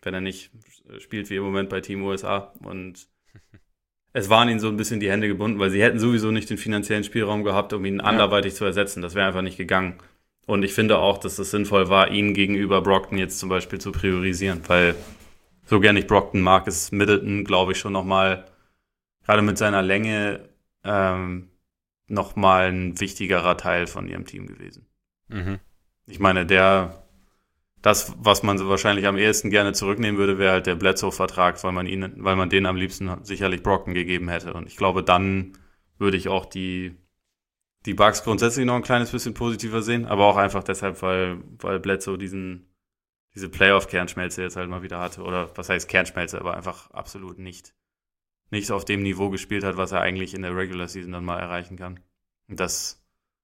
wenn 0.01 0.13
er 0.13 0.21
nicht 0.21 0.51
spielt 0.97 1.29
wie 1.29 1.35
im 1.35 1.43
Moment 1.43 1.69
bei 1.69 1.81
Team 1.81 2.03
USA. 2.03 2.53
Und 2.63 3.07
es 4.13 4.29
waren 4.29 4.49
ihnen 4.49 4.59
so 4.59 4.67
ein 4.67 4.77
bisschen 4.77 4.99
die 4.99 5.09
Hände 5.11 5.27
gebunden, 5.27 5.59
weil 5.59 5.69
sie 5.69 5.81
hätten 5.81 5.99
sowieso 5.99 6.31
nicht 6.31 6.49
den 6.49 6.57
finanziellen 6.57 7.03
Spielraum 7.03 7.43
gehabt, 7.43 7.73
um 7.73 7.85
ihn 7.85 8.01
anderweitig 8.01 8.55
zu 8.55 8.65
ersetzen. 8.65 9.01
Das 9.01 9.15
wäre 9.15 9.27
einfach 9.27 9.41
nicht 9.41 9.57
gegangen. 9.57 9.95
Und 10.45 10.63
ich 10.63 10.73
finde 10.73 10.97
auch, 10.97 11.19
dass 11.19 11.37
es 11.37 11.51
sinnvoll 11.51 11.89
war, 11.89 12.09
ihn 12.09 12.33
gegenüber 12.33 12.81
Brockton 12.81 13.19
jetzt 13.19 13.39
zum 13.39 13.49
Beispiel 13.49 13.79
zu 13.79 13.91
priorisieren, 13.91 14.61
weil 14.67 14.95
so 15.65 15.79
gern 15.79 15.95
ich 15.95 16.07
Brockton 16.07 16.41
mag, 16.41 16.65
ist 16.65 16.91
Middleton, 16.91 17.43
glaube 17.43 17.73
ich, 17.73 17.77
schon 17.77 17.93
nochmal, 17.93 18.45
gerade 19.23 19.43
mit 19.43 19.59
seiner 19.59 19.83
Länge, 19.83 20.49
ähm, 20.83 21.49
nochmal 22.07 22.71
ein 22.71 22.99
wichtigerer 22.99 23.57
Teil 23.57 23.85
von 23.85 24.07
ihrem 24.07 24.25
Team 24.25 24.47
gewesen. 24.47 24.87
Mhm. 25.27 25.59
Ich 26.07 26.19
meine, 26.19 26.47
der, 26.47 26.98
das, 27.81 28.13
was 28.17 28.43
man 28.43 28.57
so 28.57 28.67
wahrscheinlich 28.67 29.07
am 29.07 29.17
ehesten 29.17 29.49
gerne 29.49 29.73
zurücknehmen 29.73 30.17
würde, 30.17 30.37
wäre 30.37 30.53
halt 30.53 30.67
der 30.67 30.75
Bledsoe-Vertrag, 30.75 31.63
weil 31.63 31.71
man 31.71 31.87
ihn, 31.87 32.13
weil 32.17 32.35
man 32.35 32.49
den 32.49 32.65
am 32.65 32.75
liebsten 32.75 33.23
sicherlich 33.23 33.63
Brockton 33.63 33.93
gegeben 33.93 34.29
hätte. 34.29 34.53
Und 34.53 34.67
ich 34.67 34.75
glaube, 34.75 35.03
dann 35.03 35.57
würde 35.97 36.17
ich 36.17 36.27
auch 36.27 36.45
die 36.45 36.97
die 37.85 37.93
Bugs 37.93 38.23
grundsätzlich 38.23 38.65
noch 38.65 38.75
ein 38.75 38.81
kleines 38.81 39.11
bisschen 39.11 39.33
positiver 39.33 39.81
sehen, 39.81 40.05
aber 40.05 40.25
auch 40.25 40.37
einfach 40.37 40.63
deshalb, 40.63 41.01
weil, 41.01 41.41
weil 41.59 41.79
Bledsoe 41.79 42.17
diesen, 42.17 42.67
diese 43.35 43.49
Playoff-Kernschmelze 43.49 44.41
jetzt 44.41 44.57
halt 44.57 44.69
mal 44.69 44.83
wieder 44.83 44.99
hatte. 44.99 45.21
Oder 45.21 45.55
was 45.57 45.69
heißt 45.69 45.87
Kernschmelze, 45.87 46.39
aber 46.39 46.55
einfach 46.55 46.91
absolut 46.91 47.39
nicht, 47.39 47.73
nicht 48.51 48.71
auf 48.71 48.85
dem 48.85 49.03
Niveau 49.03 49.29
gespielt 49.29 49.63
hat, 49.63 49.77
was 49.77 49.91
er 49.91 50.01
eigentlich 50.01 50.33
in 50.33 50.41
der 50.41 50.55
Regular 50.55 50.87
Season 50.87 51.11
dann 51.11 51.25
mal 51.25 51.39
erreichen 51.39 51.77
kann. 51.77 51.99
Und 52.49 52.59
das 52.59 52.98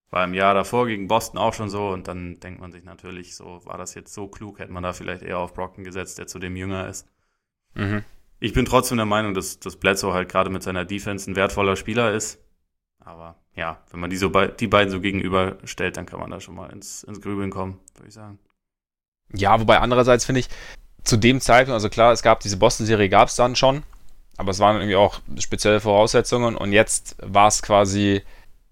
war 0.10 0.24
im 0.24 0.34
Jahr 0.34 0.54
davor 0.54 0.88
gegen 0.88 1.08
Boston 1.08 1.38
auch 1.38 1.54
schon 1.54 1.70
so 1.70 1.90
und 1.90 2.08
dann 2.08 2.40
denkt 2.40 2.62
man 2.62 2.72
sich 2.72 2.84
natürlich, 2.84 3.36
so 3.36 3.62
war 3.66 3.78
das 3.78 3.96
jetzt 3.96 4.14
so 4.14 4.28
klug, 4.28 4.60
hätte 4.60 4.72
man 4.72 4.84
da 4.84 4.94
vielleicht 4.94 5.24
eher 5.24 5.40
auf 5.40 5.54
Brocken 5.54 5.84
gesetzt, 5.84 6.18
der 6.18 6.28
zudem 6.28 6.56
jünger 6.56 6.88
ist. 6.88 7.08
Mhm. 7.74 8.04
Ich 8.40 8.54
bin 8.54 8.66
trotzdem 8.66 8.98
der 8.98 9.06
Meinung, 9.06 9.34
dass, 9.34 9.60
dass 9.60 9.78
Bledsoe 9.78 10.14
halt 10.14 10.30
gerade 10.30 10.50
mit 10.50 10.64
seiner 10.64 10.86
Defense 10.86 11.30
ein 11.30 11.36
wertvoller 11.36 11.76
Spieler 11.76 12.14
ist. 12.14 12.40
Aber 13.00 13.36
ja, 13.56 13.82
wenn 13.92 14.00
man 14.00 14.10
die, 14.10 14.18
so 14.18 14.30
die 14.30 14.68
beiden 14.68 14.92
so 14.92 15.00
gegenüberstellt, 15.00 15.98
dann 15.98 16.06
kann 16.06 16.20
man 16.20 16.32
da 16.32 16.40
schon 16.40 16.56
mal 16.56 16.72
ins, 16.72 17.04
ins 17.04 17.22
Grübeln 17.22 17.50
kommen, 17.50 17.80
würde 17.96 18.08
ich 18.08 18.14
sagen. 18.14 18.40
Ja, 19.34 19.60
wobei 19.60 19.80
andererseits 19.80 20.26
finde 20.26 20.40
ich, 20.40 20.50
zu 21.04 21.18
dem 21.18 21.40
Zeitpunkt, 21.40 21.74
also 21.74 21.90
klar, 21.90 22.12
es 22.12 22.24
gab 22.24 22.40
diese 22.40 22.58
Boston-Serie, 22.58 23.10
gab 23.10 23.28
es 23.28 23.36
dann 23.36 23.56
schon, 23.56 23.84
aber 24.38 24.52
es 24.52 24.60
waren 24.60 24.78
irgendwie 24.78 24.96
auch 24.96 25.22
spezielle 25.40 25.80
Voraussetzungen 25.80 26.56
und 26.56 26.72
jetzt 26.72 27.16
war 27.22 27.48
es 27.48 27.62
quasi 27.62 28.24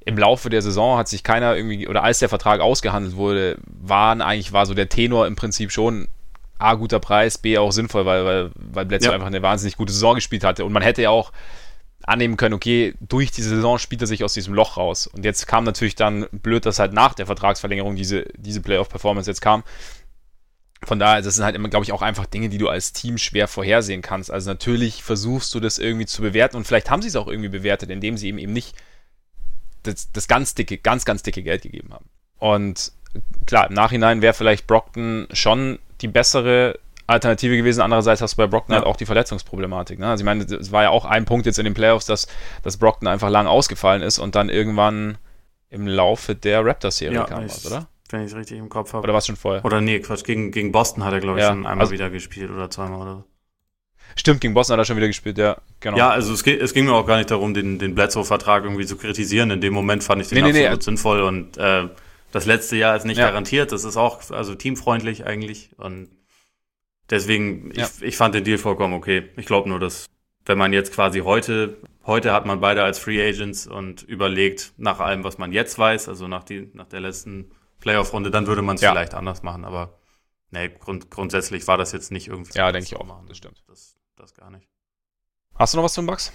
im 0.05 0.17
Laufe 0.17 0.49
der 0.49 0.61
Saison 0.61 0.97
hat 0.97 1.07
sich 1.07 1.23
keiner 1.23 1.55
irgendwie, 1.55 1.87
oder 1.87 2.03
als 2.03 2.19
der 2.19 2.29
Vertrag 2.29 2.61
ausgehandelt 2.61 3.15
wurde, 3.15 3.57
waren 3.65 4.21
eigentlich, 4.21 4.51
war 4.53 4.65
so 4.65 4.73
der 4.73 4.89
Tenor 4.89 5.27
im 5.27 5.35
Prinzip 5.35 5.71
schon 5.71 6.07
A, 6.59 6.75
guter 6.75 6.99
Preis, 6.99 7.37
B, 7.37 7.57
auch 7.57 7.71
sinnvoll, 7.71 8.05
weil, 8.05 8.25
weil, 8.25 8.51
weil 8.55 8.85
Bledsoe 8.85 9.09
ja. 9.09 9.13
einfach 9.15 9.27
eine 9.27 9.41
wahnsinnig 9.41 9.77
gute 9.77 9.93
Saison 9.93 10.15
gespielt 10.15 10.43
hatte 10.43 10.65
und 10.65 10.71
man 10.71 10.83
hätte 10.83 11.01
ja 11.01 11.09
auch 11.09 11.31
annehmen 12.05 12.37
können, 12.37 12.53
okay, 12.53 12.95
durch 12.99 13.31
die 13.31 13.41
Saison 13.41 13.77
spielt 13.77 14.01
er 14.01 14.07
sich 14.07 14.23
aus 14.23 14.33
diesem 14.33 14.53
Loch 14.53 14.75
raus. 14.75 15.07
Und 15.07 15.23
jetzt 15.23 15.47
kam 15.47 15.63
natürlich 15.63 15.95
dann 15.95 16.27
blöd, 16.31 16.65
dass 16.65 16.79
halt 16.79 16.91
nach 16.91 17.13
der 17.13 17.25
Vertragsverlängerung 17.25 17.95
diese, 17.95 18.25
diese 18.35 18.61
Playoff-Performance 18.61 19.29
jetzt 19.29 19.41
kam. 19.41 19.63
Von 20.83 20.99
daher, 20.99 21.21
das 21.21 21.35
sind 21.35 21.45
halt 21.45 21.55
immer, 21.55 21.69
glaube 21.69 21.85
ich, 21.85 21.93
auch 21.93 22.01
einfach 22.01 22.25
Dinge, 22.25 22.49
die 22.49 22.57
du 22.57 22.67
als 22.67 22.91
Team 22.91 23.17
schwer 23.17 23.47
vorhersehen 23.47 24.01
kannst. 24.01 24.31
Also 24.31 24.49
natürlich 24.49 25.01
versuchst 25.01 25.55
du 25.55 25.61
das 25.61 25.79
irgendwie 25.79 26.05
zu 26.05 26.21
bewerten 26.21 26.57
und 26.57 26.67
vielleicht 26.67 26.89
haben 26.89 27.01
sie 27.01 27.07
es 27.07 27.15
auch 27.15 27.29
irgendwie 27.29 27.49
bewertet, 27.49 27.89
indem 27.89 28.17
sie 28.17 28.27
ihm 28.27 28.37
eben 28.37 28.51
nicht 28.51 28.75
das, 29.83 30.11
das 30.11 30.27
ganz 30.27 30.55
dicke, 30.55 30.77
ganz, 30.77 31.05
ganz 31.05 31.23
dicke 31.23 31.43
Geld 31.43 31.61
gegeben 31.61 31.93
haben. 31.93 32.05
Und 32.39 32.91
klar, 33.45 33.67
im 33.67 33.73
Nachhinein 33.73 34.21
wäre 34.21 34.33
vielleicht 34.33 34.67
Brockton 34.67 35.27
schon 35.31 35.79
die 36.01 36.07
bessere 36.07 36.79
Alternative 37.07 37.55
gewesen. 37.55 37.81
Andererseits 37.81 38.21
hast 38.21 38.33
du 38.33 38.37
bei 38.37 38.47
Brockton 38.47 38.73
ja. 38.73 38.79
halt 38.79 38.87
auch 38.87 38.95
die 38.95 39.05
Verletzungsproblematik. 39.05 39.99
Ne? 39.99 40.07
Also 40.07 40.21
ich 40.21 40.25
meine, 40.25 40.43
es 40.43 40.71
war 40.71 40.83
ja 40.83 40.89
auch 40.89 41.05
ein 41.05 41.25
Punkt 41.25 41.45
jetzt 41.45 41.59
in 41.59 41.65
den 41.65 41.73
Playoffs, 41.73 42.05
dass, 42.05 42.27
dass 42.63 42.77
Brockton 42.77 43.07
einfach 43.07 43.29
lang 43.29 43.47
ausgefallen 43.47 44.01
ist 44.01 44.19
und 44.19 44.35
dann 44.35 44.49
irgendwann 44.49 45.17
im 45.69 45.87
Laufe 45.87 46.35
der 46.35 46.65
Raptors-Serie 46.65 47.17
ja, 47.17 47.23
kam 47.25 47.45
was, 47.45 47.65
oder? 47.65 47.87
Wenn 48.09 48.21
ich 48.21 48.31
es 48.31 48.35
richtig 48.35 48.59
im 48.59 48.69
Kopf 48.69 48.93
habe. 48.93 49.03
Oder 49.03 49.13
war 49.13 49.19
es 49.19 49.25
schon 49.25 49.35
vorher? 49.35 49.65
Oder 49.65 49.81
nee, 49.81 49.99
Quatsch, 49.99 50.23
gegen, 50.23 50.51
gegen 50.51 50.71
Boston 50.71 51.03
hat 51.03 51.13
er, 51.13 51.19
glaube 51.19 51.39
ich, 51.39 51.43
ja, 51.43 51.49
schon 51.49 51.65
einmal 51.65 51.85
also, 51.85 51.93
wieder 51.93 52.09
gespielt 52.09 52.51
oder 52.51 52.69
zweimal 52.69 53.01
oder 53.01 53.15
so. 53.15 53.23
Stimmt, 54.15 54.41
gegen 54.41 54.53
Boston 54.53 54.73
hat 54.73 54.79
er 54.81 54.85
schon 54.85 54.97
wieder 54.97 55.07
gespielt, 55.07 55.37
ja, 55.37 55.57
genau. 55.79 55.97
Ja, 55.97 56.09
also 56.09 56.33
es, 56.33 56.45
es 56.45 56.73
ging 56.73 56.85
mir 56.85 56.93
auch 56.93 57.07
gar 57.07 57.17
nicht 57.17 57.31
darum, 57.31 57.53
den, 57.53 57.79
den 57.79 57.95
Bledsoe-Vertrag 57.95 58.63
irgendwie 58.63 58.85
zu 58.85 58.97
kritisieren. 58.97 59.51
In 59.51 59.61
dem 59.61 59.73
Moment 59.73 60.03
fand 60.03 60.21
ich 60.21 60.27
den 60.27 60.43
nee, 60.43 60.49
absolut 60.49 60.69
nee, 60.69 60.75
nee. 60.75 60.81
sinnvoll 60.81 61.21
und 61.21 61.57
äh, 61.57 61.87
das 62.31 62.45
letzte 62.45 62.75
Jahr 62.75 62.95
ist 62.95 63.05
nicht 63.05 63.17
ja. 63.17 63.27
garantiert. 63.27 63.71
Das 63.71 63.83
ist 63.83 63.97
auch 63.97 64.31
also 64.31 64.55
teamfreundlich 64.55 65.25
eigentlich 65.25 65.71
und 65.77 66.09
Deswegen, 67.09 67.71
ja. 67.75 67.85
ich, 67.85 68.01
ich 68.01 68.17
fand 68.17 68.35
den 68.35 68.43
Deal 68.43 68.57
vollkommen 68.57 68.93
okay. 68.93 69.29
Ich 69.35 69.45
glaube 69.45 69.69
nur, 69.69 69.79
dass 69.79 70.07
wenn 70.45 70.57
man 70.57 70.73
jetzt 70.73 70.93
quasi 70.93 71.19
heute, 71.19 71.77
heute 72.05 72.33
hat 72.33 72.45
man 72.45 72.59
beide 72.59 72.83
als 72.83 72.99
Free 72.99 73.21
Agents 73.21 73.67
und 73.67 74.03
überlegt 74.03 74.73
nach 74.77 74.99
allem, 74.99 75.23
was 75.23 75.37
man 75.37 75.51
jetzt 75.51 75.77
weiß, 75.77 76.09
also 76.09 76.27
nach, 76.27 76.43
die, 76.43 76.69
nach 76.73 76.87
der 76.87 77.01
letzten 77.01 77.51
Playoff-Runde, 77.79 78.31
dann 78.31 78.47
würde 78.47 78.61
man 78.61 78.75
es 78.75 78.81
ja. 78.81 78.91
vielleicht 78.91 79.13
anders 79.13 79.43
machen. 79.43 79.65
Aber 79.65 79.99
nee, 80.51 80.69
grund, 80.69 81.11
grundsätzlich 81.11 81.67
war 81.67 81.77
das 81.77 81.91
jetzt 81.91 82.11
nicht 82.11 82.27
irgendwie. 82.27 82.57
Ja, 82.57 82.71
denke 82.71 82.87
ich 82.87 82.95
auch. 82.95 83.05
Machen. 83.05 83.25
Das 83.27 83.37
stimmt. 83.37 83.63
Das. 83.67 83.92
Hast 85.63 85.73
du 85.73 85.77
noch 85.77 85.85
was 85.85 85.93
zum 85.93 86.07
Bugs? 86.07 86.33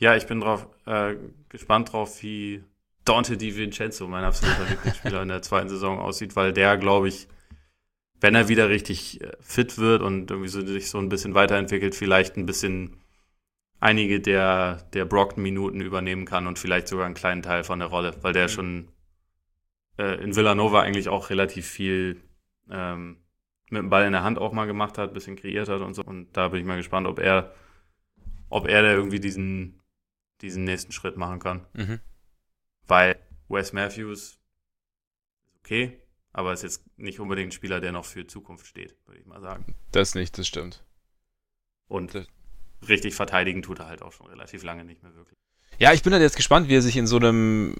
Ja, 0.00 0.16
ich 0.16 0.26
bin 0.26 0.40
drauf, 0.40 0.68
äh, 0.86 1.16
gespannt 1.50 1.92
drauf, 1.92 2.22
wie 2.22 2.64
Dante 3.04 3.36
Di 3.36 3.54
Vincenzo, 3.54 4.08
mein 4.08 4.24
absoluter 4.24 4.64
Lieblingsspieler 4.70 5.20
in 5.20 5.28
der 5.28 5.42
zweiten 5.42 5.68
Saison 5.68 5.98
aussieht, 5.98 6.34
weil 6.34 6.54
der, 6.54 6.78
glaube 6.78 7.08
ich, 7.08 7.28
wenn 8.22 8.34
er 8.34 8.48
wieder 8.48 8.70
richtig 8.70 9.20
äh, 9.20 9.32
fit 9.40 9.76
wird 9.76 10.00
und 10.00 10.30
irgendwie 10.30 10.48
so, 10.48 10.64
sich 10.64 10.88
so 10.88 10.96
ein 10.96 11.10
bisschen 11.10 11.34
weiterentwickelt, 11.34 11.94
vielleicht 11.94 12.38
ein 12.38 12.46
bisschen 12.46 13.02
einige 13.80 14.18
der, 14.18 14.88
der 14.94 15.04
Brockton-Minuten 15.04 15.82
übernehmen 15.82 16.24
kann 16.24 16.46
und 16.46 16.58
vielleicht 16.58 16.88
sogar 16.88 17.04
einen 17.04 17.14
kleinen 17.14 17.42
Teil 17.42 17.64
von 17.64 17.80
der 17.80 17.88
Rolle, 17.88 18.16
weil 18.22 18.32
der 18.32 18.44
mhm. 18.44 18.48
schon 18.48 18.88
äh, 19.98 20.24
in 20.24 20.34
Villanova 20.34 20.80
eigentlich 20.80 21.10
auch 21.10 21.28
relativ 21.28 21.66
viel 21.66 22.22
ähm, 22.70 23.18
mit 23.68 23.82
dem 23.82 23.90
Ball 23.90 24.06
in 24.06 24.12
der 24.12 24.24
Hand 24.24 24.38
auch 24.38 24.52
mal 24.52 24.64
gemacht 24.64 24.96
hat, 24.96 25.12
bisschen 25.12 25.36
kreiert 25.36 25.68
hat 25.68 25.82
und 25.82 25.92
so. 25.92 26.02
Und 26.02 26.34
da 26.34 26.48
bin 26.48 26.60
ich 26.60 26.66
mal 26.66 26.78
gespannt, 26.78 27.06
ob 27.06 27.18
er, 27.18 27.52
ob 28.48 28.66
er 28.66 28.82
da 28.82 28.92
irgendwie 28.92 29.20
diesen, 29.20 29.80
diesen 30.40 30.64
nächsten 30.64 30.92
Schritt 30.92 31.16
machen 31.16 31.38
kann. 31.38 31.66
Mhm. 31.72 32.00
Weil 32.86 33.18
Wes 33.48 33.72
Matthews 33.72 34.20
ist 34.20 34.38
okay, 35.60 35.98
aber 36.32 36.52
ist 36.52 36.62
jetzt 36.62 36.84
nicht 36.98 37.20
unbedingt 37.20 37.48
ein 37.48 37.52
Spieler, 37.52 37.80
der 37.80 37.92
noch 37.92 38.04
für 38.04 38.26
Zukunft 38.26 38.66
steht, 38.66 38.96
würde 39.06 39.20
ich 39.20 39.26
mal 39.26 39.40
sagen. 39.40 39.74
Das 39.92 40.14
nicht, 40.14 40.36
das 40.38 40.46
stimmt. 40.46 40.84
Und 41.88 42.14
das 42.14 42.26
richtig 42.88 43.14
verteidigen 43.14 43.62
tut 43.62 43.80
er 43.80 43.86
halt 43.86 44.02
auch 44.02 44.12
schon 44.12 44.26
relativ 44.26 44.62
lange 44.62 44.84
nicht 44.84 45.02
mehr 45.02 45.14
wirklich. 45.14 45.38
Ja, 45.78 45.92
ich 45.92 46.02
bin 46.02 46.12
halt 46.12 46.22
jetzt 46.22 46.36
gespannt, 46.36 46.68
wie 46.68 46.76
er 46.76 46.82
sich 46.82 46.96
in 46.96 47.06
so 47.06 47.16
einem 47.16 47.76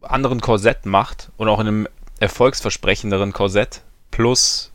anderen 0.00 0.40
Korsett 0.40 0.86
macht 0.86 1.30
und 1.36 1.48
auch 1.48 1.60
in 1.60 1.68
einem 1.68 1.88
erfolgsversprechenderen 2.20 3.32
Korsett 3.32 3.82
plus 4.10 4.72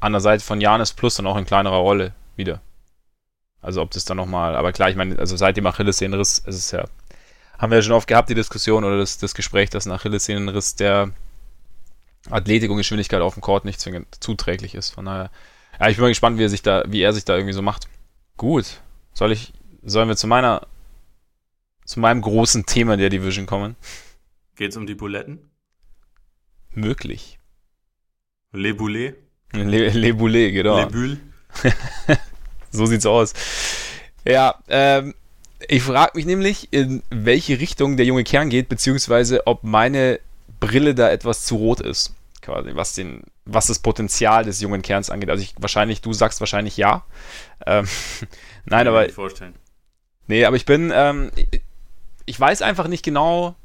an 0.00 0.12
der 0.12 0.20
Seite 0.20 0.44
von 0.44 0.60
Janis 0.60 0.92
plus 0.92 1.14
dann 1.14 1.26
auch 1.26 1.36
in 1.36 1.46
kleinerer 1.46 1.76
Rolle 1.76 2.12
wieder. 2.36 2.60
Also 3.62 3.80
ob 3.80 3.92
das 3.92 4.04
dann 4.04 4.16
nochmal, 4.16 4.56
aber 4.56 4.72
klar, 4.72 4.90
ich 4.90 4.96
meine, 4.96 5.18
also 5.18 5.36
seit 5.36 5.56
dem 5.56 5.66
Achillessehnenriss 5.66 6.38
ist 6.40 6.56
es 6.56 6.70
ja, 6.72 6.84
haben 7.58 7.70
wir 7.70 7.78
ja 7.78 7.82
schon 7.82 7.92
oft 7.92 8.08
gehabt, 8.08 8.28
die 8.28 8.34
Diskussion 8.34 8.84
oder 8.84 8.98
das, 8.98 9.18
das 9.18 9.34
Gespräch, 9.34 9.70
dass 9.70 9.86
ein 9.86 9.92
Achillessehnenriss 9.92 10.74
der 10.74 11.12
Athletik 12.28 12.70
und 12.70 12.76
Geschwindigkeit 12.76 13.22
auf 13.22 13.34
dem 13.34 13.40
Court 13.40 13.64
nicht 13.64 13.80
zwingend 13.80 14.22
zuträglich 14.22 14.74
ist. 14.74 14.90
Von 14.90 15.04
daher, 15.04 15.30
ja, 15.78 15.88
ich 15.88 15.96
bin 15.96 16.02
mal 16.02 16.08
gespannt, 16.08 16.38
wie 16.38 16.44
er 16.44 16.48
sich 16.48 16.62
da, 16.62 16.82
wie 16.88 17.00
er 17.00 17.12
sich 17.12 17.24
da 17.24 17.36
irgendwie 17.36 17.54
so 17.54 17.62
macht. 17.62 17.88
Gut. 18.36 18.80
Soll 19.14 19.30
ich, 19.30 19.52
sollen 19.84 20.08
wir 20.08 20.16
zu 20.16 20.26
meiner, 20.26 20.66
zu 21.84 22.00
meinem 22.00 22.20
großen 22.20 22.66
Thema 22.66 22.96
der 22.96 23.10
Division 23.10 23.46
kommen? 23.46 23.76
Geht's 24.56 24.76
um 24.76 24.86
die 24.86 24.94
Buletten? 24.96 25.50
Möglich. 26.70 27.38
Le 28.52 28.74
Boulet? 28.74 29.14
Le, 29.52 29.88
Le 29.90 30.14
Boulet, 30.14 30.52
genau. 30.52 30.80
Le 30.80 30.86
Bulle. 30.88 31.20
so 32.72 32.86
sieht's 32.86 33.06
aus. 33.06 33.34
Ja, 34.24 34.56
ähm, 34.68 35.14
ich 35.68 35.82
frage 35.82 36.12
mich 36.14 36.26
nämlich, 36.26 36.72
in 36.72 37.02
welche 37.10 37.60
Richtung 37.60 37.96
der 37.96 38.06
junge 38.06 38.24
Kern 38.24 38.50
geht, 38.50 38.68
beziehungsweise 38.68 39.46
ob 39.46 39.62
meine 39.62 40.20
Brille 40.60 40.94
da 40.94 41.10
etwas 41.10 41.44
zu 41.44 41.56
rot 41.56 41.80
ist, 41.80 42.14
quasi, 42.40 42.70
was 42.74 42.94
den, 42.94 43.22
was 43.44 43.66
das 43.66 43.78
Potenzial 43.78 44.44
des 44.44 44.60
jungen 44.60 44.82
Kerns 44.82 45.10
angeht. 45.10 45.30
Also 45.30 45.42
ich 45.42 45.54
wahrscheinlich, 45.58 46.00
du 46.00 46.12
sagst 46.12 46.40
wahrscheinlich 46.40 46.76
ja. 46.76 47.04
Ähm, 47.66 47.86
nein, 48.64 48.88
aber. 48.88 49.06
Ich 49.06 49.14
vorstellen. 49.14 49.54
Nee, 50.26 50.44
aber 50.44 50.56
ich 50.56 50.64
bin, 50.64 50.92
ähm, 50.94 51.30
ich 52.26 52.38
weiß 52.38 52.62
einfach 52.62 52.88
nicht 52.88 53.04
genau. 53.04 53.56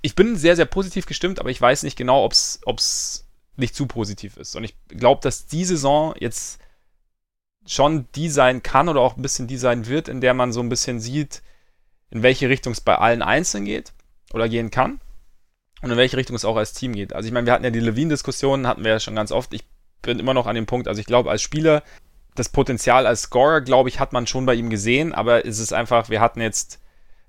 Ich 0.00 0.14
bin 0.14 0.36
sehr, 0.36 0.56
sehr 0.56 0.66
positiv 0.66 1.06
gestimmt, 1.06 1.38
aber 1.38 1.50
ich 1.50 1.60
weiß 1.60 1.84
nicht 1.84 1.96
genau, 1.96 2.24
ob 2.24 2.32
es 2.78 3.26
nicht 3.56 3.74
zu 3.74 3.86
positiv 3.86 4.36
ist. 4.36 4.56
Und 4.56 4.64
ich 4.64 4.74
glaube, 4.88 5.20
dass 5.22 5.46
die 5.46 5.64
Saison 5.64 6.14
jetzt 6.18 6.58
schon 7.66 8.06
die 8.14 8.28
sein 8.28 8.62
kann 8.62 8.88
oder 8.88 9.00
auch 9.00 9.16
ein 9.16 9.22
bisschen 9.22 9.46
die 9.46 9.56
sein 9.56 9.86
wird, 9.86 10.08
in 10.08 10.20
der 10.20 10.34
man 10.34 10.52
so 10.52 10.60
ein 10.60 10.68
bisschen 10.68 11.00
sieht, 11.00 11.42
in 12.10 12.22
welche 12.22 12.48
Richtung 12.48 12.72
es 12.72 12.80
bei 12.80 12.96
allen 12.96 13.22
Einzelnen 13.22 13.64
geht 13.64 13.92
oder 14.32 14.48
gehen 14.48 14.70
kann. 14.70 15.00
und 15.82 15.90
in 15.90 15.96
welche 15.96 16.16
Richtung 16.16 16.36
es 16.36 16.44
auch 16.44 16.56
als 16.56 16.72
Team 16.72 16.92
geht. 16.94 17.12
Also 17.12 17.26
ich 17.26 17.32
meine, 17.32 17.46
wir 17.46 17.52
hatten 17.52 17.64
ja 17.64 17.70
die 17.70 17.80
Levine-Diskussion, 17.80 18.66
hatten 18.66 18.84
wir 18.84 18.92
ja 18.92 19.00
schon 19.00 19.16
ganz 19.16 19.32
oft. 19.32 19.52
Ich 19.52 19.64
bin 20.00 20.18
immer 20.18 20.34
noch 20.34 20.46
an 20.46 20.54
dem 20.54 20.66
Punkt, 20.66 20.88
also 20.88 21.00
ich 21.00 21.06
glaube, 21.06 21.30
als 21.30 21.42
Spieler, 21.42 21.82
das 22.34 22.48
Potenzial 22.48 23.06
als 23.06 23.22
Scorer, 23.22 23.60
glaube 23.60 23.88
ich, 23.88 24.00
hat 24.00 24.12
man 24.12 24.26
schon 24.26 24.46
bei 24.46 24.54
ihm 24.54 24.70
gesehen, 24.70 25.12
aber 25.12 25.44
es 25.44 25.58
ist 25.58 25.72
einfach, 25.72 26.08
wir 26.08 26.20
hatten 26.20 26.40
jetzt, 26.40 26.80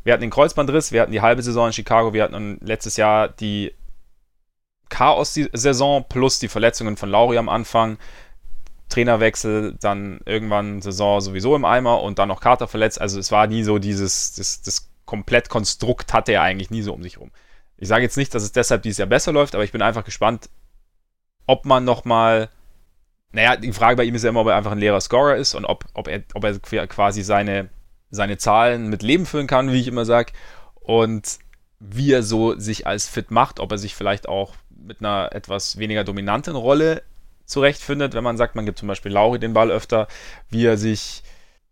wir 0.03 0.13
hatten 0.13 0.21
den 0.21 0.29
Kreuzbandriss, 0.29 0.91
wir 0.91 1.01
hatten 1.01 1.11
die 1.11 1.21
halbe 1.21 1.41
Saison 1.41 1.67
in 1.67 1.73
Chicago, 1.73 2.13
wir 2.13 2.23
hatten 2.23 2.57
letztes 2.61 2.95
Jahr 2.95 3.27
die 3.27 3.73
Chaos-Saison 4.89 6.05
plus 6.07 6.39
die 6.39 6.47
Verletzungen 6.47 6.95
von 6.95 7.09
Lauri 7.09 7.38
am 7.38 7.49
Anfang. 7.49 7.97
Trainerwechsel, 8.93 9.75
dann 9.79 10.19
irgendwann 10.25 10.81
Saison 10.81 11.19
sowieso 11.19 11.55
im 11.55 11.65
Eimer 11.65 12.01
und 12.01 12.19
dann 12.19 12.27
noch 12.27 12.41
Carter 12.41 12.67
verletzt. 12.67 13.01
Also 13.01 13.19
es 13.19 13.31
war 13.31 13.47
nie 13.47 13.63
so 13.63 13.79
dieses, 13.79 14.33
das, 14.33 14.61
das 14.61 14.91
Komplettkonstrukt 15.05 16.13
hatte 16.13 16.33
er 16.33 16.43
eigentlich 16.43 16.69
nie 16.69 16.83
so 16.83 16.93
um 16.93 17.01
sich 17.01 17.19
rum. 17.19 17.31
Ich 17.77 17.87
sage 17.87 18.03
jetzt 18.03 18.17
nicht, 18.17 18.33
dass 18.35 18.43
es 18.43 18.51
deshalb 18.51 18.83
dieses 18.83 18.99
Jahr 18.99 19.07
besser 19.07 19.31
läuft, 19.31 19.55
aber 19.55 19.63
ich 19.63 19.71
bin 19.71 19.81
einfach 19.81 20.03
gespannt, 20.03 20.49
ob 21.47 21.65
man 21.65 21.83
nochmal, 21.83 22.49
naja, 23.31 23.55
die 23.55 23.73
Frage 23.73 23.97
bei 23.97 24.03
ihm 24.03 24.15
ist 24.15 24.23
ja 24.23 24.29
immer, 24.29 24.41
ob 24.41 24.47
er 24.47 24.55
einfach 24.55 24.71
ein 24.71 24.79
leerer 24.79 25.01
Scorer 25.01 25.37
ist 25.37 25.55
und 25.55 25.65
ob, 25.65 25.85
ob, 25.95 26.07
er, 26.07 26.23
ob 26.35 26.43
er 26.43 26.87
quasi 26.87 27.23
seine, 27.23 27.69
seine 28.11 28.37
Zahlen 28.37 28.89
mit 28.89 29.01
Leben 29.01 29.25
füllen 29.25 29.47
kann, 29.47 29.71
wie 29.71 29.81
ich 29.81 29.87
immer 29.87 30.05
sage, 30.05 30.33
und 30.75 31.39
wie 31.79 32.13
er 32.13 32.23
so 32.23 32.57
sich 32.57 32.85
als 32.85 33.09
fit 33.09 33.31
macht, 33.31 33.59
ob 33.59 33.71
er 33.71 33.77
sich 33.77 33.95
vielleicht 33.95 34.29
auch 34.29 34.53
mit 34.69 34.99
einer 34.99 35.33
etwas 35.33 35.77
weniger 35.77 36.03
dominanten 36.03 36.55
Rolle 36.55 37.03
zurechtfindet, 37.45 38.13
wenn 38.13 38.23
man 38.23 38.37
sagt, 38.37 38.55
man 38.55 38.65
gibt 38.65 38.79
zum 38.79 38.87
Beispiel 38.87 39.11
Lauri 39.11 39.39
den 39.39 39.53
Ball 39.53 39.71
öfter, 39.71 40.07
wie 40.49 40.65
er 40.65 40.77
sich, 40.77 41.23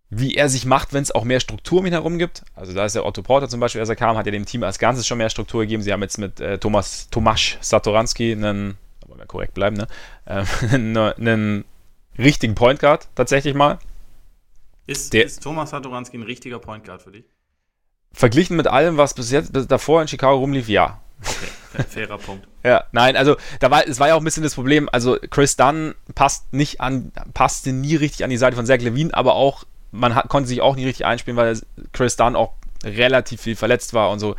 wie 0.10 0.36
er 0.36 0.50
sich 0.50 0.66
macht, 0.66 0.94
wenn 0.94 1.04
es 1.04 1.12
auch 1.12 1.24
mehr 1.24 1.40
Struktur 1.40 1.80
um 1.80 1.86
ihn 1.86 1.94
herum 1.94 2.18
gibt. 2.18 2.44
Also 2.56 2.74
da 2.74 2.86
ist 2.86 2.96
der 2.96 3.06
Otto 3.06 3.22
Porter 3.22 3.50
zum 3.50 3.60
Beispiel, 3.60 3.82
als 3.82 3.90
er 3.90 3.96
kam, 3.96 4.18
hat 4.18 4.26
er 4.26 4.32
dem 4.32 4.46
Team 4.46 4.64
als 4.64 4.80
Ganzes 4.80 5.08
schon 5.08 5.18
mehr 5.18 5.30
Struktur 5.30 5.62
gegeben. 5.62 5.82
Sie 5.82 5.94
haben 5.94 6.02
jetzt 6.02 6.18
mit 6.18 6.40
äh, 6.40 6.58
Thomas 6.58 7.10
Tomasz 7.10 7.58
Satoranski 7.62 8.34
einen, 8.34 8.78
aber 9.04 9.18
wir 9.18 9.26
korrekt 9.26 9.54
bleiben, 9.54 9.78
ne, 9.78 9.88
äh, 10.26 10.44
einen, 10.72 10.98
einen 10.98 11.66
richtigen 12.18 12.56
Point 12.56 12.80
Guard 12.80 13.08
tatsächlich 13.16 13.54
mal. 13.54 13.80
Ist, 14.88 15.14
der, 15.14 15.26
ist 15.26 15.42
Thomas 15.44 15.70
Satoranski 15.70 16.18
ein 16.18 16.24
richtiger 16.24 16.60
Point 16.60 16.84
Guard 16.84 17.02
für 17.02 17.12
dich? 17.12 17.26
Verglichen 18.14 18.58
mit 18.58 18.68
allem, 18.68 18.98
was 18.98 19.14
bis 19.14 19.32
jetzt 19.32 19.54
bis 19.54 19.68
davor 19.68 20.02
in 20.02 20.08
Chicago 20.10 20.40
rumlief, 20.40 20.68
ja. 20.68 21.00
Okay, 21.24 21.84
fairer 21.90 22.18
Punkt. 22.18 22.48
Ja, 22.64 22.84
nein, 22.92 23.16
also 23.16 23.38
da 23.60 23.72
war, 23.72 23.88
es 23.88 24.00
war 24.00 24.10
ja 24.10 24.14
auch 24.14 24.20
ein 24.20 24.24
bisschen 24.24 24.44
das 24.44 24.54
Problem. 24.54 24.88
Also 24.92 25.18
Chris 25.32 25.56
Dunn 25.56 25.96
passt 26.14 26.54
nicht 26.54 26.80
an, 26.80 27.12
passte 27.34 27.74
nie 27.74 27.96
richtig 27.96 28.24
an 28.24 28.30
die 28.30 28.38
Seite 28.38 28.56
von 28.56 28.68
Zach 28.68 28.78
Levine, 28.82 29.12
aber 29.16 29.34
auch 29.34 29.64
man 29.92 30.14
hat, 30.14 30.30
konnte 30.30 30.48
sich 30.48 30.62
auch 30.62 30.76
nie 30.76 30.86
richtig 30.86 31.08
einspielen, 31.08 31.38
weil 31.38 31.60
Chris 31.92 32.18
Dunn 32.18 32.36
auch 32.36 32.54
relativ 32.84 33.42
viel 33.42 33.56
verletzt 33.56 33.96
war 33.96 34.12
und 34.12 34.20
so. 34.20 34.36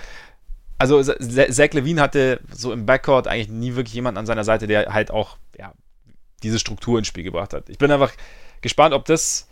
Also 0.78 1.03
Zach 1.03 1.72
Levine 1.72 2.01
hatte 2.01 2.41
so 2.53 2.72
im 2.72 2.87
Backcourt 2.87 3.26
eigentlich 3.26 3.49
nie 3.49 3.74
wirklich 3.74 3.95
jemanden 3.95 4.18
an 4.18 4.26
seiner 4.26 4.45
Seite, 4.45 4.68
der 4.68 4.93
halt 4.93 5.11
auch 5.11 5.37
ja, 5.59 5.72
diese 6.43 6.59
Struktur 6.61 6.99
ins 6.99 7.09
Spiel 7.09 7.24
gebracht 7.24 7.55
hat. 7.55 7.68
Ich 7.68 7.78
bin 7.78 7.91
einfach 7.91 8.12
gespannt, 8.61 8.95
ob 8.95 9.05
das, 9.05 9.49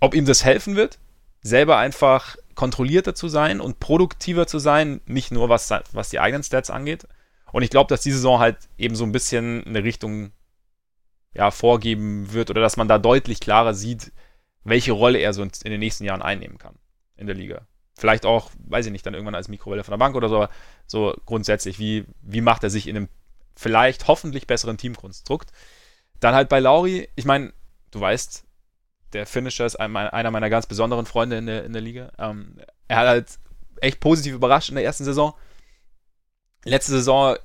ob 0.00 0.14
ihm 0.14 0.26
das 0.26 0.44
helfen 0.44 0.76
wird, 0.76 0.98
selber 1.42 1.78
einfach 1.78 2.36
kontrollierter 2.58 3.14
zu 3.14 3.28
sein 3.28 3.60
und 3.60 3.78
produktiver 3.78 4.48
zu 4.48 4.58
sein, 4.58 5.00
nicht 5.06 5.30
nur 5.30 5.48
was, 5.48 5.70
was 5.92 6.10
die 6.10 6.18
eigenen 6.18 6.42
Stats 6.42 6.70
angeht. 6.70 7.06
Und 7.52 7.62
ich 7.62 7.70
glaube, 7.70 7.88
dass 7.88 8.00
die 8.00 8.10
Saison 8.10 8.40
halt 8.40 8.56
eben 8.76 8.96
so 8.96 9.04
ein 9.04 9.12
bisschen 9.12 9.64
eine 9.64 9.84
Richtung 9.84 10.32
ja, 11.32 11.52
vorgeben 11.52 12.32
wird 12.32 12.50
oder 12.50 12.60
dass 12.60 12.76
man 12.76 12.88
da 12.88 12.98
deutlich 12.98 13.38
klarer 13.38 13.74
sieht, 13.74 14.10
welche 14.64 14.90
Rolle 14.90 15.20
er 15.20 15.34
so 15.34 15.44
in, 15.44 15.50
den 15.70 15.78
nächsten 15.78 16.02
Jahren 16.02 16.20
einnehmen 16.20 16.58
kann 16.58 16.74
in 17.16 17.28
der 17.28 17.36
Liga. 17.36 17.60
Vielleicht 17.96 18.26
auch, 18.26 18.50
weiß 18.66 18.86
ich 18.86 18.92
nicht, 18.92 19.06
dann 19.06 19.14
irgendwann 19.14 19.36
als 19.36 19.46
Mikrowelle 19.46 19.84
von 19.84 19.92
der 19.92 19.98
Bank 19.98 20.16
oder 20.16 20.28
so, 20.28 20.38
aber 20.38 20.50
so 20.88 21.16
grundsätzlich, 21.26 21.78
wie, 21.78 22.06
wie 22.22 22.40
macht 22.40 22.64
er 22.64 22.70
sich 22.70 22.88
in 22.88 22.96
einem 22.96 23.08
vielleicht 23.54 24.08
hoffentlich 24.08 24.48
besseren 24.48 24.78
Teamkonstrukt. 24.78 25.52
Dann 26.18 26.34
halt 26.34 26.48
bei 26.48 26.58
Lauri, 26.58 27.08
ich 27.14 27.24
meine, 27.24 27.52
du 27.92 28.00
weißt, 28.00 28.47
der 29.12 29.26
Finisher 29.26 29.66
ist 29.66 29.76
einer 29.76 30.30
meiner 30.30 30.50
ganz 30.50 30.66
besonderen 30.66 31.06
Freunde 31.06 31.38
in 31.38 31.46
der, 31.46 31.64
in 31.64 31.72
der 31.72 31.82
Liga. 31.82 32.12
Ähm, 32.18 32.56
er 32.88 32.96
hat 32.96 33.06
halt 33.06 33.38
echt 33.80 34.00
positiv 34.00 34.34
überrascht 34.34 34.68
in 34.68 34.74
der 34.74 34.84
ersten 34.84 35.04
Saison 35.04 35.34
letzte 36.64 36.92
Saison 36.92 37.36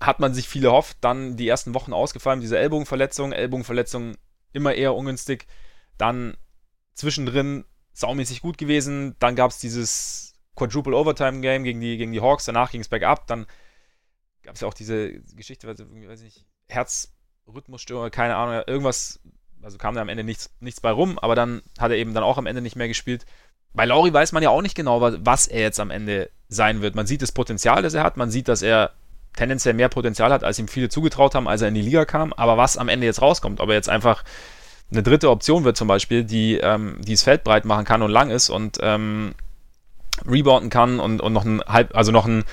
hat 0.00 0.20
man 0.20 0.34
sich 0.34 0.48
viel 0.48 0.64
erhofft, 0.64 0.98
dann 1.00 1.36
die 1.36 1.48
ersten 1.48 1.74
Wochen 1.74 1.92
ausgefallen, 1.92 2.40
diese 2.40 2.58
Ellbogenverletzung, 2.58 3.32
Ellbogenverletzung 3.32 4.16
immer 4.52 4.74
eher 4.74 4.94
ungünstig, 4.94 5.46
dann 5.96 6.36
zwischendrin 6.94 7.64
saumäßig 7.92 8.40
gut 8.40 8.58
gewesen, 8.58 9.16
dann 9.18 9.34
gab 9.34 9.50
es 9.50 9.58
dieses 9.58 10.34
Quadruple 10.54 10.96
Overtime 10.96 11.40
Game 11.40 11.64
gegen 11.64 11.80
die, 11.80 11.96
gegen 11.96 12.12
die 12.12 12.20
Hawks, 12.20 12.44
danach 12.44 12.70
ging 12.70 12.80
es 12.80 12.88
bergab, 12.88 13.26
dann 13.26 13.46
gab 14.42 14.54
es 14.54 14.60
ja 14.60 14.68
auch 14.68 14.74
diese 14.74 15.20
Geschichte, 15.34 15.66
weiß 15.66 15.80
ich 16.20 16.24
nicht, 16.24 16.46
Herzrhythmusstörung, 16.68 18.10
keine 18.10 18.36
Ahnung, 18.36 18.62
irgendwas, 18.66 19.20
also 19.62 19.78
kam 19.78 19.94
da 19.94 20.00
am 20.00 20.08
Ende 20.08 20.24
nichts, 20.24 20.50
nichts 20.60 20.80
bei 20.80 20.90
rum, 20.90 21.18
aber 21.18 21.34
dann 21.34 21.62
hat 21.78 21.90
er 21.90 21.96
eben 21.96 22.14
dann 22.14 22.24
auch 22.24 22.38
am 22.38 22.46
Ende 22.46 22.62
nicht 22.62 22.76
mehr 22.76 22.88
gespielt. 22.88 23.26
Bei 23.74 23.84
Lauri 23.84 24.12
weiß 24.12 24.32
man 24.32 24.42
ja 24.42 24.50
auch 24.50 24.62
nicht 24.62 24.74
genau, 24.74 25.00
was 25.00 25.46
er 25.46 25.60
jetzt 25.60 25.80
am 25.80 25.90
Ende 25.90 26.30
sein 26.48 26.80
wird. 26.80 26.94
Man 26.94 27.06
sieht 27.06 27.22
das 27.22 27.32
Potenzial, 27.32 27.82
das 27.82 27.94
er 27.94 28.02
hat, 28.02 28.16
man 28.16 28.30
sieht, 28.30 28.48
dass 28.48 28.62
er 28.62 28.92
tendenziell 29.36 29.74
mehr 29.74 29.88
Potenzial 29.88 30.32
hat, 30.32 30.42
als 30.42 30.58
ihm 30.58 30.68
viele 30.68 30.88
zugetraut 30.88 31.34
haben, 31.34 31.48
als 31.48 31.62
er 31.62 31.68
in 31.68 31.74
die 31.74 31.82
Liga 31.82 32.04
kam. 32.04 32.32
Aber 32.32 32.56
was 32.56 32.76
am 32.76 32.88
Ende 32.88 33.06
jetzt 33.06 33.22
rauskommt, 33.22 33.60
ob 33.60 33.68
er 33.68 33.74
jetzt 33.74 33.88
einfach 33.88 34.24
eine 34.90 35.02
dritte 35.02 35.30
Option 35.30 35.64
wird 35.64 35.76
zum 35.76 35.86
Beispiel, 35.86 36.24
die, 36.24 36.56
ähm, 36.56 36.96
die 37.00 37.12
das 37.12 37.22
Feld 37.22 37.44
breit 37.44 37.64
machen 37.64 37.84
kann 37.84 38.02
und 38.02 38.10
lang 38.10 38.30
ist 38.30 38.48
und 38.48 38.78
ähm, 38.80 39.34
rebounden 40.26 40.70
kann 40.70 40.98
und, 40.98 41.20
und 41.20 41.32
noch 41.32 41.44
ein 41.44 41.62
halb, 41.66 41.94
also 41.94 42.10
noch 42.10 42.26
ein 42.26 42.44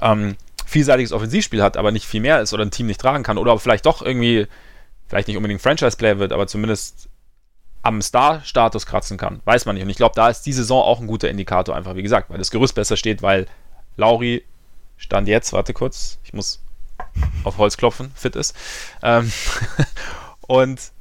ähm, 0.00 0.36
vielseitiges 0.66 1.12
Offensivspiel 1.12 1.62
hat, 1.62 1.76
aber 1.76 1.92
nicht 1.92 2.06
viel 2.06 2.20
mehr 2.20 2.40
ist 2.40 2.52
oder 2.52 2.64
ein 2.64 2.70
Team 2.70 2.86
nicht 2.86 3.00
tragen 3.00 3.24
kann 3.24 3.38
oder 3.38 3.58
vielleicht 3.58 3.86
doch 3.86 4.02
irgendwie, 4.02 4.46
vielleicht 5.08 5.28
nicht 5.28 5.36
unbedingt 5.36 5.62
Franchise-Player 5.62 6.18
wird, 6.18 6.32
aber 6.32 6.46
zumindest 6.46 7.08
am 7.82 8.02
Star-Status 8.02 8.86
kratzen 8.86 9.16
kann. 9.16 9.40
Weiß 9.44 9.64
man 9.64 9.74
nicht. 9.74 9.84
Und 9.84 9.90
ich 9.90 9.96
glaube, 9.96 10.14
da 10.14 10.28
ist 10.28 10.42
die 10.42 10.52
Saison 10.52 10.82
auch 10.82 11.00
ein 11.00 11.06
guter 11.06 11.30
Indikator, 11.30 11.74
einfach 11.74 11.96
wie 11.96 12.02
gesagt, 12.02 12.30
weil 12.30 12.38
das 12.38 12.50
Gerüst 12.50 12.74
besser 12.74 12.96
steht, 12.96 13.22
weil 13.22 13.46
Lauri 13.96 14.44
stand 14.96 15.28
jetzt, 15.28 15.52
warte 15.52 15.72
kurz, 15.72 16.18
ich 16.24 16.32
muss 16.32 16.60
auf 17.44 17.58
Holz 17.58 17.76
klopfen, 17.76 18.10
fit 18.14 18.36
ist. 18.36 18.54
Ähm 19.02 19.30
und 20.40 20.92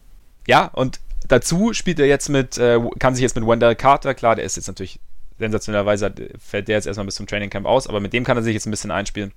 ja, 0.47 0.65
und 0.65 0.99
dazu 1.27 1.73
spielt 1.73 1.99
er 1.99 2.05
jetzt 2.05 2.29
mit, 2.29 2.57
äh, 2.57 2.79
kann 2.99 3.15
sich 3.15 3.23
jetzt 3.23 3.35
mit 3.35 3.45
Wendell 3.45 3.75
Carter, 3.75 4.13
klar, 4.13 4.35
der 4.35 4.45
ist 4.45 4.55
jetzt 4.55 4.67
natürlich 4.67 4.99
sensationellerweise, 5.39 6.13
fällt 6.39 6.67
der 6.67 6.75
jetzt 6.75 6.87
erstmal 6.87 7.05
bis 7.05 7.15
zum 7.15 7.27
Training 7.27 7.49
Camp 7.49 7.65
aus, 7.65 7.87
aber 7.87 7.99
mit 7.99 8.13
dem 8.13 8.23
kann 8.23 8.37
er 8.37 8.43
sich 8.43 8.53
jetzt 8.53 8.65
ein 8.65 8.71
bisschen 8.71 8.91
einspielen. 8.91 9.33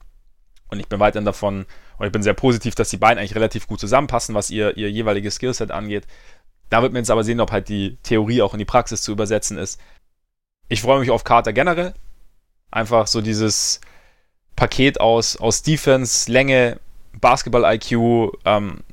Und 0.70 0.80
ich 0.80 0.88
bin 0.88 1.00
weiterhin 1.00 1.24
davon, 1.24 1.66
und 1.98 2.06
ich 2.06 2.12
bin 2.12 2.22
sehr 2.22 2.34
positiv, 2.34 2.74
dass 2.74 2.90
die 2.90 2.96
beiden 2.96 3.18
eigentlich 3.18 3.34
relativ 3.34 3.66
gut 3.66 3.80
zusammenpassen, 3.80 4.34
was 4.34 4.50
ihr, 4.50 4.76
ihr 4.76 4.90
jeweiliges 4.90 5.34
Skillset 5.34 5.70
angeht. 5.70 6.06
Da 6.70 6.82
wird 6.82 6.92
man 6.92 7.02
jetzt 7.02 7.10
aber 7.10 7.24
sehen, 7.24 7.40
ob 7.40 7.50
halt 7.52 7.68
die 7.68 7.98
Theorie 8.02 8.42
auch 8.42 8.54
in 8.54 8.58
die 8.58 8.64
Praxis 8.64 9.02
zu 9.02 9.12
übersetzen 9.12 9.58
ist. 9.58 9.80
Ich 10.68 10.82
freue 10.82 11.00
mich 11.00 11.10
auf 11.10 11.24
Carter 11.24 11.52
generell. 11.52 11.94
Einfach 12.70 13.08
so 13.08 13.20
dieses 13.20 13.80
Paket 14.54 15.00
aus, 15.00 15.36
aus 15.36 15.62
Defense, 15.62 16.30
Länge, 16.30 16.78
Basketball-IQ, 17.20 18.38
ähm, 18.44 18.84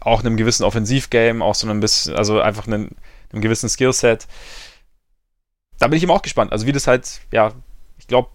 auch 0.00 0.20
einem 0.20 0.36
gewissen 0.36 0.64
Offensivgame, 0.64 1.44
auch 1.44 1.54
so 1.54 1.68
ein 1.68 1.80
bisschen, 1.80 2.14
also 2.14 2.40
einfach 2.40 2.66
einem, 2.66 2.90
einem 3.32 3.42
gewissen 3.42 3.68
Skillset. 3.68 4.28
Da 5.78 5.88
bin 5.88 5.96
ich 5.96 6.04
immer 6.04 6.14
auch 6.14 6.22
gespannt. 6.22 6.52
Also 6.52 6.66
wie 6.66 6.72
das 6.72 6.86
halt, 6.86 7.20
ja, 7.32 7.52
ich 7.98 8.06
glaube, 8.06 8.28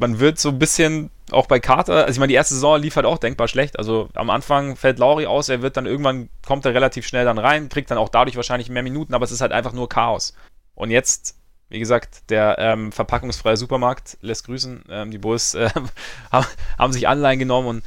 man 0.00 0.18
wird 0.18 0.38
so 0.38 0.48
ein 0.48 0.58
bisschen 0.58 1.10
auch 1.30 1.46
bei 1.46 1.60
Carter, 1.60 2.06
also 2.06 2.10
ich 2.10 2.18
meine, 2.18 2.30
die 2.30 2.34
erste 2.34 2.54
Saison 2.54 2.80
lief 2.80 2.96
halt 2.96 3.06
auch 3.06 3.18
denkbar 3.18 3.46
schlecht. 3.46 3.78
Also 3.78 4.08
am 4.14 4.30
Anfang 4.30 4.74
fällt 4.74 4.98
Lauri 4.98 5.26
aus, 5.26 5.48
er 5.48 5.62
wird 5.62 5.76
dann 5.76 5.86
irgendwann, 5.86 6.28
kommt 6.44 6.64
er 6.64 6.74
relativ 6.74 7.06
schnell 7.06 7.24
dann 7.24 7.38
rein, 7.38 7.68
kriegt 7.68 7.90
dann 7.90 7.98
auch 7.98 8.08
dadurch 8.08 8.36
wahrscheinlich 8.36 8.70
mehr 8.70 8.82
Minuten, 8.82 9.14
aber 9.14 9.24
es 9.24 9.30
ist 9.30 9.40
halt 9.40 9.52
einfach 9.52 9.72
nur 9.72 9.88
Chaos. 9.88 10.34
Und 10.74 10.90
jetzt, 10.90 11.36
wie 11.68 11.78
gesagt, 11.78 12.30
der 12.30 12.56
ähm, 12.58 12.90
verpackungsfreie 12.90 13.56
Supermarkt 13.56 14.16
lässt 14.22 14.46
grüßen. 14.46 14.84
Ähm, 14.88 15.10
die 15.10 15.18
Bulls 15.18 15.54
äh, 15.54 15.68
haben 16.78 16.92
sich 16.92 17.06
Anleihen 17.06 17.38
genommen 17.38 17.68
und 17.68 17.84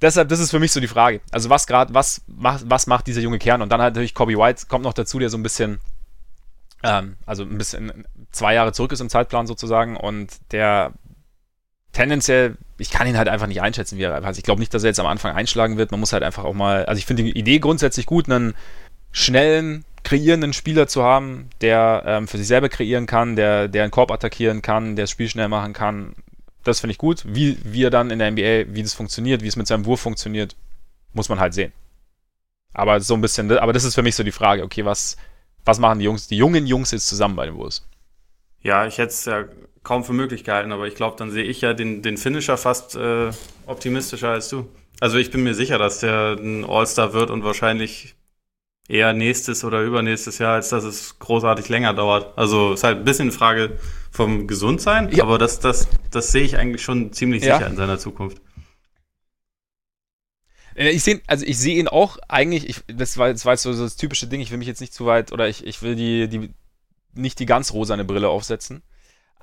deshalb, 0.00 0.30
das 0.30 0.40
ist 0.40 0.50
für 0.50 0.60
mich 0.60 0.72
so 0.72 0.80
die 0.80 0.88
Frage. 0.88 1.20
Also 1.30 1.50
was 1.50 1.66
gerade, 1.66 1.92
was 1.94 2.22
macht, 2.26 2.64
was 2.68 2.86
macht 2.86 3.06
dieser 3.06 3.20
junge 3.20 3.38
Kern? 3.38 3.62
Und 3.62 3.68
dann 3.70 3.82
halt 3.82 3.94
natürlich 3.94 4.14
Kobe 4.14 4.38
White 4.38 4.66
kommt 4.66 4.84
noch 4.84 4.94
dazu, 4.94 5.18
der 5.18 5.28
so 5.28 5.36
ein 5.36 5.42
bisschen, 5.42 5.78
ähm, 6.82 7.16
also 7.26 7.42
ein 7.42 7.58
bisschen 7.58 8.06
zwei 8.32 8.54
Jahre 8.54 8.72
zurück 8.72 8.92
ist 8.92 9.00
im 9.00 9.10
Zeitplan 9.10 9.46
sozusagen 9.46 9.96
und 9.96 10.38
der 10.52 10.92
tendenziell, 11.92 12.56
ich 12.78 12.90
kann 12.90 13.06
ihn 13.06 13.16
halt 13.16 13.28
einfach 13.28 13.46
nicht 13.46 13.62
einschätzen, 13.62 13.98
wie 13.98 14.02
er 14.02 14.24
also 14.24 14.38
ich 14.38 14.44
glaube 14.44 14.60
nicht, 14.60 14.72
dass 14.72 14.84
er 14.84 14.88
jetzt 14.88 15.00
am 15.00 15.06
Anfang 15.06 15.34
einschlagen 15.34 15.76
wird. 15.78 15.90
Man 15.90 16.00
muss 16.00 16.12
halt 16.12 16.22
einfach 16.22 16.44
auch 16.44 16.54
mal, 16.54 16.84
also 16.86 16.98
ich 16.98 17.06
finde 17.06 17.24
die 17.24 17.38
Idee 17.38 17.58
grundsätzlich 17.58 18.06
gut, 18.06 18.30
einen 18.30 18.54
schnellen, 19.12 19.84
kreierenden 20.04 20.52
Spieler 20.52 20.86
zu 20.86 21.02
haben, 21.02 21.50
der 21.60 22.02
ähm, 22.06 22.28
für 22.28 22.38
sich 22.38 22.46
selber 22.46 22.68
kreieren 22.68 23.06
kann, 23.06 23.36
der, 23.36 23.68
der 23.68 23.82
einen 23.82 23.90
Korb 23.90 24.10
attackieren 24.10 24.62
kann, 24.62 24.96
der 24.96 25.04
das 25.04 25.10
Spiel 25.10 25.28
schnell 25.28 25.48
machen 25.48 25.72
kann. 25.72 26.14
Das 26.64 26.80
finde 26.80 26.92
ich 26.92 26.98
gut. 26.98 27.24
Wie, 27.26 27.58
wie 27.64 27.84
er 27.84 27.90
dann 27.90 28.10
in 28.10 28.18
der 28.18 28.30
NBA, 28.30 28.74
wie 28.74 28.82
das 28.82 28.94
funktioniert, 28.94 29.42
wie 29.42 29.48
es 29.48 29.56
mit 29.56 29.66
seinem 29.66 29.86
Wurf 29.86 30.00
funktioniert, 30.00 30.56
muss 31.12 31.28
man 31.28 31.40
halt 31.40 31.54
sehen. 31.54 31.72
Aber 32.74 33.00
so 33.00 33.14
ein 33.14 33.20
bisschen, 33.20 33.50
aber 33.58 33.72
das 33.72 33.84
ist 33.84 33.94
für 33.94 34.02
mich 34.02 34.14
so 34.14 34.22
die 34.22 34.32
Frage, 34.32 34.62
okay, 34.62 34.84
was, 34.84 35.16
was 35.64 35.78
machen 35.78 35.98
die 35.98 36.04
Jungs, 36.04 36.28
die 36.28 36.36
jungen 36.36 36.66
Jungs 36.66 36.90
jetzt 36.90 37.08
zusammen 37.08 37.34
bei 37.36 37.46
den 37.46 37.56
Wolves? 37.56 37.86
Ja, 38.60 38.86
ich 38.86 38.98
hätte 38.98 39.08
es 39.08 39.24
ja 39.24 39.44
kaum 39.88 40.04
für 40.04 40.12
möglich 40.12 40.44
gehalten, 40.44 40.70
aber 40.70 40.86
ich 40.86 40.94
glaube, 40.96 41.16
dann 41.16 41.30
sehe 41.30 41.44
ich 41.44 41.62
ja 41.62 41.72
den, 41.72 42.02
den 42.02 42.18
Finisher 42.18 42.58
fast 42.58 42.94
äh, 42.94 43.30
optimistischer 43.64 44.28
als 44.28 44.50
du. 44.50 44.68
Also 45.00 45.16
ich 45.16 45.30
bin 45.30 45.42
mir 45.42 45.54
sicher, 45.54 45.78
dass 45.78 46.00
der 46.00 46.36
ein 46.38 46.66
All-Star 46.66 47.14
wird 47.14 47.30
und 47.30 47.42
wahrscheinlich 47.42 48.14
eher 48.86 49.14
nächstes 49.14 49.64
oder 49.64 49.80
übernächstes 49.80 50.36
Jahr, 50.36 50.56
als 50.56 50.68
dass 50.68 50.84
es 50.84 51.18
großartig 51.18 51.70
länger 51.70 51.94
dauert. 51.94 52.36
Also 52.36 52.74
ist 52.74 52.84
halt 52.84 52.98
ein 52.98 53.04
bisschen 53.04 53.28
eine 53.28 53.32
Frage 53.32 53.78
vom 54.10 54.46
Gesundsein, 54.46 55.10
ja. 55.10 55.24
aber 55.24 55.38
das, 55.38 55.58
das, 55.58 55.88
das 56.10 56.32
sehe 56.32 56.42
ich 56.42 56.58
eigentlich 56.58 56.82
schon 56.82 57.14
ziemlich 57.14 57.42
sicher 57.42 57.62
ja. 57.62 57.66
in 57.66 57.76
seiner 57.76 57.98
Zukunft. 57.98 58.42
Äh, 60.74 60.90
ich 60.90 61.02
sehe, 61.02 61.22
also 61.26 61.46
ich 61.46 61.58
sehe 61.58 61.78
ihn 61.78 61.88
auch 61.88 62.18
eigentlich, 62.28 62.68
ich, 62.68 62.84
das 62.94 63.16
war, 63.16 63.32
das 63.32 63.46
war 63.46 63.54
jetzt 63.54 63.62
so 63.62 63.72
das 63.72 63.96
typische 63.96 64.26
Ding, 64.26 64.42
ich 64.42 64.50
will 64.50 64.58
mich 64.58 64.68
jetzt 64.68 64.82
nicht 64.82 64.92
zu 64.92 65.06
weit 65.06 65.32
oder 65.32 65.48
ich, 65.48 65.66
ich 65.66 65.80
will 65.80 65.96
die, 65.96 66.28
die, 66.28 66.50
nicht 67.14 67.38
die 67.38 67.46
ganz 67.46 67.72
rosane 67.72 68.04
Brille 68.04 68.28
aufsetzen. 68.28 68.82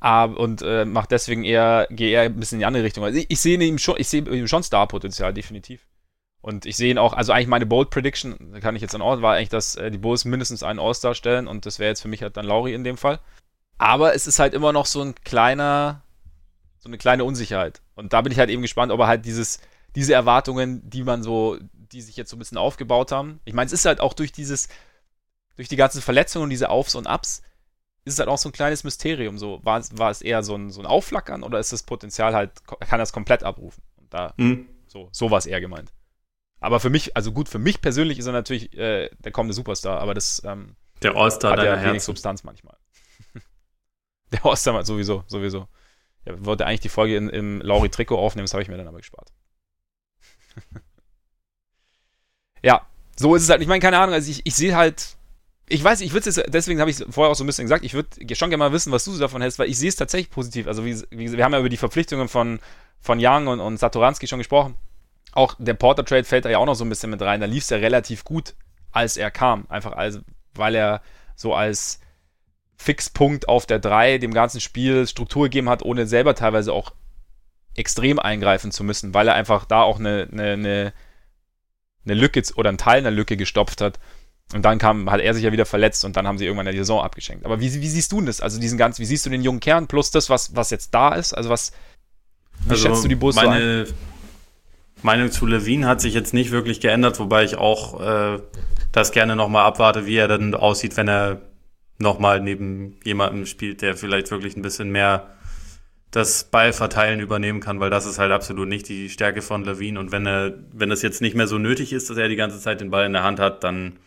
Und 0.02 0.62
äh, 0.62 0.86
macht 0.86 1.12
deswegen 1.12 1.44
eher, 1.44 1.88
gehe 1.90 2.12
eher 2.12 2.24
ein 2.24 2.40
bisschen 2.40 2.58
in 2.58 2.60
die 2.60 2.66
andere 2.66 2.84
Richtung. 2.84 3.04
Also 3.04 3.18
ich, 3.18 3.26
ich 3.30 3.40
sehe 3.40 3.58
ihm 3.58 3.78
schon, 3.78 3.96
ich 3.98 4.08
sehe 4.08 4.22
ihm 4.22 4.48
schon 4.48 4.64
Star-Potenzial, 4.64 5.34
definitiv. 5.34 5.88
Und 6.46 6.68
ich 6.68 6.78
sehe 6.78 6.92
ihn 6.92 7.00
auch, 7.00 7.14
also 7.14 7.34
eigentlich 7.34 7.48
meine 7.48 7.66
Bold 7.66 7.90
Prediction, 7.90 8.52
da 8.54 8.60
kann 8.60 8.76
ich 8.76 8.82
jetzt 8.84 8.94
dann 8.94 9.02
auch, 9.02 9.20
war 9.24 9.34
eigentlich, 9.34 9.50
dass 9.50 9.76
äh, 9.78 9.90
die 9.90 9.98
Bulls 9.98 10.26
mindestens 10.26 10.62
einen 10.62 10.78
All-Star 10.78 11.16
stellen 11.16 11.48
und 11.48 11.66
das 11.66 11.80
wäre 11.80 11.90
jetzt 11.90 12.04
für 12.04 12.08
mich 12.08 12.22
halt 12.22 12.38
dann 12.38 12.46
Lauri 12.46 12.76
in 12.76 12.84
dem 12.84 12.98
Fall. 12.98 13.20
Aber 13.80 14.14
es 14.14 14.28
ist 14.28 14.38
halt 14.38 14.54
immer 14.54 14.72
noch 14.72 14.86
so 14.86 15.02
ein 15.02 15.16
kleiner, 15.24 16.04
so 16.78 16.88
eine 16.88 17.00
kleine 17.00 17.24
Unsicherheit. 17.24 17.82
Und 17.96 18.14
da 18.14 18.22
bin 18.22 18.32
ich 18.32 18.38
halt 18.38 18.52
eben 18.52 18.62
gespannt, 18.62 18.92
ob 18.92 19.00
er 19.00 19.08
halt 19.08 19.26
dieses, 19.26 19.60
diese 19.96 20.14
Erwartungen, 20.14 20.88
die 20.88 21.04
man 21.04 21.24
so, 21.24 21.58
die 21.74 22.02
sich 22.02 22.16
jetzt 22.16 22.30
so 22.30 22.36
ein 22.36 22.40
bisschen 22.40 22.60
aufgebaut 22.60 23.12
haben. 23.12 23.40
Ich 23.46 23.56
meine, 23.56 23.66
es 23.66 23.74
ist 23.74 23.86
halt 23.86 24.00
auch 24.00 24.14
durch 24.14 24.32
dieses, 24.32 24.70
durch 25.56 25.68
die 25.68 25.78
ganzen 25.78 26.02
Verletzungen 26.02 26.44
und 26.44 26.50
diese 26.52 26.70
Aufs 26.70 26.94
und 26.94 27.08
Ups, 27.08 27.42
ist 28.06 28.14
es 28.14 28.20
halt 28.20 28.30
auch 28.30 28.38
so 28.38 28.50
ein 28.50 28.54
kleines 28.54 28.84
Mysterium. 28.84 29.38
So, 29.38 29.60
war, 29.64 29.84
war 29.94 30.12
es 30.12 30.22
eher 30.22 30.44
so 30.44 30.56
ein, 30.56 30.70
so 30.70 30.80
ein 30.80 30.86
Aufflackern 30.86 31.44
oder 31.44 31.60
ist 31.60 31.74
das 31.74 31.84
Potenzial 31.84 32.36
halt, 32.36 32.52
kann 32.66 33.00
das 33.00 33.12
komplett 33.12 33.44
abrufen? 33.44 33.84
Und 33.98 34.14
da, 34.14 34.34
mhm. 34.38 34.70
so, 34.88 35.10
so 35.12 35.32
war 35.32 35.40
es 35.40 35.48
eher 35.48 35.60
gemeint. 35.60 35.92
Aber 36.60 36.80
für 36.80 36.90
mich, 36.90 37.18
also 37.18 37.32
gut, 37.32 37.50
für 37.50 37.60
mich 37.60 37.82
persönlich 37.82 38.20
ist 38.20 38.28
er 38.28 38.34
natürlich 38.34 38.76
äh, 38.78 39.10
der 39.20 39.32
kommende 39.32 39.54
Superstar, 39.54 40.00
aber 40.00 40.14
das 40.14 40.42
ähm, 40.46 40.76
der 41.02 41.16
All-Star 41.16 41.52
hat 41.52 41.64
ja 41.64 41.84
wenig 41.84 42.04
Substanz 42.04 42.44
manchmal. 42.44 42.78
der 44.32 44.46
All-Star 44.46 44.86
sowieso, 44.86 45.24
sowieso. 45.28 45.68
Ja, 46.26 46.34
wollte 46.46 46.66
eigentlich 46.66 46.80
die 46.80 46.90
Folge 46.90 47.18
in, 47.18 47.30
im 47.30 47.62
Lauri-Trikot 47.62 48.18
aufnehmen, 48.18 48.46
das 48.46 48.54
habe 48.54 48.64
ich 48.64 48.70
mir 48.70 48.78
dann 48.78 48.88
aber 48.88 48.98
gespart. 48.98 49.34
ja, 52.64 52.88
so 53.16 53.36
ist 53.36 53.44
es 53.44 53.50
halt. 53.50 53.62
Ich 53.62 53.68
meine, 53.68 53.82
keine 53.82 54.00
Ahnung, 54.00 54.14
also 54.14 54.30
ich, 54.32 54.46
ich 54.46 54.56
sehe 54.56 54.76
halt, 54.76 55.15
ich 55.68 55.84
weiß, 55.84 56.02
ich 56.02 56.14
würde 56.14 56.30
es 56.30 56.42
deswegen 56.48 56.80
habe 56.80 56.92
ich 56.92 57.04
vorher 57.10 57.32
auch 57.32 57.36
so 57.36 57.44
ein 57.44 57.48
bisschen 57.48 57.66
gesagt, 57.66 57.84
ich 57.84 57.94
würde 57.94 58.10
schon 58.36 58.50
gerne 58.50 58.64
mal 58.64 58.72
wissen, 58.72 58.92
was 58.92 59.06
du 59.06 59.18
davon 59.18 59.42
hältst, 59.42 59.58
weil 59.60 59.70
ich 59.70 59.78
sehe 59.78 59.90
es 59.90 59.96
tatsächlich 59.96 60.30
positiv. 60.30 60.68
Also, 60.68 60.86
wie, 60.86 61.02
wie, 61.10 61.32
wir 61.32 61.44
haben 61.44 61.54
ja 61.54 61.60
über 61.60 61.70
die 61.70 61.78
Verpflichtungen 61.78 62.28
von, 62.28 62.60
von 63.00 63.18
Young 63.20 63.48
und, 63.48 63.60
und 63.60 63.78
Satoranski 63.78 64.28
schon 64.28 64.40
gesprochen 64.40 64.76
auch 65.36 65.56
der 65.60 65.74
Porter-Trade 65.74 66.24
fällt 66.24 66.46
da 66.46 66.50
ja 66.50 66.58
auch 66.58 66.66
noch 66.66 66.76
so 66.76 66.86
ein 66.86 66.90
bisschen 66.90 67.10
mit 67.10 67.22
rein. 67.22 67.42
Da 67.42 67.46
lief 67.46 67.64
es 67.64 67.70
ja 67.70 67.78
relativ 67.78 68.24
gut, 68.24 68.56
als 68.92 69.18
er 69.18 69.30
kam. 69.30 69.66
Einfach 69.70 69.92
als, 69.92 70.22
weil 70.54 70.74
er 70.76 71.02
so 71.36 71.54
als 71.54 72.00
Fixpunkt 72.78 73.50
auf 73.50 73.66
der 73.66 73.80
3 73.80 74.18
dem 74.18 74.34
ganzen 74.34 74.62
Spiel 74.62 75.06
Struktur 75.06 75.44
gegeben 75.44 75.70
hat, 75.70 75.84
ohne 75.84 76.08
selber 76.08 76.36
teilweise 76.36 76.72
auch 76.72 76.94
extrem 77.76 78.18
eingreifen 78.18 78.72
zu 78.72 78.86
müssen, 78.86 79.14
weil 79.14 79.28
er 79.28 79.36
einfach 79.36 79.66
da 79.66 79.82
auch 79.82 80.00
eine, 80.00 80.30
eine, 80.32 80.54
eine, 80.54 80.94
eine 82.06 82.14
Lücke 82.14 82.42
oder 82.56 82.70
einen 82.70 82.78
Teil 82.78 83.00
einer 83.00 83.12
Lücke 83.12 83.36
gestopft 83.36 83.82
hat. 83.82 84.00
Und 84.54 84.64
dann 84.64 84.78
kam, 84.78 85.10
hat 85.10 85.22
er 85.22 85.34
sich 85.34 85.44
ja 85.44 85.52
wieder 85.52 85.66
verletzt 85.66 86.06
und 86.06 86.16
dann 86.16 86.28
haben 86.28 86.38
sie 86.38 86.46
irgendwann 86.46 86.72
die 86.72 86.78
Saison 86.78 87.02
abgeschenkt. 87.02 87.46
Aber 87.46 87.60
wie, 87.60 87.74
wie 87.74 87.88
siehst 87.88 88.12
du 88.12 88.22
das? 88.22 88.42
Also 88.42 88.60
diesen 88.60 88.78
ganzen, 88.78 89.02
wie 89.02 89.06
siehst 89.06 89.26
du 89.26 89.30
den 89.30 89.42
jungen 89.42 89.60
Kern 89.60 89.88
plus 89.88 90.12
das, 90.12 90.30
was, 90.30 90.56
was 90.56 90.70
jetzt 90.70 90.94
da 90.94 91.14
ist? 91.16 91.34
Also 91.34 91.50
was, 91.50 91.72
wie 92.64 92.70
also 92.72 92.88
schätzt 92.88 93.04
du 93.04 93.08
die 93.08 93.16
Bulls 93.16 93.36
meine, 93.36 93.86
so 93.88 93.92
ein? 93.92 93.98
Meinung 95.02 95.32
zu 95.32 95.46
Levine 95.46 95.88
hat 95.88 96.00
sich 96.00 96.14
jetzt 96.14 96.34
nicht 96.34 96.52
wirklich 96.52 96.80
geändert, 96.80 97.20
wobei 97.20 97.44
ich 97.44 97.56
auch 97.56 98.00
äh, 98.02 98.40
das 98.92 99.12
gerne 99.12 99.36
nochmal 99.36 99.66
abwarte, 99.66 100.06
wie 100.06 100.16
er 100.16 100.28
dann 100.28 100.54
aussieht, 100.54 100.96
wenn 100.96 101.08
er 101.08 101.42
nochmal 101.98 102.40
neben 102.40 103.00
jemandem 103.04 103.46
spielt, 103.46 103.82
der 103.82 103.96
vielleicht 103.96 104.32
wirklich 104.32 104.56
ein 104.56 104.62
bisschen 104.62 104.90
mehr 104.90 105.36
das 106.12 106.46
Ballverteilen 106.46 107.20
übernehmen 107.20 107.60
kann, 107.60 107.80
weil 107.80 107.90
das 107.90 108.06
ist 108.06 108.20
halt 108.20 108.32
absolut 108.32 108.70
nicht 108.70 108.88
die 108.88 109.10
Stärke 109.10 109.42
von 109.42 109.66
Levine. 109.66 110.00
Und 110.00 110.12
wenn 110.12 110.26
er, 110.26 110.54
wenn 110.72 110.90
das 110.90 111.02
jetzt 111.02 111.22
nicht 111.22 111.36
mehr 111.36 111.48
so 111.48 111.58
nötig 111.58 111.92
ist, 111.92 112.10
dass 112.10 112.18
er 112.18 112.30
die 112.30 112.38
ganze 112.38 112.60
Zeit 112.60 112.80
den 112.80 112.90
Ball 112.90 113.06
in 113.06 113.14
der 113.14 113.24
Hand 113.24 113.40
hat, 113.40 113.64
dann 113.64 113.98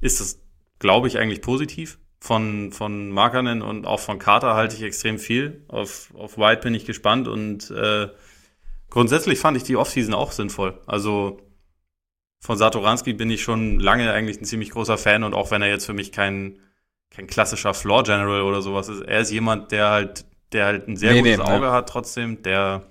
ist 0.00 0.20
das, 0.20 0.40
glaube 0.78 1.08
ich, 1.08 1.18
eigentlich 1.18 1.42
positiv. 1.42 1.98
Von, 2.18 2.72
von 2.72 3.10
Markanen 3.10 3.62
und 3.62 3.86
auch 3.86 4.00
von 4.00 4.18
Carter 4.18 4.54
halte 4.54 4.74
ich 4.74 4.82
extrem 4.82 5.18
viel. 5.18 5.64
Auf, 5.68 6.12
auf 6.14 6.38
White 6.38 6.62
bin 6.62 6.74
ich 6.74 6.84
gespannt 6.86 7.28
und 7.28 7.70
äh, 7.70 8.08
Grundsätzlich 8.90 9.38
fand 9.38 9.56
ich 9.56 9.62
die 9.62 9.76
Offseason 9.76 10.14
auch 10.14 10.32
sinnvoll. 10.32 10.80
Also 10.86 11.40
von 12.40 12.56
Satoranski 12.56 13.12
bin 13.12 13.30
ich 13.30 13.42
schon 13.42 13.80
lange 13.80 14.10
eigentlich 14.12 14.40
ein 14.40 14.44
ziemlich 14.44 14.70
großer 14.70 14.98
Fan 14.98 15.24
und 15.24 15.34
auch 15.34 15.50
wenn 15.50 15.62
er 15.62 15.68
jetzt 15.68 15.86
für 15.86 15.92
mich 15.92 16.12
kein, 16.12 16.60
kein 17.10 17.26
klassischer 17.26 17.74
Floor 17.74 18.04
General 18.04 18.42
oder 18.42 18.62
sowas 18.62 18.88
ist, 18.88 19.02
er 19.02 19.20
ist 19.20 19.32
jemand, 19.32 19.72
der 19.72 19.90
halt, 19.90 20.24
der 20.52 20.66
halt 20.66 20.88
ein 20.88 20.96
sehr 20.96 21.12
nee, 21.12 21.18
gutes 21.20 21.38
nee, 21.38 21.44
Auge 21.44 21.66
ja. 21.66 21.72
hat 21.72 21.88
trotzdem, 21.88 22.42
der 22.42 22.86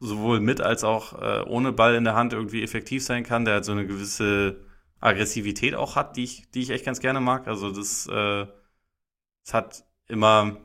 sowohl 0.00 0.40
mit 0.40 0.60
als 0.60 0.82
auch 0.82 1.20
äh, 1.20 1.44
ohne 1.46 1.72
Ball 1.72 1.94
in 1.94 2.04
der 2.04 2.14
Hand 2.14 2.32
irgendwie 2.32 2.62
effektiv 2.62 3.04
sein 3.04 3.22
kann, 3.22 3.44
der 3.44 3.54
halt 3.54 3.64
so 3.64 3.72
eine 3.72 3.86
gewisse 3.86 4.64
Aggressivität 5.00 5.74
auch 5.74 5.96
hat, 5.96 6.16
die 6.16 6.24
ich, 6.24 6.50
die 6.50 6.60
ich 6.60 6.70
echt 6.70 6.84
ganz 6.84 7.00
gerne 7.00 7.20
mag. 7.20 7.48
Also 7.48 7.70
das, 7.70 8.06
äh, 8.06 8.46
das 9.44 9.54
hat 9.54 9.84
immer, 10.08 10.58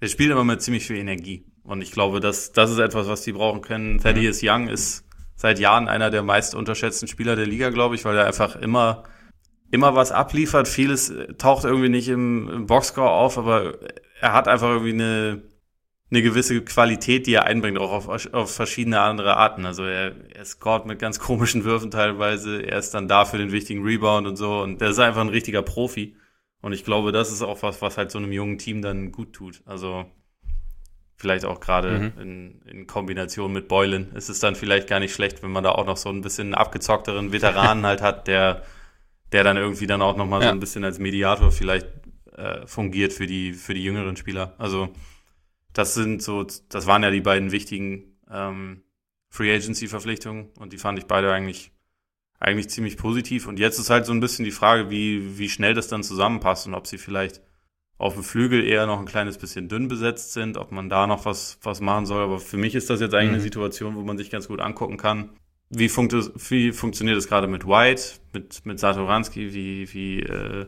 er 0.00 0.08
spielt 0.08 0.30
immer 0.30 0.44
mit 0.44 0.62
ziemlich 0.62 0.86
viel 0.86 0.96
Energie. 0.96 1.46
Und 1.62 1.82
ich 1.82 1.92
glaube, 1.92 2.20
das, 2.20 2.52
das 2.52 2.70
ist 2.70 2.78
etwas, 2.78 3.08
was 3.08 3.22
die 3.22 3.32
brauchen 3.32 3.62
können. 3.62 3.98
Thaddeus 3.98 4.42
mhm. 4.42 4.48
Young 4.48 4.68
ist 4.68 5.04
seit 5.34 5.58
Jahren 5.58 5.88
einer 5.88 6.10
der 6.10 6.22
meist 6.22 6.54
unterschätzten 6.54 7.08
Spieler 7.08 7.36
der 7.36 7.46
Liga, 7.46 7.70
glaube 7.70 7.94
ich, 7.94 8.04
weil 8.04 8.16
er 8.16 8.26
einfach 8.26 8.56
immer, 8.56 9.04
immer 9.70 9.94
was 9.94 10.12
abliefert. 10.12 10.68
Vieles 10.68 11.12
taucht 11.38 11.64
irgendwie 11.64 11.88
nicht 11.88 12.08
im, 12.08 12.48
im 12.48 12.66
Boxscore 12.66 13.10
auf, 13.10 13.36
aber 13.36 13.78
er 14.20 14.32
hat 14.32 14.48
einfach 14.48 14.68
irgendwie 14.68 14.92
eine, 14.92 15.42
eine 16.10 16.22
gewisse 16.22 16.62
Qualität, 16.62 17.26
die 17.26 17.34
er 17.34 17.44
einbringt, 17.44 17.78
auch 17.78 17.92
auf, 17.92 18.32
auf 18.32 18.54
verschiedene 18.54 19.00
andere 19.00 19.36
Arten. 19.36 19.66
Also 19.66 19.84
er, 19.84 20.14
er 20.30 20.44
scoret 20.44 20.86
mit 20.86 20.98
ganz 20.98 21.18
komischen 21.18 21.64
Würfen 21.64 21.90
teilweise. 21.90 22.60
Er 22.62 22.78
ist 22.78 22.94
dann 22.94 23.08
da 23.08 23.24
für 23.24 23.38
den 23.38 23.52
wichtigen 23.52 23.82
Rebound 23.82 24.26
und 24.26 24.36
so. 24.36 24.60
Und 24.60 24.80
der 24.80 24.90
ist 24.90 24.98
einfach 24.98 25.22
ein 25.22 25.28
richtiger 25.28 25.62
Profi. 25.62 26.16
Und 26.60 26.72
ich 26.72 26.84
glaube, 26.84 27.12
das 27.12 27.32
ist 27.32 27.42
auch 27.42 27.62
was, 27.62 27.82
was 27.82 27.98
halt 27.98 28.10
so 28.10 28.18
einem 28.18 28.32
jungen 28.32 28.58
Team 28.58 28.80
dann 28.80 29.12
gut 29.12 29.32
tut. 29.32 29.62
Also 29.66 30.06
Vielleicht 31.16 31.44
auch 31.44 31.60
gerade 31.60 32.12
mhm. 32.16 32.20
in, 32.20 32.62
in 32.66 32.86
Kombination 32.86 33.52
mit 33.52 33.68
Beulen 33.68 34.12
ist 34.14 34.28
es 34.28 34.40
dann 34.40 34.56
vielleicht 34.56 34.88
gar 34.88 34.98
nicht 34.98 35.14
schlecht, 35.14 35.42
wenn 35.44 35.52
man 35.52 35.62
da 35.62 35.70
auch 35.70 35.86
noch 35.86 35.96
so 35.96 36.08
ein 36.08 36.22
bisschen 36.22 36.54
abgezockteren 36.54 37.32
Veteranen 37.32 37.86
halt 37.86 38.02
hat, 38.02 38.26
der, 38.26 38.62
der 39.32 39.44
dann 39.44 39.56
irgendwie 39.56 39.86
dann 39.86 40.02
auch 40.02 40.16
nochmal 40.16 40.42
ja. 40.42 40.48
so 40.48 40.52
ein 40.54 40.60
bisschen 40.60 40.82
als 40.82 40.98
Mediator 40.98 41.52
vielleicht 41.52 41.86
äh, 42.36 42.66
fungiert 42.66 43.12
für 43.12 43.26
die, 43.26 43.52
für 43.52 43.74
die 43.74 43.84
jüngeren 43.84 44.16
Spieler. 44.16 44.54
Also 44.58 44.88
das 45.74 45.94
sind 45.94 46.22
so, 46.22 46.46
das 46.70 46.86
waren 46.86 47.02
ja 47.02 47.10
die 47.10 47.20
beiden 47.20 47.52
wichtigen 47.52 48.16
ähm, 48.30 48.82
Free 49.28 49.54
Agency 49.54 49.88
Verpflichtungen 49.88 50.48
und 50.58 50.72
die 50.72 50.78
fand 50.78 50.98
ich 50.98 51.06
beide 51.06 51.30
eigentlich 51.30 51.74
eigentlich 52.40 52.68
ziemlich 52.68 52.96
positiv. 52.96 53.46
Und 53.46 53.58
jetzt 53.58 53.78
ist 53.78 53.90
halt 53.90 54.06
so 54.06 54.12
ein 54.12 54.20
bisschen 54.20 54.44
die 54.44 54.50
Frage, 54.50 54.90
wie, 54.90 55.38
wie 55.38 55.48
schnell 55.48 55.74
das 55.74 55.88
dann 55.88 56.02
zusammenpasst 56.02 56.66
und 56.66 56.74
ob 56.74 56.86
sie 56.86 56.98
vielleicht 56.98 57.40
auf 57.96 58.14
dem 58.14 58.22
Flügel 58.22 58.64
eher 58.64 58.86
noch 58.86 58.98
ein 58.98 59.06
kleines 59.06 59.38
bisschen 59.38 59.68
dünn 59.68 59.88
besetzt 59.88 60.32
sind, 60.32 60.56
ob 60.56 60.72
man 60.72 60.88
da 60.88 61.06
noch 61.06 61.24
was, 61.24 61.58
was 61.62 61.80
machen 61.80 62.06
soll. 62.06 62.22
Aber 62.22 62.38
für 62.38 62.56
mich 62.56 62.74
ist 62.74 62.90
das 62.90 63.00
jetzt 63.00 63.14
eigentlich 63.14 63.28
mhm. 63.28 63.34
eine 63.34 63.42
Situation, 63.42 63.96
wo 63.96 64.02
man 64.02 64.18
sich 64.18 64.30
ganz 64.30 64.48
gut 64.48 64.60
angucken 64.60 64.96
kann. 64.96 65.30
Wie, 65.70 65.88
funkt 65.88 66.12
es, 66.12 66.30
wie 66.50 66.72
funktioniert 66.72 67.16
es 67.16 67.28
gerade 67.28 67.46
mit 67.46 67.66
White, 67.66 68.02
mit, 68.32 68.66
mit 68.66 68.78
Satoranski? 68.78 69.54
Wie, 69.54 69.92
wie 69.94 70.20
äh, 70.20 70.66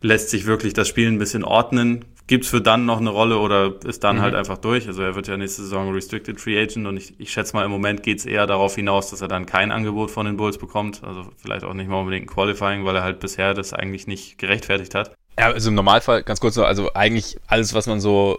lässt 0.00 0.30
sich 0.30 0.46
wirklich 0.46 0.72
das 0.72 0.88
Spiel 0.88 1.08
ein 1.08 1.18
bisschen 1.18 1.44
ordnen? 1.44 2.04
Gibt 2.26 2.44
es 2.44 2.50
für 2.50 2.62
dann 2.62 2.86
noch 2.86 3.00
eine 3.00 3.10
Rolle 3.10 3.38
oder 3.38 3.74
ist 3.84 4.02
dann 4.02 4.16
mhm. 4.16 4.22
halt 4.22 4.34
einfach 4.34 4.56
durch? 4.56 4.86
Also 4.86 5.02
er 5.02 5.14
wird 5.14 5.28
ja 5.28 5.36
nächste 5.36 5.62
Saison 5.62 5.92
Restricted 5.92 6.40
Free 6.40 6.58
Agent 6.58 6.86
und 6.86 6.96
ich, 6.96 7.20
ich 7.20 7.30
schätze 7.30 7.54
mal, 7.54 7.64
im 7.64 7.70
Moment 7.70 8.02
geht 8.02 8.18
es 8.18 8.24
eher 8.24 8.46
darauf 8.46 8.76
hinaus, 8.76 9.10
dass 9.10 9.20
er 9.20 9.28
dann 9.28 9.44
kein 9.44 9.70
Angebot 9.70 10.10
von 10.10 10.24
den 10.24 10.38
Bulls 10.38 10.56
bekommt. 10.56 11.04
Also 11.04 11.30
vielleicht 11.36 11.64
auch 11.64 11.74
nicht 11.74 11.88
mal 11.88 12.00
unbedingt 12.00 12.24
ein 12.24 12.34
Qualifying, 12.34 12.86
weil 12.86 12.96
er 12.96 13.02
halt 13.02 13.20
bisher 13.20 13.52
das 13.52 13.74
eigentlich 13.74 14.06
nicht 14.06 14.38
gerechtfertigt 14.38 14.94
hat. 14.94 15.14
Ja, 15.38 15.50
also 15.50 15.68
im 15.68 15.74
Normalfall, 15.74 16.22
ganz 16.22 16.40
kurz 16.40 16.54
so, 16.54 16.64
also 16.64 16.94
eigentlich 16.94 17.36
alles, 17.46 17.74
was 17.74 17.86
man 17.86 18.00
so, 18.00 18.38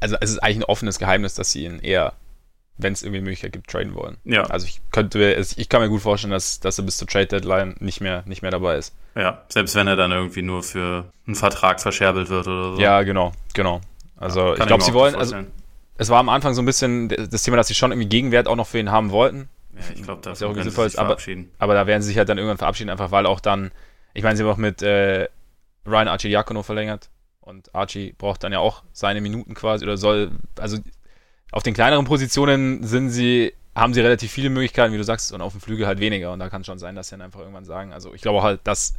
also 0.00 0.16
es 0.20 0.30
ist 0.30 0.38
eigentlich 0.38 0.58
ein 0.58 0.64
offenes 0.64 0.98
Geheimnis, 0.98 1.34
dass 1.34 1.52
sie 1.52 1.66
ihn 1.66 1.78
eher, 1.78 2.14
wenn 2.78 2.92
es 2.92 3.02
irgendwie 3.02 3.20
Möglichkeit 3.20 3.52
gibt, 3.52 3.70
traden 3.70 3.94
wollen. 3.94 4.16
Ja. 4.24 4.44
Also 4.44 4.66
ich 4.66 4.80
könnte, 4.92 5.32
ich 5.56 5.68
kann 5.68 5.82
mir 5.82 5.88
gut 5.88 6.00
vorstellen, 6.00 6.32
dass, 6.32 6.60
dass 6.60 6.78
er 6.78 6.84
bis 6.84 6.96
zur 6.96 7.08
Trade 7.08 7.26
Deadline 7.26 7.76
nicht 7.80 8.00
mehr, 8.00 8.22
nicht 8.26 8.42
mehr 8.42 8.50
dabei 8.50 8.76
ist. 8.76 8.94
Ja, 9.14 9.42
selbst 9.48 9.74
wenn 9.74 9.88
er 9.88 9.96
dann 9.96 10.12
irgendwie 10.12 10.42
nur 10.42 10.62
für 10.62 11.12
einen 11.26 11.34
Vertrag 11.34 11.80
verscherbelt 11.80 12.28
wird 12.30 12.46
oder 12.46 12.76
so. 12.76 12.80
Ja, 12.80 13.02
genau, 13.02 13.32
genau. 13.52 13.80
Also 14.16 14.54
ja, 14.54 14.60
ich 14.60 14.66
glaube, 14.66 14.82
sie 14.82 14.94
wollen, 14.94 15.14
also 15.14 15.36
es 15.96 16.08
war 16.08 16.18
am 16.18 16.28
Anfang 16.28 16.54
so 16.54 16.62
ein 16.62 16.66
bisschen 16.66 17.08
das 17.08 17.42
Thema, 17.42 17.56
dass 17.56 17.68
sie 17.68 17.74
schon 17.74 17.90
irgendwie 17.90 18.08
Gegenwert 18.08 18.46
auch 18.48 18.56
noch 18.56 18.66
für 18.66 18.78
ihn 18.78 18.90
haben 18.90 19.10
wollten. 19.10 19.48
Ja, 19.74 19.80
ich 19.94 20.02
glaube, 20.02 20.22
das 20.22 20.40
ist 20.40 20.46
auch 20.46 20.54
sinnvoll 20.54 20.86
ist, 20.86 20.98
aber, 20.98 21.16
aber 21.58 21.74
da 21.74 21.86
werden 21.86 22.02
sie 22.02 22.08
sich 22.08 22.18
halt 22.18 22.28
dann 22.28 22.38
irgendwann 22.38 22.58
verabschieden, 22.58 22.90
einfach 22.90 23.10
weil 23.10 23.26
auch 23.26 23.40
dann, 23.40 23.70
ich 24.14 24.22
meine, 24.22 24.36
sie 24.36 24.42
haben 24.42 24.50
auch 24.50 24.56
mit, 24.56 24.82
äh, 24.82 25.28
Ryan 25.88 26.08
Archie 26.08 26.36
verlängert. 26.62 27.08
Und 27.40 27.74
Archie 27.74 28.14
braucht 28.16 28.44
dann 28.44 28.52
ja 28.52 28.58
auch 28.58 28.82
seine 28.92 29.20
Minuten 29.22 29.54
quasi 29.54 29.84
oder 29.84 29.96
soll, 29.96 30.32
also 30.58 30.76
auf 31.50 31.62
den 31.62 31.74
kleineren 31.74 32.04
Positionen 32.04 32.84
sind 32.84 33.10
sie, 33.10 33.54
haben 33.74 33.94
sie 33.94 34.00
relativ 34.00 34.30
viele 34.30 34.50
Möglichkeiten, 34.50 34.92
wie 34.92 34.98
du 34.98 35.04
sagst, 35.04 35.32
und 35.32 35.40
auf 35.40 35.52
dem 35.52 35.60
Flügel 35.60 35.86
halt 35.86 36.00
weniger. 36.00 36.32
Und 36.32 36.40
da 36.40 36.48
kann 36.48 36.64
schon 36.64 36.78
sein, 36.78 36.94
dass 36.94 37.08
sie 37.08 37.14
dann 37.14 37.22
einfach 37.22 37.40
irgendwann 37.40 37.64
sagen, 37.64 37.92
also 37.92 38.12
ich 38.14 38.22
glaube 38.22 38.42
halt, 38.42 38.60
dass 38.64 38.94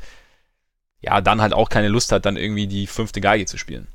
ja 1.02 1.22
dann 1.22 1.42
halt 1.42 1.54
auch 1.54 1.70
keine 1.70 1.90
Lust 1.90 2.12
hat, 2.12 2.26
dann 2.26 2.38
irgendwie 2.38 2.68
die 2.68 2.88
fünfte 2.88 3.22
Geige 3.22 3.46
zu 3.46 3.58
spielen. 3.58 3.88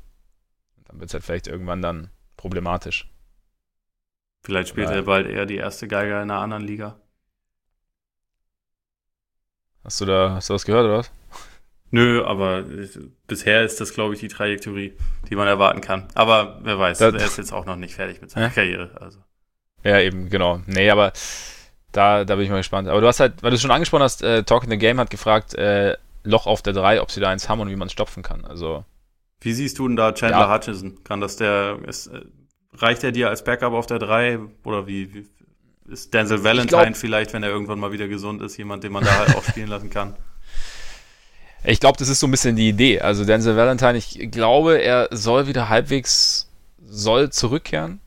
Und 0.77 0.89
dann 0.89 0.99
wird 0.99 1.09
es 1.09 1.13
halt 1.13 1.23
vielleicht 1.23 1.47
irgendwann 1.47 1.81
dann 1.81 2.09
problematisch. 2.37 3.09
Vielleicht 4.41 4.69
spielt 4.69 4.89
Weil, 4.89 4.97
er 4.97 5.03
bald 5.03 5.27
eher 5.27 5.45
die 5.45 5.55
erste 5.55 5.87
Geige 5.87 6.11
in 6.11 6.17
einer 6.17 6.39
anderen 6.39 6.63
Liga. 6.63 6.99
Hast 9.83 10.01
du 10.01 10.05
da, 10.05 10.35
hast 10.35 10.49
du 10.49 10.53
was 10.53 10.65
gehört 10.65 10.85
oder 10.85 10.97
was? 10.99 11.11
Nö, 11.95 12.25
aber 12.25 12.65
bisher 13.25 13.63
ist 13.63 13.79
das, 13.79 13.93
glaube 13.93 14.15
ich, 14.15 14.19
die 14.19 14.27
Trajektorie, 14.27 14.91
die 15.29 15.35
man 15.37 15.47
erwarten 15.47 15.79
kann. 15.79 16.09
Aber 16.13 16.59
wer 16.61 16.77
weiß, 16.77 16.97
das, 16.97 17.13
er 17.13 17.23
ist 17.23 17.37
jetzt 17.37 17.53
auch 17.53 17.65
noch 17.65 17.77
nicht 17.77 17.95
fertig 17.95 18.19
mit 18.19 18.29
seiner 18.29 18.47
ja? 18.47 18.51
Karriere. 18.51 18.91
Also. 18.99 19.19
Ja, 19.81 20.01
eben, 20.01 20.29
genau. 20.29 20.59
Nee, 20.65 20.89
aber 20.89 21.13
da, 21.93 22.25
da 22.25 22.35
bin 22.35 22.43
ich 22.43 22.49
mal 22.49 22.57
gespannt. 22.57 22.89
Aber 22.89 22.99
du 22.99 23.07
hast 23.07 23.21
halt, 23.21 23.41
weil 23.41 23.51
du 23.51 23.55
es 23.55 23.61
schon 23.61 23.71
angesprochen 23.71 24.03
hast, 24.03 24.23
äh, 24.23 24.43
Talk 24.43 24.65
in 24.65 24.71
the 24.71 24.77
Game 24.77 24.99
hat 24.99 25.09
gefragt, 25.09 25.53
äh, 25.53 25.95
Loch 26.25 26.47
auf 26.47 26.61
der 26.61 26.73
3, 26.73 26.99
ob 26.99 27.11
sie 27.11 27.21
da 27.21 27.29
eins 27.29 27.47
haben 27.47 27.61
und 27.61 27.69
wie 27.69 27.77
man 27.77 27.85
es 27.85 27.93
stopfen 27.93 28.23
kann. 28.23 28.43
Also. 28.43 28.83
Wie 29.39 29.53
siehst 29.53 29.79
du 29.79 29.87
denn 29.87 29.95
da 29.95 30.11
Chandler 30.11 30.49
ja. 30.49 30.53
Hutchison? 30.53 31.01
Kann 31.05 31.21
das 31.21 31.37
der, 31.37 31.79
ist, 31.87 32.07
äh, 32.07 32.19
reicht 32.73 33.05
er 33.05 33.13
dir 33.13 33.29
als 33.29 33.45
Backup 33.45 33.71
auf 33.71 33.85
der 33.85 33.99
3 33.99 34.39
oder 34.65 34.85
wie, 34.85 35.13
wie 35.13 35.25
ist 35.87 36.13
Denzel 36.13 36.43
Valentine 36.43 36.83
glaub, 36.83 36.97
vielleicht, 36.97 37.31
wenn 37.31 37.43
er 37.43 37.51
irgendwann 37.51 37.79
mal 37.79 37.93
wieder 37.93 38.09
gesund 38.09 38.41
ist, 38.41 38.57
jemand, 38.57 38.83
den 38.83 38.91
man 38.91 39.05
da 39.05 39.17
halt 39.17 39.33
auch 39.37 39.45
spielen 39.45 39.69
lassen 39.69 39.89
kann? 39.89 40.17
Ich 41.65 41.79
glaube, 41.79 41.97
das 41.97 42.09
ist 42.09 42.19
so 42.19 42.27
ein 42.27 42.31
bisschen 42.31 42.55
die 42.55 42.69
Idee. 42.69 43.01
Also 43.01 43.25
Denzel 43.25 43.57
Valentine, 43.57 43.97
ich 43.97 44.31
glaube, 44.31 44.81
er 44.81 45.09
soll 45.11 45.47
wieder 45.47 45.69
halbwegs, 45.69 46.49
soll 46.85 47.31
zurückkehren 47.31 47.99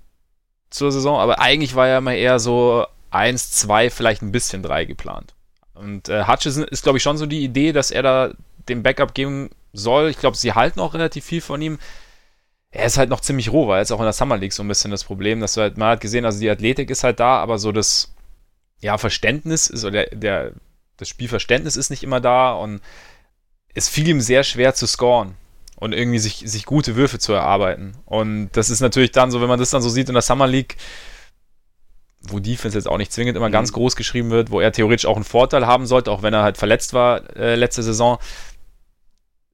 zur 0.70 0.92
Saison, 0.92 1.18
aber 1.18 1.40
eigentlich 1.40 1.74
war 1.74 1.88
er 1.88 1.98
immer 1.98 2.14
eher 2.14 2.38
so 2.38 2.86
eins, 3.10 3.52
zwei, 3.52 3.90
vielleicht 3.90 4.22
ein 4.22 4.32
bisschen 4.32 4.62
drei 4.62 4.84
geplant. 4.84 5.34
Und 5.74 6.08
äh, 6.08 6.24
Hutchison 6.26 6.64
ist, 6.64 6.82
glaube 6.82 6.98
ich, 6.98 7.02
schon 7.02 7.16
so 7.16 7.26
die 7.26 7.42
Idee, 7.42 7.72
dass 7.72 7.90
er 7.90 8.02
da 8.02 8.30
den 8.68 8.82
Backup 8.82 9.14
geben 9.14 9.50
soll. 9.72 10.10
Ich 10.10 10.18
glaube, 10.18 10.36
sie 10.36 10.52
halten 10.52 10.80
auch 10.80 10.94
relativ 10.94 11.24
viel 11.24 11.40
von 11.40 11.62
ihm. 11.62 11.78
Er 12.70 12.84
ist 12.84 12.98
halt 12.98 13.08
noch 13.08 13.20
ziemlich 13.20 13.50
roh, 13.50 13.66
weil 13.66 13.82
ist 13.82 13.92
auch 13.92 14.00
in 14.00 14.04
der 14.04 14.12
Summer 14.12 14.36
League 14.36 14.52
so 14.52 14.62
ein 14.62 14.68
bisschen 14.68 14.90
das 14.90 15.04
Problem, 15.04 15.40
dass 15.40 15.54
du 15.54 15.62
halt, 15.62 15.78
man 15.78 15.92
hat 15.92 16.00
gesehen, 16.00 16.26
also 16.26 16.38
die 16.38 16.50
Athletik 16.50 16.90
ist 16.90 17.04
halt 17.04 17.18
da, 17.18 17.38
aber 17.38 17.58
so 17.58 17.72
das, 17.72 18.12
ja, 18.80 18.98
Verständnis 18.98 19.68
ist, 19.68 19.84
oder 19.84 20.04
der, 20.04 20.16
der 20.16 20.52
das 20.98 21.08
Spielverständnis 21.08 21.76
ist 21.76 21.90
nicht 21.90 22.02
immer 22.02 22.20
da 22.20 22.52
und 22.52 22.82
es 23.78 23.88
fiel 23.88 24.08
ihm 24.08 24.20
sehr 24.20 24.42
schwer 24.42 24.74
zu 24.74 24.86
scoren 24.86 25.34
und 25.76 25.92
irgendwie 25.92 26.18
sich, 26.18 26.42
sich 26.44 26.64
gute 26.64 26.96
Würfe 26.96 27.20
zu 27.20 27.32
erarbeiten. 27.32 27.96
Und 28.04 28.50
das 28.52 28.70
ist 28.70 28.80
natürlich 28.80 29.12
dann 29.12 29.30
so, 29.30 29.40
wenn 29.40 29.48
man 29.48 29.60
das 29.60 29.70
dann 29.70 29.82
so 29.82 29.88
sieht 29.88 30.08
in 30.08 30.14
der 30.14 30.22
Summer 30.22 30.48
League, 30.48 30.76
wo 32.20 32.40
Defense 32.40 32.76
jetzt 32.76 32.88
auch 32.88 32.98
nicht 32.98 33.12
zwingend 33.12 33.36
immer 33.36 33.48
mhm. 33.48 33.52
ganz 33.52 33.72
groß 33.72 33.94
geschrieben 33.94 34.30
wird, 34.30 34.50
wo 34.50 34.60
er 34.60 34.72
theoretisch 34.72 35.06
auch 35.06 35.14
einen 35.14 35.24
Vorteil 35.24 35.66
haben 35.66 35.86
sollte, 35.86 36.10
auch 36.10 36.22
wenn 36.22 36.34
er 36.34 36.42
halt 36.42 36.58
verletzt 36.58 36.92
war 36.92 37.36
äh, 37.36 37.54
letzte 37.54 37.84
Saison, 37.84 38.18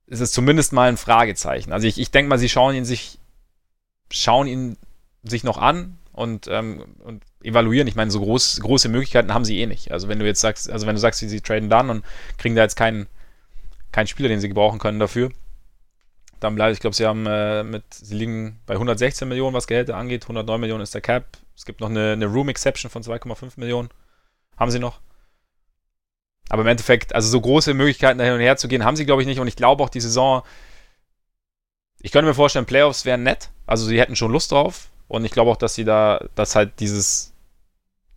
ist 0.07 0.21
es 0.21 0.33
zumindest 0.33 0.73
mal 0.73 0.89
ein 0.89 0.97
Fragezeichen. 0.97 1.73
Also 1.73 1.87
ich, 1.87 2.01
ich 2.01 2.11
denke 2.11 2.31
mal, 2.31 2.39
sie 2.39 2.49
schauen 2.49 2.75
ihn 2.75 2.87
sich, 2.87 3.19
schauen 4.11 4.47
ihn 4.47 4.79
sich 5.23 5.45
noch 5.45 5.59
an 5.59 5.99
und, 6.13 6.49
ähm, 6.51 6.97
und 7.05 7.23
evaluieren. 7.43 7.89
Ich 7.89 7.97
meine, 7.97 8.11
so 8.11 8.21
groß, 8.21 8.61
große 8.63 8.89
Möglichkeiten 8.89 9.35
haben 9.35 9.45
sie 9.45 9.59
eh 9.59 9.67
nicht. 9.67 9.93
Also 9.93 10.09
wenn 10.09 10.19
du 10.19 10.25
jetzt 10.25 10.41
sagst, 10.41 10.71
also 10.71 10.87
wenn 10.87 10.95
du 10.95 11.01
sagst, 11.01 11.21
sie, 11.21 11.29
sie 11.29 11.43
traden 11.43 11.69
dann 11.69 11.91
und 11.91 12.05
kriegen 12.39 12.55
da 12.55 12.63
jetzt 12.63 12.77
keinen 12.77 13.07
kein 13.95 14.09
Spieler, 14.09 14.29
den 14.29 14.41
sie 14.41 14.49
gebrauchen 14.49 14.81
können 14.81 14.99
dafür. 14.99 15.31
Dann 16.41 16.57
bleibt, 16.57 16.75
ich 16.75 16.81
glaube, 16.81 16.97
sie 16.97 17.07
haben 17.07 17.27
äh, 17.27 17.63
mit, 17.63 17.85
sie 17.95 18.17
liegen 18.17 18.61
bei 18.67 18.75
116 18.75 19.29
Millionen, 19.29 19.55
was 19.55 19.69
Gehälter 19.69 19.97
angeht. 19.97 20.25
109 20.25 20.61
Millionen 20.61 20.83
ist 20.83 20.95
der 20.95 21.01
Cap. 21.01 21.39
Es 21.57 21.65
gibt 21.65 21.81
noch 21.81 21.89
eine, 21.89 22.13
eine 22.13 22.27
Room 22.27 22.49
Exception 22.49 22.91
von 22.91 23.05
2,5 23.05 23.53
Millionen. 23.55 23.91
Haben 24.57 24.73
sie 24.73 24.81
noch. 24.81 24.99
Aber 26.49 26.63
im 26.63 26.69
Endeffekt, 26.69 27.15
also 27.15 27.29
so 27.29 27.41
große 27.41 27.73
Möglichkeiten 27.73 28.19
da 28.19 28.25
hin 28.25 28.35
und 28.35 28.41
her 28.41 28.57
zu 28.57 28.67
gehen, 28.67 28.85
haben 28.85 28.97
sie, 28.97 29.07
glaube 29.07 29.23
ich, 29.23 29.29
nicht. 29.29 29.39
Und 29.39 29.47
ich 29.47 29.55
glaube 29.55 29.85
auch, 29.85 29.89
die 29.89 30.01
Saison, 30.01 30.43
ich 32.03 32.11
könnte 32.11 32.27
mir 32.27 32.35
vorstellen, 32.35 32.67
Playoffs 32.67 33.05
wären 33.05 33.23
nett. 33.23 33.51
Also 33.65 33.87
sie 33.87 34.01
hätten 34.01 34.17
schon 34.17 34.33
Lust 34.33 34.51
drauf. 34.51 34.91
Und 35.07 35.25
ich 35.25 35.31
glaube 35.31 35.53
auch, 35.53 35.57
dass 35.57 35.77
sie 35.77 35.85
da, 35.85 36.27
dass 36.35 36.57
halt 36.57 36.81
dieses 36.81 37.33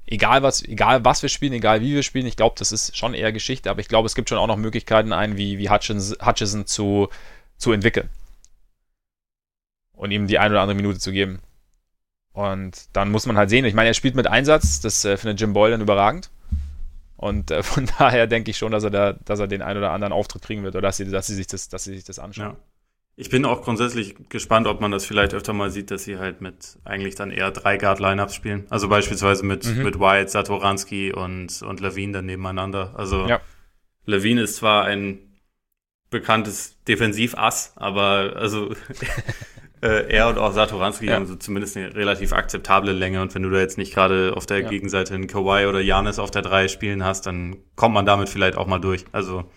egal 0.08 0.42
was, 0.42 0.64
egal 0.64 1.06
was 1.06 1.22
wir 1.22 1.30
spielen, 1.30 1.54
egal 1.54 1.82
wie 1.82 1.94
wir 1.94 2.04
spielen, 2.04 2.26
ich 2.26 2.38
glaube, 2.38 2.56
das 2.58 2.72
ist 2.72 2.98
schon 2.98 3.14
eher 3.14 3.32
Geschichte, 3.32 3.70
aber 3.70 3.82
ich 3.82 3.90
glaube, 3.90 4.08
es 4.08 4.16
gibt 4.16 4.30
schon 4.30 4.38
auch 4.38 4.48
noch 4.48 4.58
Möglichkeiten, 4.58 5.14
einen 5.14 5.38
wie, 5.38 5.58
wie 5.58 5.70
Hutchison 5.70 6.66
zu, 6.66 7.10
zu 7.58 7.72
entwickeln. 7.72 8.10
Und 9.94 10.12
ihm 10.12 10.28
die 10.28 10.40
eine 10.40 10.54
oder 10.54 10.62
andere 10.62 10.76
Minute 10.76 11.00
zu 11.00 11.12
geben. 11.12 11.42
Und 12.32 12.86
dann 12.94 13.12
muss 13.12 13.26
man 13.26 13.36
halt 13.36 13.50
sehen, 13.50 13.66
ich 13.66 13.74
meine, 13.74 13.90
er 13.90 13.96
spielt 13.96 14.16
mit 14.16 14.28
Einsatz, 14.28 14.80
das 14.80 15.04
äh, 15.06 15.18
findet 15.18 15.42
Jim 15.42 15.54
Boylan 15.54 15.82
überragend. 15.82 16.30
Und 17.18 17.50
äh, 17.52 17.64
von 17.64 17.90
daher 17.98 18.28
denke 18.28 18.52
ich 18.52 18.58
schon, 18.58 18.72
dass 18.72 18.84
er 18.84 18.92
da, 18.92 19.14
dass 19.14 19.40
er 19.40 19.48
den 19.48 19.64
einen 19.64 19.80
oder 19.80 19.92
anderen 19.92 20.14
Auftritt 20.14 20.44
kriegen 20.44 20.64
wird 20.64 20.76
oder 20.76 20.88
dass 20.88 20.98
sie, 20.98 21.10
dass 21.10 21.28
sie 21.28 21.36
sich 21.36 21.48
das, 21.48 21.68
dass 21.68 21.84
sie 21.84 21.96
sich 21.96 22.04
das 22.04 22.20
anschauen. 22.20 22.54
Ja. 22.54 22.58
Ich 23.20 23.32
bin 23.32 23.46
auch 23.46 23.64
grundsätzlich 23.64 24.16
gespannt, 24.30 24.68
ob 24.68 24.80
man 24.80 24.92
das 24.92 25.04
vielleicht 25.04 25.34
öfter 25.34 25.52
mal 25.52 25.72
sieht, 25.72 25.90
dass 25.90 26.04
sie 26.04 26.20
halt 26.20 26.40
mit 26.40 26.78
eigentlich 26.86 27.16
dann 27.16 27.32
eher 27.32 27.50
drei 27.50 27.78
Guard-Lineups 27.78 28.36
spielen. 28.36 28.68
Also 28.70 28.90
beispielsweise 28.90 29.44
mit, 29.44 29.66
mhm. 29.66 29.84
mit 29.84 30.00
White, 30.00 30.30
Satoranski 30.30 31.14
und, 31.14 31.64
und 31.64 31.80
Levine 31.80 32.14
dann 32.14 32.28
nebeneinander. 32.28 32.94
Also 32.96 33.26
ja. 33.26 33.42
Levine 34.06 34.42
ist 34.42 34.58
zwar 34.58 34.86
ein 34.86 35.18
bekanntes 36.12 36.78
Defensivass, 36.84 37.74
aber 37.76 38.34
also 38.36 38.70
äh, 39.82 40.14
er 40.14 40.28
und 40.28 40.38
auch 40.38 40.54
Satoranski 40.54 41.08
ja. 41.08 41.16
haben 41.16 41.26
so 41.26 41.36
zumindest 41.36 41.76
eine 41.76 41.96
relativ 41.96 42.34
akzeptable 42.34 42.94
Länge. 42.94 43.24
Und 43.24 43.34
wenn 43.34 43.42
du 43.42 43.50
da 43.50 43.58
jetzt 43.58 43.80
nicht 43.80 43.96
gerade 43.96 44.34
auf 44.38 44.46
der 44.46 44.62
ja. 44.62 44.70
Gegenseite 44.70 45.16
einen 45.16 45.26
Kawhi 45.26 45.66
oder 45.66 45.80
Janis 45.80 46.20
auf 46.20 46.30
der 46.30 46.44
drei 46.44 46.68
spielen 46.68 47.04
hast, 47.04 47.26
dann 47.26 47.58
kommt 47.76 47.96
man 47.96 48.06
damit 48.06 48.30
vielleicht 48.30 48.60
auch 48.60 48.68
mal 48.68 48.78
durch. 48.78 49.06
Also 49.12 49.50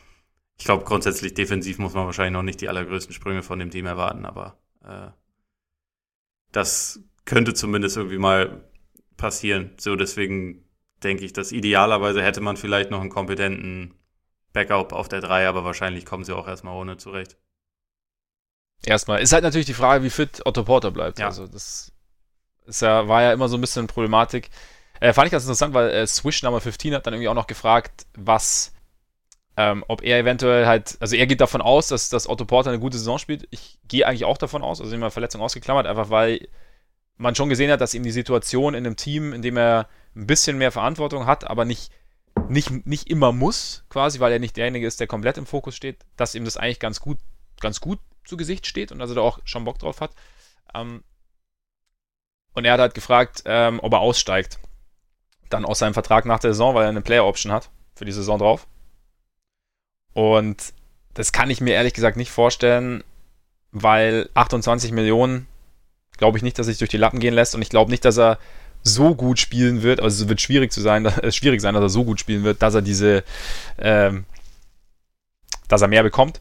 ich 0.60 0.66
glaube, 0.66 0.84
grundsätzlich 0.84 1.32
defensiv 1.32 1.78
muss 1.78 1.94
man 1.94 2.04
wahrscheinlich 2.04 2.34
noch 2.34 2.42
nicht 2.42 2.60
die 2.60 2.68
allergrößten 2.68 3.14
Sprünge 3.14 3.42
von 3.42 3.58
dem 3.58 3.70
Team 3.70 3.86
erwarten, 3.86 4.26
aber 4.26 4.58
äh, 4.84 5.08
das 6.52 7.00
könnte 7.24 7.54
zumindest 7.54 7.96
irgendwie 7.96 8.18
mal 8.18 8.68
passieren. 9.16 9.72
So, 9.78 9.96
deswegen 9.96 10.68
denke 11.02 11.24
ich, 11.24 11.32
dass 11.32 11.50
idealerweise 11.50 12.22
hätte 12.22 12.42
man 12.42 12.58
vielleicht 12.58 12.90
noch 12.90 13.00
einen 13.00 13.08
kompetenten 13.08 13.94
Backup 14.52 14.92
auf 14.92 15.08
der 15.08 15.22
3, 15.22 15.48
aber 15.48 15.64
wahrscheinlich 15.64 16.04
kommen 16.04 16.24
sie 16.24 16.36
auch 16.36 16.46
erstmal 16.46 16.76
ohne 16.76 16.98
zurecht. 16.98 17.38
Erstmal. 18.84 19.22
Ist 19.22 19.32
halt 19.32 19.44
natürlich 19.44 19.66
die 19.66 19.72
Frage, 19.72 20.04
wie 20.04 20.10
fit 20.10 20.42
Otto 20.44 20.64
Porter 20.64 20.90
bleibt. 20.90 21.20
Ja. 21.20 21.28
Also, 21.28 21.46
das 21.46 21.90
ist 22.66 22.82
ja, 22.82 23.08
war 23.08 23.22
ja 23.22 23.32
immer 23.32 23.48
so 23.48 23.56
ein 23.56 23.62
bisschen 23.62 23.86
Problematik. 23.86 24.50
Äh, 25.00 25.14
fand 25.14 25.24
ich 25.24 25.32
ganz 25.32 25.44
interessant, 25.44 25.72
weil 25.72 25.88
äh, 25.88 26.06
Swish 26.06 26.42
Number 26.42 26.60
15 26.60 26.94
hat 26.94 27.06
dann 27.06 27.14
irgendwie 27.14 27.28
auch 27.28 27.34
noch 27.34 27.46
gefragt, 27.46 28.04
was 28.14 28.74
ähm, 29.56 29.84
ob 29.88 30.02
er 30.02 30.18
eventuell 30.18 30.66
halt, 30.66 30.96
also 31.00 31.16
er 31.16 31.26
geht 31.26 31.40
davon 31.40 31.60
aus, 31.60 31.88
dass, 31.88 32.08
dass 32.08 32.28
Otto 32.28 32.44
Porter 32.44 32.70
eine 32.70 32.78
gute 32.78 32.98
Saison 32.98 33.18
spielt. 33.18 33.46
Ich 33.50 33.78
gehe 33.88 34.06
eigentlich 34.06 34.24
auch 34.24 34.38
davon 34.38 34.62
aus, 34.62 34.80
also 34.80 34.94
immer 34.94 35.10
Verletzung 35.10 35.40
ausgeklammert, 35.40 35.86
einfach 35.86 36.10
weil 36.10 36.48
man 37.16 37.34
schon 37.34 37.50
gesehen 37.50 37.70
hat, 37.70 37.80
dass 37.80 37.94
ihm 37.94 38.02
die 38.02 38.10
Situation 38.10 38.74
in 38.74 38.86
einem 38.86 38.96
Team, 38.96 39.32
in 39.32 39.42
dem 39.42 39.56
er 39.56 39.88
ein 40.16 40.26
bisschen 40.26 40.56
mehr 40.56 40.72
Verantwortung 40.72 41.26
hat, 41.26 41.48
aber 41.48 41.64
nicht, 41.64 41.92
nicht, 42.48 42.86
nicht 42.86 43.10
immer 43.10 43.32
muss, 43.32 43.84
quasi, 43.90 44.20
weil 44.20 44.32
er 44.32 44.38
nicht 44.38 44.56
derjenige 44.56 44.86
ist, 44.86 45.00
der 45.00 45.06
komplett 45.06 45.36
im 45.36 45.46
Fokus 45.46 45.76
steht, 45.76 45.98
dass 46.16 46.34
ihm 46.34 46.44
das 46.44 46.56
eigentlich 46.56 46.80
ganz 46.80 47.00
gut, 47.00 47.18
ganz 47.60 47.80
gut 47.80 47.98
zu 48.24 48.36
Gesicht 48.36 48.66
steht 48.66 48.92
und 48.92 49.00
er 49.00 49.06
da 49.06 49.20
auch 49.20 49.40
schon 49.44 49.64
Bock 49.64 49.78
drauf 49.78 50.00
hat. 50.00 50.12
Ähm, 50.74 51.04
und 52.54 52.64
er 52.64 52.72
hat 52.72 52.80
halt 52.80 52.94
gefragt, 52.94 53.42
ähm, 53.44 53.80
ob 53.82 53.92
er 53.92 54.00
aussteigt. 54.00 54.58
Dann 55.50 55.64
aus 55.64 55.80
seinem 55.80 55.94
Vertrag 55.94 56.24
nach 56.24 56.38
der 56.38 56.52
Saison, 56.52 56.74
weil 56.74 56.84
er 56.84 56.88
eine 56.88 57.02
Player 57.02 57.26
Option 57.26 57.52
hat 57.52 57.70
für 57.94 58.04
die 58.04 58.12
Saison 58.12 58.38
drauf. 58.38 58.66
Und 60.12 60.72
das 61.14 61.32
kann 61.32 61.50
ich 61.50 61.60
mir 61.60 61.74
ehrlich 61.74 61.94
gesagt 61.94 62.16
nicht 62.16 62.30
vorstellen, 62.30 63.04
weil 63.72 64.28
28 64.34 64.92
Millionen 64.92 65.46
glaube 66.16 66.38
ich 66.38 66.42
nicht, 66.42 66.58
dass 66.58 66.66
sich 66.66 66.78
durch 66.78 66.90
die 66.90 66.96
Lappen 66.96 67.20
gehen 67.20 67.34
lässt 67.34 67.54
und 67.54 67.62
ich 67.62 67.70
glaube 67.70 67.90
nicht, 67.90 68.04
dass 68.04 68.18
er 68.18 68.38
so 68.82 69.14
gut 69.14 69.38
spielen 69.38 69.82
wird, 69.82 70.00
also 70.00 70.24
es 70.24 70.28
wird 70.28 70.40
schwierig 70.40 70.72
zu 70.72 70.80
sein, 70.80 71.04
es 71.04 71.36
schwierig 71.36 71.60
sein, 71.60 71.74
dass 71.74 71.82
er 71.82 71.88
so 71.88 72.04
gut 72.04 72.20
spielen 72.20 72.44
wird, 72.44 72.62
dass 72.62 72.74
er 72.74 72.82
diese, 72.82 73.24
ähm, 73.78 74.24
dass 75.68 75.82
er 75.82 75.88
mehr 75.88 76.02
bekommt. 76.02 76.40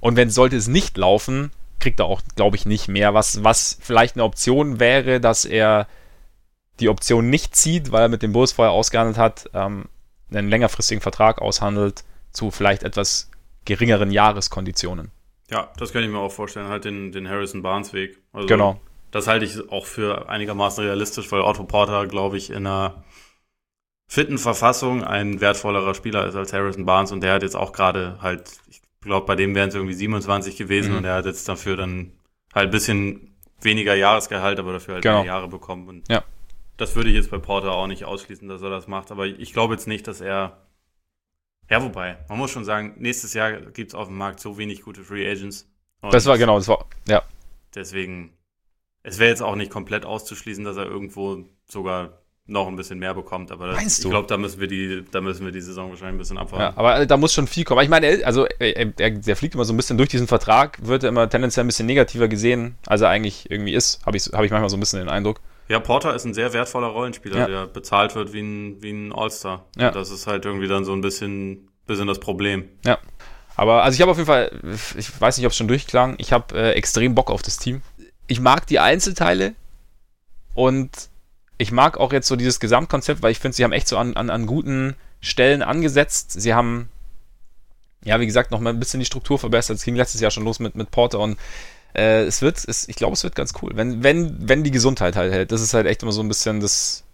Und 0.00 0.16
wenn 0.16 0.30
sollte 0.30 0.56
es 0.56 0.68
nicht 0.68 0.96
laufen, 0.96 1.50
kriegt 1.78 2.00
er 2.00 2.06
auch, 2.06 2.22
glaube 2.36 2.56
ich, 2.56 2.66
nicht 2.66 2.88
mehr. 2.88 3.12
Was, 3.14 3.42
was 3.44 3.78
vielleicht 3.80 4.16
eine 4.16 4.24
Option 4.24 4.80
wäre, 4.80 5.20
dass 5.20 5.44
er 5.44 5.88
die 6.78 6.88
Option 6.88 7.28
nicht 7.28 7.56
zieht, 7.56 7.92
weil 7.92 8.02
er 8.02 8.08
mit 8.08 8.22
dem 8.22 8.32
Bulls 8.32 8.52
vorher 8.52 8.72
ausgehandelt 8.72 9.18
hat, 9.18 9.50
ähm, 9.52 9.86
einen 10.30 10.48
längerfristigen 10.48 11.02
Vertrag 11.02 11.40
aushandelt 11.40 12.04
zu 12.32 12.50
vielleicht 12.50 12.82
etwas 12.82 13.30
geringeren 13.64 14.10
Jahreskonditionen. 14.10 15.10
Ja, 15.50 15.70
das 15.76 15.92
kann 15.92 16.02
ich 16.02 16.08
mir 16.08 16.18
auch 16.18 16.32
vorstellen, 16.32 16.68
halt 16.68 16.84
den, 16.84 17.12
den 17.12 17.28
Harrison 17.28 17.62
Barnes 17.62 17.92
Weg. 17.92 18.18
Also, 18.32 18.46
genau. 18.46 18.80
Das 19.10 19.26
halte 19.26 19.44
ich 19.44 19.70
auch 19.70 19.86
für 19.86 20.28
einigermaßen 20.28 20.84
realistisch, 20.84 21.30
weil 21.32 21.40
Otto 21.40 21.64
Porter, 21.64 22.06
glaube 22.06 22.36
ich, 22.36 22.50
in 22.50 22.66
einer 22.66 23.02
fitten 24.08 24.38
Verfassung 24.38 25.04
ein 25.04 25.40
wertvollerer 25.40 25.94
Spieler 25.94 26.26
ist 26.26 26.34
als 26.36 26.52
Harrison 26.52 26.84
Barnes 26.86 27.12
und 27.12 27.20
der 27.22 27.34
hat 27.34 27.42
jetzt 27.42 27.56
auch 27.56 27.72
gerade 27.72 28.18
halt, 28.22 28.50
ich 28.68 28.80
glaube, 29.00 29.26
bei 29.26 29.36
dem 29.36 29.54
wären 29.54 29.68
es 29.68 29.74
irgendwie 29.74 29.94
27 29.94 30.56
gewesen 30.56 30.92
Mhm. 30.92 30.98
und 30.98 31.04
er 31.04 31.14
hat 31.16 31.26
jetzt 31.26 31.48
dafür 31.48 31.76
dann 31.76 32.12
halt 32.54 32.68
ein 32.68 32.70
bisschen 32.70 33.36
weniger 33.62 33.94
Jahresgehalt, 33.94 34.58
aber 34.58 34.72
dafür 34.72 34.94
halt 34.94 35.02
Genau. 35.02 35.18
mehr 35.18 35.26
Jahre 35.26 35.48
bekommen. 35.48 35.88
Und 35.88 36.08
Ja. 36.08 36.22
das 36.76 36.96
würde 36.96 37.10
ich 37.10 37.16
jetzt 37.16 37.30
bei 37.30 37.38
Porter 37.38 37.72
auch 37.72 37.86
nicht 37.86 38.04
ausschließen, 38.04 38.48
dass 38.48 38.62
er 38.62 38.70
das 38.70 38.88
macht. 38.88 39.10
Aber 39.10 39.26
ich 39.26 39.52
glaube 39.52 39.74
jetzt 39.74 39.86
nicht, 39.86 40.06
dass 40.08 40.20
er. 40.20 40.58
Ja, 41.70 41.82
wobei, 41.82 42.18
man 42.28 42.38
muss 42.38 42.50
schon 42.50 42.64
sagen, 42.64 42.94
nächstes 42.98 43.32
Jahr 43.32 43.52
gibt 43.60 43.92
es 43.92 43.94
auf 43.94 44.08
dem 44.08 44.16
Markt 44.18 44.40
so 44.40 44.58
wenig 44.58 44.82
gute 44.82 45.02
Free 45.04 45.30
Agents. 45.30 45.68
Das 46.10 46.26
war 46.26 46.36
genau, 46.36 46.56
das 46.58 46.66
war, 46.68 46.86
ja. 47.08 47.22
Deswegen, 47.74 48.32
es 49.02 49.18
wäre 49.18 49.30
jetzt 49.30 49.42
auch 49.42 49.54
nicht 49.54 49.70
komplett 49.70 50.04
auszuschließen, 50.04 50.64
dass 50.64 50.76
er 50.76 50.86
irgendwo 50.86 51.44
sogar 51.66 52.20
noch 52.46 52.66
ein 52.66 52.74
bisschen 52.74 52.98
mehr 52.98 53.14
bekommt. 53.14 53.52
Aber 53.52 53.68
das, 53.68 53.76
Meinst 53.76 54.04
ich 54.04 54.10
glaube, 54.10 54.26
da 54.26 54.36
müssen 54.36 54.60
wir 54.60 54.66
die, 54.66 55.04
da 55.10 55.20
müssen 55.20 55.44
wir 55.44 55.52
die 55.52 55.60
Saison 55.60 55.90
wahrscheinlich 55.90 56.14
ein 56.16 56.18
bisschen 56.18 56.36
ja. 56.36 56.42
abwarten. 56.42 56.76
Aber 56.78 57.06
da 57.06 57.16
muss 57.16 57.32
schon 57.32 57.46
viel 57.46 57.64
kommen. 57.64 57.82
Ich 57.82 57.88
meine, 57.88 58.06
er- 58.06 58.26
also 58.26 58.46
er, 58.58 58.98
er, 58.98 59.10
der 59.10 59.36
fliegt 59.36 59.54
immer 59.54 59.64
so 59.64 59.72
ein 59.72 59.76
bisschen 59.76 59.96
durch 59.96 60.08
diesen 60.08 60.26
Vertrag, 60.26 60.78
wird 60.84 61.04
er 61.04 61.10
immer 61.10 61.28
tendenziell 61.30 61.64
ein 61.64 61.68
bisschen 61.68 61.86
negativer 61.86 62.26
gesehen, 62.26 62.76
als 62.86 63.02
er 63.02 63.08
eigentlich 63.08 63.48
irgendwie 63.50 63.74
ist. 63.74 64.04
Habe 64.04 64.16
ich, 64.16 64.24
hab 64.32 64.42
ich 64.42 64.50
manchmal 64.50 64.70
so 64.70 64.76
ein 64.76 64.80
bisschen 64.80 64.98
den 64.98 65.08
Eindruck. 65.08 65.40
Ja, 65.70 65.78
Porter 65.78 66.16
ist 66.16 66.24
ein 66.24 66.34
sehr 66.34 66.52
wertvoller 66.52 66.88
Rollenspieler, 66.88 67.38
Ja. 67.38 67.46
der 67.46 67.66
bezahlt 67.68 68.16
wird 68.16 68.32
wie 68.32 68.40
ein, 68.40 68.82
wie 68.82 68.90
ein 68.90 69.12
All-Star. 69.12 69.66
Ja. 69.76 69.92
Das 69.92 70.10
ist 70.10 70.26
halt 70.26 70.44
irgendwie 70.44 70.66
dann 70.66 70.84
so 70.84 70.92
ein 70.92 71.00
bisschen, 71.00 71.68
bisschen 71.86 72.08
das 72.08 72.18
Problem. 72.18 72.68
Ja. 72.84 72.98
Aber 73.54 73.84
also 73.84 73.94
ich 73.94 74.00
habe 74.02 74.10
auf 74.10 74.16
jeden 74.16 74.26
Fall, 74.26 74.50
ich 74.98 75.20
weiß 75.20 75.36
nicht, 75.36 75.46
ob 75.46 75.52
es 75.52 75.56
schon 75.56 75.68
durchklang, 75.68 76.16
ich 76.18 76.32
habe 76.32 76.58
äh, 76.58 76.72
extrem 76.72 77.14
Bock 77.14 77.30
auf 77.30 77.42
das 77.42 77.56
Team. 77.58 77.82
Ich 78.26 78.40
mag 78.40 78.66
die 78.66 78.80
Einzelteile 78.80 79.54
und 80.54 80.90
ich 81.56 81.70
mag 81.70 81.98
auch 81.98 82.12
jetzt 82.12 82.26
so 82.26 82.34
dieses 82.34 82.58
Gesamtkonzept, 82.58 83.22
weil 83.22 83.30
ich 83.30 83.38
finde, 83.38 83.56
sie 83.56 83.62
haben 83.62 83.72
echt 83.72 83.86
so 83.86 83.96
an, 83.96 84.16
an, 84.16 84.28
an 84.28 84.46
guten 84.46 84.96
Stellen 85.20 85.62
angesetzt. 85.62 86.32
Sie 86.40 86.52
haben, 86.52 86.88
ja, 88.02 88.18
wie 88.18 88.26
gesagt, 88.26 88.50
noch 88.50 88.58
mal 88.58 88.70
ein 88.70 88.80
bisschen 88.80 88.98
die 88.98 89.06
Struktur 89.06 89.38
verbessert. 89.38 89.76
Es 89.76 89.84
ging 89.84 89.94
letztes 89.94 90.20
Jahr 90.20 90.32
schon 90.32 90.44
los 90.44 90.58
mit, 90.58 90.74
mit 90.74 90.90
Porter 90.90 91.20
und 91.20 91.38
äh, 91.94 92.22
es 92.22 92.42
wird, 92.42 92.62
es, 92.66 92.88
ich 92.88 92.96
glaube, 92.96 93.14
es 93.14 93.24
wird 93.24 93.34
ganz 93.34 93.52
cool. 93.62 93.72
Wenn, 93.74 94.02
wenn, 94.02 94.36
wenn 94.48 94.64
die 94.64 94.70
Gesundheit 94.70 95.16
halt 95.16 95.32
hält. 95.32 95.52
Das 95.52 95.60
ist 95.60 95.74
halt 95.74 95.86
echt 95.86 96.02
immer 96.02 96.12
so 96.12 96.22
ein 96.22 96.28
bisschen 96.28 96.60
das, 96.60 97.04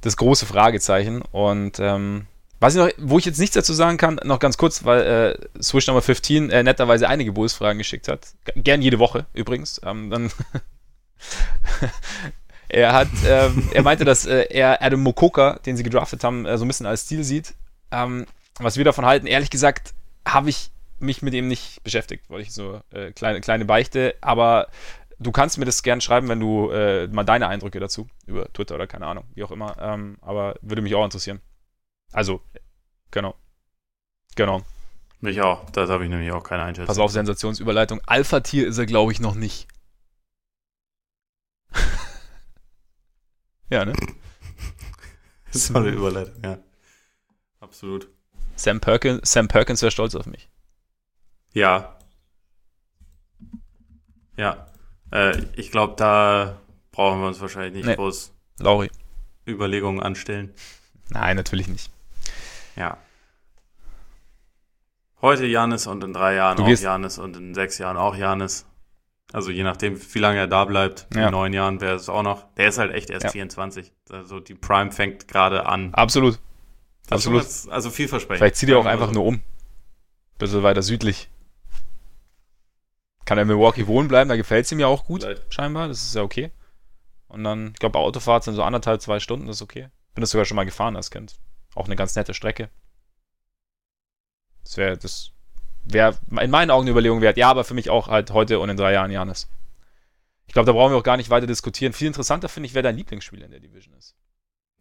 das 0.00 0.16
große 0.16 0.46
Fragezeichen. 0.46 1.22
Und 1.32 1.78
ähm, 1.80 2.26
was 2.60 2.74
ich 2.74 2.80
noch, 2.80 2.90
wo 2.98 3.18
ich 3.18 3.24
jetzt 3.24 3.40
nichts 3.40 3.54
dazu 3.54 3.72
sagen 3.72 3.96
kann, 3.96 4.20
noch 4.24 4.38
ganz 4.38 4.56
kurz, 4.56 4.84
weil 4.84 5.02
äh, 5.02 5.62
Swish 5.62 5.86
Number 5.88 6.02
15 6.02 6.50
äh, 6.50 6.62
netterweise 6.62 7.08
einige 7.08 7.32
Bulls-Fragen 7.32 7.78
geschickt 7.78 8.08
hat. 8.08 8.28
Gern 8.54 8.82
jede 8.82 8.98
Woche 8.98 9.26
übrigens. 9.32 9.80
Ähm, 9.84 10.10
dann 10.10 10.30
er 12.68 12.92
hat, 12.92 13.08
ähm, 13.26 13.68
er 13.72 13.82
meinte, 13.82 14.04
dass 14.04 14.26
äh, 14.26 14.46
er 14.50 14.82
Adam 14.82 15.02
Mokoka, 15.02 15.58
den 15.66 15.76
sie 15.76 15.82
gedraftet 15.82 16.22
haben, 16.24 16.46
äh, 16.46 16.56
so 16.56 16.64
ein 16.64 16.68
bisschen 16.68 16.86
als 16.86 17.02
Stil 17.02 17.24
sieht. 17.24 17.54
Ähm, 17.90 18.26
was 18.58 18.76
wir 18.76 18.84
davon 18.84 19.06
halten, 19.06 19.26
ehrlich 19.26 19.50
gesagt, 19.50 19.92
habe 20.24 20.50
ich 20.50 20.70
mich 21.02 21.22
mit 21.22 21.34
ihm 21.34 21.48
nicht 21.48 21.82
beschäftigt, 21.82 22.30
wollte 22.30 22.46
ich 22.46 22.52
so 22.52 22.80
äh, 22.90 23.12
kleine, 23.12 23.40
kleine 23.40 23.64
Beichte, 23.64 24.14
aber 24.20 24.68
du 25.18 25.32
kannst 25.32 25.58
mir 25.58 25.64
das 25.64 25.82
gern 25.82 26.00
schreiben, 26.00 26.28
wenn 26.28 26.40
du 26.40 26.70
äh, 26.70 27.06
mal 27.08 27.24
deine 27.24 27.48
Eindrücke 27.48 27.80
dazu 27.80 28.08
über 28.26 28.52
Twitter 28.52 28.74
oder 28.74 28.86
keine 28.86 29.06
Ahnung, 29.06 29.24
wie 29.34 29.44
auch 29.44 29.50
immer, 29.50 29.76
ähm, 29.80 30.18
aber 30.20 30.56
würde 30.62 30.82
mich 30.82 30.94
auch 30.94 31.04
interessieren. 31.04 31.40
Also, 32.12 32.42
genau. 33.10 33.34
Genau. 34.36 34.62
Mich 35.20 35.40
auch. 35.40 35.70
Das 35.70 35.88
habe 35.88 36.04
ich 36.04 36.10
nämlich 36.10 36.32
auch 36.32 36.42
keine 36.42 36.64
Einschätzung. 36.64 36.88
Pass 36.88 36.98
auf, 36.98 37.12
Sensationsüberleitung. 37.12 38.00
Alpha-Tier 38.06 38.66
ist 38.66 38.78
er, 38.78 38.86
glaube 38.86 39.12
ich, 39.12 39.20
noch 39.20 39.34
nicht. 39.34 39.68
ja, 43.70 43.84
ne? 43.84 43.92
Tolle 45.72 45.90
Überleitung, 45.90 46.42
ja. 46.42 46.58
Absolut. 47.60 48.08
Sam 48.56 48.80
Perkins, 48.80 49.30
Sam 49.30 49.48
Perkins 49.48 49.80
wäre 49.82 49.92
stolz 49.92 50.14
auf 50.14 50.26
mich. 50.26 50.48
Ja. 51.52 51.96
Ja. 54.36 54.66
Äh, 55.10 55.42
ich 55.56 55.70
glaube, 55.70 55.94
da 55.96 56.58
brauchen 56.90 57.20
wir 57.20 57.28
uns 57.28 57.40
wahrscheinlich 57.40 57.74
nicht 57.74 57.86
Nee. 57.86 57.94
groß 57.96 58.32
Lauri. 58.58 58.90
Überlegungen 59.46 60.00
anstellen. 60.02 60.54
Nein, 61.10 61.36
natürlich 61.36 61.68
nicht. 61.68 61.90
Ja. 62.76 62.96
Heute 65.20 65.46
Janis 65.46 65.86
und 65.86 66.02
in 66.02 66.12
drei 66.12 66.34
Jahren 66.34 66.58
auch 66.60 66.68
Janis 66.68 67.18
und 67.18 67.36
in 67.36 67.54
sechs 67.54 67.78
Jahren 67.78 67.96
auch 67.96 68.16
Janis. 68.16 68.66
Also 69.32 69.50
je 69.50 69.62
nachdem, 69.62 69.98
wie 70.14 70.18
lange 70.18 70.38
er 70.38 70.46
da 70.46 70.64
bleibt. 70.64 71.06
Ja. 71.14 71.26
In 71.26 71.32
neun 71.32 71.52
Jahren 71.52 71.80
wäre 71.80 71.94
es 71.94 72.08
auch 72.08 72.22
noch. 72.22 72.52
Der 72.54 72.68
ist 72.68 72.78
halt 72.78 72.92
echt 72.92 73.08
erst 73.10 73.24
Ja. 73.24 73.30
24. 73.30 73.92
Also 74.10 74.40
die 74.40 74.54
Prime 74.54 74.90
fängt 74.92 75.28
gerade 75.28 75.66
an. 75.66 75.94
Absolut. 75.94 76.34
Das 77.08 77.20
ist 77.20 77.26
absolut. 77.26 77.40
ganz- 77.42 77.68
also 77.70 77.90
vielversprechend. 77.90 78.38
Vielleicht 78.38 78.56
zieht 78.56 78.68
er 78.68 78.78
auch 78.78 78.84
wir 78.84 78.90
einfach 78.90 79.12
nur 79.12 79.24
um. 79.24 79.40
Bisschen 80.38 80.62
weiter 80.62 80.82
südlich. 80.82 81.28
Kann 83.32 83.38
er 83.38 83.42
in 83.44 83.48
Milwaukee 83.48 83.86
wohnen 83.86 84.08
bleiben, 84.08 84.28
da 84.28 84.36
gefällt 84.36 84.66
es 84.66 84.72
ihm 84.72 84.78
ja 84.78 84.88
auch 84.88 85.06
gut, 85.06 85.22
Vielleicht. 85.22 85.54
scheinbar. 85.54 85.88
Das 85.88 86.02
ist 86.02 86.14
ja 86.14 86.20
okay. 86.20 86.50
Und 87.28 87.44
dann, 87.44 87.68
ich 87.68 87.78
glaube, 87.78 87.98
Autofahrt 87.98 88.44
sind 88.44 88.56
so 88.56 88.62
anderthalb, 88.62 89.00
zwei 89.00 89.20
Stunden, 89.20 89.46
das 89.46 89.56
ist 89.56 89.62
okay. 89.62 89.88
Bin 90.14 90.20
das 90.20 90.32
sogar 90.32 90.44
schon 90.44 90.56
mal 90.56 90.66
gefahren 90.66 90.96
als 90.96 91.10
Kind. 91.10 91.36
Auch 91.74 91.86
eine 91.86 91.96
ganz 91.96 92.14
nette 92.14 92.34
Strecke. 92.34 92.68
Das 94.64 94.76
wäre, 94.76 94.98
das 94.98 95.30
wäre 95.84 96.14
in 96.42 96.50
meinen 96.50 96.70
Augen 96.70 96.82
eine 96.82 96.90
Überlegung 96.90 97.22
wert. 97.22 97.38
Ja, 97.38 97.48
aber 97.48 97.64
für 97.64 97.72
mich 97.72 97.88
auch 97.88 98.08
halt 98.08 98.32
heute 98.32 98.58
und 98.60 98.68
in 98.68 98.76
drei 98.76 98.92
Jahren 98.92 99.10
Janis. 99.10 99.48
Ich 100.46 100.52
glaube, 100.52 100.66
da 100.66 100.72
brauchen 100.72 100.92
wir 100.92 100.98
auch 100.98 101.02
gar 101.02 101.16
nicht 101.16 101.30
weiter 101.30 101.46
diskutieren. 101.46 101.94
Viel 101.94 102.08
interessanter 102.08 102.50
finde 102.50 102.66
ich, 102.66 102.74
wer 102.74 102.82
dein 102.82 102.98
Lieblingsspieler 102.98 103.46
in 103.46 103.52
der 103.52 103.60
Division 103.60 103.94
ist. 103.94 104.14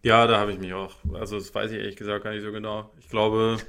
Ja, 0.03 0.27
da 0.27 0.41
habe 0.41 0.51
ich 0.51 0.59
mich 0.59 0.73
auch. 0.73 0.97
Also 1.13 1.37
das 1.37 1.55
weiß 1.55 1.71
ich 1.71 1.77
ehrlich 1.77 1.95
gesagt 1.95 2.25
gar 2.25 2.31
nicht 2.31 2.43
so 2.43 2.51
genau. 2.51 2.91
Ich 2.99 3.07
glaube, 3.07 3.59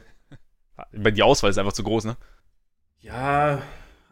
Die 0.92 1.22
Auswahl 1.22 1.50
ist 1.50 1.58
einfach 1.58 1.72
zu 1.72 1.84
groß, 1.84 2.06
ne? 2.06 2.16
ja, 2.98 3.62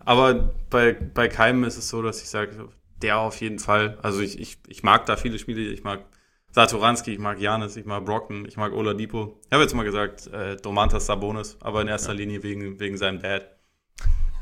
aber 0.05 0.55
bei, 0.70 0.92
bei 0.92 1.28
keinem 1.28 1.64
ist 1.64 1.76
es 1.76 1.88
so, 1.88 2.03
dass 2.03 2.22
ich 2.22 2.28
sage, 2.28 2.68
der 3.03 3.18
auf 3.18 3.40
jeden 3.40 3.59
Fall. 3.59 3.98
Also 4.03 4.20
ich, 4.20 4.38
ich, 4.40 4.59
ich 4.66 4.82
mag 4.82 5.07
da 5.07 5.16
viele 5.16 5.38
Spiele. 5.38 5.61
Ich 5.61 5.84
mag 5.84 6.05
Satoranski, 6.53 7.12
ich 7.12 7.18
mag 7.18 7.38
Janis, 7.38 7.76
ich 7.76 7.86
mag 7.86 8.05
Brockton, 8.05 8.44
ich 8.44 8.57
mag 8.57 8.72
Oladipo. 8.72 9.40
Ich 9.46 9.53
habe 9.53 9.62
jetzt 9.62 9.74
mal 9.74 9.84
gesagt, 9.84 10.26
äh, 10.28 10.57
Domantas 10.57 11.07
Sabonis, 11.07 11.57
aber 11.61 11.82
in 11.82 11.88
erster 11.88 12.14
Linie 12.14 12.42
wegen, 12.42 12.80
wegen 12.80 12.96
seinem 12.96 13.20
Dad. 13.20 13.48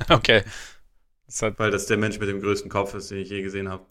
Okay. 0.08 0.44
Das 1.26 1.42
Weil 1.42 1.72
das 1.72 1.86
der 1.86 1.96
Mensch 1.96 2.20
mit 2.20 2.28
dem 2.28 2.40
größten 2.40 2.70
Kopf 2.70 2.94
ist, 2.94 3.10
den 3.10 3.18
ich 3.18 3.30
je 3.30 3.42
gesehen 3.42 3.68
habe. 3.68 3.84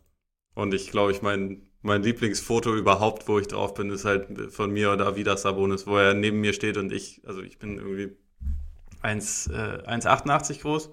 Und 0.55 0.73
ich 0.73 0.89
glaube, 0.89 1.11
ich 1.11 1.21
mein, 1.21 1.67
mein 1.81 2.01
Lieblingsfoto 2.01 2.73
überhaupt, 2.73 3.27
wo 3.27 3.37
ich 3.39 3.47
drauf 3.47 3.73
bin, 3.73 3.91
ist 3.91 4.05
halt 4.05 4.53
von 4.53 4.71
mir 4.71 4.93
oder 4.93 5.05
Avidas 5.05 5.41
Sabonis, 5.41 5.85
wo 5.85 5.97
er 5.97 6.13
neben 6.13 6.39
mir 6.39 6.53
steht 6.53 6.77
und 6.77 6.93
ich, 6.93 7.21
also 7.27 7.41
ich 7.41 7.59
bin 7.59 7.77
irgendwie 7.77 8.15
1, 9.01 9.47
äh, 9.47 9.83
1,88 9.85 10.61
groß 10.61 10.91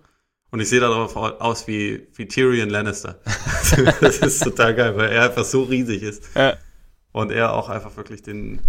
und 0.51 0.61
ich 0.61 0.69
sehe 0.69 0.81
darauf 0.81 1.17
aus 1.17 1.67
wie, 1.67 2.07
wie 2.15 2.27
Tyrion 2.27 2.71
Lannister. 2.71 3.21
das 4.01 4.19
ist 4.19 4.43
total 4.43 4.75
geil, 4.75 4.97
weil 4.97 5.11
er 5.11 5.25
einfach 5.25 5.45
so 5.45 5.63
riesig 5.65 6.03
ist 6.03 6.25
ja. 6.35 6.57
und 7.13 7.31
er 7.33 7.53
auch 7.55 7.69
einfach 7.69 7.97
wirklich 7.97 8.23
den, 8.23 8.61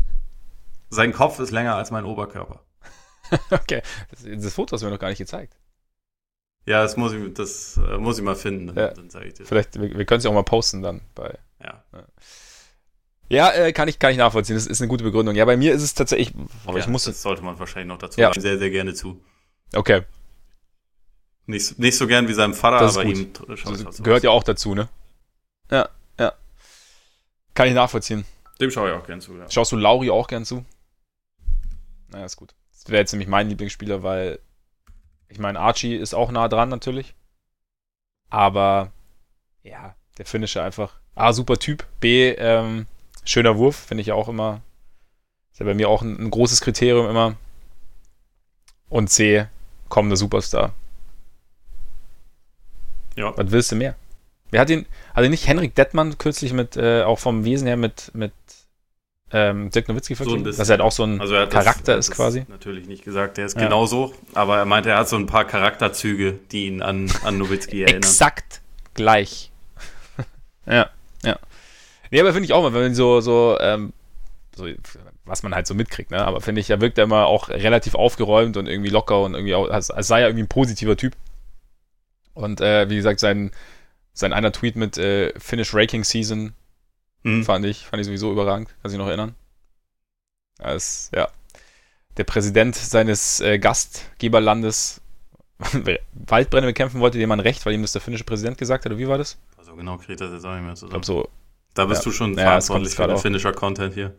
sein 0.89 1.13
Kopf 1.13 1.39
ist 1.39 1.51
länger 1.51 1.75
als 1.75 1.91
mein 1.91 2.05
Oberkörper. 2.05 2.61
Okay. 3.49 3.81
Das, 4.11 4.19
das 4.23 4.53
Foto 4.53 4.73
hast 4.73 4.81
du 4.81 4.85
mir 4.85 4.91
noch 4.91 4.99
gar 4.99 5.09
nicht 5.09 5.17
gezeigt. 5.17 5.57
Ja, 6.67 6.83
das 6.83 6.95
muss 6.95 7.11
ich, 7.13 7.33
das 7.33 7.77
äh, 7.77 7.97
muss 7.97 8.17
ich 8.19 8.23
mal 8.23 8.35
finden, 8.35 8.67
dann, 8.67 8.75
Ja. 8.77 8.87
dann 8.93 9.09
sage 9.09 9.25
ich 9.27 9.33
dir. 9.33 9.45
Vielleicht, 9.45 9.79
wir, 9.79 9.97
wir 9.97 10.05
können 10.05 10.19
es 10.19 10.23
ja 10.23 10.29
auch 10.29 10.33
mal 10.35 10.43
posten 10.43 10.81
dann 10.83 11.01
bei. 11.15 11.35
Ja. 11.63 11.83
Ja, 13.29 13.51
äh, 13.53 13.73
kann 13.73 13.87
ich, 13.87 13.97
kann 13.97 14.11
ich 14.11 14.17
nachvollziehen. 14.17 14.55
Das 14.55 14.67
ist 14.67 14.81
eine 14.81 14.87
gute 14.87 15.03
Begründung. 15.03 15.35
Ja, 15.35 15.45
bei 15.45 15.57
mir 15.57 15.73
ist 15.73 15.81
es 15.81 15.95
tatsächlich, 15.95 16.33
aber 16.65 16.77
ich 16.77 16.85
ja, 16.85 16.91
muss 16.91 17.05
das 17.05 17.21
sollte 17.21 17.41
man 17.41 17.57
wahrscheinlich 17.57 17.87
noch 17.87 17.97
dazu 17.97 18.19
Ja. 18.21 18.27
sagen. 18.27 18.41
Sehr, 18.41 18.59
sehr 18.59 18.69
gerne 18.69 18.93
zu. 18.93 19.19
Okay. 19.73 20.03
Nicht, 21.47 21.65
so- 21.65 21.75
nicht 21.77 21.97
so 21.97 22.07
gern 22.07 22.27
wie 22.27 22.33
seinem 22.33 22.53
Vater, 22.53 22.79
Das 22.79 22.91
ist 22.93 22.97
aber 22.97 23.05
gut. 23.07 23.17
ihm 23.17 23.33
Das 23.85 24.03
gehört 24.03 24.19
aus. 24.19 24.23
ja 24.23 24.29
auch 24.31 24.43
dazu, 24.43 24.73
ne? 24.75 24.89
Ja, 25.69 25.89
ja. 26.19 26.33
Kann 27.53 27.67
ich 27.67 27.73
nachvollziehen. 27.73 28.25
Dem 28.59 28.71
schaue 28.71 28.89
ich 28.91 28.95
auch 28.95 29.05
gern 29.05 29.21
zu. 29.21 29.35
Ja. 29.37 29.49
Schaust 29.49 29.71
du 29.71 29.75
Lauri 29.75 30.09
auch 30.09 30.27
gern 30.27 30.45
zu? 30.45 30.65
Naja, 32.09 32.25
ist 32.25 32.37
gut. 32.37 32.55
Das 32.71 32.87
wäre 32.91 33.01
jetzt 33.01 33.11
nämlich 33.11 33.27
mein 33.29 33.49
Lieblingsspieler, 33.49 34.01
weil 34.03 34.39
ich 35.27 35.39
meine, 35.39 35.59
Archie 35.59 35.95
ist 35.95 36.13
auch 36.13 36.31
nah 36.31 36.47
dran 36.47 36.69
natürlich. 36.69 37.13
Aber 38.29 38.91
ja, 39.63 39.95
der 40.17 40.25
Finisher 40.25 40.63
einfach. 40.63 40.93
A, 41.15 41.33
super 41.33 41.57
Typ. 41.57 41.85
B, 41.99 42.29
ähm, 42.31 42.87
schöner 43.23 43.57
Wurf, 43.57 43.75
finde 43.75 44.01
ich 44.01 44.07
ja 44.07 44.15
auch 44.15 44.29
immer. 44.29 44.61
Ist 45.51 45.59
ja 45.59 45.65
bei 45.65 45.73
mir 45.73 45.89
auch 45.89 46.01
ein, 46.01 46.17
ein 46.19 46.29
großes 46.31 46.61
Kriterium 46.61 47.09
immer. 47.09 47.35
Und 48.89 49.09
C, 49.09 49.47
kommender 49.89 50.17
Superstar. 50.17 50.73
Ja. 53.15 53.33
Was 53.37 53.51
willst 53.51 53.71
du 53.71 53.75
mehr? 53.75 53.95
Wer 54.51 54.61
hat 54.61 54.69
ihn, 54.69 54.85
also 55.13 55.29
nicht 55.29 55.47
Henrik 55.47 55.75
Dettmann 55.75 56.17
kürzlich 56.17 56.53
mit, 56.53 56.77
äh, 56.77 57.03
auch 57.03 57.19
vom 57.19 57.43
Wesen 57.45 57.67
her 57.67 57.77
mit, 57.77 58.11
mit 58.13 58.33
ähm, 59.31 59.69
Dirk 59.71 59.87
Nowitzki 59.87 60.15
verglichen? 60.15 60.43
bisschen. 60.43 60.59
dass 60.59 60.69
er 60.69 60.73
halt 60.73 60.81
auch 60.81 60.91
so 60.91 61.03
ein 61.03 61.19
Also 61.19 61.33
er 61.33 61.41
hat 61.43 61.51
Charakter 61.51 61.95
das, 61.95 62.09
ist 62.09 62.15
quasi. 62.15 62.45
Natürlich 62.47 62.87
nicht 62.87 63.03
gesagt, 63.03 63.37
der 63.37 63.47
ist 63.47 63.55
Ja. 63.55 63.63
genauso, 63.63 64.13
aber 64.33 64.57
er 64.57 64.65
meinte, 64.65 64.89
er 64.89 64.99
hat 64.99 65.09
so 65.09 65.15
ein 65.15 65.25
paar 65.25 65.45
Charakterzüge, 65.45 66.39
die 66.51 66.67
ihn 66.67 66.81
an, 66.81 67.11
an 67.23 67.37
Nowitzki 67.37 67.81
erinnern. 67.81 67.97
Exakt 67.97 68.61
gleich. 68.93 69.51
ja, 70.65 70.89
ja. 71.23 71.39
Nee, 72.11 72.21
aber 72.21 72.33
finde 72.33 72.45
ich 72.45 72.53
auch 72.53 72.61
mal, 72.61 72.73
wenn 72.73 72.81
man 72.83 72.95
so, 72.95 73.19
so, 73.19 73.57
ähm, 73.59 73.93
so 74.55 74.67
was 75.25 75.43
man 75.43 75.55
halt 75.55 75.67
so 75.67 75.73
mitkriegt, 75.73 76.11
ne? 76.11 76.23
Aber 76.25 76.39
finde 76.39 76.61
ich, 76.61 76.69
er 76.69 76.79
wirkt 76.79 76.97
ja 76.97 77.03
immer 77.03 77.25
auch 77.25 77.49
relativ 77.49 77.95
aufgeräumt 77.95 78.57
und 78.57 78.67
irgendwie 78.67 78.89
locker 78.91 79.21
und 79.21 79.33
irgendwie 79.33 79.55
auch, 79.55 79.69
als, 79.69 79.89
als 79.89 80.07
sei 80.07 80.21
er 80.21 80.27
irgendwie 80.27 80.43
ein 80.43 80.47
positiver 80.47 80.95
Typ. 80.95 81.13
Und 82.35 82.61
äh, 82.61 82.89
wie 82.89 82.97
gesagt, 82.97 83.19
sein, 83.19 83.51
sein 84.13 84.33
einer 84.33 84.51
Tweet 84.51 84.75
mit 84.75 84.97
äh, 84.97 85.33
Finish 85.39 85.73
Raking 85.73 86.03
Season 86.03 86.53
hm. 87.23 87.43
fand 87.43 87.65
ich, 87.65 87.87
fand 87.87 87.99
ich 88.01 88.05
sowieso 88.05 88.31
überragend, 88.31 88.69
kann 88.81 88.91
sich 88.91 88.99
noch 88.99 89.07
erinnern. 89.07 89.33
Als, 90.59 91.09
ja, 91.13 91.27
der 92.17 92.23
Präsident 92.23 92.75
seines 92.75 93.41
äh, 93.41 93.57
Gastgeberlandes 93.57 95.01
Waldbrände 96.13 96.67
bekämpfen 96.67 96.99
wollte, 96.99 97.17
dem 97.17 97.29
man 97.29 97.39
recht, 97.39 97.65
weil 97.65 97.73
ihm 97.73 97.81
das 97.81 97.93
der 97.93 98.01
finnische 98.01 98.25
Präsident 98.25 98.57
gesagt 98.57 98.85
hat, 98.85 98.91
oder 98.91 98.99
wie 98.99 99.07
war 99.07 99.17
das? 99.17 99.37
Also 99.57 99.75
genau 99.75 99.97
kriegt 99.97 100.21
das 100.21 100.31
jetzt 100.31 100.45
auch 100.45 100.53
nicht 100.53 100.63
mehr 100.63 100.75
zusammen. 100.75 101.01
Ich 101.01 101.05
glaube 101.05 101.05
so. 101.05 101.29
Da 101.73 101.85
bist 101.85 102.05
ja. 102.05 102.11
du 102.11 102.15
schon 102.15 102.37
ja, 102.37 102.43
verantwortlich 102.43 102.95
für 102.95 103.07
den 103.07 103.17
finnischer 103.17 103.53
Content 103.53 103.93
hier. 103.93 104.15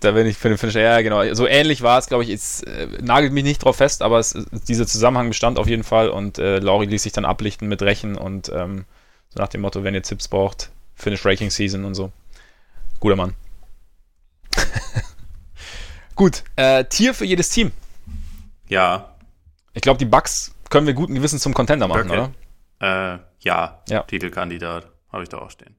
Da 0.00 0.12
bin 0.12 0.26
ich 0.26 0.38
für 0.38 0.48
den 0.48 0.56
Finisher, 0.56 0.80
ja, 0.80 1.02
genau. 1.02 1.34
So 1.34 1.46
ähnlich 1.46 1.82
war 1.82 1.98
es, 1.98 2.06
glaube 2.06 2.24
ich. 2.24 2.30
Es 2.30 2.62
äh, 2.62 2.88
nagelt 3.02 3.32
mich 3.34 3.44
nicht 3.44 3.62
drauf 3.62 3.76
fest, 3.76 4.00
aber 4.02 4.18
es, 4.18 4.34
dieser 4.66 4.86
Zusammenhang 4.86 5.28
bestand 5.28 5.58
auf 5.58 5.66
jeden 5.66 5.84
Fall 5.84 6.08
und 6.08 6.38
äh, 6.38 6.58
Lauri 6.58 6.86
ließ 6.86 7.02
sich 7.02 7.12
dann 7.12 7.26
ablichten 7.26 7.68
mit 7.68 7.82
Rechen 7.82 8.16
und 8.16 8.48
ähm, 8.48 8.86
so 9.28 9.40
nach 9.40 9.48
dem 9.48 9.60
Motto, 9.60 9.84
wenn 9.84 9.94
ihr 9.94 10.02
Tipps 10.02 10.26
braucht, 10.26 10.70
Finish 10.94 11.24
Ranking 11.24 11.50
Season 11.50 11.84
und 11.84 11.94
so. 11.94 12.12
Guter 12.98 13.16
Mann. 13.16 13.34
Gut, 16.14 16.44
äh, 16.56 16.84
Tier 16.84 17.14
für 17.14 17.26
jedes 17.26 17.50
Team. 17.50 17.70
Ja. 18.68 19.14
Ich 19.74 19.82
glaube, 19.82 19.98
die 19.98 20.06
Bugs 20.06 20.54
können 20.70 20.86
wir 20.86 20.94
guten 20.94 21.14
Gewissen 21.14 21.38
zum 21.38 21.52
Contender 21.52 21.88
machen, 21.88 22.08
Böcke. 22.08 22.32
oder? 22.80 23.14
Äh, 23.14 23.18
ja, 23.40 23.82
ja. 23.88 24.02
Titelkandidat 24.04 24.90
habe 25.12 25.22
ich 25.22 25.28
da 25.28 25.38
auch 25.38 25.50
stehen. 25.50 25.76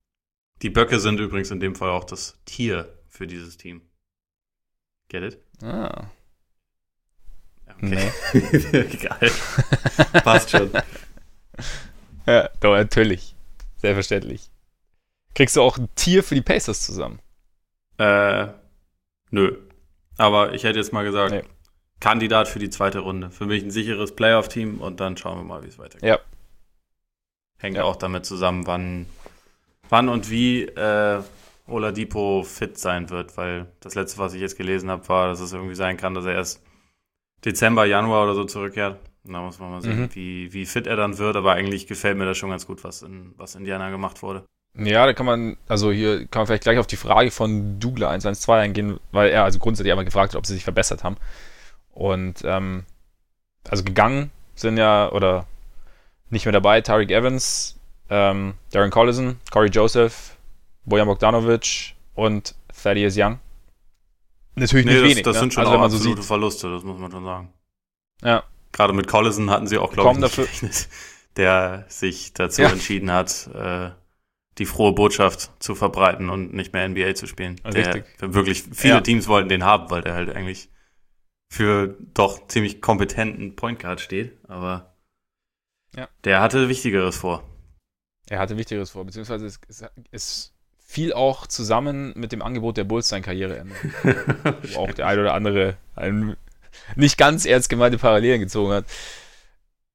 Die 0.61 0.69
Böcke 0.69 0.99
sind 0.99 1.19
übrigens 1.19 1.49
in 1.49 1.59
dem 1.59 1.75
Fall 1.75 1.89
auch 1.89 2.03
das 2.03 2.37
Tier 2.45 2.93
für 3.07 3.25
dieses 3.25 3.57
Team. 3.57 3.81
Get 5.11 5.23
it? 5.23 5.37
Ah. 5.61 6.05
Okay. 7.67 7.81
Nee. 7.81 8.11
Geil. 8.83 9.31
Passt 10.23 10.51
schon. 10.51 10.71
Ja, 12.25 12.49
doch, 12.61 12.75
natürlich. 12.75 13.35
Selbstverständlich. 13.75 14.49
Kriegst 15.35 15.57
du 15.57 15.63
auch 15.63 15.77
ein 15.77 15.89
Tier 15.95 16.23
für 16.23 16.35
die 16.35 16.41
Pacers 16.41 16.85
zusammen? 16.85 17.19
Äh, 17.97 18.47
nö. 19.31 19.57
Aber 20.15 20.53
ich 20.53 20.63
hätte 20.63 20.79
jetzt 20.79 20.93
mal 20.93 21.03
gesagt, 21.03 21.31
nee. 21.31 21.43
Kandidat 21.99 22.47
für 22.47 22.59
die 22.59 22.69
zweite 22.69 22.99
Runde. 22.99 23.31
Für 23.31 23.45
mich 23.45 23.63
ein 23.63 23.71
sicheres 23.71 24.15
Playoff-Team 24.15 24.79
und 24.79 25.01
dann 25.01 25.17
schauen 25.17 25.39
wir 25.39 25.43
mal, 25.43 25.61
wie 25.63 25.67
es 25.67 25.77
weitergeht. 25.77 26.07
Ja. 26.07 26.19
Hängt 27.57 27.75
ja. 27.75 27.83
auch 27.83 27.97
damit 27.97 28.25
zusammen, 28.25 28.65
wann, 28.65 29.07
wann 29.89 30.07
und 30.07 30.29
wie 30.29 30.63
äh, 30.63 31.21
Oladipo 31.67 32.43
fit 32.43 32.77
sein 32.77 33.09
wird, 33.09 33.37
weil 33.37 33.67
das 33.79 33.95
letzte, 33.95 34.19
was 34.19 34.33
ich 34.33 34.41
jetzt 34.41 34.57
gelesen 34.57 34.89
habe, 34.89 35.07
war, 35.09 35.27
dass 35.27 35.39
es 35.39 35.53
irgendwie 35.53 35.75
sein 35.75 35.97
kann, 35.97 36.13
dass 36.13 36.25
er 36.25 36.33
erst 36.33 36.63
Dezember, 37.45 37.85
Januar 37.85 38.23
oder 38.23 38.35
so 38.35 38.43
zurückkehrt. 38.45 38.99
Da 39.23 39.41
muss 39.41 39.59
man 39.59 39.71
mal 39.71 39.81
sehen, 39.81 40.01
mhm. 40.01 40.15
wie, 40.15 40.51
wie 40.53 40.65
fit 40.65 40.87
er 40.87 40.95
dann 40.95 41.17
wird, 41.17 41.35
aber 41.35 41.53
eigentlich 41.53 41.85
gefällt 41.85 42.17
mir 42.17 42.25
das 42.25 42.37
schon 42.37 42.49
ganz 42.49 42.65
gut, 42.65 42.83
was 42.83 43.03
in 43.03 43.33
was 43.37 43.55
Indiana 43.55 43.91
gemacht 43.91 44.23
wurde. 44.23 44.43
Ja, 44.73 45.05
da 45.05 45.13
kann 45.13 45.25
man, 45.25 45.57
also 45.67 45.91
hier 45.91 46.25
kann 46.27 46.41
man 46.41 46.47
vielleicht 46.47 46.63
gleich 46.63 46.79
auf 46.79 46.87
die 46.87 46.95
Frage 46.95 47.29
von 47.29 47.79
Douglas 47.79 48.09
112 48.09 48.49
eingehen, 48.57 48.99
weil 49.11 49.29
er 49.29 49.43
also 49.43 49.59
grundsätzlich 49.59 49.91
einmal 49.91 50.05
gefragt 50.05 50.33
hat, 50.33 50.37
ob 50.37 50.45
sie 50.45 50.53
sich 50.53 50.63
verbessert 50.63 51.03
haben. 51.03 51.17
Und 51.91 52.41
ähm, 52.45 52.85
also 53.69 53.83
gegangen 53.83 54.31
sind 54.55 54.77
ja, 54.77 55.11
oder 55.11 55.45
nicht 56.29 56.45
mehr 56.45 56.53
dabei, 56.53 56.81
Tariq 56.81 57.11
Evans, 57.11 57.77
ähm, 58.09 58.53
Darren 58.71 58.91
Collison, 58.91 59.37
Corey 59.51 59.69
Joseph, 59.69 60.30
Bojan 60.85 61.07
Bogdanovic 61.07 61.95
und 62.15 62.55
Thaddeus 62.81 63.15
Young. 63.17 63.39
Natürlich 64.55 64.85
nee, 64.85 64.93
nicht 64.93 65.03
das, 65.03 65.11
wenig. 65.11 65.23
Das 65.23 65.35
ne? 65.35 65.39
sind 65.39 65.53
schon 65.53 65.65
also, 65.65 65.77
auch 65.77 65.81
absolute 65.81 66.21
so 66.21 66.27
Verluste, 66.27 66.71
das 66.71 66.83
muss 66.83 66.99
man 66.99 67.11
schon 67.11 67.23
sagen. 67.23 67.53
Ja. 68.23 68.43
Gerade 68.71 68.93
mit 68.93 69.07
Collison 69.07 69.49
hatten 69.49 69.67
sie 69.67 69.77
auch, 69.77 69.91
glaube 69.91 70.11
ich, 70.11 70.17
nicht 70.17 70.35
gerechnet, 70.35 70.89
der 71.35 71.85
sich 71.89 72.33
dazu 72.33 72.61
ja. 72.61 72.69
entschieden 72.69 73.11
hat, 73.11 73.49
äh, 73.53 73.91
die 74.57 74.65
frohe 74.65 74.93
Botschaft 74.93 75.51
zu 75.59 75.75
verbreiten 75.75 76.29
und 76.29 76.53
nicht 76.53 76.73
mehr 76.73 76.87
NBA 76.87 77.15
zu 77.15 77.27
spielen. 77.27 77.59
Richtig. 77.65 78.05
Der, 78.19 78.33
wirklich 78.33 78.63
viele 78.73 78.95
ja. 78.95 79.01
Teams 79.01 79.27
wollten 79.27 79.49
den 79.49 79.63
haben, 79.63 79.89
weil 79.89 80.01
der 80.01 80.13
halt 80.13 80.29
eigentlich 80.35 80.69
für 81.49 81.97
doch 82.13 82.47
ziemlich 82.47 82.81
kompetenten 82.81 83.55
Point 83.55 83.79
Guard 83.79 83.99
steht, 83.99 84.37
aber 84.47 84.95
ja. 85.95 86.07
der 86.23 86.39
hatte 86.41 86.69
Wichtigeres 86.69 87.17
vor. 87.17 87.43
Er 88.29 88.39
hatte 88.39 88.55
Wichtigeres 88.55 88.91
vor, 88.91 89.03
beziehungsweise 89.05 89.45
es, 89.45 89.59
es, 89.67 89.83
es 90.11 90.53
fiel 90.91 91.13
auch 91.13 91.47
zusammen 91.47 92.11
mit 92.17 92.33
dem 92.33 92.41
Angebot 92.41 92.75
der 92.75 92.83
Bulls 92.83 93.07
sein 93.07 93.21
Karriereende. 93.21 93.73
wo 94.73 94.79
auch 94.81 94.91
der 94.91 95.07
ein 95.07 95.19
oder 95.19 95.33
andere 95.33 95.77
ein 95.95 96.35
nicht 96.97 97.17
ganz 97.17 97.45
ernst 97.45 97.69
gemeinte 97.69 97.97
Parallelen 97.97 98.41
gezogen 98.41 98.73
hat. 98.73 98.85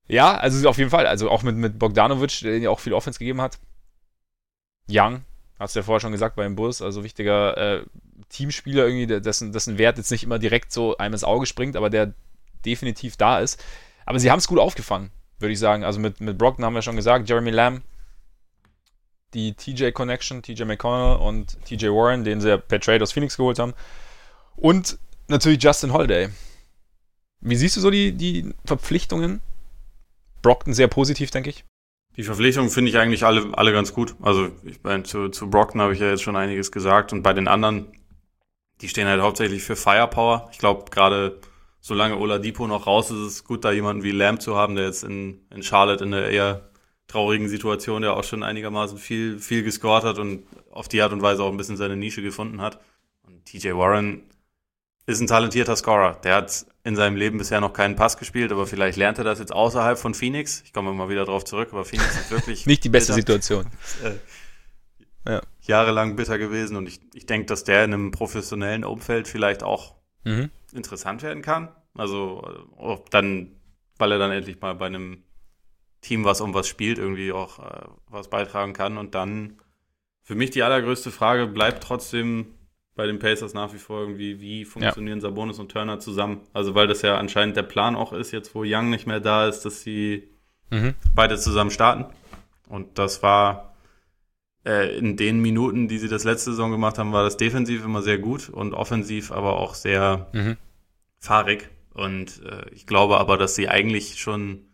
Ja, 0.09 0.39
also 0.39 0.67
auf 0.67 0.79
jeden 0.79 0.89
Fall. 0.89 1.07
Also 1.07 1.31
auch 1.31 1.43
mit, 1.43 1.55
mit 1.55 1.79
Bogdanovic, 1.79 2.41
der 2.41 2.59
ja 2.59 2.71
auch 2.71 2.81
viel 2.81 2.95
Offense 2.95 3.19
gegeben 3.19 3.43
hat. 3.43 3.59
Young, 4.89 5.23
hast 5.59 5.75
du 5.75 5.81
ja 5.81 5.85
vorher 5.85 6.01
schon 6.01 6.13
gesagt, 6.13 6.35
bei 6.35 6.45
den 6.45 6.57
Bulls, 6.57 6.81
also 6.81 7.05
wichtiger 7.05 7.57
äh, 7.59 7.85
Teamspieler 8.31 8.87
irgendwie, 8.87 9.21
dessen, 9.21 9.53
dessen 9.53 9.77
Wert 9.77 9.99
jetzt 9.99 10.11
nicht 10.11 10.25
immer 10.25 10.39
direkt 10.39 10.73
so 10.73 10.97
einem 10.97 11.13
ins 11.13 11.25
Auge 11.25 11.45
springt, 11.45 11.77
aber 11.77 11.91
der 11.91 12.15
definitiv 12.65 13.19
da 13.19 13.41
ist. 13.41 13.63
Aber 14.07 14.19
sie 14.19 14.31
haben 14.31 14.39
es 14.39 14.49
gut 14.49 14.59
aufgefangen, 14.59 15.11
würde 15.41 15.53
ich 15.53 15.59
sagen. 15.59 15.85
Also 15.85 16.01
mit, 16.01 16.23
mit 16.23 16.39
Brockton 16.39 16.65
haben 16.65 16.75
wir 16.75 16.83
schon 16.83 16.97
gesagt, 16.97 17.29
Jeremy 17.29 17.51
Lamb, 17.51 17.83
die 19.37 19.53
TJ 19.53 19.91
Connection, 19.91 20.43
TJ 20.43 20.65
McConnell 20.65 21.19
und 21.19 21.63
TJ 21.67 21.89
Warren, 21.89 22.25
den 22.25 22.41
sie 22.41 22.49
ja 22.49 22.57
per 22.57 22.81
Trade 22.81 23.03
aus 23.03 23.13
Phoenix 23.13 23.37
geholt 23.37 23.59
haben. 23.59 23.75
Und 24.57 24.99
natürlich 25.29 25.63
Justin 25.63 25.93
Holiday. 25.93 26.31
Wie 27.41 27.57
siehst 27.57 27.77
du 27.77 27.81
so 27.81 27.91
die, 27.91 28.13
die 28.13 28.55
Verpflichtungen? 28.65 29.43
Brockton 30.41 30.73
sehr 30.73 30.89
positiv, 30.89 31.31
denke 31.31 31.51
ich. 31.51 31.65
Die 32.17 32.23
Verpflichtungen 32.23 32.71
finde 32.71 32.91
ich 32.91 32.97
eigentlich 32.97 33.25
alle, 33.25 33.47
alle 33.53 33.73
ganz 33.73 33.93
gut. 33.93 34.17
Also 34.23 34.49
ich 34.65 34.83
meine, 34.83 35.03
zu, 35.03 35.29
zu 35.29 35.51
Brockton 35.51 35.83
habe 35.83 35.93
ich 35.93 36.01
ja 36.01 36.09
jetzt 36.09 36.23
schon 36.23 36.37
einiges 36.37 36.73
gesagt 36.73 37.13
und 37.13 37.23
bei 37.23 37.35
den 37.35 37.47
anderen, 37.47 37.89
die 38.81 38.89
stehen 38.89 39.07
halt 39.07 39.21
hauptsächlich 39.21 39.63
für 39.63 39.77
Firepower. 39.77 40.49
Ich 40.51 40.59
glaube, 40.59 40.91
gerade 40.91 41.41
solange 41.81 42.17
Oladipo 42.17 42.67
noch 42.67 42.87
raus 42.87 43.11
ist, 43.11 43.19
ist 43.19 43.33
es 43.33 43.45
gut, 43.45 43.67
da 43.67 43.71
jemanden 43.71 44.03
wie 44.03 44.13
Lamb 44.13 44.41
zu 44.41 44.57
haben, 44.57 44.77
der 44.77 44.87
jetzt 44.87 45.05
in, 45.05 45.41
in 45.55 45.63
Charlotte 45.63 46.03
in 46.03 46.13
der 46.13 46.31
eher 46.31 46.71
traurigen 47.09 47.49
Situation 47.49 48.03
ja 48.03 48.13
auch 48.13 48.25
schon 48.25 48.43
einigermaßen 48.43 48.99
viel, 48.99 49.39
viel 49.39 49.63
gescored 49.63 50.05
hat 50.05 50.19
und 50.19 50.45
auf 50.71 50.89
die 50.89 51.03
Art 51.03 51.13
und 51.13 51.23
Weise 51.23 51.43
auch 51.43 51.51
ein 51.51 51.57
bisschen 51.57 51.77
seine 51.77 51.97
Nische 51.97 52.23
gefunden 52.23 52.61
hat. 52.61 52.81
Und 53.23 53.45
TJ 53.45 53.75
Warren 53.75 54.23
ist 55.07 55.21
ein 55.21 55.29
talentierter 55.29 55.77
Scorer. 55.77 56.21
Der 56.25 56.35
hat 56.35 56.67
in 56.83 56.97
seinem 56.97 57.17
Leben 57.17 57.39
bisher 57.39 57.61
noch 57.61 57.73
keinen 57.73 57.97
Pass 57.97 58.19
gespielt, 58.19 58.51
aber 58.51 58.67
vielleicht 58.67 58.99
lernt 58.99 59.19
er 59.19 59.25
das 59.25 59.39
jetzt 59.39 59.53
außerhalb 59.53 59.99
von 59.99 60.15
Phoenix. 60.15 60.63
Ich 60.65 60.73
komme 60.73 60.93
mal 60.93 61.09
wieder 61.09 61.25
drauf 61.25 61.45
zurück, 61.45 61.69
aber 61.73 61.85
Phoenix 61.85 62.17
ist 62.17 62.31
wirklich. 62.31 62.67
Nicht 62.67 62.85
die 62.85 62.89
beste 62.89 63.13
bitter. 63.13 63.35
Situation. 63.35 63.67
äh, 65.25 65.33
ja. 65.33 65.43
Jahrelang 65.63 66.17
bitter 66.17 66.39
gewesen 66.39 66.77
und 66.77 66.89
ich, 66.89 67.01
ich 67.15 67.27
denke, 67.27 67.47
dass 67.47 67.65
der 67.65 67.85
in 67.85 67.95
einem 67.95 68.11
professionellen 68.11 68.85
Umfeld 68.85 69.29
vielleicht 69.29 69.63
auch 69.63 69.97
mhm. 70.25 70.51
interessant 70.73 71.23
werden 71.23 71.43
kann. 71.43 71.69
Also 71.95 72.43
dann, 73.11 73.57
weil 73.99 74.13
er 74.13 74.19
dann 74.19 74.31
endlich 74.31 74.61
mal 74.61 74.75
bei 74.75 74.87
einem 74.87 75.25
Team, 76.07 76.25
was 76.25 76.41
um 76.41 76.55
was 76.55 76.69
spielt, 76.69 76.99
irgendwie 76.99 77.33
auch 77.33 77.59
äh, 77.59 77.87
was 78.09 78.29
beitragen 78.29 78.73
kann. 78.73 78.99
Und 78.99 79.15
dann 79.15 79.59
für 80.23 80.35
mich 80.35 80.51
die 80.51 80.63
allergrößte 80.63 81.11
Frage 81.11 81.47
bleibt 81.47 81.83
trotzdem, 81.83 82.57
bei 82.97 83.07
den 83.07 83.19
Pacers 83.19 83.53
nach 83.53 83.75
wie 83.75 83.79
vor 83.79 84.01
irgendwie, 84.01 84.41
wie 84.41 84.65
funktionieren 84.65 85.19
ja. 85.19 85.23
Sabonis 85.23 85.59
und 85.59 85.71
Turner 85.71 86.01
zusammen? 86.01 86.41
Also 86.55 86.75
weil 86.75 86.87
das 86.87 87.03
ja 87.03 87.19
anscheinend 87.19 87.57
der 87.57 87.63
Plan 87.63 87.95
auch 87.95 88.13
ist, 88.13 88.33
jetzt 88.33 88.55
wo 88.55 88.65
Young 88.65 88.89
nicht 88.89 89.07
mehr 89.07 89.21
da 89.21 89.47
ist, 89.47 89.61
dass 89.61 89.83
sie 89.83 90.29
mhm. 90.71 90.95
beide 91.15 91.37
zusammen 91.37 91.71
starten. 91.71 92.07
Und 92.69 92.99
das 92.99 93.23
war 93.23 93.75
äh, 94.65 94.97
in 94.97 95.19
den 95.19 95.41
Minuten, 95.41 95.89
die 95.89 95.99
sie 95.99 96.09
das 96.09 96.25
letzte 96.25 96.51
Saison 96.51 96.71
gemacht 96.71 96.97
haben, 96.97 97.13
war 97.13 97.23
das 97.23 97.37
defensiv 97.37 97.85
immer 97.85 98.01
sehr 98.01 98.19
gut 98.19 98.49
und 98.49 98.73
offensiv 98.73 99.31
aber 99.31 99.59
auch 99.59 99.75
sehr 99.75 100.29
mhm. 100.33 100.57
fahrig. 101.21 101.69
Und 101.93 102.43
äh, 102.45 102.69
ich 102.73 102.87
glaube 102.87 103.19
aber, 103.19 103.37
dass 103.37 103.55
sie 103.55 103.69
eigentlich 103.69 104.19
schon 104.19 104.65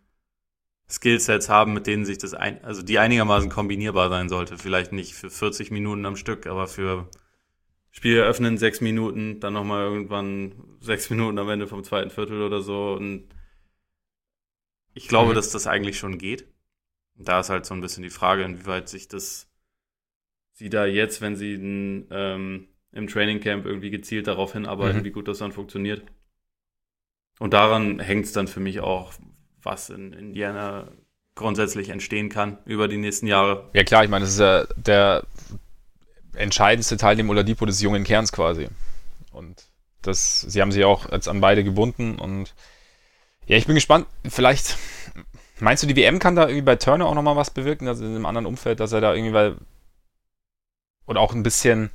Skillsets 0.93 1.49
haben, 1.49 1.73
mit 1.73 1.87
denen 1.87 2.05
sich 2.05 2.19
das 2.19 2.35
ein, 2.35 2.63
also 2.63 2.83
die 2.83 2.99
einigermaßen 2.99 3.49
kombinierbar 3.49 4.11
sein 4.11 4.29
sollte. 4.29 4.59
Vielleicht 4.59 4.93
nicht 4.93 5.15
für 5.15 5.31
40 5.31 5.71
Minuten 5.71 6.05
am 6.05 6.17
Stück, 6.17 6.47
aber 6.47 6.69
für 6.69 7.09
Spiel 7.91 8.19
eröffnen, 8.19 8.59
sechs 8.59 8.81
Minuten, 8.81 9.41
dann 9.41 9.55
nochmal 9.55 9.85
irgendwann 9.85 10.55
sechs 10.81 11.09
Minuten 11.09 11.39
am 11.39 11.49
Ende 11.49 11.67
vom 11.67 11.83
zweiten 11.83 12.11
Viertel 12.11 12.43
oder 12.43 12.61
so. 12.61 12.93
Und 12.93 13.29
ich 14.95 15.09
glaube, 15.09 15.31
mhm. 15.31 15.35
dass 15.35 15.51
das 15.51 15.67
eigentlich 15.67 15.99
schon 15.99 16.19
geht. 16.19 16.47
Und 17.17 17.27
da 17.29 17.41
ist 17.41 17.51
halt 17.51 17.65
so 17.65 17.75
ein 17.75 17.81
bisschen 17.81 18.03
die 18.03 18.11
Frage, 18.11 18.43
inwieweit 18.43 18.89
sich 18.89 19.09
das 19.09 19.49
sie 20.53 20.69
da 20.69 20.85
jetzt, 20.87 21.21
wenn 21.21 21.37
sie 21.37 21.55
in, 21.55 22.07
ähm, 22.11 22.69
im 22.93 23.09
Training 23.09 23.41
Camp 23.41 23.65
irgendwie 23.65 23.91
gezielt 23.91 24.27
darauf 24.27 24.53
hinarbeiten, 24.53 25.01
mhm. 25.01 25.05
wie 25.05 25.11
gut 25.11 25.27
das 25.27 25.39
dann 25.39 25.53
funktioniert. 25.53 26.05
Und 27.39 27.55
daran 27.55 27.99
hängt 27.99 28.27
es 28.27 28.33
dann 28.33 28.47
für 28.47 28.61
mich 28.61 28.81
auch, 28.81 29.15
was 29.63 29.91
in 29.91 30.13
Indiana 30.13 30.89
grundsätzlich 31.35 31.89
entstehen 31.89 32.29
kann 32.29 32.59
über 32.65 32.89
die 32.89 32.99
nächsten 32.99 33.27
Jahre. 33.27 33.71
Ja 33.73 33.85
klar, 33.85 34.05
ich 34.05 34.11
meine, 34.11 34.25
das 34.25 34.35
ist 34.35 34.41
ja 34.41 34.67
der 34.77 35.25
entscheidendste 36.35 36.97
Teil 36.97 37.17
dem 37.17 37.31
Oladipo 37.31 37.67
des 37.67 37.81
jungen 37.81 38.05
Kerns 38.05 38.33
quasi. 38.33 38.69
Und 39.33 39.65
das, 40.03 40.41
sie 40.43 40.61
haben 40.61 40.73
sich 40.73 40.85
auch 40.85 41.11
jetzt 41.11 41.29
an 41.29 41.41
beide 41.41 41.65
gebunden 41.65 42.19
und 42.19 42.55
ja, 43.47 43.57
ich 43.57 43.67
bin 43.67 43.75
gespannt. 43.75 44.07
Vielleicht, 44.29 44.77
meinst 45.61 45.83
du, 45.83 45.87
die 45.87 45.97
WM 45.97 46.19
kann 46.19 46.37
da 46.37 46.43
irgendwie 46.43 46.63
bei 46.63 46.77
Turner 46.77 47.07
auch 47.07 47.15
nochmal 47.15 47.37
was 47.37 47.51
bewirken, 47.51 47.89
also 47.89 48.05
in 48.05 48.15
einem 48.15 48.27
anderen 48.27 48.47
Umfeld, 48.47 48.81
dass 48.81 48.93
er 48.93 49.01
da 49.01 49.15
irgendwie, 49.15 49.33
weil, 49.33 49.57
oder 51.07 51.21
auch 51.21 51.35
ein 51.35 51.43
bisschen, 51.43 51.91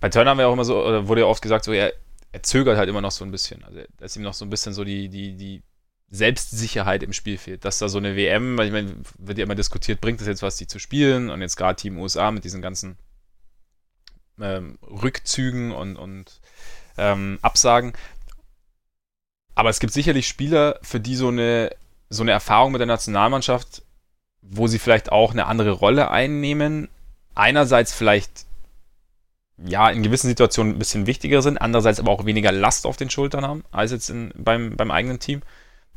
bei 0.00 0.08
Turner 0.08 0.30
haben 0.30 0.38
wir 0.38 0.48
auch 0.48 0.52
immer 0.52 0.64
so, 0.64 0.84
oder 0.84 1.08
wurde 1.08 1.22
ja 1.22 1.26
oft 1.26 1.42
gesagt, 1.42 1.64
so, 1.64 1.72
er, 1.72 1.92
er 2.32 2.42
zögert 2.42 2.76
halt 2.76 2.88
immer 2.88 3.00
noch 3.00 3.12
so 3.12 3.24
ein 3.24 3.30
bisschen. 3.30 3.64
Also, 3.64 3.80
dass 3.96 4.16
ihm 4.16 4.22
noch 4.22 4.34
so 4.34 4.44
ein 4.44 4.50
bisschen 4.50 4.74
so 4.74 4.84
die, 4.84 5.08
die, 5.08 5.36
die 5.36 5.62
Selbstsicherheit 6.08 7.02
im 7.02 7.12
Spiel 7.12 7.38
fehlt. 7.38 7.64
Dass 7.64 7.78
da 7.78 7.88
so 7.88 7.98
eine 7.98 8.16
WM, 8.16 8.56
weil 8.56 8.66
ich 8.66 8.72
meine, 8.72 8.94
wird 9.18 9.38
ja 9.38 9.44
immer 9.44 9.54
diskutiert, 9.54 10.00
bringt 10.00 10.20
es 10.20 10.26
jetzt 10.26 10.42
was, 10.42 10.56
die 10.56 10.66
zu 10.66 10.78
spielen 10.78 11.30
und 11.30 11.40
jetzt 11.40 11.56
gerade 11.56 11.76
Team 11.76 11.98
USA 11.98 12.30
mit 12.30 12.44
diesen 12.44 12.62
ganzen 12.62 12.96
ähm, 14.40 14.78
Rückzügen 14.82 15.72
und, 15.72 15.96
und 15.96 16.40
ähm, 16.96 17.38
Absagen. 17.42 17.92
Aber 19.54 19.70
es 19.70 19.80
gibt 19.80 19.92
sicherlich 19.92 20.28
Spieler, 20.28 20.78
für 20.82 21.00
die 21.00 21.16
so 21.16 21.28
eine, 21.28 21.74
so 22.10 22.22
eine 22.22 22.32
Erfahrung 22.32 22.72
mit 22.72 22.80
der 22.80 22.86
Nationalmannschaft, 22.86 23.82
wo 24.42 24.66
sie 24.66 24.78
vielleicht 24.78 25.10
auch 25.10 25.32
eine 25.32 25.46
andere 25.46 25.70
Rolle 25.70 26.10
einnehmen, 26.10 26.88
einerseits 27.34 27.92
vielleicht 27.92 28.46
ja 29.56 29.88
in 29.88 30.02
gewissen 30.02 30.28
Situationen 30.28 30.74
ein 30.74 30.78
bisschen 30.78 31.06
wichtiger 31.06 31.40
sind, 31.42 31.58
andererseits 31.58 31.98
aber 31.98 32.12
auch 32.12 32.26
weniger 32.26 32.52
Last 32.52 32.86
auf 32.86 32.96
den 32.96 33.10
Schultern 33.10 33.46
haben 33.46 33.64
als 33.70 33.92
jetzt 33.92 34.10
in, 34.10 34.32
beim, 34.36 34.76
beim 34.76 34.90
eigenen 34.90 35.18
Team, 35.18 35.42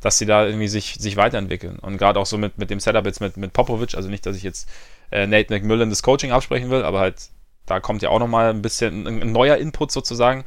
dass 0.01 0.17
sie 0.17 0.25
da 0.25 0.45
irgendwie 0.45 0.67
sich, 0.67 0.95
sich 0.99 1.17
weiterentwickeln. 1.17 1.79
Und 1.79 1.97
gerade 1.97 2.19
auch 2.19 2.25
so 2.25 2.37
mit, 2.37 2.57
mit 2.57 2.69
dem 2.69 2.79
Setup 2.79 3.05
jetzt 3.05 3.21
mit, 3.21 3.37
mit 3.37 3.53
Popovic, 3.53 3.95
also 3.95 4.09
nicht, 4.09 4.25
dass 4.25 4.35
ich 4.35 4.43
jetzt 4.43 4.69
äh, 5.11 5.27
Nate 5.27 5.53
McMillan 5.53 5.89
das 5.89 6.03
Coaching 6.03 6.31
absprechen 6.31 6.69
will, 6.69 6.83
aber 6.83 6.99
halt 6.99 7.29
da 7.65 7.79
kommt 7.79 8.01
ja 8.01 8.09
auch 8.09 8.19
nochmal 8.19 8.49
ein 8.49 8.61
bisschen 8.61 9.07
ein, 9.07 9.21
ein 9.21 9.31
neuer 9.31 9.57
Input 9.57 9.91
sozusagen. 9.91 10.43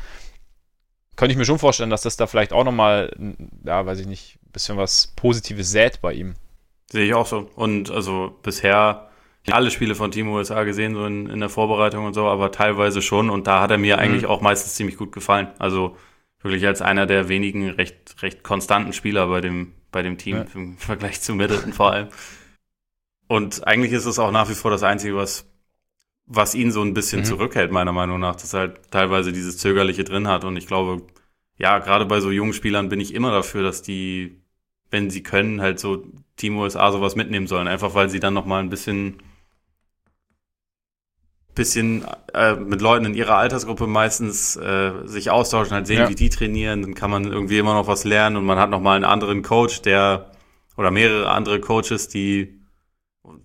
Könnte 1.17 1.33
ich 1.33 1.39
mir 1.39 1.45
schon 1.45 1.59
vorstellen, 1.59 1.91
dass 1.91 2.03
das 2.03 2.17
da 2.17 2.27
vielleicht 2.27 2.53
auch 2.53 2.65
nochmal, 2.65 3.15
ja, 3.65 3.85
weiß 3.85 4.01
ich 4.01 4.07
nicht, 4.07 4.39
ein 4.45 4.53
bisschen 4.53 4.77
was 4.77 5.13
Positives 5.15 5.71
sät 5.71 6.01
bei 6.01 6.15
ihm. 6.15 6.35
Sehe 6.91 7.07
ich 7.07 7.15
auch 7.15 7.27
so. 7.27 7.51
Und 7.55 7.91
also 7.91 8.37
bisher 8.43 9.09
alle 9.51 9.71
Spiele 9.71 9.95
von 9.95 10.11
Team 10.11 10.29
USA 10.29 10.65
gesehen, 10.65 10.95
so 10.95 11.05
in, 11.05 11.29
in 11.29 11.41
der 11.41 11.49
Vorbereitung 11.49 12.07
und 12.07 12.15
so, 12.15 12.27
aber 12.27 12.53
teilweise 12.53 13.03
schon. 13.03 13.29
Und 13.29 13.47
da 13.47 13.61
hat 13.61 13.71
er 13.71 13.79
mir 13.79 13.97
mhm. 13.97 14.03
eigentlich 14.03 14.27
auch 14.27 14.41
meistens 14.41 14.75
ziemlich 14.75 14.97
gut 14.97 15.13
gefallen. 15.13 15.49
Also 15.59 15.97
wirklich 16.43 16.67
als 16.67 16.83
einer 16.83 17.07
der 17.07 17.29
wenigen 17.29 17.71
recht, 17.71 18.23
recht 18.23 18.43
konstanten 18.43 18.93
Spieler 18.93 19.27
bei 19.29 19.41
dem, 19.41 19.73
bei 19.91 20.03
dem 20.03 20.19
Team 20.19 20.37
ja. 20.37 20.47
im 20.55 20.77
Vergleich 20.79 21.21
zu 21.21 21.35
Middleton 21.35 21.73
vor 21.73 21.93
allem. 21.93 22.09
Und 23.29 23.67
eigentlich 23.67 23.93
ist 23.93 24.07
es 24.07 24.19
auch 24.19 24.31
nach 24.31 24.51
wie 24.51 24.55
vor 24.55 24.71
das 24.71 24.83
Einzige, 24.83 25.17
was 25.17 25.53
was 26.27 26.55
ihn 26.55 26.71
so 26.71 26.83
ein 26.83 26.95
bisschen 26.95 27.21
mhm. 27.21 27.25
zurückhält, 27.25 27.73
meiner 27.73 27.93
Meinung 27.93 28.21
nach, 28.21 28.37
dass 28.37 28.55
er 28.55 28.61
halt 28.61 28.91
teilweise 28.91 29.33
dieses 29.33 29.59
Zögerliche 29.59 30.05
drin 30.05 30.29
hat. 30.29 30.45
Und 30.45 30.57
ich 30.57 30.67
glaube, 30.67 31.03
ja, 31.59 31.79
gerade 31.79 32.07
bei 32.07 32.21
so 32.21 32.31
jungen 32.31 32.53
Spielern 32.53 32.89
bin 32.89 33.01
ich 33.01 33.15
immer 33.15 33.31
dafür, 33.31 33.63
dass 33.63 33.83
die, 33.83 34.41
wenn 34.91 35.11
sie 35.11 35.23
können, 35.23 35.61
halt 35.61 35.79
so 35.79 36.07
Team 36.37 36.57
USA 36.57 36.91
sowas 36.93 37.17
mitnehmen 37.17 37.47
sollen. 37.47 37.69
Einfach 37.69 37.95
weil 37.95 38.09
sie 38.09 38.21
dann 38.21 38.35
nochmal 38.35 38.63
ein 38.63 38.71
bisschen, 38.71 39.23
bisschen 41.55 42.05
äh, 42.35 42.55
mit 42.55 42.81
Leuten 42.81 43.05
in 43.05 43.15
ihrer 43.15 43.37
Altersgruppe 43.37 43.87
meistens 43.87 44.57
äh, 44.57 44.93
sich 45.05 45.31
austauschen, 45.31 45.75
halt 45.75 45.87
sehen, 45.87 45.99
ja. 45.99 46.09
wie 46.09 46.15
die 46.15 46.31
trainieren. 46.31 46.83
Dann 46.83 46.95
kann 46.95 47.11
man 47.11 47.25
irgendwie 47.25 47.59
immer 47.59 47.75
noch 47.75 47.87
was 47.87 48.05
lernen 48.05 48.37
und 48.37 48.45
man 48.45 48.59
hat 48.59 48.71
nochmal 48.71 48.97
einen 48.97 49.05
anderen 49.05 49.43
Coach, 49.43 49.83
der 49.83 50.31
oder 50.77 50.91
mehrere 50.91 51.31
andere 51.31 51.61
Coaches, 51.61 52.09
die 52.09 52.63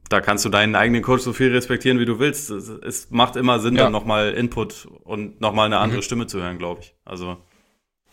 da 0.10 0.22
kannst 0.22 0.46
du 0.46 0.50
deinen 0.50 0.76
eigenen 0.76 1.02
Coach 1.02 1.22
so 1.22 1.34
viel 1.34 1.52
respektieren, 1.52 2.00
wie 2.00 2.06
du 2.06 2.20
willst. 2.20 2.50
Es, 2.50 3.12
macht 3.12 3.36
immer 3.36 3.60
Sinn, 3.60 3.76
ja. 3.76 3.84
dann 3.84 3.92
nochmal 3.92 4.32
Input 4.34 4.88
und 5.04 5.40
nochmal 5.42 5.68
eine 5.68 5.78
andere 5.78 6.00
mhm. 6.00 6.04
Stimme 6.04 6.28
zu 6.28 6.42
hören, 6.42 6.58
glaube 6.58 6.82
ich. 6.82 6.96
Also 7.06 7.38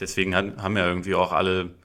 deswegen 0.01 0.35
haben 0.35 0.77
ja 0.77 0.87
irgendwie 0.87 1.15
auch 1.15 1.33
alle, 1.33 1.77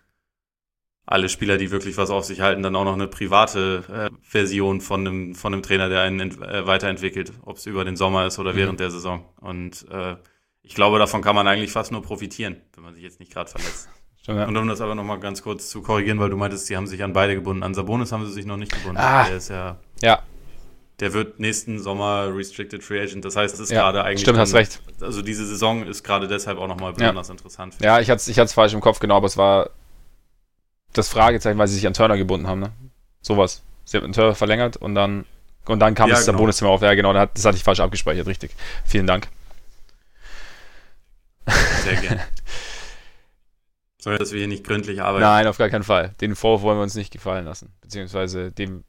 alle 1.12 1.28
Spieler, 1.28 1.58
die 1.58 1.72
wirklich 1.72 1.98
was 1.98 2.12
auf 2.12 2.24
sich 2.24 2.42
halten, 2.42 2.62
dann 2.62 2.76
auch 2.76 2.84
noch 2.84 2.94
eine 2.94 3.08
private 3.08 3.84
äh, 3.92 4.16
Version 4.22 4.80
von 4.80 5.08
einem, 5.08 5.36
von 5.36 5.54
einem 5.54 5.64
Trainer, 5.64 5.90
der 5.90 6.02
einen 6.02 6.40
äh, 6.44 6.68
weiterentwickelt, 6.68 7.34
ob 7.42 7.58
es 7.58 7.66
über 7.66 7.84
den 7.84 7.96
Sommer 7.96 8.28
ist 8.28 8.38
oder 8.38 8.54
mhm. 8.54 8.58
während 8.58 8.80
der 8.80 8.92
Saison. 8.92 9.26
Und 9.42 9.88
äh, 9.90 10.18
ich 10.62 10.76
glaube, 10.76 11.00
davon 11.00 11.24
kann 11.24 11.36
man 11.36 11.48
eigentlich 11.48 11.72
fast 11.72 11.92
nur 11.92 12.04
profitieren, 12.04 12.58
wenn 12.76 12.84
man 12.84 12.94
sich 12.94 13.02
jetzt 13.02 13.20
nicht 13.20 13.34
gerade 13.34 13.50
verletzt. 13.50 13.90
Ja. 14.28 14.46
Und 14.46 14.56
um 14.58 14.68
das 14.68 14.80
aber 14.80 14.94
nochmal 14.94 15.20
ganz 15.20 15.42
kurz 15.42 15.70
zu 15.70 15.82
korrigieren, 15.82 16.20
weil 16.20 16.30
du 16.30 16.38
meintest, 16.38 16.68
sie 16.68 16.78
haben 16.78 16.86
sich 16.86 17.04
an 17.04 17.14
beide 17.14 17.34
gebunden. 17.34 17.64
An 17.64 17.74
Sabonis 17.74 18.12
haben 18.12 18.28
sie 18.28 18.32
sich 18.32 18.46
noch 18.46 18.58
nicht 18.58 18.72
gebunden. 18.72 18.98
Ah, 18.98 19.24
der 19.26 19.38
ist 19.38 19.50
ja. 19.50 19.80
Ja. 20.04 20.22
Der 21.00 21.14
wird 21.14 21.40
nächsten 21.40 21.80
Sommer 21.80 22.30
Restricted 22.32 22.84
Free 22.84 23.02
Agent. 23.02 23.26
Das 23.26 23.36
heißt, 23.36 23.56
es 23.56 23.62
ist 23.62 23.72
ja, 23.72 23.82
gerade 23.82 24.04
eigentlich. 24.04 24.22
Stimmt, 24.22 24.36
dann, 24.36 24.42
hast 24.42 24.54
recht. 24.54 24.84
Also 25.02 25.24
diese 25.24 25.48
Saison 25.48 25.84
ist 25.88 26.04
gerade 26.04 26.28
deshalb 26.28 26.60
auch 26.60 26.68
nochmal 26.68 26.94
besonders 26.94 27.30
ja. 27.30 27.32
interessant. 27.32 27.78
Ja, 27.82 28.02
ich 28.02 28.10
hatte 28.12 28.18
es 28.18 28.28
ich 28.28 28.52
falsch 28.52 28.74
im 28.74 28.82
Kopf, 28.82 29.00
genau, 29.00 29.18
aber 29.18 29.26
es 29.26 29.38
war 29.38 29.72
das 30.94 31.10
Fragezeichen, 31.10 31.58
weil 31.58 31.68
sie 31.68 31.76
sich 31.76 31.88
an 31.88 31.94
Turner 31.94 32.18
gebunden 32.18 32.48
haben, 32.48 32.60
ne? 32.60 32.72
Sowas. 33.22 33.64
Sie 33.86 33.98
haben 33.98 34.12
Turner 34.14 34.36
verlängert 34.36 34.78
und 34.78 34.96
dann 34.96 35.26
und 35.66 35.80
dann 35.80 35.94
kam 35.94 36.10
ja, 36.10 36.16
das 36.16 36.26
genau. 36.26 36.38
Sabonis-Thema 36.38 36.72
auf. 36.72 36.82
Ja, 36.82 36.94
genau, 36.96 37.14
das 37.14 37.46
hatte 37.46 37.58
ich 37.58 37.64
falsch 37.64 37.80
abgespeichert, 37.80 38.28
richtig. 38.28 38.52
Vielen 38.86 39.06
Dank. 39.06 39.28
Sehr 41.84 41.96
gerne. 41.96 42.22
Soll, 44.02 44.18
dass 44.18 44.32
wir 44.32 44.40
hier 44.40 44.48
nicht 44.48 44.64
gründlich 44.64 45.02
arbeiten. 45.02 45.24
Nein, 45.24 45.46
auf 45.46 45.58
gar 45.58 45.70
keinen 45.70 45.84
Fall. 45.84 46.16
Den 46.22 46.36
Vorwurf 46.36 46.62
wollen 46.62 46.78
wir 46.78 46.84
uns 46.84 46.96
nicht 46.96 47.12
gefallen 47.12 47.46
lassen. 47.46 47.74
Beziehungsweise 47.82 48.52
dem, 48.52 48.84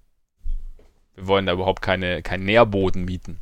wir 1.16 1.26
wollen 1.26 1.46
da 1.46 1.53
überhaupt 1.53 1.82
keine, 1.82 2.22
keinen 2.22 2.44
Nährboden 2.44 3.05
mieten. 3.05 3.40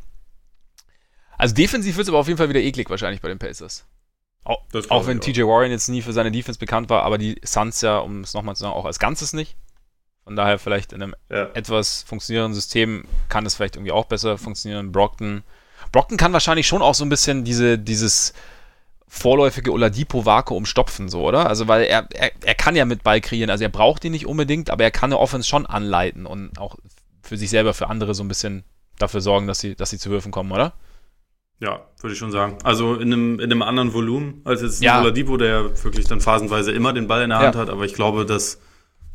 Also 1.36 1.54
defensiv 1.54 1.96
wird 1.96 2.06
es 2.06 2.08
aber 2.08 2.18
auf 2.18 2.26
jeden 2.26 2.38
Fall 2.38 2.48
wieder 2.48 2.60
eklig 2.60 2.88
wahrscheinlich 2.90 3.20
bei 3.20 3.28
den 3.28 3.38
Pacers. 3.38 3.84
Auch, 4.48 4.62
auch 4.88 5.06
wenn 5.06 5.20
TJ 5.20 5.42
Warren 5.42 5.70
jetzt 5.70 5.88
nie 5.88 6.00
für 6.00 6.14
seine 6.14 6.32
Defense 6.32 6.58
bekannt 6.58 6.88
war, 6.88 7.02
aber 7.02 7.18
die 7.18 7.38
Suns 7.44 7.82
ja, 7.82 7.98
um 7.98 8.22
es 8.22 8.32
nochmal 8.32 8.56
zu 8.56 8.62
sagen, 8.62 8.74
auch 8.74 8.86
als 8.86 8.98
Ganzes 8.98 9.34
nicht. 9.34 9.56
Von 10.24 10.36
daher 10.36 10.58
vielleicht 10.58 10.94
in 10.94 11.02
einem 11.02 11.14
ja. 11.30 11.50
etwas 11.52 12.02
funktionierenden 12.02 12.54
System 12.54 13.04
kann 13.28 13.44
es 13.44 13.54
vielleicht 13.54 13.76
irgendwie 13.76 13.92
auch 13.92 14.06
besser 14.06 14.38
funktionieren. 14.38 14.90
Brockton. 14.90 15.42
Brockton 15.92 16.16
kann 16.16 16.32
wahrscheinlich 16.32 16.66
schon 16.66 16.80
auch 16.80 16.94
so 16.94 17.04
ein 17.04 17.10
bisschen 17.10 17.44
diese, 17.44 17.78
dieses 17.78 18.32
vorläufige 19.06 19.70
Oladipo-Vakuum 19.70 20.64
stopfen, 20.64 21.10
so, 21.10 21.26
oder? 21.26 21.46
Also, 21.46 21.68
weil 21.68 21.84
er, 21.84 22.08
er, 22.14 22.32
er 22.42 22.54
kann 22.54 22.74
ja 22.74 22.86
mit 22.86 23.02
Ball 23.02 23.20
kreieren, 23.20 23.50
also 23.50 23.64
er 23.64 23.70
braucht 23.70 24.04
ihn 24.04 24.12
nicht 24.12 24.26
unbedingt, 24.26 24.70
aber 24.70 24.84
er 24.84 24.90
kann 24.90 25.12
eine 25.12 25.20
Offense 25.20 25.46
schon 25.46 25.66
anleiten 25.66 26.24
und 26.24 26.58
auch 26.58 26.76
für 27.22 27.36
sich 27.36 27.50
selber, 27.50 27.74
für 27.74 27.88
andere 27.88 28.14
so 28.14 28.24
ein 28.24 28.28
bisschen 28.28 28.64
dafür 28.98 29.20
sorgen, 29.20 29.46
dass 29.46 29.60
sie, 29.60 29.76
dass 29.76 29.90
sie 29.90 29.98
zu 29.98 30.10
Würfen 30.10 30.32
kommen, 30.32 30.52
oder? 30.52 30.72
Ja, 31.60 31.86
würde 32.00 32.12
ich 32.12 32.18
schon 32.18 32.30
sagen. 32.30 32.56
Also 32.62 32.94
in 32.94 33.12
einem, 33.12 33.40
in 33.40 33.50
einem 33.50 33.62
anderen 33.62 33.92
Volumen 33.92 34.42
als 34.44 34.62
jetzt 34.62 34.82
ja. 34.82 35.00
Oladipo, 35.00 35.36
der 35.36 35.82
wirklich 35.82 36.06
dann 36.06 36.20
phasenweise 36.20 36.70
immer 36.70 36.92
den 36.92 37.08
Ball 37.08 37.22
in 37.22 37.30
der 37.30 37.40
Hand 37.40 37.54
ja. 37.56 37.60
hat, 37.60 37.70
aber 37.70 37.84
ich 37.84 37.94
glaube, 37.94 38.24
dass 38.24 38.60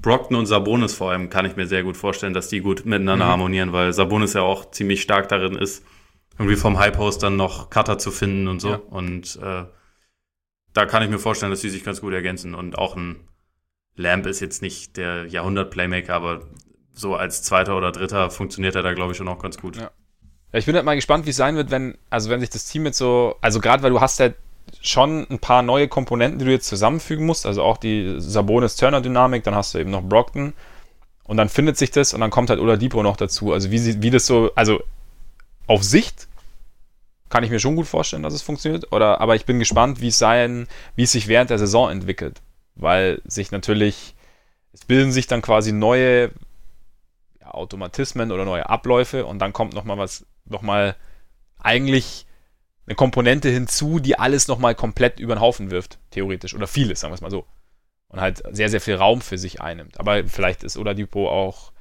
Brockton 0.01 0.37
und 0.37 0.45
Sabonis 0.45 0.93
vor 0.93 1.11
allem 1.11 1.29
kann 1.29 1.45
ich 1.45 1.55
mir 1.55 1.65
sehr 1.65 1.83
gut 1.83 1.95
vorstellen, 1.95 2.33
dass 2.33 2.49
die 2.49 2.59
gut 2.59 2.85
miteinander 2.85 3.25
mhm. 3.25 3.29
harmonieren, 3.29 3.71
weil 3.71 3.93
Sabonis 3.93 4.33
ja 4.33 4.41
auch 4.41 4.69
ziemlich 4.71 5.01
stark 5.01 5.29
darin 5.29 5.55
ist, 5.55 5.85
irgendwie 6.37 6.57
vom 6.57 6.77
High 6.77 6.91
Post 6.93 7.23
dann 7.23 7.37
noch 7.37 7.69
Cutter 7.69 7.97
zu 7.97 8.11
finden 8.11 8.49
und 8.49 8.59
so. 8.59 8.71
Ja. 8.71 8.81
Und 8.89 9.39
äh, 9.41 9.63
da 10.73 10.85
kann 10.85 11.03
ich 11.03 11.09
mir 11.09 11.19
vorstellen, 11.19 11.51
dass 11.51 11.61
die 11.61 11.69
sich 11.69 11.83
ganz 11.83 12.01
gut 12.01 12.13
ergänzen. 12.13 12.53
Und 12.55 12.77
auch 12.77 12.97
ein 12.97 13.27
Lamp 13.95 14.25
ist 14.25 14.41
jetzt 14.41 14.61
nicht 14.61 14.97
der 14.97 15.27
Jahrhundert-Playmaker, 15.27 16.13
aber 16.13 16.41
so 16.91 17.15
als 17.15 17.43
zweiter 17.43 17.77
oder 17.77 17.91
dritter 17.91 18.29
funktioniert 18.29 18.75
er 18.75 18.83
da, 18.83 18.93
glaube 18.93 19.11
ich, 19.11 19.17
schon 19.17 19.27
auch 19.27 19.39
ganz 19.39 19.57
gut. 19.57 19.77
Ja. 19.77 19.91
Ja 20.53 20.59
ich 20.59 20.65
bin 20.65 20.75
halt 20.75 20.85
mal 20.85 20.95
gespannt, 20.95 21.25
wie 21.25 21.31
es 21.31 21.35
sein 21.35 21.55
wird, 21.55 21.71
wenn, 21.71 21.97
also 22.09 22.29
wenn 22.29 22.39
sich 22.39 22.49
das 22.49 22.65
Team 22.65 22.85
jetzt 22.85 22.97
so, 22.97 23.35
also 23.41 23.59
gerade 23.59 23.83
weil 23.83 23.91
du 23.91 23.99
hast 23.99 24.19
halt 24.19 24.35
schon 24.81 25.27
ein 25.29 25.39
paar 25.39 25.61
neue 25.61 25.87
Komponenten, 25.87 26.39
die 26.39 26.45
du 26.45 26.51
jetzt 26.51 26.67
zusammenfügen 26.67 27.25
musst, 27.25 27.45
also 27.45 27.63
auch 27.63 27.77
die 27.77 28.15
Sabonis-Turner-Dynamik, 28.17 29.43
dann 29.43 29.55
hast 29.55 29.73
du 29.73 29.79
eben 29.79 29.91
noch 29.91 30.01
Brockton 30.01 30.53
und 31.25 31.37
dann 31.37 31.49
findet 31.49 31.77
sich 31.77 31.91
das 31.91 32.13
und 32.13 32.21
dann 32.21 32.31
kommt 32.31 32.49
halt 32.49 32.59
Oladipo 32.59 33.03
noch 33.03 33.17
dazu. 33.17 33.53
Also 33.53 33.71
wie, 33.71 34.01
wie 34.01 34.09
das 34.09 34.25
so, 34.25 34.51
also 34.55 34.81
auf 35.67 35.83
Sicht 35.83 36.27
kann 37.29 37.43
ich 37.43 37.49
mir 37.49 37.59
schon 37.59 37.75
gut 37.75 37.87
vorstellen, 37.87 38.21
dass 38.21 38.33
es 38.33 38.43
funktioniert. 38.43 38.91
Oder, 38.91 39.19
aber 39.21 39.35
ich 39.35 39.45
bin 39.45 39.57
gespannt, 39.57 40.01
wie 40.01 40.09
es 40.09 40.19
sein, 40.19 40.67
wie 40.95 41.03
es 41.03 41.11
sich 41.11 41.27
während 41.27 41.49
der 41.49 41.57
Saison 41.57 41.89
entwickelt. 41.89 42.41
Weil 42.75 43.21
sich 43.25 43.51
natürlich, 43.51 44.13
es 44.71 44.85
bilden 44.85 45.11
sich 45.11 45.25
dann 45.27 45.41
quasi 45.41 45.71
neue 45.71 46.31
ja, 47.41 47.51
Automatismen 47.51 48.31
oder 48.31 48.45
neue 48.45 48.69
Abläufe 48.69 49.25
und 49.25 49.39
dann 49.39 49.53
kommt 49.53 49.73
nochmal 49.73 49.97
was, 49.97 50.25
nochmal 50.45 50.95
eigentlich 51.59 52.25
eine 52.85 52.95
Komponente 52.95 53.49
hinzu, 53.49 53.99
die 53.99 54.19
alles 54.19 54.47
nochmal 54.47 54.75
komplett 54.75 55.19
über 55.19 55.35
den 55.35 55.41
Haufen 55.41 55.71
wirft, 55.71 55.99
theoretisch. 56.11 56.53
Oder 56.53 56.67
vieles, 56.67 56.99
sagen 56.99 57.11
wir 57.11 57.15
es 57.15 57.21
mal 57.21 57.31
so. 57.31 57.45
Und 58.09 58.19
halt 58.19 58.43
sehr, 58.51 58.69
sehr 58.69 58.81
viel 58.81 58.95
Raum 58.95 59.21
für 59.21 59.37
sich 59.37 59.61
einnimmt. 59.61 59.99
Aber 59.99 60.27
vielleicht 60.27 60.63
ist 60.63 60.77
Oladipo 60.77 61.29
auch, 61.29 61.71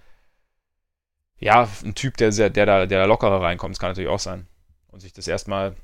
ja, 1.39 1.69
ein 1.85 1.95
Typ, 1.95 2.17
der, 2.17 2.31
der, 2.31 2.51
der, 2.51 2.67
da, 2.67 2.87
der 2.87 3.01
da 3.01 3.05
lockerer 3.05 3.43
reinkommt. 3.43 3.75
Das 3.75 3.81
kann 3.81 3.91
natürlich 3.91 4.11
auch 4.11 4.21
sein 4.21 4.47
und 4.89 5.01
sich 5.01 5.13
das 5.13 5.27
erstmal 5.27 5.75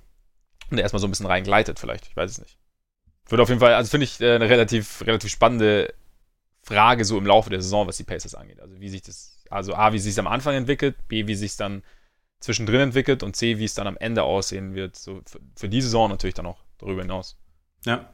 erstmal 0.71 1.01
so 1.01 1.09
ein 1.09 1.11
bisschen 1.11 1.27
reingleitet, 1.27 1.79
vielleicht. 1.79 2.07
Ich 2.07 2.17
weiß 2.17 2.31
es 2.31 2.39
nicht. 2.39 2.59
Wird 3.27 3.41
auf 3.41 3.49
jeden 3.49 3.61
Fall, 3.61 3.75
also 3.75 3.91
finde 3.91 4.05
ich 4.05 4.21
äh, 4.21 4.35
eine 4.35 4.49
relativ, 4.49 5.05
relativ 5.07 5.31
spannende 5.31 5.93
Frage 6.63 7.05
so 7.05 7.19
im 7.19 7.27
Laufe 7.27 7.51
der 7.51 7.63
Saison, 7.63 7.87
was 7.87 7.97
die 7.97 8.05
Pacers 8.05 8.35
angeht. 8.35 8.61
Also 8.61 8.81
wie 8.81 8.89
sich 8.89 9.03
das, 9.03 9.43
also 9.51 9.75
A, 9.75 9.93
wie 9.93 9.99
sich 9.99 10.13
es 10.13 10.19
am 10.19 10.27
Anfang 10.27 10.55
entwickelt, 10.55 10.97
B, 11.09 11.27
wie 11.27 11.35
sich 11.35 11.53
es 11.53 11.57
dann 11.57 11.83
zwischendrin 12.41 12.81
entwickelt 12.81 13.23
und 13.23 13.35
C, 13.37 13.59
wie 13.59 13.65
es 13.65 13.75
dann 13.75 13.87
am 13.87 13.97
Ende 13.97 14.23
aussehen 14.23 14.75
wird. 14.75 14.97
So 14.97 15.21
für, 15.27 15.41
für 15.57 15.69
die 15.69 15.81
Saison 15.83 16.11
natürlich 16.11 16.35
dann 16.35 16.47
auch 16.47 16.63
darüber 16.79 17.03
hinaus. 17.03 17.37
Ja. 17.85 18.09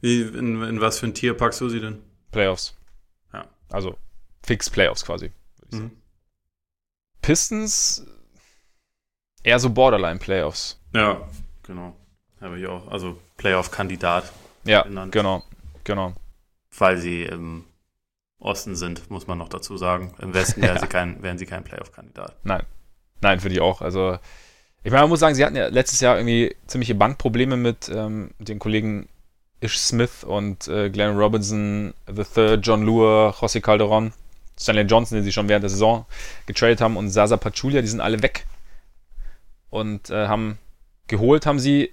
Wie, 0.00 0.22
in, 0.22 0.62
in 0.62 0.80
was 0.80 0.98
für 0.98 1.06
ein 1.06 1.14
Tier 1.14 1.34
packst 1.36 1.60
du 1.60 1.68
sie 1.68 1.80
denn? 1.80 2.02
Playoffs. 2.30 2.74
Ja. 3.32 3.46
Also 3.68 3.96
fix 4.42 4.70
Playoffs 4.70 5.04
quasi. 5.04 5.30
Mhm. 5.70 5.90
Pistons 7.22 8.06
eher 9.42 9.58
so 9.58 9.70
Borderline 9.70 10.18
Playoffs. 10.18 10.80
Ja, 10.94 11.28
genau. 11.62 11.96
Habe 12.40 12.58
ich 12.58 12.66
auch. 12.66 12.88
Also 12.88 13.20
Playoff-Kandidat, 13.36 14.32
Ja, 14.64 14.82
Genannt. 14.82 15.12
genau, 15.12 15.42
genau. 15.84 16.14
weil 16.78 16.96
sie 16.98 17.24
im 17.24 17.64
Osten 18.38 18.76
sind, 18.76 19.10
muss 19.10 19.26
man 19.26 19.36
noch 19.38 19.48
dazu 19.50 19.76
sagen. 19.76 20.14
Im 20.20 20.32
Westen 20.32 20.62
wären, 20.62 20.78
sie, 20.78 20.86
kein, 20.86 21.22
wären 21.22 21.36
sie 21.36 21.44
kein 21.46 21.64
Playoff-Kandidat. 21.64 22.36
Nein, 22.44 22.64
finde 23.20 23.56
ich 23.56 23.60
auch. 23.60 23.80
Also 23.80 24.18
ich 24.82 24.90
meine, 24.90 25.02
man 25.02 25.10
muss 25.10 25.20
sagen, 25.20 25.34
sie 25.34 25.44
hatten 25.44 25.56
ja 25.56 25.68
letztes 25.68 26.00
Jahr 26.00 26.16
irgendwie 26.16 26.56
ziemliche 26.66 26.94
Bankprobleme 26.94 27.56
mit 27.56 27.90
ähm, 27.94 28.30
den 28.38 28.58
Kollegen 28.58 29.08
Ish 29.60 29.78
Smith 29.78 30.24
und 30.24 30.68
äh, 30.68 30.88
Glenn 30.88 31.18
Robinson, 31.18 31.92
The 32.06 32.24
Third, 32.24 32.66
John 32.66 32.82
Lure, 32.82 33.34
José 33.38 33.60
Calderon, 33.60 34.12
Stanley 34.58 34.84
Johnson, 34.84 35.16
den 35.16 35.24
sie 35.24 35.32
schon 35.32 35.48
während 35.48 35.62
der 35.62 35.70
Saison 35.70 36.06
getradet 36.46 36.80
haben 36.80 36.96
und 36.96 37.10
Sasa 37.10 37.36
Pachulia, 37.36 37.82
die 37.82 37.88
sind 37.88 38.00
alle 38.00 38.22
weg. 38.22 38.46
Und 39.68 40.10
äh, 40.10 40.26
haben 40.28 40.58
geholt, 41.08 41.44
haben 41.44 41.60
sie 41.60 41.92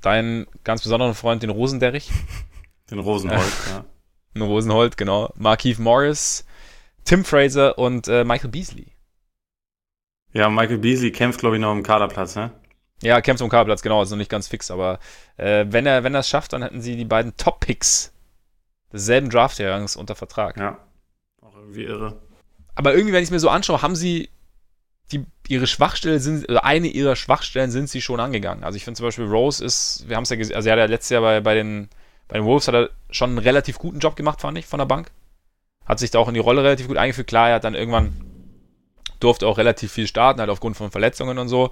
deinen 0.00 0.46
ganz 0.64 0.82
besonderen 0.82 1.14
Freund, 1.14 1.42
den 1.42 1.50
Rosenderrich, 1.50 2.10
Den 2.90 2.98
Rosenholz, 2.98 3.68
ja. 3.70 3.84
den 4.34 4.42
Rosenholt, 4.42 4.96
genau, 4.96 5.32
Markeith 5.36 5.78
Morris, 5.78 6.44
Tim 7.04 7.24
Fraser 7.24 7.78
und 7.78 8.08
äh, 8.08 8.24
Michael 8.24 8.50
Beasley. 8.50 8.91
Ja, 10.32 10.48
Michael 10.48 10.78
Beasley 10.78 11.12
kämpft, 11.12 11.40
glaube 11.40 11.56
ich, 11.56 11.62
noch 11.62 11.72
im 11.72 11.82
Kaderplatz, 11.82 12.36
ne? 12.36 12.52
Ja, 13.02 13.20
kämpft 13.20 13.42
um 13.42 13.50
Kabelplatz, 13.50 13.82
genau, 13.82 14.00
ist 14.02 14.10
noch 14.10 14.16
nicht 14.16 14.30
ganz 14.30 14.46
fix, 14.46 14.70
aber 14.70 15.00
äh, 15.36 15.66
wenn 15.68 15.86
er 15.86 16.04
wenn 16.04 16.14
es 16.14 16.28
schafft, 16.28 16.52
dann 16.52 16.62
hätten 16.62 16.80
sie 16.80 16.96
die 16.96 17.04
beiden 17.04 17.36
Top-Picks 17.36 18.12
desselben 18.92 19.28
Draftjahrgangs 19.28 19.96
unter 19.96 20.14
Vertrag. 20.14 20.56
Ja. 20.56 20.78
Auch 21.40 21.56
irgendwie 21.56 21.82
irre. 21.82 22.20
Aber 22.74 22.94
irgendwie, 22.94 23.12
wenn 23.12 23.22
ich 23.22 23.28
es 23.28 23.32
mir 23.32 23.40
so 23.40 23.48
anschaue, 23.48 23.82
haben 23.82 23.96
sie 23.96 24.28
die, 25.10 25.26
ihre 25.48 25.66
Schwachstelle 25.66 26.20
sind, 26.20 26.48
oder 26.48 26.64
eine 26.64 26.86
ihrer 26.86 27.16
Schwachstellen 27.16 27.70
sind 27.70 27.90
sie 27.90 28.00
schon 28.00 28.20
angegangen. 28.20 28.62
Also 28.62 28.76
ich 28.76 28.84
finde 28.84 28.98
zum 28.98 29.06
Beispiel 29.06 29.26
Rose 29.26 29.64
ist, 29.64 30.04
wir 30.08 30.16
haben 30.16 30.22
es 30.22 30.30
ja 30.30 30.36
gesehen, 30.36 30.54
also 30.54 30.68
er 30.68 30.74
hat 30.74 30.78
ja 30.78 30.86
letztes 30.86 31.10
Jahr 31.10 31.22
bei, 31.22 31.40
bei, 31.40 31.54
den, 31.54 31.88
bei 32.28 32.38
den 32.38 32.44
Wolves 32.44 32.68
hat 32.68 32.74
er 32.74 32.90
schon 33.10 33.30
einen 33.30 33.38
relativ 33.38 33.78
guten 33.78 33.98
Job 33.98 34.14
gemacht, 34.14 34.40
fand 34.40 34.56
ich, 34.58 34.66
von 34.66 34.78
der 34.78 34.86
Bank. 34.86 35.10
Hat 35.84 35.98
sich 35.98 36.12
da 36.12 36.20
auch 36.20 36.28
in 36.28 36.34
die 36.34 36.40
Rolle 36.40 36.62
relativ 36.62 36.86
gut 36.86 36.96
eingefügt. 36.96 37.28
Klar, 37.28 37.48
er 37.48 37.56
hat 37.56 37.64
dann 37.64 37.74
irgendwann 37.74 38.14
durfte 39.22 39.46
auch 39.46 39.58
relativ 39.58 39.92
viel 39.92 40.06
starten, 40.06 40.40
halt 40.40 40.50
aufgrund 40.50 40.76
von 40.76 40.90
Verletzungen 40.90 41.38
und 41.38 41.48
so. 41.48 41.70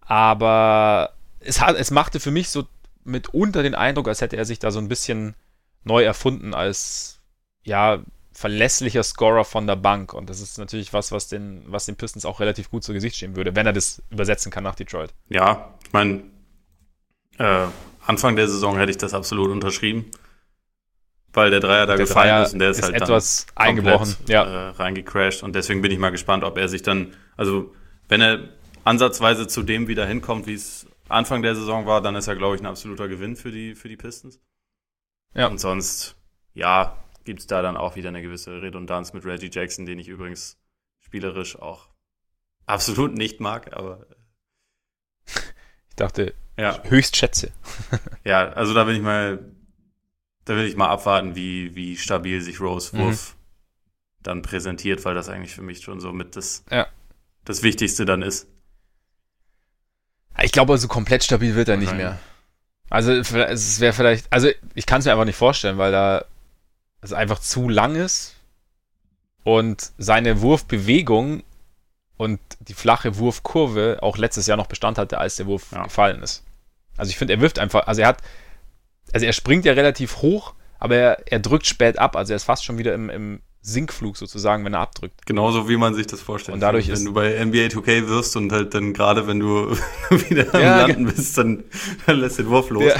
Aber 0.00 1.10
es, 1.40 1.60
hat, 1.60 1.76
es 1.76 1.90
machte 1.90 2.20
für 2.20 2.30
mich 2.30 2.48
so 2.48 2.64
mitunter 3.04 3.62
den 3.62 3.74
Eindruck, 3.74 4.08
als 4.08 4.20
hätte 4.20 4.36
er 4.36 4.44
sich 4.44 4.58
da 4.58 4.70
so 4.70 4.78
ein 4.78 4.88
bisschen 4.88 5.34
neu 5.84 6.04
erfunden 6.04 6.54
als, 6.54 7.20
ja, 7.62 8.00
verlässlicher 8.32 9.02
Scorer 9.02 9.44
von 9.44 9.66
der 9.66 9.76
Bank. 9.76 10.14
Und 10.14 10.30
das 10.30 10.40
ist 10.40 10.58
natürlich 10.58 10.92
was, 10.92 11.12
was 11.12 11.28
den, 11.28 11.62
was 11.66 11.84
den 11.86 11.96
Pistons 11.96 12.24
auch 12.24 12.40
relativ 12.40 12.70
gut 12.70 12.84
zu 12.84 12.92
Gesicht 12.92 13.16
stehen 13.16 13.36
würde, 13.36 13.54
wenn 13.54 13.66
er 13.66 13.72
das 13.72 14.02
übersetzen 14.10 14.50
kann 14.50 14.64
nach 14.64 14.74
Detroit. 14.74 15.12
Ja, 15.28 15.74
ich 15.84 15.92
meine, 15.92 16.22
äh, 17.38 17.66
Anfang 18.06 18.36
der 18.36 18.48
Saison 18.48 18.76
hätte 18.78 18.90
ich 18.90 18.98
das 18.98 19.14
absolut 19.14 19.50
unterschrieben. 19.50 20.10
Weil 21.32 21.50
der 21.50 21.60
Dreier 21.60 21.86
da 21.86 21.96
Der 21.96 22.06
gefallen 22.06 22.28
Dreier 22.28 22.42
ist 22.44 22.52
und 22.54 22.58
der 22.58 22.70
ist, 22.70 22.78
ist 22.78 22.84
halt 22.84 22.96
etwas 22.96 23.46
dann 23.54 23.66
eingebrochen, 23.66 24.16
komplett, 24.16 24.28
ja. 24.28 24.42
äh, 24.42 24.68
reingecrashed. 24.70 25.42
Und 25.42 25.54
deswegen 25.54 25.80
bin 25.80 25.92
ich 25.92 25.98
mal 25.98 26.10
gespannt, 26.10 26.42
ob 26.42 26.58
er 26.58 26.68
sich 26.68 26.82
dann, 26.82 27.14
also 27.36 27.72
wenn 28.08 28.20
er 28.20 28.48
ansatzweise 28.84 29.46
zu 29.46 29.62
dem 29.62 29.86
wieder 29.86 30.06
hinkommt, 30.06 30.46
wie 30.46 30.54
es 30.54 30.86
Anfang 31.08 31.42
der 31.42 31.54
Saison 31.54 31.86
war, 31.86 32.00
dann 32.02 32.16
ist 32.16 32.26
er, 32.26 32.36
glaube 32.36 32.56
ich, 32.56 32.62
ein 32.62 32.66
absoluter 32.66 33.08
Gewinn 33.08 33.36
für 33.36 33.50
die, 33.52 33.74
für 33.74 33.88
die 33.88 33.96
Pistons. 33.96 34.40
Ja. 35.34 35.46
Und 35.46 35.58
sonst, 35.58 36.16
ja, 36.54 36.96
gibt 37.24 37.40
es 37.40 37.46
da 37.46 37.62
dann 37.62 37.76
auch 37.76 37.94
wieder 37.94 38.08
eine 38.08 38.22
gewisse 38.22 38.62
Redundanz 38.62 39.12
mit 39.12 39.24
Reggie 39.24 39.50
Jackson, 39.52 39.86
den 39.86 39.98
ich 39.98 40.08
übrigens 40.08 40.58
spielerisch 40.98 41.56
auch 41.56 41.88
absolut 42.66 43.14
nicht 43.14 43.40
mag, 43.40 43.76
aber 43.76 44.06
Ich 45.90 45.96
dachte, 45.96 46.34
ja. 46.56 46.82
höchst 46.84 47.16
schätze. 47.16 47.50
Ja, 48.24 48.48
also 48.50 48.74
da 48.74 48.86
will 48.86 48.96
ich 48.96 49.02
mal, 49.02 49.38
da 50.50 50.56
will 50.56 50.64
ich 50.66 50.76
mal 50.76 50.88
abwarten, 50.88 51.36
wie, 51.36 51.74
wie 51.76 51.96
stabil 51.96 52.40
sich 52.40 52.60
Rose 52.60 52.96
Mhm. 52.96 53.00
Wurf 53.02 53.36
dann 54.22 54.42
präsentiert, 54.42 55.04
weil 55.04 55.14
das 55.14 55.28
eigentlich 55.28 55.54
für 55.54 55.62
mich 55.62 55.80
schon 55.80 56.00
so 56.00 56.12
mit 56.12 56.34
das, 56.36 56.64
Ja. 56.70 56.86
das 57.44 57.62
Wichtigste 57.62 58.04
dann 58.04 58.22
ist. 58.22 58.48
Ich 60.42 60.52
glaube, 60.52 60.72
also 60.72 60.88
komplett 60.88 61.22
stabil 61.24 61.54
wird 61.54 61.68
er 61.68 61.76
nicht 61.76 61.86
Wahrscheinlich. 61.90 62.08
mehr. 62.10 62.20
Also 62.88 63.12
es 63.12 63.80
wäre 63.80 63.92
vielleicht, 63.92 64.26
also 64.32 64.48
ich 64.74 64.86
kann 64.86 64.98
es 64.98 65.04
mir 65.04 65.12
einfach 65.12 65.24
nicht 65.24 65.36
vorstellen, 65.36 65.78
weil 65.78 65.92
da 65.92 66.24
es 67.00 67.12
einfach 67.12 67.38
zu 67.38 67.68
lang 67.68 67.94
ist 67.94 68.34
und 69.44 69.92
seine 69.96 70.40
Wurfbewegung 70.40 71.42
und 72.16 72.40
die 72.60 72.74
flache 72.74 73.16
Wurfkurve 73.18 73.98
auch 74.02 74.18
letztes 74.18 74.46
Jahr 74.46 74.56
noch 74.56 74.66
Bestand 74.66 74.98
hatte, 74.98 75.18
als 75.18 75.36
der 75.36 75.46
Wurf 75.46 75.70
Ja. 75.72 75.84
gefallen 75.84 76.22
ist. 76.22 76.44
Also 76.96 77.10
ich 77.10 77.16
finde, 77.16 77.34
er 77.34 77.40
wirft 77.40 77.58
einfach, 77.58 77.86
also 77.86 78.02
er 78.02 78.08
hat, 78.08 78.22
also 79.12 79.26
er 79.26 79.32
springt 79.32 79.64
ja 79.64 79.72
relativ 79.72 80.16
hoch, 80.18 80.54
aber 80.78 80.96
er, 80.96 81.22
er 81.26 81.38
drückt 81.40 81.66
spät 81.66 81.98
ab, 81.98 82.16
also 82.16 82.32
er 82.32 82.36
ist 82.36 82.44
fast 82.44 82.64
schon 82.64 82.78
wieder 82.78 82.94
im, 82.94 83.10
im 83.10 83.40
Sinkflug 83.62 84.16
sozusagen, 84.16 84.64
wenn 84.64 84.72
er 84.72 84.80
abdrückt. 84.80 85.26
Genauso 85.26 85.68
wie 85.68 85.76
man 85.76 85.94
sich 85.94 86.06
das 86.06 86.22
vorstellt. 86.22 86.54
Und 86.54 86.60
dadurch 86.60 86.86
wenn 86.88 86.94
ist- 86.94 87.04
du 87.06 87.12
bei 87.12 87.34
NBA 87.44 87.66
2K 87.68 88.08
wirst 88.08 88.34
und 88.36 88.50
halt 88.52 88.72
dann 88.74 88.94
gerade 88.94 89.26
wenn 89.26 89.38
du 89.40 89.70
wieder 90.10 90.54
am 90.54 90.60
Ja, 90.62 90.86
Landen 90.86 91.04
bist, 91.06 91.36
dann, 91.36 91.64
dann 92.06 92.20
lässt 92.20 92.38
den 92.38 92.48
Wurf 92.48 92.70
los. 92.70 92.84
Ja. 92.84 92.94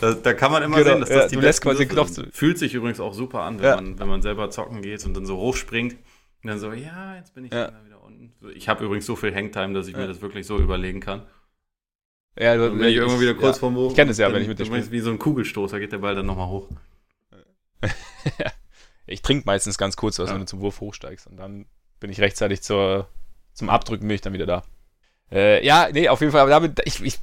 Da, 0.00 0.14
da 0.14 0.32
kann 0.32 0.50
man 0.50 0.62
immer 0.62 0.78
Genau, 0.78 0.92
sehen, 0.92 1.00
dass 1.00 1.10
ja, 1.10 1.16
das 1.16 1.28
die 1.28 1.34
du 1.36 1.42
lässt 1.42 1.60
quasi 1.60 1.84
Knopf. 1.84 2.12
Fühlt 2.32 2.56
sich 2.58 2.72
übrigens 2.72 3.00
auch 3.00 3.12
super 3.12 3.42
an, 3.42 3.58
wenn, 3.58 3.64
Ja. 3.66 3.76
man, 3.76 3.98
wenn 3.98 4.08
man 4.08 4.22
selber 4.22 4.48
zocken 4.48 4.80
geht 4.80 5.04
und 5.04 5.12
dann 5.14 5.26
so 5.26 5.36
hochspringt 5.36 5.92
und 6.42 6.48
dann 6.48 6.58
so, 6.58 6.72
ja, 6.72 7.16
jetzt 7.16 7.34
bin 7.34 7.44
ich 7.44 7.52
Ja. 7.52 7.70
wieder 7.84 8.02
unten. 8.02 8.32
Ich 8.54 8.70
habe 8.70 8.82
übrigens 8.82 9.04
so 9.04 9.14
viel 9.14 9.34
Hangtime, 9.34 9.74
dass 9.74 9.86
ich 9.88 9.92
Ja. 9.92 9.98
mir 10.00 10.06
das 10.06 10.22
wirklich 10.22 10.46
so 10.46 10.56
überlegen 10.56 11.00
kann. 11.00 11.24
Ja, 12.38 12.54
du, 12.56 12.68
Dann 12.68 12.78
bin 12.78 12.88
ich 12.88 12.94
irgendwann 12.96 13.20
wieder 13.20 13.34
kurz 13.34 13.56
ja. 13.56 13.60
vorm 13.60 13.74
Wurf. 13.74 13.92
Ich 13.92 13.96
kenn 13.96 14.08
es 14.08 14.18
ja, 14.18 14.26
dann- 14.26 14.36
wenn 14.36 14.42
ich 14.42 14.48
mit 14.48 14.58
dir 14.58 14.72
ist 14.76 14.90
Wie 14.90 15.00
so 15.00 15.10
ein 15.10 15.18
Kugelstoß, 15.18 15.72
da 15.72 15.78
geht 15.78 15.92
der 15.92 15.98
Ball 15.98 16.14
dann 16.14 16.26
nochmal 16.26 16.48
hoch. 16.48 16.68
Ich 19.06 19.22
trinke 19.22 19.44
meistens 19.44 19.76
ganz 19.76 19.96
kurz 19.96 20.20
was, 20.20 20.28
Ja. 20.28 20.34
wenn 20.34 20.42
du 20.42 20.46
zum 20.46 20.60
Wurf 20.60 20.80
hochsteigst. 20.80 21.26
Und 21.26 21.36
dann 21.36 21.66
bin 21.98 22.12
ich 22.12 22.20
rechtzeitig 22.20 22.62
zur, 22.62 23.08
zum 23.54 23.68
Abdrücken, 23.68 24.06
bin 24.06 24.14
ich 24.14 24.20
dann 24.20 24.32
wieder 24.32 24.46
da. 24.46 24.62
Äh, 25.32 25.66
ja, 25.66 25.88
nee, 25.92 26.08
auf 26.08 26.20
jeden 26.20 26.30
Fall. 26.30 26.42
Aber 26.42 26.50
damit, 26.50 26.80
ich, 26.84 27.02
ich, 27.02 27.18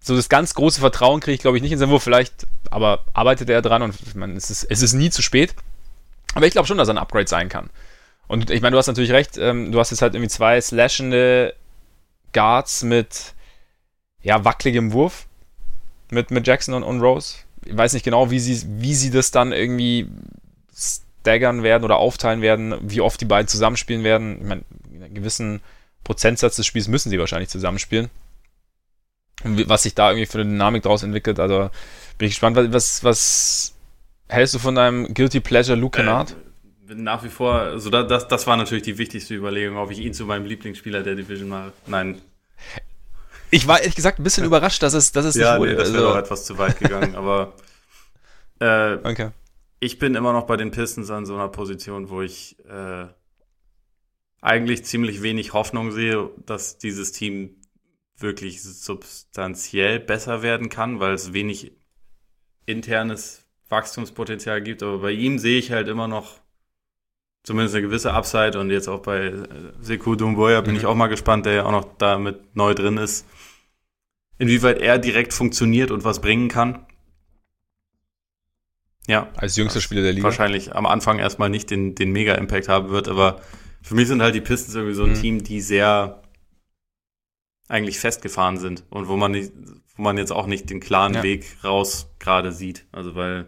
so 0.00 0.14
das 0.14 0.28
ganz 0.28 0.52
große 0.52 0.80
Vertrauen 0.80 1.20
kriege 1.20 1.34
ich, 1.34 1.40
glaube 1.40 1.56
ich, 1.56 1.62
nicht 1.62 1.72
in 1.72 1.78
seinen 1.78 1.88
Wurf. 1.90 2.02
Vielleicht, 2.02 2.46
aber 2.70 3.04
arbeitet 3.14 3.48
er 3.48 3.62
dran 3.62 3.80
und 3.80 3.94
ich 4.06 4.14
meine, 4.14 4.34
es 4.34 4.50
ist, 4.50 4.64
es 4.64 4.82
ist 4.82 4.92
nie 4.92 5.08
zu 5.08 5.22
spät. 5.22 5.54
Aber 6.34 6.46
ich 6.46 6.52
glaube 6.52 6.68
schon, 6.68 6.76
dass 6.76 6.88
er 6.88 6.94
ein 6.94 6.98
Upgrade 6.98 7.28
sein 7.28 7.48
kann. 7.48 7.70
Und 8.26 8.50
ich 8.50 8.60
meine, 8.60 8.72
du 8.72 8.78
hast 8.78 8.88
natürlich 8.88 9.12
recht, 9.12 9.38
ähm, 9.38 9.72
du 9.72 9.78
hast 9.80 9.90
jetzt 9.90 10.02
halt 10.02 10.14
irgendwie 10.14 10.28
zwei 10.30 10.60
slashende 10.60 11.54
Guards 12.34 12.82
mit 12.82 13.32
ja, 14.22 14.44
wackeligem 14.44 14.92
Wurf. 14.92 15.26
Mit, 16.10 16.30
mit 16.30 16.46
Jackson 16.46 16.74
und, 16.74 16.82
und 16.82 17.00
Rose. 17.00 17.36
Ich 17.64 17.76
weiß 17.76 17.94
nicht 17.94 18.04
genau, 18.04 18.30
wie 18.30 18.38
sie, 18.38 18.66
wie 18.82 18.94
sie 18.94 19.10
das 19.10 19.30
dann 19.30 19.52
irgendwie 19.52 20.08
staggern 21.22 21.62
werden 21.62 21.84
oder 21.84 21.96
aufteilen 21.96 22.42
werden, 22.42 22.74
wie 22.82 23.00
oft 23.00 23.20
die 23.20 23.24
beiden 23.24 23.48
zusammenspielen 23.48 24.04
werden. 24.04 24.38
Ich 24.40 24.46
meine, 24.46 24.62
in 24.92 25.02
einem 25.02 25.14
gewissen 25.14 25.60
Prozentsatz 26.04 26.56
des 26.56 26.66
Spiels 26.66 26.88
müssen 26.88 27.10
sie 27.10 27.18
wahrscheinlich 27.18 27.48
zusammenspielen. 27.48 28.10
Und 29.44 29.68
was 29.68 29.84
sich 29.84 29.94
da 29.94 30.10
irgendwie 30.10 30.26
für 30.26 30.40
eine 30.40 30.50
Dynamik 30.50 30.82
daraus 30.82 31.02
entwickelt, 31.02 31.40
also 31.40 31.70
bin 32.18 32.26
ich 32.26 32.34
gespannt, 32.34 32.56
was, 32.72 33.02
was 33.04 33.74
hältst 34.28 34.54
du 34.54 34.58
von 34.58 34.74
deinem 34.74 35.14
Guilty 35.14 35.40
Pleasure 35.40 35.78
Luke 35.78 35.96
Kennard? 35.96 36.36
Äh, 36.88 36.94
nach 36.94 37.24
wie 37.24 37.28
vor, 37.28 37.54
also 37.54 37.88
da, 37.88 38.02
das, 38.02 38.28
das 38.28 38.46
war 38.46 38.56
natürlich 38.56 38.84
die 38.84 38.98
wichtigste 38.98 39.34
Überlegung, 39.34 39.78
ob 39.78 39.90
ich 39.90 39.98
ihn 39.98 40.12
zu 40.12 40.26
meinem 40.26 40.44
Lieblingsspieler 40.44 41.02
der 41.02 41.14
Division 41.14 41.48
mache. 41.48 41.72
Nein, 41.86 42.20
Ich 43.54 43.68
war 43.68 43.78
ehrlich 43.80 43.94
gesagt 43.94 44.18
ein 44.18 44.22
bisschen 44.24 44.44
überrascht, 44.46 44.82
dass 44.82 44.94
es, 44.94 45.12
dass 45.12 45.26
es 45.26 45.34
ja, 45.34 45.58
nicht 45.58 45.66
nee, 45.66 45.72
wurde. 45.72 45.76
das 45.76 45.92
wäre 45.92 46.02
doch 46.04 46.14
also, 46.14 46.24
etwas 46.24 46.44
zu 46.46 46.56
weit 46.58 46.78
gegangen, 46.78 47.14
aber 47.14 47.52
äh, 48.60 48.94
okay. 48.94 49.30
ich 49.78 49.98
bin 49.98 50.14
immer 50.14 50.32
noch 50.32 50.46
bei 50.46 50.56
den 50.56 50.70
Pistons 50.70 51.10
an 51.10 51.26
so 51.26 51.34
einer 51.34 51.48
Position, 51.48 52.08
wo 52.08 52.22
ich 52.22 52.56
äh, 52.66 53.06
eigentlich 54.40 54.84
ziemlich 54.86 55.22
wenig 55.22 55.52
Hoffnung 55.52 55.92
sehe, 55.92 56.30
dass 56.46 56.78
dieses 56.78 57.12
Team 57.12 57.60
wirklich 58.16 58.62
substanziell 58.62 60.00
besser 60.00 60.42
werden 60.42 60.70
kann, 60.70 60.98
weil 60.98 61.12
es 61.12 61.32
wenig 61.34 61.72
internes 62.64 63.44
Wachstumspotenzial 63.68 64.62
gibt. 64.62 64.82
Aber 64.82 64.98
bei 64.98 65.10
ihm 65.12 65.38
sehe 65.38 65.58
ich 65.58 65.70
halt 65.72 65.88
immer 65.88 66.08
noch 66.08 66.40
zumindest 67.42 67.74
eine 67.74 67.82
gewisse 67.86 68.12
Upside 68.14 68.58
und 68.58 68.70
jetzt 68.70 68.88
auch 68.88 69.00
bei 69.02 69.26
äh, 69.26 69.44
Sekou 69.80 70.14
Dumboya 70.14 70.60
bin 70.60 70.72
Mhm. 70.72 70.78
ich 70.78 70.86
auch 70.86 70.94
mal 70.94 71.08
gespannt, 71.08 71.44
der 71.46 71.52
ja 71.54 71.64
auch 71.64 71.72
noch 71.72 71.96
damit 71.98 72.54
neu 72.54 72.74
drin 72.74 72.96
ist, 72.98 73.26
inwieweit 74.42 74.80
er 74.80 74.98
direkt 74.98 75.32
funktioniert 75.32 75.92
und 75.92 76.02
was 76.02 76.20
bringen 76.20 76.48
kann. 76.48 76.84
Ja, 79.06 79.30
Als 79.36 79.56
jüngster 79.56 79.80
Spieler 79.80 80.02
der 80.02 80.12
Liga. 80.12 80.24
wahrscheinlich 80.24 80.74
am 80.74 80.84
Anfang 80.86 81.18
erstmal 81.20 81.48
nicht 81.48 81.70
den, 81.70 81.94
den 81.94 82.10
Mega-Impact 82.10 82.68
haben 82.68 82.90
wird, 82.90 83.08
aber 83.08 83.40
für 83.82 83.94
mich 83.94 84.08
sind 84.08 84.20
halt 84.20 84.34
die 84.34 84.40
Pistons 84.40 84.74
irgendwie 84.74 84.94
so 84.94 85.04
ein 85.04 85.10
Mhm. 85.10 85.20
Team, 85.20 85.44
die 85.44 85.60
sehr, 85.60 86.22
eigentlich 87.68 88.00
festgefahren 88.00 88.58
sind 88.58 88.84
und 88.90 89.06
wo 89.08 89.16
man 89.16 89.30
nicht, 89.32 89.52
wo 89.96 90.02
man 90.02 90.18
jetzt 90.18 90.32
auch 90.32 90.46
nicht 90.46 90.70
den 90.70 90.80
klaren 90.80 91.14
ja. 91.14 91.22
Weg 91.22 91.46
raus 91.64 92.12
gerade 92.18 92.50
sieht. 92.52 92.86
Also 92.92 93.14
weil 93.14 93.46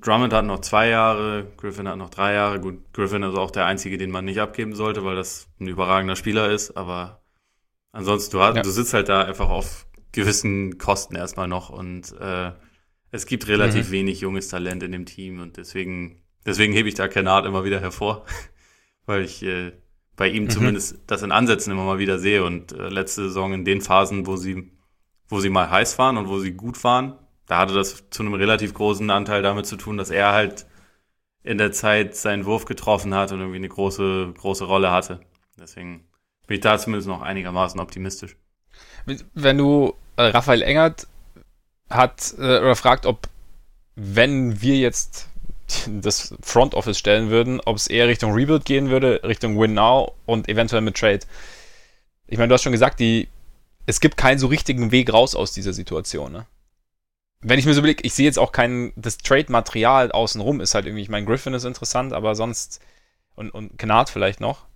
Drummond 0.00 0.32
hat 0.32 0.44
noch 0.44 0.60
zwei 0.60 0.88
Jahre, 0.88 1.46
Griffin 1.56 1.88
hat 1.88 1.96
noch 1.98 2.10
drei 2.10 2.34
Jahre. 2.34 2.60
Gut, 2.60 2.92
Griffin 2.92 3.22
ist 3.24 3.36
auch 3.36 3.50
der 3.50 3.66
einzige, 3.66 3.98
den 3.98 4.10
man 4.12 4.24
nicht 4.26 4.38
abgeben 4.38 4.74
sollte, 4.74 5.04
weil 5.04 5.16
das 5.16 5.48
ein 5.60 5.66
überragender 5.66 6.14
Spieler 6.16 6.50
ist. 6.50 6.76
Aber 6.76 7.22
ansonsten, 7.92 8.36
du, 8.36 8.42
hast, 8.42 8.56
ja. 8.56 8.62
du 8.62 8.70
sitzt 8.70 8.94
halt 8.94 9.08
da 9.08 9.22
einfach 9.24 9.48
auf 9.48 9.86
gewissen 10.12 10.78
Kosten 10.78 11.16
erstmal 11.16 11.48
noch 11.48 11.70
und 11.70 12.12
äh, 12.20 12.52
es 13.10 13.26
gibt 13.26 13.48
relativ 13.48 13.88
mhm. 13.88 13.92
wenig 13.92 14.20
junges 14.20 14.48
Talent 14.48 14.82
in 14.82 14.92
dem 14.92 15.06
Team 15.06 15.40
und 15.40 15.56
deswegen, 15.56 16.22
deswegen 16.44 16.72
hebe 16.72 16.88
ich 16.88 16.94
da 16.94 17.08
Kennard 17.08 17.46
immer 17.46 17.64
wieder 17.64 17.80
hervor, 17.80 18.24
weil 19.06 19.22
ich 19.22 19.42
äh, 19.42 19.72
bei 20.16 20.28
ihm 20.28 20.44
mhm. 20.44 20.50
zumindest 20.50 20.98
das 21.06 21.22
in 21.22 21.32
Ansätzen 21.32 21.72
immer 21.72 21.84
mal 21.84 21.98
wieder 21.98 22.18
sehe 22.18 22.44
und 22.44 22.72
äh, 22.72 22.88
letzte 22.88 23.24
Saison 23.24 23.52
in 23.52 23.64
den 23.64 23.80
Phasen, 23.80 24.26
wo 24.26 24.36
sie, 24.36 24.72
wo 25.28 25.40
sie 25.40 25.50
mal 25.50 25.70
heiß 25.70 25.98
waren 25.98 26.16
und 26.16 26.28
wo 26.28 26.38
sie 26.38 26.52
gut 26.52 26.82
waren, 26.84 27.18
da 27.46 27.58
hatte 27.58 27.74
das 27.74 28.10
zu 28.10 28.22
einem 28.22 28.34
relativ 28.34 28.74
großen 28.74 29.08
Anteil 29.10 29.42
damit 29.42 29.66
zu 29.66 29.76
tun, 29.76 29.96
dass 29.96 30.10
er 30.10 30.32
halt 30.32 30.66
in 31.42 31.56
der 31.56 31.72
Zeit 31.72 32.14
seinen 32.14 32.44
Wurf 32.44 32.66
getroffen 32.66 33.14
hat 33.14 33.32
und 33.32 33.40
irgendwie 33.40 33.56
eine 33.56 33.68
große, 33.68 34.34
große 34.36 34.64
Rolle 34.64 34.90
hatte. 34.90 35.20
Deswegen 35.58 36.04
bin 36.46 36.56
ich 36.56 36.60
da 36.60 36.76
zumindest 36.78 37.08
noch 37.08 37.22
einigermaßen 37.22 37.80
optimistisch. 37.80 38.36
Wenn 39.34 39.58
du 39.58 39.94
äh, 40.16 40.22
Raphael 40.22 40.62
Engert 40.62 41.06
hat 41.90 42.34
äh, 42.38 42.58
oder 42.58 42.76
fragt, 42.76 43.06
ob 43.06 43.28
wenn 43.96 44.60
wir 44.60 44.76
jetzt 44.76 45.28
das 45.86 46.34
Front 46.42 46.74
Office 46.74 46.98
stellen 46.98 47.30
würden, 47.30 47.60
ob 47.64 47.76
es 47.76 47.86
eher 47.86 48.08
Richtung 48.08 48.32
Rebuild 48.32 48.64
gehen 48.64 48.90
würde, 48.90 49.20
Richtung 49.24 49.58
Win 49.58 49.74
Now 49.74 50.14
und 50.26 50.48
eventuell 50.48 50.82
mit 50.82 50.96
Trade. 50.96 51.20
Ich 52.26 52.38
meine, 52.38 52.48
du 52.48 52.54
hast 52.54 52.62
schon 52.62 52.72
gesagt, 52.72 53.00
die, 53.00 53.28
es 53.86 54.00
gibt 54.00 54.16
keinen 54.16 54.38
so 54.38 54.48
richtigen 54.48 54.90
Weg 54.92 55.12
raus 55.12 55.34
aus 55.34 55.52
dieser 55.52 55.72
Situation. 55.72 56.32
Ne? 56.32 56.46
wenn 57.40 57.58
ich 57.58 57.66
mir 57.66 57.74
so 57.74 57.80
überlege, 57.80 58.02
ich 58.04 58.14
sehe 58.14 58.24
jetzt 58.24 58.38
auch 58.38 58.52
kein, 58.52 58.92
das 58.96 59.18
Trade-Material 59.18 60.10
außenrum 60.10 60.60
ist 60.60 60.74
halt 60.74 60.86
irgendwie, 60.86 61.02
ich 61.02 61.08
meine, 61.08 61.26
Griffin 61.26 61.54
ist 61.54 61.64
interessant, 61.64 62.12
aber 62.12 62.34
sonst, 62.34 62.80
und, 63.36 63.50
und 63.50 63.78
Kennard 63.78 64.10
vielleicht 64.10 64.40
noch. 64.40 64.66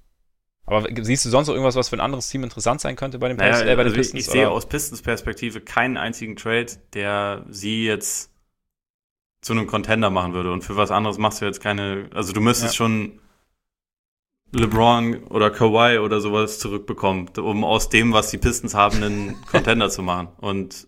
Aber 0.65 0.87
siehst 1.03 1.25
du 1.25 1.29
sonst 1.29 1.49
noch 1.49 1.55
irgendwas, 1.55 1.75
was 1.75 1.89
für 1.89 1.97
ein 1.97 2.01
anderes 2.01 2.29
Team 2.29 2.45
interessant 2.45 2.81
sein 2.81 2.95
könnte 2.95 3.19
bei 3.19 3.29
den, 3.29 3.37
naja, 3.37 3.51
Pistons, 3.51 3.71
äh, 3.71 3.77
bei 3.77 3.83
den 3.83 3.93
also 3.93 3.97
Pistons? 3.97 4.21
Ich, 4.21 4.27
ich 4.27 4.33
sehe 4.33 4.49
aus 4.49 4.67
Pistons 4.67 5.03
Perspektive 5.03 5.61
keinen 5.61 5.97
einzigen 5.97 6.37
Trade, 6.37 6.67
der 6.95 7.45
sie 7.49 7.85
jetzt 7.85 8.31
zu 9.41 9.53
einem 9.53 9.67
Contender 9.67 10.09
machen 10.09 10.35
würde. 10.35 10.53
Und 10.53 10.63
für 10.63 10.77
was 10.77 10.91
anderes 10.91 11.19
machst 11.19 11.41
du 11.41 11.47
jetzt 11.47 11.61
keine, 11.61 12.09
also 12.15 12.33
du 12.33 12.41
müsstest 12.41 12.75
ja. 12.75 12.77
schon 12.77 13.21
LeBron 14.53 15.25
oder 15.25 15.51
Kawhi 15.51 15.99
oder 15.99 16.21
sowas 16.21 16.59
zurückbekommen, 16.59 17.29
um 17.39 17.65
aus 17.65 17.89
dem, 17.89 18.13
was 18.13 18.31
die 18.31 18.39
Pistons 18.39 18.75
haben, 18.75 19.03
einen 19.03 19.43
Contender 19.51 19.91
zu 19.91 20.03
machen. 20.03 20.29
Und 20.39 20.87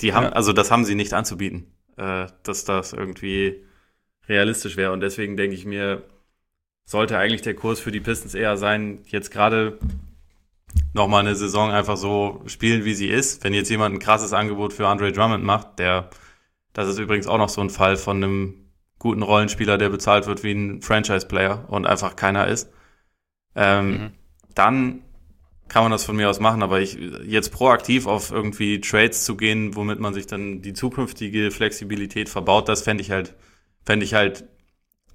die 0.00 0.12
haben, 0.12 0.24
ja. 0.24 0.32
also 0.32 0.52
das 0.52 0.70
haben 0.70 0.84
sie 0.84 0.94
nicht 0.94 1.12
anzubieten, 1.12 1.72
äh, 1.96 2.26
dass 2.44 2.64
das 2.64 2.92
irgendwie 2.92 3.64
realistisch 4.28 4.76
wäre. 4.76 4.92
Und 4.92 5.00
deswegen 5.00 5.36
denke 5.36 5.56
ich 5.56 5.64
mir, 5.64 6.04
sollte 6.86 7.18
eigentlich 7.18 7.42
der 7.42 7.54
Kurs 7.54 7.80
für 7.80 7.90
die 7.90 8.00
Pistons 8.00 8.34
eher 8.34 8.56
sein, 8.56 9.00
jetzt 9.06 9.30
gerade 9.30 9.78
nochmal 10.94 11.20
eine 11.20 11.34
Saison 11.34 11.70
einfach 11.70 11.96
so 11.96 12.42
spielen, 12.46 12.84
wie 12.84 12.94
sie 12.94 13.08
ist. 13.08 13.44
Wenn 13.44 13.54
jetzt 13.54 13.70
jemand 13.70 13.94
ein 13.94 13.98
krasses 13.98 14.32
Angebot 14.32 14.72
für 14.72 14.86
Andre 14.86 15.12
Drummond 15.12 15.44
macht, 15.44 15.78
der, 15.78 16.10
das 16.72 16.88
ist 16.88 16.98
übrigens 16.98 17.26
auch 17.26 17.38
noch 17.38 17.48
so 17.48 17.60
ein 17.60 17.70
Fall 17.70 17.96
von 17.96 18.22
einem 18.22 18.54
guten 18.98 19.22
Rollenspieler, 19.22 19.78
der 19.78 19.90
bezahlt 19.90 20.26
wird 20.26 20.42
wie 20.42 20.52
ein 20.52 20.80
Franchise-Player 20.80 21.66
und 21.68 21.86
einfach 21.86 22.16
keiner 22.16 22.46
ist, 22.46 22.70
ähm, 23.54 23.90
mhm. 23.90 24.10
dann 24.54 25.02
kann 25.68 25.82
man 25.82 25.90
das 25.92 26.04
von 26.04 26.14
mir 26.14 26.30
aus 26.30 26.38
machen, 26.38 26.62
aber 26.62 26.80
ich 26.80 26.96
jetzt 27.24 27.50
proaktiv 27.50 28.06
auf 28.06 28.30
irgendwie 28.30 28.80
Trades 28.80 29.24
zu 29.24 29.36
gehen, 29.36 29.74
womit 29.74 29.98
man 29.98 30.14
sich 30.14 30.28
dann 30.28 30.62
die 30.62 30.72
zukünftige 30.72 31.50
Flexibilität 31.50 32.28
verbaut, 32.28 32.68
das 32.68 32.82
fände 32.82 33.02
ich 33.02 33.10
halt, 33.10 33.34
fände 33.84 34.04
ich 34.04 34.14
halt 34.14 34.44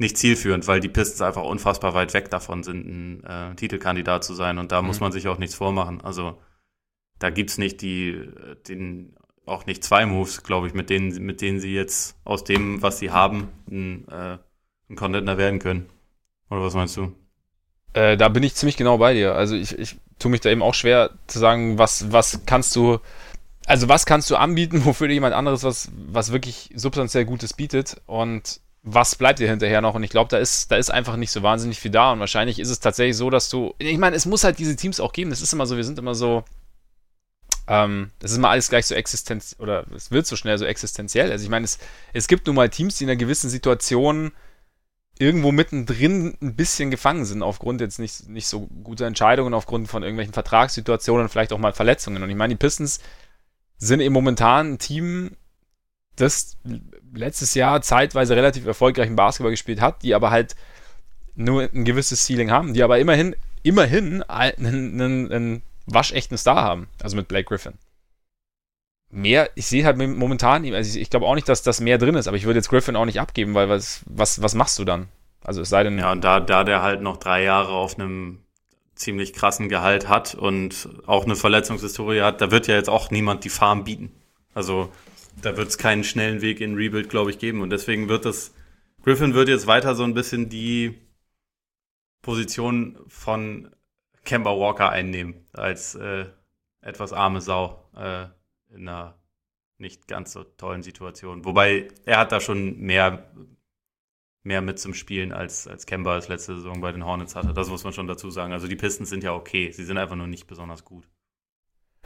nicht 0.02 0.18
zielführend, 0.18 0.68
weil 0.68 0.82
die 0.82 0.90
Pistons 0.90 1.22
einfach 1.22 1.44
unfassbar 1.44 1.94
weit 1.94 2.14
weg 2.14 2.30
davon 2.30 2.64
sind, 2.64 2.86
ein 2.86 3.24
äh, 3.24 3.56
Titelkandidat 3.56 4.24
zu 4.24 4.34
sein 4.34 4.58
und 4.58 4.72
da 4.72 4.82
mhm. 4.82 4.88
muss 4.88 5.00
man 5.00 5.12
sich 5.12 5.28
auch 5.28 5.38
nichts 5.38 5.56
vormachen. 5.56 6.02
Also 6.02 6.38
da 7.20 7.30
gibt's 7.30 7.58
nicht 7.58 7.82
die, 7.82 8.20
den, 8.68 9.16
auch 9.46 9.66
nicht 9.68 9.84
zwei 9.84 10.06
Moves, 10.06 10.44
glaube 10.44 10.68
ich, 10.68 10.74
mit 10.74 10.90
denen, 10.90 11.24
mit 11.24 11.40
denen 11.42 11.60
sie 11.60 11.74
jetzt 11.74 12.18
aus 12.26 12.44
dem, 12.44 12.82
was 12.82 12.98
sie 12.98 13.12
haben, 13.12 13.50
ein, 13.70 14.08
äh, 14.10 14.38
ein 14.90 14.96
Contender 14.96 15.38
werden 15.38 15.60
können. 15.60 15.88
Oder 16.50 16.64
was 16.64 16.74
meinst 16.74 16.98
du? 16.98 17.16
Äh, 17.94 18.18
da 18.18 18.28
bin 18.28 18.44
ich 18.44 18.56
ziemlich 18.56 18.78
genau 18.78 18.98
bei 18.98 19.14
dir. 19.14 19.36
Also 19.36 19.56
ich, 19.56 19.78
ich 19.78 19.98
tue 20.18 20.32
mich 20.32 20.42
da 20.42 20.50
eben 20.50 20.64
auch 20.64 20.74
schwer 20.74 21.12
zu 21.28 21.38
sagen, 21.38 21.78
was, 21.78 22.12
was 22.12 22.42
kannst 22.48 22.76
du, 22.76 22.98
also 23.68 23.88
was 23.88 24.08
kannst 24.08 24.32
du 24.32 24.36
anbieten, 24.36 24.84
wofür 24.86 25.08
dir 25.08 25.14
jemand 25.14 25.36
anderes 25.36 25.64
was, 25.64 25.92
was 25.96 26.32
wirklich 26.32 26.72
substanziell 26.74 27.26
Gutes 27.26 27.54
bietet 27.54 28.02
und 28.08 28.62
was 28.84 29.16
bleibt 29.16 29.40
dir 29.40 29.50
hinterher 29.50 29.82
noch? 29.82 29.96
Und 29.96 30.04
ich 30.04 30.10
glaube, 30.10 30.30
da 30.30 30.38
ist, 30.38 30.72
da 30.72 30.76
ist 30.76 30.90
einfach 30.90 31.16
nicht 31.16 31.32
so 31.32 31.44
wahnsinnig 31.44 31.80
viel 31.80 31.92
da. 31.92 32.12
Und 32.12 32.20
wahrscheinlich 32.20 32.60
ist 32.60 32.70
es 32.70 32.80
tatsächlich 32.80 33.16
so, 33.16 33.30
dass 33.30 33.50
du. 33.50 33.76
Ich 33.78 33.98
meine, 33.98 34.16
es 34.16 34.26
muss 34.26 34.44
halt 34.44 34.60
diese 34.60 34.76
Teams 34.76 35.00
auch 35.00 35.14
geben. 35.14 35.30
Das 35.30 35.42
ist 35.42 35.54
immer 35.54 35.68
so, 35.68 35.78
wir 35.78 35.84
sind 35.84 36.00
immer 36.00 36.16
so. 36.16 36.44
Ähm, 37.68 38.10
das 38.20 38.32
ist 38.32 38.38
immer 38.38 38.50
alles 38.50 38.70
gleich 38.70 38.88
so 38.88 38.96
existenziell, 38.96 39.62
oder 39.62 39.86
es 39.96 40.10
wird 40.10 40.26
so 40.26 40.36
schnell 40.36 40.58
so 40.58 40.66
existenziell. 40.66 41.32
Also 41.32 41.44
ich 41.44 41.50
meine, 41.50 41.66
es, 41.66 41.78
es 42.12 42.28
gibt 42.28 42.48
nun 42.48 42.56
mal 42.56 42.70
Teams, 42.70 42.98
die 42.98 43.04
in 43.04 43.10
einer 43.12 43.18
gewissen 43.18 43.52
Situation 43.52 44.32
irgendwo 45.20 45.52
mittendrin 45.52 46.36
ein 46.42 46.56
bisschen 46.56 46.90
gefangen 46.90 47.26
sind, 47.26 47.44
aufgrund 47.44 47.80
jetzt 47.80 48.00
nicht, 48.00 48.28
nicht 48.28 48.48
so 48.48 48.62
guter 48.84 49.06
Entscheidungen, 49.06 49.54
aufgrund 49.54 49.88
von 49.88 50.02
irgendwelchen 50.02 50.34
Vertragssituationen, 50.34 51.30
vielleicht 51.30 51.54
auch 51.54 51.60
mal 51.60 51.74
Verletzungen. 51.74 52.24
Und 52.24 52.30
ich 52.32 52.36
meine, 52.36 52.56
die 52.56 52.58
Pistons 52.58 53.00
sind 53.78 54.00
eben 54.00 54.14
momentan 54.14 54.74
ein 54.74 54.80
Team, 54.80 55.38
das 56.16 56.58
letztes 57.14 57.54
Jahr 57.54 57.82
zeitweise 57.82 58.36
relativ 58.36 58.66
erfolgreichen 58.66 59.16
Basketball 59.16 59.52
gespielt 59.52 59.82
hat, 59.82 60.04
die 60.04 60.16
aber 60.16 60.32
halt 60.32 60.56
nur 61.36 61.64
ein 61.74 61.86
gewisses 61.86 62.26
Ceiling 62.26 62.52
haben, 62.52 62.74
die 62.74 62.84
aber 62.84 63.00
immerhin, 63.00 63.36
immerhin 63.64 64.24
einen, 64.24 65.02
einen, 65.02 65.32
einen 65.32 65.62
waschechten 65.86 66.38
Star 66.38 66.64
haben, 66.64 66.88
also 67.02 67.16
mit 67.16 67.28
Blake 67.28 67.48
Griffin 67.48 67.74
mehr, 69.12 69.50
ich 69.56 69.68
sehe 69.68 69.86
halt 69.86 69.98
momentan, 69.98 70.66
also 70.74 70.90
ich, 70.90 71.02
ich 71.02 71.10
glaube 71.10 71.26
auch 71.26 71.36
nicht, 71.36 71.50
dass 71.50 71.64
das 71.64 71.82
mehr 71.82 71.98
drin 71.98 72.16
ist, 72.16 72.28
aber 72.28 72.38
ich 72.38 72.46
würde 72.46 72.60
jetzt 72.60 72.70
Griffin 72.70 72.96
auch 72.96 73.06
nicht 73.06 73.20
abgeben, 73.20 73.54
weil 73.54 73.70
was, 73.70 74.02
was, 74.06 74.42
was 74.42 74.56
machst 74.56 74.80
du 74.80 74.86
dann? 74.86 75.08
Also 75.44 75.62
es 75.62 75.70
sei 75.70 75.84
denn. 75.84 75.98
Ja, 75.98 76.12
und 76.12 76.24
da, 76.24 76.40
da 76.40 76.64
der 76.64 76.82
halt 76.82 77.02
noch 77.02 77.18
drei 77.18 77.44
Jahre 77.44 77.72
auf 77.72 77.96
einem 78.00 78.40
ziemlich 78.96 79.34
krassen 79.34 79.70
Gehalt 79.70 80.08
hat 80.08 80.36
und 80.36 80.90
auch 81.08 81.26
eine 81.26 81.36
Verletzungshistorie 81.36 82.22
hat, 82.22 82.42
da 82.42 82.52
wird 82.52 82.68
ja 82.68 82.76
jetzt 82.76 82.90
auch 82.90 83.10
niemand 83.10 83.44
die 83.44 83.50
Farm 83.50 83.84
bieten. 83.84 84.12
Also 84.54 84.92
da 85.42 85.58
wird 85.58 85.70
es 85.70 85.78
keinen 85.78 86.04
schnellen 86.04 86.42
Weg 86.42 86.62
in 86.62 86.76
Rebuild, 86.76 87.10
glaube 87.10 87.32
ich, 87.32 87.40
geben. 87.40 87.62
Und 87.62 87.70
deswegen 87.70 88.10
wird 88.10 88.26
das, 88.26 88.54
Griffin 89.04 89.34
wird 89.34 89.50
jetzt 89.50 89.68
weiter 89.68 89.96
so 89.96 90.04
ein 90.04 90.14
bisschen 90.14 90.50
die 90.50 91.00
Position 92.22 93.00
von 93.08 93.72
Kemba 94.24 94.52
Walker 94.52 94.90
einnehmen, 94.90 95.46
als 95.54 95.96
äh, 95.96 96.26
etwas 96.82 97.14
arme 97.14 97.42
Sau. 97.42 97.90
Äh, 97.96 98.28
in 98.74 98.88
einer 98.88 99.20
nicht 99.78 100.08
ganz 100.08 100.32
so 100.32 100.44
tollen 100.44 100.84
Situation. 100.84 101.44
Wobei 101.46 101.88
er 102.06 102.20
hat 102.20 102.32
da 102.32 102.40
schon 102.40 102.80
mehr, 102.80 103.32
mehr 104.44 104.62
mit 104.62 104.80
zum 104.80 104.94
Spielen 104.94 105.32
als, 105.32 105.68
als 105.68 105.86
Kemba 105.86 106.14
als 106.14 106.28
letzte 106.28 106.56
Saison 106.56 106.82
bei 106.82 106.92
den 106.92 107.06
Hornets 107.06 107.36
hatte. 107.36 107.54
Das 107.54 107.70
muss 107.70 107.84
man 107.84 107.94
schon 107.94 108.08
dazu 108.08 108.30
sagen. 108.30 108.54
Also 108.54 108.68
die 108.68 108.76
Pistons 108.76 109.10
sind 109.10 109.24
ja 109.24 109.34
okay. 109.34 109.72
Sie 109.72 109.84
sind 109.84 109.98
einfach 109.98 110.16
nur 110.16 110.28
nicht 110.28 110.48
besonders 110.48 110.86
gut. 110.86 111.08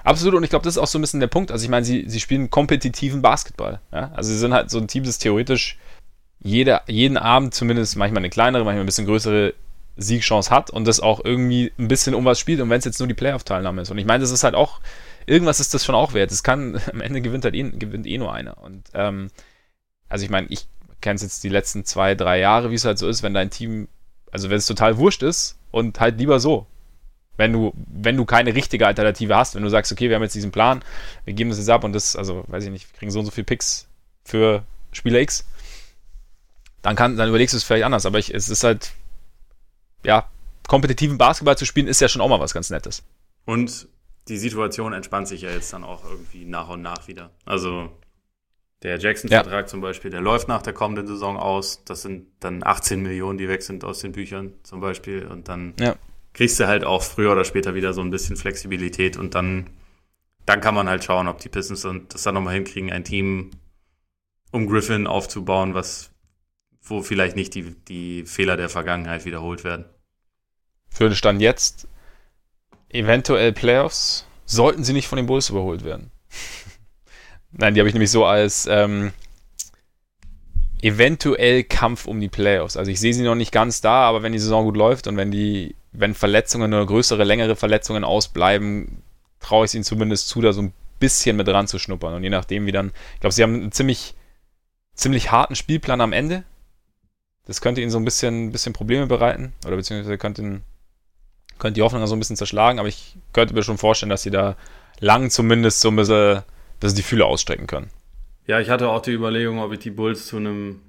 Absolut, 0.06 0.36
und 0.36 0.44
ich 0.44 0.49
glaube, 0.49 0.64
das 0.64 0.76
ist 0.76 0.82
auch 0.82 0.88
so 0.88 0.98
ein 0.98 1.02
bisschen 1.02 1.19
der 1.19 1.27
Punkt. 1.27 1.52
Also 1.52 1.64
ich 1.64 1.69
meine, 1.69 1.86
sie, 1.86 2.06
sie 2.07 2.19
spielen 2.19 2.49
kompetitiven 2.49 3.22
Basketball. 3.22 3.82
Ja? 3.91 4.11
Also 4.15 4.32
sie 4.32 4.38
sind 4.38 4.53
halt 4.53 4.69
so 4.69 4.77
ein 4.77 4.88
Team, 4.88 5.03
das 5.03 5.18
theoretisch 5.18 5.77
jede, 6.40 6.82
jeden 6.88 7.18
Abend 7.18 7.53
zumindest 7.53 7.95
manchmal 7.95 8.22
eine 8.22 8.30
kleinere, 8.30 8.64
manchmal 8.64 8.84
ein 8.84 8.86
bisschen 8.86 9.07
größere 9.07 9.53
Siegchance 9.98 10.52
hat 10.52 10.69
und 10.69 10.86
das 10.86 10.99
auch 10.99 11.23
irgendwie 11.23 11.72
ein 11.80 11.88
bisschen 11.88 12.14
um 12.14 12.23
was 12.26 12.40
spielt 12.40 12.61
und 12.61 12.69
wenn 12.69 12.80
es 12.80 12.86
jetzt 12.86 12.99
nur 12.99 13.07
die 13.07 13.14
Playoff-Teilnahme 13.14 13.82
ist. 13.82 13.90
Und 13.90 13.98
ich 13.98 14.06
meine, 14.06 14.22
das 14.22 14.32
ist 14.32 14.44
halt 14.44 14.56
auch 14.56 14.80
irgendwas 15.26 15.60
ist 15.60 15.73
das 15.73 15.86
schon 15.86 15.95
auch 15.95 16.14
wert. 16.14 16.32
Es 16.32 16.44
kann, 16.44 16.80
am 16.91 17.02
Ende 17.02 17.22
gewinnt 17.22 17.44
halt 17.44 17.56
eh, 17.56 17.64
gewinnt 17.64 18.06
eh 18.06 18.18
nur 18.18 18.34
einer. 18.34 18.61
Und 18.61 18.84
ähm, 18.94 19.30
also 20.10 20.23
ich 20.23 20.30
meine, 20.30 20.48
ich 20.49 20.68
kenne 21.02 21.15
es 21.15 21.22
jetzt 21.22 21.44
die 21.44 21.49
letzten 21.49 21.86
zwei, 21.86 22.15
drei 22.15 22.40
Jahre, 22.40 22.72
wie 22.72 22.76
es 22.76 22.86
halt 22.86 22.98
so 22.98 23.07
ist, 23.07 23.23
wenn 23.23 23.34
dein 23.34 23.49
Team, 23.49 23.88
also 24.32 24.49
wenn 24.49 24.57
es 24.57 24.65
total 24.65 24.98
wurscht 24.98 25.23
ist 25.23 25.57
und 25.72 25.99
halt 25.99 26.19
lieber 26.19 26.40
so. 26.40 26.68
Wenn 27.38 27.52
du, 27.53 27.74
wenn 27.76 28.16
du 28.16 28.26
keine 28.26 28.56
richtige 28.56 28.88
Alternative 28.88 29.36
hast, 29.36 29.56
wenn 29.56 29.64
du 29.64 29.70
sagst, 29.70 29.91
okay, 29.91 30.10
wir 30.10 30.16
haben 30.16 30.24
jetzt 30.24 30.36
diesen 30.36 30.52
Plan, 30.52 30.84
wir 31.26 31.34
geben 31.34 31.49
das 31.49 31.60
jetzt 31.60 31.70
ab 31.70 31.84
und 31.84 31.94
das, 31.94 32.16
also 32.16 32.45
weiß 32.48 32.64
ich 32.64 32.72
nicht, 32.72 32.91
wir 32.91 32.98
kriegen 32.98 33.12
so 33.12 33.20
und 33.20 33.26
so 33.26 33.32
viele 33.32 33.45
Picks 33.45 33.88
für 34.24 34.64
Spieler 34.91 35.20
X, 35.20 35.45
dann 36.82 36.95
kann, 36.95 37.18
dann 37.18 37.30
überlegst 37.30 37.53
du 37.53 37.57
es 37.57 37.64
vielleicht 37.64 37.84
anders. 37.84 38.06
Aber 38.06 38.20
ich, 38.20 38.34
es 38.34 38.48
ist 38.49 38.64
halt, 38.64 38.94
ja, 40.03 40.30
kompetitiven 40.68 41.18
Basketball 41.18 41.57
zu 41.57 41.66
spielen, 41.66 41.88
ist 41.88 42.02
ja 42.02 42.07
schon 42.07 42.22
auch 42.22 42.30
mal 42.30 42.40
was 42.40 42.53
ganz 42.53 42.70
Nettes. 42.70 43.03
Und 43.45 43.88
die 44.28 44.38
Situation 44.38 44.94
entspannt 44.94 45.28
sich 45.28 45.41
ja 45.41 45.49
jetzt 45.49 45.74
dann 45.74 45.84
auch 45.84 46.03
irgendwie 46.03 46.45
nach 46.45 46.70
und 46.70 46.82
nach 46.82 47.07
wieder. 47.07 47.32
Also 47.45 47.90
der 48.82 48.99
Jackson-Vertrag 48.99 49.66
ja. 49.66 49.68
zum 49.68 49.82
Beispiel, 49.82 50.12
der 50.12 50.22
läuft 50.22 50.48
nach 50.48 50.62
der 50.62 50.74
kommenden 50.74 51.07
Saison 51.07 51.38
aus. 51.38 51.84
Das 51.86 52.02
sind 52.02 52.28
dann 52.40 52.64
18 52.64 53.02
Millionen, 53.02 53.38
die 53.38 53.48
weg 53.48 53.64
sind 53.64 53.84
aus 53.84 53.99
den 53.99 54.12
Büchern 54.12 54.53
zum 54.64 54.80
Beispiel. 54.80 55.26
Und 55.26 55.48
dann 55.48 55.74
ja. 55.80 55.95
Kriegst 56.36 56.60
du 56.60 56.68
halt 56.68 56.84
auch 56.84 57.02
früher 57.02 57.32
oder 57.32 57.45
später 57.45 57.76
wieder 57.76 57.94
so 57.94 58.02
ein 58.02 58.12
bisschen 58.12 58.36
Flexibilität 58.36 59.16
und 59.16 59.36
dann, 59.36 59.70
dann 60.45 60.60
kann 60.60 60.76
man 60.76 60.90
halt 60.90 61.03
schauen, 61.03 61.30
ob 61.30 61.40
die 61.40 61.49
Pistons 61.49 61.88
das 62.10 62.24
dann 62.24 62.36
nochmal 62.36 62.56
hinkriegen, 62.56 62.91
ein 62.91 63.06
Team 63.06 63.52
um 64.52 64.68
Griffin 64.68 65.07
aufzubauen, 65.07 65.74
was, 65.74 66.12
wo 66.82 67.02
vielleicht 67.02 67.38
nicht 67.38 67.56
die, 67.56 67.74
die 67.88 68.26
Fehler 68.26 68.57
der 68.57 68.68
Vergangenheit 68.68 69.24
wiederholt 69.24 69.64
werden. 69.64 69.86
Für 70.90 71.06
den 71.06 71.16
Stand 71.16 71.41
jetzt 71.41 71.88
eventuell 72.90 73.53
Playoffs, 73.53 74.28
sollten 74.45 74.84
sie 74.84 74.94
nicht 74.94 75.07
von 75.07 75.18
den 75.18 75.26
Bulls 75.26 75.49
überholt 75.49 75.86
werden. 75.86 76.12
Nein, 77.52 77.74
die 77.74 77.80
habe 77.80 77.88
ich 77.88 77.95
nämlich 77.95 78.12
so 78.12 78.26
als 78.26 78.68
ähm, 78.70 79.14
eventuell 80.82 81.64
Kampf 81.64 82.07
um 82.07 82.20
die 82.20 82.28
Playoffs. 82.28 82.76
Also 82.76 82.91
ich 82.91 82.99
sehe 82.99 83.14
sie 83.14 83.24
noch 83.24 83.36
nicht 83.36 83.53
ganz 83.53 83.80
da, 83.80 84.03
aber 84.03 84.22
wenn 84.22 84.34
die 84.34 84.40
Saison 84.40 84.66
gut 84.66 84.76
läuft 84.76 85.07
und 85.07 85.16
wenn 85.16 85.32
die, 85.32 85.76
wenn 85.98 86.14
Verletzungen 86.14 86.74
oder 86.74 86.86
größere, 86.86 87.24
längere 87.24 87.56
Verletzungen 87.56 88.04
ausbleiben, 88.04 89.02
traue 89.40 89.66
ich 89.66 89.70
es 89.70 89.76
ihnen 89.76 89.84
zumindest 89.84 90.28
zu, 90.28 90.42
da 90.42 90.54
so 90.54 90.62
ein 90.62 90.74
bisschen 91.00 91.38
mit 91.38 91.48
dran 91.48 91.68
zu 91.68 91.80
schnuppern. 91.80 92.14
Und 92.14 92.24
je 92.24 92.30
nachdem, 92.30 92.66
wie 92.66 92.72
dann, 92.72 92.92
ich 93.16 93.20
glaube, 93.20 93.34
sie 93.34 93.44
haben 93.44 93.56
einen 93.56 93.72
ziemlich, 93.72 94.16
ziemlich 94.94 95.32
harten 95.32 95.56
Spielplan 95.56 96.02
am 96.02 96.14
Ende. 96.14 96.44
Das 97.46 97.62
könnte 97.62 97.82
ihnen 97.82 97.92
so 97.92 98.00
ein 98.00 98.06
bisschen, 98.06 98.52
bisschen 98.52 98.74
Probleme 98.74 99.08
bereiten. 99.08 99.54
Oder 99.66 99.76
beziehungsweise 99.76 100.18
könnte, 100.18 100.62
könnte 101.60 101.76
die 101.76 101.82
Hoffnung 101.82 102.06
so 102.08 102.16
ein 102.16 102.20
bisschen 102.20 102.38
zerschlagen. 102.38 102.80
Aber 102.80 102.88
ich 102.88 103.18
könnte 103.34 103.54
mir 103.54 103.64
schon 103.64 103.78
vorstellen, 103.78 104.10
dass 104.10 104.24
sie 104.24 104.32
da 104.32 104.56
lang 105.00 105.30
zumindest 105.30 105.82
so 105.82 105.90
ein 105.90 105.96
bisschen, 105.96 106.44
dass 106.80 106.92
sie 106.92 106.98
die 106.98 107.04
Fühle 107.04 107.26
ausstrecken 107.26 107.68
können. 107.68 107.92
Ja, 108.48 108.60
ich 108.60 108.70
hatte 108.70 108.90
auch 108.90 109.02
die 109.02 109.12
Überlegung, 109.12 109.60
ob 109.60 109.72
ich 109.74 109.80
die 109.80 109.92
Bulls 109.92 110.28
zu 110.28 110.38
einem 110.38 110.82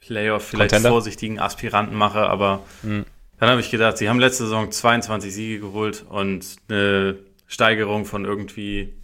Playoff 0.00 0.48
vielleicht 0.48 0.70
Contender? 0.70 0.90
vorsichtigen 0.90 1.38
Aspiranten 1.38 1.96
mache, 1.96 2.20
aber 2.20 2.62
mhm. 2.82 3.06
Dann 3.44 3.52
habe 3.52 3.60
ich 3.60 3.70
gedacht, 3.70 3.98
sie 3.98 4.08
haben 4.08 4.18
letzte 4.18 4.44
Saison 4.44 4.70
22 4.70 5.32
Siege 5.32 5.60
geholt 5.60 6.06
und 6.08 6.56
eine 6.68 7.18
Steigerung 7.46 8.04
von 8.04 8.24
irgendwie 8.24 8.94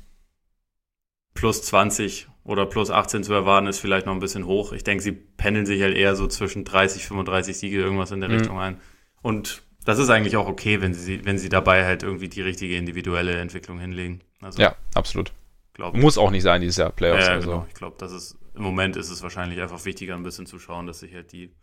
plus 1.35 1.63
20 1.63 2.27
oder 2.43 2.67
plus 2.67 2.91
18 2.91 3.23
zu 3.23 3.33
erwarten, 3.33 3.67
ist 3.67 3.81
vielleicht 3.81 4.07
noch 4.07 4.15
ein 4.15 4.21
bisschen 4.21 4.47
hoch. 4.47 4.73
Ich 4.73 4.83
denke, 4.83 5.03
sie 5.03 5.13
pendeln 5.13 5.67
sich 5.67 5.83
halt 5.83 5.97
eher 5.97 6.17
so 6.17 6.27
zwischen 6.27 6.65
30, 6.65 7.07
35 7.07 7.59
Siege 7.59 7.79
irgendwas 7.79 8.11
in 8.13 8.21
der 8.21 8.31
mhm. 8.31 8.37
Richtung 8.37 8.59
ein. 8.59 8.81
Und 9.23 9.63
das 9.85 9.99
ist 9.99 10.09
eigentlich 10.09 10.37
auch 10.37 10.49
okay, 10.49 10.81
wenn 10.81 10.95
sie, 10.95 11.25
wenn 11.25 11.39
sie 11.39 11.49
dabei 11.49 11.85
halt 11.85 12.03
irgendwie 12.03 12.29
die 12.29 12.43
richtige 12.43 12.77
individuelle 12.77 13.39
Entwicklung 13.39 13.79
hinlegen. 13.79 14.23
Also, 14.41 14.61
ja, 14.63 14.75
absolut. 14.95 15.33
Glaub, 15.75 15.95
Muss 15.95 16.19
auch 16.19 16.31
nicht 16.31 16.43
sein 16.43 16.61
dieses 16.61 16.79
Jahr, 16.79 16.91
Playoffs. 16.91 17.27
Ja, 17.27 17.35
also. 17.35 17.51
genau. 17.51 17.67
Ich 17.69 17.75
glaube, 17.75 17.97
das 17.99 18.13
ist 18.13 18.39
im 18.55 18.63
Moment 18.63 18.97
ist 18.97 19.11
es 19.11 19.23
wahrscheinlich 19.23 19.61
einfach 19.61 19.85
wichtiger, 19.85 20.15
ein 20.15 20.23
bisschen 20.23 20.47
zu 20.47 20.59
schauen, 20.59 20.87
dass 20.87 21.01
sich 21.01 21.15
halt 21.15 21.33
die, 21.33 21.55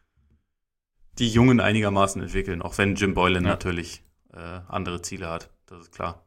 die 1.20 1.30
Jungen 1.30 1.60
einigermaßen 1.60 2.22
entwickeln, 2.22 2.62
auch 2.62 2.78
wenn 2.78 2.96
Jim 2.96 3.14
Boylan 3.14 3.44
ja. 3.44 3.50
natürlich 3.50 4.04
äh, 4.34 4.60
andere 4.68 5.02
Ziele 5.02 5.30
hat. 5.30 5.50
Das 5.68 5.82
ist 5.82 5.92
klar. 5.92 6.24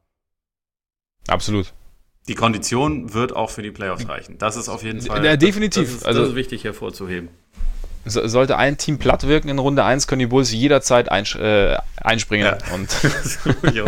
Absolut. 1.28 1.72
Die 2.28 2.34
Kondition 2.34 3.14
wird 3.14 3.34
auch 3.34 3.50
für 3.50 3.62
die 3.62 3.70
Playoffs 3.70 4.08
reichen. 4.08 4.38
Das 4.38 4.56
ist 4.56 4.68
auf 4.68 4.82
jeden 4.82 5.00
Fall. 5.00 5.24
Ja, 5.24 5.36
definitiv. 5.36 5.84
Das, 5.84 5.94
ist, 5.94 6.06
also, 6.06 6.20
das 6.20 6.28
ist 6.30 6.34
wichtig 6.34 6.64
hervorzuheben. 6.64 7.28
Sollte 8.04 8.56
ein 8.56 8.78
Team 8.78 8.98
platt 8.98 9.26
wirken 9.26 9.48
in 9.48 9.58
Runde 9.58 9.84
1, 9.84 10.06
können 10.06 10.20
die 10.20 10.26
Bulls 10.26 10.52
jederzeit 10.52 11.10
eins, 11.10 11.34
äh, 11.34 11.76
einspringen. 11.96 12.46
Ja. 12.46 12.74
Und 12.74 12.88
ich 13.62 13.82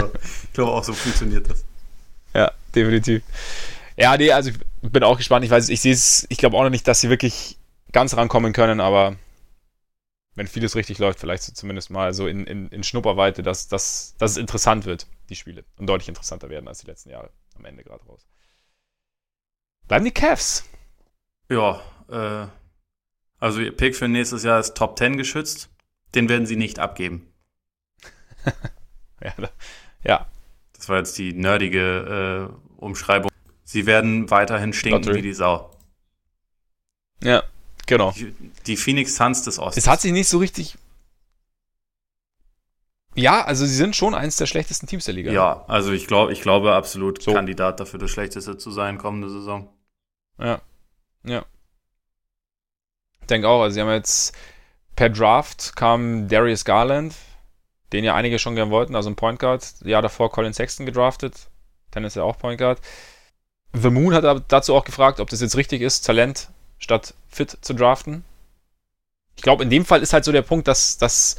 glaube 0.53 0.71
auch, 0.71 0.85
so 0.85 0.93
funktioniert 0.93 1.49
das. 1.49 1.65
Ja, 2.35 2.53
definitiv. 2.75 3.23
Ja, 3.97 4.17
nee, 4.17 4.33
also 4.33 4.51
ich 4.51 4.57
bin 4.83 5.03
auch 5.03 5.17
gespannt. 5.17 5.45
Ich 5.45 5.51
weiß, 5.51 5.69
ich 5.69 5.81
sehe 5.81 5.93
es, 5.93 6.27
ich 6.29 6.39
glaube 6.39 6.57
auch 6.57 6.63
noch 6.63 6.71
nicht, 6.71 6.87
dass 6.89 7.01
sie 7.01 7.11
wirklich 7.11 7.57
ganz 7.93 8.17
rankommen 8.17 8.53
können, 8.53 8.81
aber 8.81 9.17
wenn 10.35 10.47
vieles 10.47 10.77
richtig 10.77 10.99
läuft, 10.99 11.21
vielleicht 11.21 11.43
so 11.43 11.53
zumindest 11.53 11.91
mal 11.91 12.15
so 12.15 12.27
in, 12.27 12.47
in, 12.47 12.69
in 12.69 12.83
Schnupperweite, 12.83 13.43
dass, 13.43 13.69
dass, 13.69 14.17
dass 14.19 14.33
es 14.33 14.37
interessant 14.37 14.87
wird, 14.87 15.07
die 15.29 15.37
Spiele. 15.37 15.65
Und 15.77 15.87
deutlich 15.87 16.09
interessanter 16.09 16.49
werden 16.49 16.69
als 16.69 16.81
die 16.81 16.87
letzten 16.87 17.11
Jahre 17.11 17.31
am 17.55 17.65
Ende 17.65 17.85
gerade 17.85 18.05
raus. 18.05 18.27
Bleiben 19.89 20.05
die 20.05 20.11
Cavs. 20.11 20.65
Ja, 21.51 21.83
äh, 22.09 22.49
also 23.39 23.61
ihr 23.61 23.77
Pick 23.77 23.95
für 23.95 24.09
nächstes 24.09 24.43
Jahr 24.43 24.61
ist 24.61 24.75
Top 24.75 24.97
10 24.99 25.17
geschützt. 25.17 25.69
Den 26.15 26.29
werden 26.29 26.47
sie 26.47 26.57
nicht 26.57 26.79
abgeben. 26.79 27.33
ja, 29.23 29.35
ja. 30.05 30.27
Das 30.73 30.89
war 30.89 30.99
jetzt 30.99 31.17
die 31.19 31.33
nerdige 31.33 32.51
äh, 32.51 32.81
Umschreibung. 32.81 33.31
Sie 33.63 33.87
werden 33.87 34.31
weiterhin 34.31 34.73
stinken 34.73 35.03
Lottery. 35.03 35.19
wie 35.19 35.23
die 35.23 35.33
Sau. 35.33 35.71
Ja, 37.23 37.45
genau. 37.87 38.13
Die, 38.13 38.35
die 38.67 38.77
Phoenix 38.77 39.17
Suns 39.17 39.43
des 39.43 39.59
Ostens. 39.59 39.85
Es 39.85 39.89
hat 39.89 40.01
sich 40.01 40.13
nicht 40.13 40.29
so 40.29 40.39
richtig. 40.39 40.77
Ja, 43.15 43.45
also 43.45 43.67
sie 43.67 43.75
sind 43.75 43.95
schon 43.95 44.15
eins 44.15 44.37
der 44.37 44.47
schlechtesten 44.47 44.87
Teams 44.87 45.05
der 45.05 45.15
Liga. 45.15 45.33
Ja, 45.33 45.65
also 45.69 45.93
ich 45.93 46.07
glaube, 46.07 46.33
ich 46.33 46.41
glaube 46.41 46.73
absolut 46.73 47.23
so. 47.23 47.33
Kandidat 47.33 47.79
dafür, 47.79 47.99
das 47.99 48.11
schlechteste 48.11 48.57
zu 48.57 48.71
sein 48.71 48.97
kommende 48.97 49.29
Saison. 49.29 49.69
Ja. 50.39 50.63
Ja. 51.25 51.45
Ich 53.21 53.27
denke 53.27 53.49
auch, 53.49 53.63
also 53.63 53.75
sie 53.75 53.81
haben 53.81 53.91
jetzt 53.91 54.35
per 54.97 55.11
Draft 55.11 55.77
kam 55.77 56.29
Darius 56.29 56.65
Garland, 56.65 57.15
den 57.93 58.05
ja 58.05 58.15
einige 58.15 58.39
schon 58.39 58.55
gern 58.55 58.71
wollten, 58.71 58.97
also 58.97 59.11
ein 59.11 59.17
Point 59.17 59.39
Guard. 59.39 59.63
Jahr 59.85 60.03
davor 60.03 60.31
Colin 60.31 60.55
Sexton 60.55 60.87
gedraftet. 60.87 61.49
Dann 61.91 62.05
ist 62.05 62.17
er 62.17 62.25
auch 62.25 62.39
Point 62.39 62.59
Guard. 62.59 62.81
The 63.75 63.91
Moon 63.91 64.15
hat 64.15 64.45
dazu 64.49 64.75
auch 64.75 64.85
gefragt, 64.85 65.21
ob 65.21 65.31
das 65.31 65.41
jetzt 65.41 65.57
richtig 65.57 65.83
ist, 65.83 66.03
Talent 66.03 66.49
statt 66.83 67.15
Fit 67.29 67.57
zu 67.61 67.75
draften. 67.75 68.25
Ich 69.37 69.43
glaube, 69.43 69.63
in 69.63 69.71
dem 69.71 69.85
Fall 69.85 70.03
ist 70.03 70.13
halt 70.13 70.25
so 70.25 70.33
der 70.33 70.43
Punkt, 70.43 70.69
dass, 70.69 70.99
dass 70.99 71.37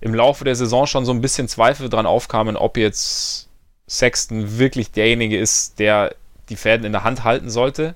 im 0.00 0.14
Laufe 0.14 0.44
der 0.44 0.56
Saison 0.56 0.86
schon 0.86 1.06
so 1.06 1.12
ein 1.12 1.22
bisschen 1.22 1.48
Zweifel 1.48 1.88
dran 1.88 2.04
aufkamen, 2.04 2.56
ob 2.56 2.76
jetzt 2.76 3.48
Sexton 3.88 4.58
wirklich 4.58 4.90
derjenige 4.90 5.38
ist, 5.38 5.78
der 5.78 6.14
die 6.48 6.56
Fäden 6.56 6.84
in 6.84 6.92
der 6.92 7.04
Hand 7.04 7.24
halten 7.24 7.48
sollte. 7.48 7.94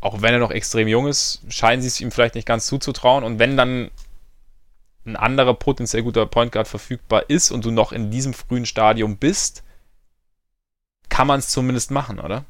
Auch 0.00 0.22
wenn 0.22 0.34
er 0.34 0.40
noch 0.40 0.50
extrem 0.50 0.88
jung 0.88 1.06
ist, 1.06 1.42
scheinen 1.48 1.80
sie 1.80 1.88
es 1.88 2.00
ihm 2.00 2.10
vielleicht 2.10 2.34
nicht 2.34 2.46
ganz 2.46 2.66
zuzutrauen. 2.66 3.24
Und 3.24 3.38
wenn 3.38 3.56
dann 3.56 3.90
ein 5.04 5.16
anderer 5.16 5.54
potenziell 5.54 6.02
guter 6.02 6.26
Point 6.26 6.52
Guard 6.52 6.66
verfügbar 6.66 7.28
ist 7.28 7.50
und 7.50 7.64
du 7.64 7.70
noch 7.70 7.92
in 7.92 8.10
diesem 8.10 8.34
frühen 8.34 8.66
Stadium 8.66 9.16
bist, 9.16 9.62
kann 11.08 11.26
man 11.26 11.38
es 11.38 11.48
zumindest 11.48 11.90
machen, 11.90 12.18
oder? 12.18 12.44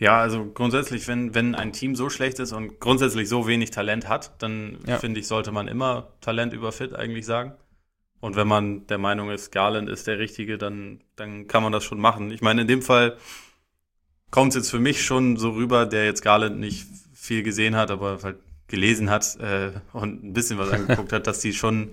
Ja, 0.00 0.18
also 0.18 0.46
grundsätzlich, 0.46 1.06
wenn, 1.08 1.34
wenn 1.34 1.54
ein 1.54 1.74
Team 1.74 1.94
so 1.94 2.08
schlecht 2.08 2.38
ist 2.38 2.52
und 2.52 2.80
grundsätzlich 2.80 3.28
so 3.28 3.46
wenig 3.46 3.70
Talent 3.70 4.08
hat, 4.08 4.32
dann 4.42 4.78
ja. 4.86 4.96
finde 4.96 5.20
ich, 5.20 5.26
sollte 5.26 5.52
man 5.52 5.68
immer 5.68 6.14
Talent 6.22 6.54
über 6.54 6.72
Fit 6.72 6.94
eigentlich 6.94 7.26
sagen. 7.26 7.52
Und 8.18 8.34
wenn 8.34 8.48
man 8.48 8.86
der 8.86 8.96
Meinung 8.96 9.30
ist, 9.30 9.52
Garland 9.52 9.90
ist 9.90 10.06
der 10.06 10.18
Richtige, 10.18 10.56
dann, 10.56 11.00
dann 11.16 11.46
kann 11.48 11.62
man 11.62 11.70
das 11.70 11.84
schon 11.84 12.00
machen. 12.00 12.30
Ich 12.30 12.40
meine, 12.40 12.62
in 12.62 12.66
dem 12.66 12.80
Fall 12.80 13.18
kommt 14.30 14.50
es 14.50 14.56
jetzt 14.56 14.70
für 14.70 14.78
mich 14.78 15.04
schon 15.04 15.36
so 15.36 15.50
rüber, 15.50 15.84
der 15.84 16.06
jetzt 16.06 16.22
Garland 16.22 16.58
nicht 16.58 16.86
viel 17.12 17.42
gesehen 17.42 17.76
hat, 17.76 17.90
aber 17.90 18.20
halt 18.22 18.38
gelesen 18.68 19.10
hat 19.10 19.36
äh, 19.38 19.72
und 19.92 20.24
ein 20.24 20.32
bisschen 20.32 20.58
was 20.58 20.70
angeguckt 20.72 21.12
hat, 21.12 21.26
dass 21.26 21.40
die 21.40 21.52
schon 21.52 21.90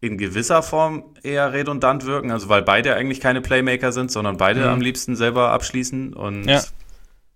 in 0.00 0.16
gewisser 0.16 0.62
Form 0.62 1.14
eher 1.22 1.52
redundant 1.52 2.06
wirken, 2.06 2.30
also 2.30 2.48
weil 2.48 2.62
beide 2.62 2.94
eigentlich 2.94 3.20
keine 3.20 3.40
Playmaker 3.40 3.92
sind, 3.92 4.12
sondern 4.12 4.36
beide 4.36 4.60
mhm. 4.60 4.68
am 4.68 4.80
liebsten 4.80 5.16
selber 5.16 5.50
abschließen 5.50 6.14
und 6.14 6.44
ja. 6.44 6.62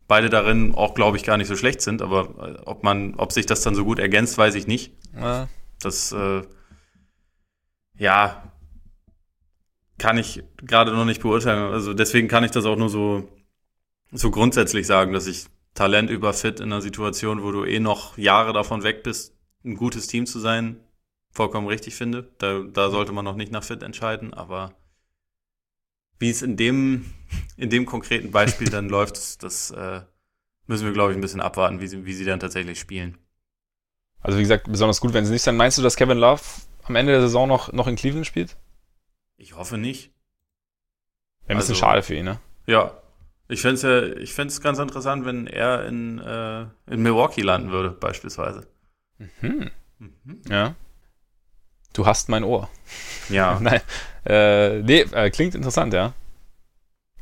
beide 0.06 0.30
darin 0.30 0.74
auch, 0.74 0.94
glaube 0.94 1.16
ich, 1.16 1.24
gar 1.24 1.36
nicht 1.36 1.48
so 1.48 1.56
schlecht 1.56 1.80
sind, 1.80 2.02
aber 2.02 2.56
äh, 2.58 2.62
ob 2.64 2.84
man, 2.84 3.14
ob 3.16 3.32
sich 3.32 3.46
das 3.46 3.62
dann 3.62 3.74
so 3.74 3.84
gut 3.84 3.98
ergänzt, 3.98 4.38
weiß 4.38 4.54
ich 4.54 4.66
nicht. 4.66 4.92
Ja. 5.18 5.48
Das, 5.80 6.12
äh, 6.12 6.42
ja, 7.98 8.52
kann 9.98 10.18
ich 10.18 10.42
gerade 10.56 10.92
noch 10.92 11.04
nicht 11.04 11.22
beurteilen. 11.22 11.72
Also 11.72 11.94
deswegen 11.94 12.28
kann 12.28 12.44
ich 12.44 12.50
das 12.50 12.64
auch 12.64 12.76
nur 12.76 12.88
so, 12.88 13.28
so 14.10 14.30
grundsätzlich 14.30 14.86
sagen, 14.86 15.12
dass 15.12 15.26
ich 15.26 15.46
Talent 15.74 16.10
über 16.10 16.32
Fit 16.32 16.60
in 16.60 16.66
einer 16.66 16.82
Situation, 16.82 17.42
wo 17.42 17.52
du 17.52 17.64
eh 17.64 17.80
noch 17.80 18.18
Jahre 18.18 18.52
davon 18.52 18.82
weg 18.82 19.02
bist, 19.02 19.36
ein 19.64 19.76
gutes 19.76 20.06
Team 20.06 20.26
zu 20.26 20.38
sein, 20.38 20.80
vollkommen 21.32 21.66
richtig 21.66 21.94
finde. 21.94 22.30
Da, 22.38 22.60
da 22.60 22.90
sollte 22.90 23.12
man 23.12 23.24
noch 23.24 23.36
nicht 23.36 23.50
nach 23.50 23.64
Fit 23.64 23.82
entscheiden, 23.82 24.32
aber 24.32 24.74
wie 26.18 26.30
es 26.30 26.42
in 26.42 26.56
dem, 26.56 27.12
in 27.56 27.70
dem 27.70 27.86
konkreten 27.86 28.30
Beispiel 28.30 28.68
dann 28.68 28.88
läuft, 28.90 29.16
das, 29.16 29.38
das 29.38 29.70
äh, 29.72 30.02
müssen 30.66 30.84
wir, 30.84 30.92
glaube 30.92 31.12
ich, 31.12 31.18
ein 31.18 31.22
bisschen 31.22 31.40
abwarten, 31.40 31.80
wie 31.80 31.88
sie, 31.88 32.04
wie 32.06 32.14
sie 32.14 32.24
dann 32.24 32.40
tatsächlich 32.40 32.78
spielen. 32.78 33.18
Also 34.20 34.38
wie 34.38 34.42
gesagt, 34.42 34.70
besonders 34.70 35.00
gut, 35.00 35.14
wenn 35.14 35.24
sie 35.24 35.32
nicht 35.32 35.42
sein. 35.42 35.56
Meinst 35.56 35.78
du, 35.78 35.82
dass 35.82 35.96
Kevin 35.96 36.18
Love 36.18 36.42
am 36.84 36.94
Ende 36.94 37.12
der 37.12 37.22
Saison 37.22 37.48
noch, 37.48 37.72
noch 37.72 37.88
in 37.88 37.96
Cleveland 37.96 38.26
spielt? 38.26 38.56
Ich 39.36 39.56
hoffe 39.56 39.78
nicht. 39.78 40.12
Wäre 41.46 41.54
ein 41.54 41.56
bisschen 41.56 41.72
also, 41.72 41.74
schade 41.74 42.02
für 42.02 42.14
ihn, 42.14 42.26
ne? 42.26 42.38
Ja. 42.66 42.96
Ich 43.48 43.60
fände 43.60 43.74
es 43.74 43.82
ja, 43.82 44.02
ich 44.22 44.32
fände 44.32 44.52
es 44.52 44.60
ganz 44.60 44.78
interessant, 44.78 45.26
wenn 45.26 45.46
er 45.48 45.86
in, 45.86 46.20
äh, 46.20 46.62
in 46.86 47.02
Milwaukee 47.02 47.42
landen 47.42 47.70
würde, 47.70 47.90
beispielsweise. 47.90 48.66
Mhm. 49.18 49.70
Mhm. 49.98 50.40
Ja. 50.48 50.76
Du 51.92 52.06
hast 52.06 52.28
mein 52.28 52.44
Ohr. 52.44 52.68
Ja. 53.28 53.58
Nein. 53.60 53.80
Äh, 54.24 54.80
nee, 54.80 55.00
äh, 55.00 55.30
klingt 55.30 55.54
interessant, 55.54 55.92
ja. 55.92 56.12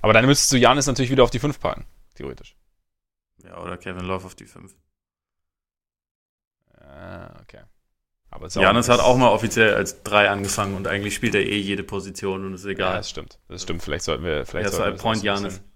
Aber 0.03 0.13
dann 0.13 0.27
müsstest 0.27 0.53
du 0.53 0.57
Janis 0.57 0.87
natürlich 0.87 1.11
wieder 1.11 1.25
auf 1.25 1.31
die 1.31 1.39
5 1.39 1.61
packen, 1.61 1.87
theoretisch. 2.15 2.57
Ja, 3.45 3.59
oder 3.59 3.77
Kevin 3.77 4.05
Love 4.05 4.27
auf 4.27 4.35
die 4.35 4.47
5. 4.47 4.75
Ah, 6.79 7.39
okay. 7.43 7.61
Aber 8.31 8.49
Janis 8.49 8.89
hat 8.89 9.01
auch 9.01 9.17
mal 9.17 9.29
offiziell 9.29 9.75
als 9.75 10.03
drei 10.05 10.31
angefangen 10.31 10.77
und 10.77 10.87
eigentlich 10.87 11.15
spielt 11.15 11.35
er 11.35 11.43
eh 11.43 11.59
jede 11.59 11.83
Position 11.83 12.45
und 12.45 12.55
ist 12.55 12.65
egal. 12.65 12.93
Ja, 12.93 12.97
das 12.99 13.11
stimmt. 13.11 13.39
Das 13.49 13.63
stimmt. 13.63 13.83
Vielleicht 13.83 14.05
sollten 14.05 14.25
wir. 14.25 14.47
Vielleicht 14.47 14.69
er 14.69 14.73
ist 14.73 14.79
halt 14.81 14.99
Point 14.99 15.23
Janis. 15.23 15.61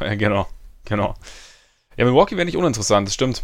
Ja, 0.00 0.14
genau. 0.14 0.48
Genau. 0.84 1.14
Ja, 1.96 2.04
Milwaukee 2.04 2.36
wäre 2.36 2.44
nicht 2.46 2.56
uninteressant, 2.56 3.08
das 3.08 3.14
stimmt. 3.14 3.42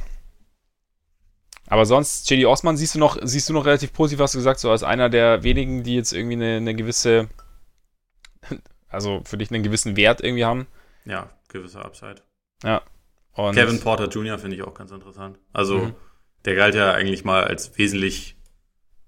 Aber 1.66 1.86
sonst, 1.86 2.28
JD 2.31 2.47
Osman 2.47 2.77
siehst 2.77 2.95
du 2.95 2.99
noch, 2.99 3.19
siehst 3.23 3.49
du 3.49 3.53
noch 3.53 3.65
relativ 3.65 3.93
positiv, 3.93 4.20
hast 4.20 4.35
du 4.35 4.39
gesagt, 4.39 4.61
so 4.61 4.70
als 4.70 4.82
einer 4.82 5.09
der 5.09 5.43
wenigen, 5.43 5.82
die 5.82 5.95
jetzt 5.95 6.12
irgendwie 6.12 6.36
eine, 6.36 6.57
eine 6.57 6.74
gewisse, 6.74 7.28
also 8.89 9.23
für 9.24 9.39
dich 9.39 9.51
einen 9.51 9.62
gewissen 9.62 9.97
Wert 9.97 10.23
irgendwie 10.23 10.45
haben. 10.45 10.66
Ja, 11.05 11.31
gewisse 11.49 11.82
Upside. 11.85 12.16
Ja. 12.62 12.82
Und 13.32 13.55
Kevin 13.55 13.81
Porter 13.81 14.09
Jr. 14.09 14.39
finde 14.39 14.57
ich 14.57 14.62
auch 14.62 14.74
ganz 14.74 14.91
interessant. 14.91 15.39
Also, 15.53 15.78
mhm. 15.78 15.95
der 16.45 16.55
galt 16.55 16.74
ja 16.74 16.93
eigentlich 16.93 17.24
mal 17.24 17.45
als 17.45 17.77
wesentlich 17.78 18.36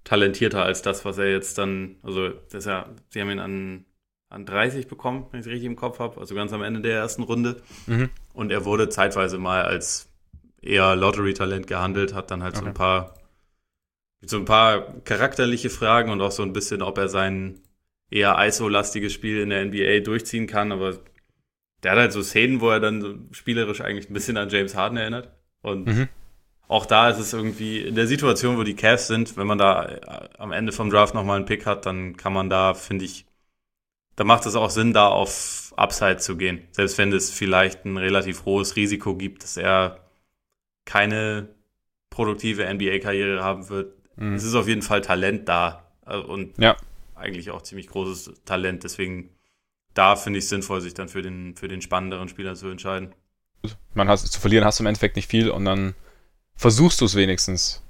talentierter 0.05 0.62
als 0.62 0.83
das, 0.83 1.05
was 1.05 1.19
er 1.19 1.31
jetzt 1.31 1.59
dann, 1.59 1.97
also, 2.03 2.31
das 2.31 2.55
ist 2.55 2.66
ja, 2.66 2.89
sie 3.11 3.20
haben 3.20 3.31
ihn 3.31 3.39
an, 3.39 3.85
an 4.28 4.47
30 4.47 4.89
bekommen, 4.89 5.27
wenn 5.31 5.41
ich 5.41 5.47
es 5.47 5.53
richtig 5.53 5.66
im 5.66 5.77
Kopf 5.77 5.99
habe, 5.99 6.19
also 6.19 6.35
ganz 6.35 6.53
am 6.53 6.62
Ende 6.62 6.81
der 6.81 6.97
ersten 6.97 7.23
Runde. 7.23 7.62
Mhm. 7.87 8.11
Und 8.33 8.51
er 8.51 8.65
wurde 8.65 8.89
zeitweise 8.89 9.39
mal 9.39 9.62
als 9.62 10.09
eher 10.67 10.97
Lottery-Talent 10.97 11.67
gehandelt, 11.67 12.15
hat 12.15 12.31
dann 12.31 12.43
halt 12.43 12.57
okay. 12.57 12.65
so 12.65 12.69
ein 12.69 12.75
paar, 12.75 13.15
so 14.23 14.37
ein 14.37 14.45
paar 14.45 15.01
charakterliche 15.03 15.71
Fragen 15.71 16.11
und 16.11 16.21
auch 16.21 16.31
so 16.31 16.43
ein 16.43 16.53
bisschen, 16.53 16.83
ob 16.83 16.99
er 16.99 17.09
sein 17.09 17.61
eher 18.11 18.37
ISO-lastiges 18.39 19.13
Spiel 19.13 19.41
in 19.41 19.51
der 19.51 19.65
NBA 19.65 20.01
durchziehen 20.01 20.47
kann, 20.47 20.73
aber 20.73 20.99
der 21.83 21.93
hat 21.93 21.99
halt 21.99 22.13
so 22.13 22.23
Szenen, 22.23 22.61
wo 22.61 22.71
er 22.71 22.81
dann 22.81 23.01
so 23.01 23.15
spielerisch 23.33 23.81
eigentlich 23.81 24.11
ein 24.11 24.15
bisschen 24.15 24.37
an 24.37 24.49
James 24.49 24.75
Harden 24.75 24.97
erinnert. 24.97 25.31
Und 25.63 25.87
mhm. 25.87 26.09
auch 26.69 26.87
da 26.87 27.11
ist 27.11 27.19
es 27.19 27.33
irgendwie 27.33 27.81
in 27.81 27.95
der 27.95 28.07
Situation, 28.07 28.57
wo 28.57 28.63
die 28.63 28.77
Cavs 28.77 29.07
sind, 29.07 29.37
wenn 29.37 29.47
man 29.47 29.59
da 29.59 29.85
äh, 29.85 30.01
am 30.39 30.53
Ende 30.53 30.73
vom 30.73 30.91
Draft 30.91 31.15
nochmal 31.15 31.37
einen 31.37 31.47
Pick 31.47 31.67
hat, 31.67 31.87
dann 31.87 32.17
kann 32.17 32.33
man 32.33 32.51
da, 32.51 32.75
finde 32.75 33.05
ich, 33.05 33.27
da 34.17 34.25
macht 34.25 34.47
es 34.47 34.57
auch 34.57 34.71
Sinn, 34.71 34.95
da 34.95 35.09
auf 35.09 35.75
Upside 35.77 36.17
zu 36.17 36.37
gehen. 36.37 36.67
Selbst 36.73 36.97
wenn 36.99 37.13
es 37.13 37.31
vielleicht 37.31 37.85
ein 37.85 37.99
relativ 37.99 38.47
hohes 38.47 38.77
Risiko 38.77 39.15
gibt, 39.15 39.43
dass 39.43 39.57
er 39.57 40.06
keine 40.87 41.49
produktive 42.09 42.65
NBA-Karriere 42.73 43.45
haben 43.45 43.69
wird. 43.69 43.93
Mhm. 44.17 44.35
Es 44.35 44.45
ist 44.45 44.55
auf 44.55 44.67
jeden 44.67 44.83
Fall 44.83 45.03
Talent 45.03 45.47
da. 45.49 45.93
Äh, 46.07 46.17
und 46.17 46.57
ja. 46.57 46.77
eigentlich 47.15 47.51
auch 47.51 47.61
ziemlich 47.61 47.89
großes 47.89 48.43
Talent. 48.47 48.85
Deswegen 48.85 49.37
da 49.97 50.15
finde 50.15 50.39
ich 50.39 50.45
es 50.45 50.51
sinnvoll, 50.51 50.81
sich 50.81 50.95
dann 50.95 51.09
für 51.09 51.23
den, 51.23 51.57
für 51.57 51.69
den 51.69 51.81
spannenderen 51.81 52.29
Spieler 52.29 52.55
zu 52.55 52.69
entscheiden. 52.69 53.15
Man 53.95 54.09
hat, 54.09 54.21
zu 54.21 54.41
verlieren 54.41 54.65
hast 54.65 54.79
du 54.79 54.83
im 54.83 54.87
Endeffekt 54.87 55.17
nicht 55.17 55.31
viel 55.31 55.51
und 55.51 55.65
dann 55.65 55.95
versuchst 56.55 57.01
du 57.01 57.07
es 57.07 57.15
wenigstens. 57.15 57.83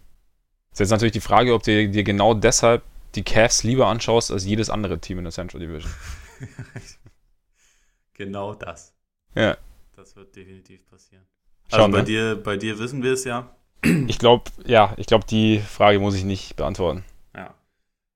Das 0.71 0.77
ist 0.77 0.81
jetzt 0.81 0.91
natürlich 0.91 1.13
die 1.13 1.21
Frage, 1.21 1.53
ob 1.53 1.65
du 1.65 1.89
dir 1.89 2.05
genau 2.05 2.33
deshalb 2.33 2.85
die 3.17 3.25
Cavs 3.25 3.65
lieber 3.65 3.89
anschaust 3.89 4.31
als 4.31 4.45
jedes 4.45 4.71
andere 4.71 5.01
Team 5.01 5.19
in 5.19 5.25
der 5.25 5.33
Central 5.33 5.61
Division. 5.61 5.91
genau 8.15 8.55
das. 8.55 8.95
Ja. 9.35 9.57
Das 9.97 10.15
wird 10.15 10.37
definitiv 10.37 10.87
passieren. 10.87 11.25
Also 11.71 11.83
Schauen, 11.83 11.93
bei, 11.93 11.99
ne? 11.99 12.05
dir, 12.05 12.37
bei 12.37 12.57
dir 12.57 12.79
wissen 12.79 13.03
wir 13.03 13.13
es 13.13 13.25
ja. 13.25 13.51
Ich 14.07 14.19
glaube, 14.19 14.45
ja, 14.67 14.95
ich 14.97 15.07
glaube, 15.07 15.25
die 15.29 15.61
Frage 15.61 15.99
muss 15.99 16.15
ich 16.15 16.25
nicht 16.25 16.57
beantworten. 16.57 17.05
Ja. 17.35 17.55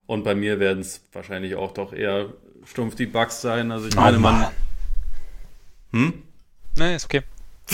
Und 0.05 0.23
bei 0.23 0.35
mir 0.35 0.59
werden 0.59 0.79
es 0.79 1.03
wahrscheinlich 1.13 1.55
auch 1.55 1.73
doch 1.73 1.93
eher 1.93 2.33
stumpf 2.65 2.95
die 2.95 3.05
Bugs 3.05 3.41
sein. 3.41 3.71
Also 3.71 3.87
ich 3.87 3.95
meine, 3.95 4.17
oh, 4.17 4.19
man. 4.19 4.47
Hm? 5.91 6.13
Nee, 6.77 6.95
ist 6.95 7.05
okay. 7.05 7.21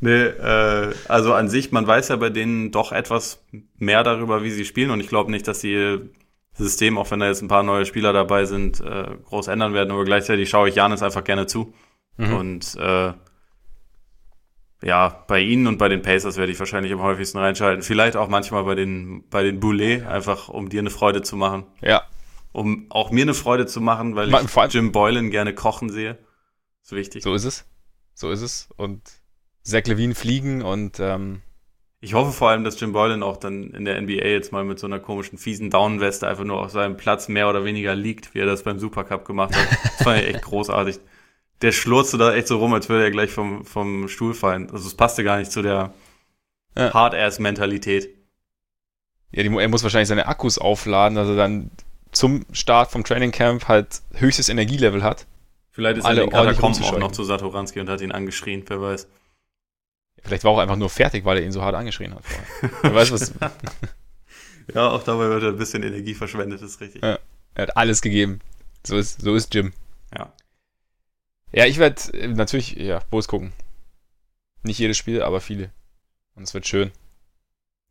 nee, 0.00 0.10
äh, 0.10 0.94
also 1.08 1.34
an 1.34 1.48
sich, 1.48 1.72
man 1.72 1.86
weiß 1.86 2.08
ja 2.08 2.16
bei 2.16 2.30
denen 2.30 2.72
doch 2.72 2.92
etwas 2.92 3.42
mehr 3.78 4.02
darüber, 4.02 4.42
wie 4.42 4.50
sie 4.50 4.64
spielen. 4.64 4.90
Und 4.90 5.00
ich 5.00 5.08
glaube 5.08 5.30
nicht, 5.30 5.46
dass 5.46 5.60
sie 5.60 6.00
System, 6.54 6.98
auch 6.98 7.10
wenn 7.10 7.20
da 7.20 7.26
jetzt 7.26 7.42
ein 7.42 7.48
paar 7.48 7.62
neue 7.62 7.84
Spieler 7.84 8.12
dabei 8.12 8.44
sind, 8.44 8.80
äh, 8.80 9.06
groß 9.24 9.48
ändern 9.48 9.74
werden. 9.74 9.90
Aber 9.90 10.04
gleichzeitig 10.04 10.48
schaue 10.48 10.68
ich 10.68 10.76
Janis 10.76 11.02
einfach 11.02 11.24
gerne 11.24 11.46
zu. 11.46 11.74
Mhm. 12.16 12.34
Und 12.34 12.76
äh, 12.76 13.12
ja, 14.84 15.24
bei 15.26 15.40
ihnen 15.40 15.66
und 15.66 15.78
bei 15.78 15.88
den 15.88 16.02
Pacers 16.02 16.36
werde 16.36 16.52
ich 16.52 16.58
wahrscheinlich 16.58 16.92
am 16.92 17.00
häufigsten 17.02 17.38
reinschalten. 17.38 17.82
Vielleicht 17.82 18.16
auch 18.16 18.28
manchmal 18.28 18.64
bei 18.64 18.74
den, 18.74 19.24
bei 19.30 19.42
den 19.42 19.58
Boulet, 19.58 20.06
einfach 20.06 20.48
um 20.48 20.68
dir 20.68 20.80
eine 20.80 20.90
Freude 20.90 21.22
zu 21.22 21.36
machen. 21.36 21.64
Ja, 21.80 22.02
um 22.54 22.86
auch 22.88 23.10
mir 23.10 23.22
eine 23.22 23.34
Freude 23.34 23.66
zu 23.66 23.80
machen, 23.80 24.14
weil 24.14 24.32
ich 24.32 24.72
Jim 24.72 24.92
Boylan 24.92 25.30
gerne 25.30 25.54
kochen 25.54 25.90
sehe. 25.90 26.18
So 26.82 26.94
wichtig. 26.94 27.24
So 27.24 27.34
ist 27.34 27.44
es. 27.44 27.66
So 28.14 28.30
ist 28.30 28.42
es. 28.42 28.68
Und 28.76 29.02
Zach 29.62 29.82
Levine 29.86 30.14
fliegen 30.14 30.62
und 30.62 31.00
ähm 31.00 31.42
ich 32.00 32.14
hoffe 32.14 32.32
vor 32.32 32.50
allem, 32.50 32.64
dass 32.64 32.78
Jim 32.78 32.92
Boylan 32.92 33.22
auch 33.22 33.38
dann 33.38 33.70
in 33.70 33.86
der 33.86 34.00
NBA 34.00 34.26
jetzt 34.26 34.52
mal 34.52 34.62
mit 34.62 34.78
so 34.78 34.86
einer 34.86 35.00
komischen, 35.00 35.38
fiesen 35.38 35.70
Downweste 35.70 36.28
einfach 36.28 36.44
nur 36.44 36.60
auf 36.60 36.70
seinem 36.70 36.98
Platz 36.98 37.28
mehr 37.28 37.48
oder 37.48 37.64
weniger 37.64 37.96
liegt, 37.96 38.34
wie 38.34 38.40
er 38.40 38.46
das 38.46 38.62
beim 38.62 38.78
Supercup 38.78 39.24
gemacht 39.24 39.56
hat. 39.56 39.66
Das 39.82 40.02
fand 40.04 40.20
ich 40.20 40.34
echt 40.34 40.42
großartig. 40.42 41.00
Der 41.62 41.72
schlurzte 41.72 42.18
da 42.18 42.34
echt 42.34 42.48
so 42.48 42.58
rum, 42.58 42.74
als 42.74 42.88
würde 42.88 43.04
er 43.04 43.10
gleich 43.10 43.30
vom, 43.30 43.64
vom 43.64 44.08
Stuhl 44.08 44.34
fallen. 44.34 44.70
Also 44.70 44.86
es 44.86 44.94
passte 44.94 45.24
gar 45.24 45.38
nicht 45.38 45.52
zu 45.52 45.62
der 45.62 45.94
ja. 46.76 46.92
Hard-Ass-Mentalität. 46.92 48.08
Ja, 49.32 49.42
die, 49.42 49.56
er 49.56 49.68
muss 49.68 49.82
wahrscheinlich 49.82 50.08
seine 50.08 50.26
Akkus 50.26 50.58
aufladen, 50.58 51.16
dass 51.16 51.28
er 51.28 51.36
dann 51.36 51.70
zum 52.12 52.44
Start 52.52 52.90
vom 52.90 53.04
Training 53.04 53.32
Camp 53.32 53.66
halt 53.68 54.02
höchstes 54.14 54.48
Energielevel 54.48 55.02
hat. 55.02 55.26
Vielleicht 55.70 55.98
ist 55.98 56.04
alle 56.04 56.20
er 56.20 56.24
in 56.24 56.30
den 56.30 56.36
Katakomben 56.36 56.84
auch 56.84 56.98
noch 56.98 57.12
zu 57.12 57.24
Satoranski 57.24 57.80
und 57.80 57.88
hat 57.88 58.00
ihn 58.00 58.12
angeschrien, 58.12 58.62
wer 58.68 58.80
weiß. 58.80 59.08
Vielleicht 60.22 60.44
war 60.44 60.52
er 60.52 60.54
auch 60.54 60.60
einfach 60.60 60.76
nur 60.76 60.88
fertig, 60.88 61.24
weil 61.24 61.38
er 61.38 61.44
ihn 61.44 61.52
so 61.52 61.62
hart 61.62 61.74
angeschrien 61.74 62.14
hat 62.14 62.22
wer 62.82 62.94
weiß 62.94 63.10
was. 63.10 63.34
ja, 64.74 64.88
auch 64.88 65.02
dabei 65.02 65.28
wird 65.28 65.42
ein 65.42 65.56
bisschen 65.56 65.82
Energie 65.82 66.14
verschwendet, 66.14 66.62
ist 66.62 66.80
richtig. 66.80 67.02
Ja, 67.02 67.18
er 67.54 67.62
hat 67.62 67.76
alles 67.76 68.00
gegeben. 68.00 68.38
So 68.86 68.96
ist, 68.96 69.20
so 69.20 69.34
ist 69.34 69.52
Jim. 69.52 69.72
Ja. 70.16 70.32
Ja, 71.54 71.66
ich 71.66 71.78
werde 71.78 72.12
äh, 72.12 72.28
natürlich, 72.28 72.72
ja, 72.72 73.00
Bulls 73.10 73.28
gucken. 73.28 73.52
Nicht 74.62 74.78
jedes 74.78 74.96
Spiel, 74.96 75.22
aber 75.22 75.40
viele. 75.40 75.72
Und 76.34 76.44
es 76.44 76.54
wird 76.54 76.66
schön. 76.66 76.90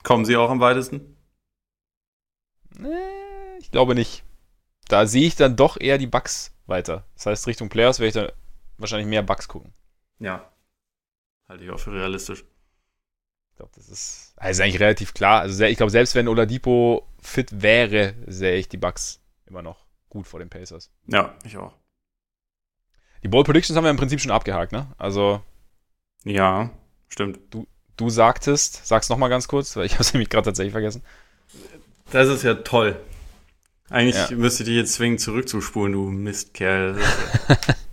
Kommen 0.03 0.25
sie 0.25 0.35
auch 0.35 0.49
am 0.49 0.59
weitesten? 0.59 1.15
Nee 2.77 3.23
ich 3.63 3.71
glaube 3.71 3.95
nicht. 3.95 4.23
Da 4.87 5.07
sehe 5.07 5.25
ich 5.25 5.35
dann 5.35 5.55
doch 5.55 5.79
eher 5.79 5.97
die 5.97 6.07
Bugs 6.07 6.53
weiter. 6.65 7.05
Das 7.15 7.25
heißt, 7.25 7.47
Richtung 7.47 7.69
Players 7.69 7.99
werde 7.99 8.07
ich 8.07 8.13
dann 8.13 8.37
wahrscheinlich 8.77 9.07
mehr 9.07 9.23
Bugs 9.23 9.47
gucken. 9.47 9.73
Ja. 10.19 10.51
Halte 11.47 11.63
ich 11.63 11.71
auch 11.71 11.79
für 11.79 11.93
realistisch. 11.93 12.43
Ich 13.51 13.57
glaube, 13.57 13.71
das 13.75 13.87
ist, 13.87 14.33
also 14.35 14.63
eigentlich 14.63 14.81
relativ 14.81 15.13
klar. 15.13 15.41
Also 15.41 15.63
ich 15.63 15.77
glaube, 15.77 15.91
selbst 15.91 16.15
wenn 16.15 16.27
Oladipo 16.27 17.07
fit 17.21 17.61
wäre, 17.61 18.15
sehe 18.27 18.57
ich 18.57 18.67
die 18.67 18.77
Bugs 18.77 19.21
immer 19.45 19.61
noch 19.61 19.85
gut 20.09 20.27
vor 20.27 20.39
den 20.39 20.49
Pacers. 20.49 20.91
Ja, 21.07 21.35
ich 21.45 21.57
auch. 21.57 21.73
Die 23.23 23.29
Ball 23.29 23.43
Predictions 23.43 23.77
haben 23.77 23.85
wir 23.85 23.91
im 23.91 23.97
Prinzip 23.97 24.19
schon 24.19 24.31
abgehakt, 24.31 24.71
ne? 24.71 24.87
Also. 24.97 25.41
Ja, 26.25 26.71
stimmt. 27.07 27.39
Du, 27.51 27.67
du 27.97 28.09
sagtest, 28.09 28.85
sag's 28.85 29.09
nochmal 29.09 29.29
ganz 29.29 29.47
kurz, 29.47 29.75
weil 29.75 29.85
ich 29.85 29.93
habe 29.93 30.03
es 30.03 30.13
nämlich 30.13 30.29
gerade 30.29 30.45
tatsächlich 30.45 30.73
vergessen. 30.73 31.01
Das 32.11 32.27
ist 32.27 32.43
ja 32.43 32.55
toll. 32.55 32.97
Eigentlich 33.89 34.29
ja. 34.29 34.35
müsste 34.35 34.63
die 34.63 34.75
jetzt 34.75 34.93
zwingen 34.93 35.17
zurückzuspulen, 35.17 35.93
du 35.93 36.09
Mistkerl. 36.09 36.97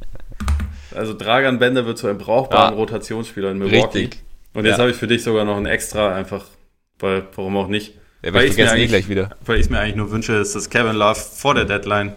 also 0.94 1.15
Dragan 1.15 1.59
Bender 1.59 1.86
wird 1.86 1.98
zu 1.98 2.07
einem 2.07 2.19
brauchbaren 2.19 2.73
ja. 2.73 2.78
Rotationsspieler 2.78 3.51
in 3.51 3.59
Milwaukee. 3.59 3.98
Richtig. 3.98 4.23
Und 4.55 4.65
jetzt 4.65 4.77
ja. 4.77 4.78
habe 4.81 4.90
ich 4.90 4.97
für 4.97 5.07
dich 5.07 5.23
sogar 5.23 5.44
noch 5.44 5.57
ein 5.57 5.66
extra, 5.66 6.15
einfach, 6.15 6.47
weil, 6.98 7.27
warum 7.35 7.57
auch 7.57 7.69
nicht. 7.69 7.94
Ja, 8.23 8.35
weil 8.35 8.47
ich 8.47 8.57
mir 8.57 8.74
eh 8.74 8.86
gleich 8.86 9.09
wieder. 9.09 9.36
Weil 9.44 9.61
ich 9.61 9.70
mir 9.70 9.78
eigentlich 9.78 9.97
nur 9.97 10.11
wünsche, 10.11 10.35
ist, 10.35 10.55
dass 10.55 10.70
Kevin 10.70 10.97
Love 10.97 11.20
vor 11.20 11.55
der 11.55 11.65
Deadline 11.65 12.15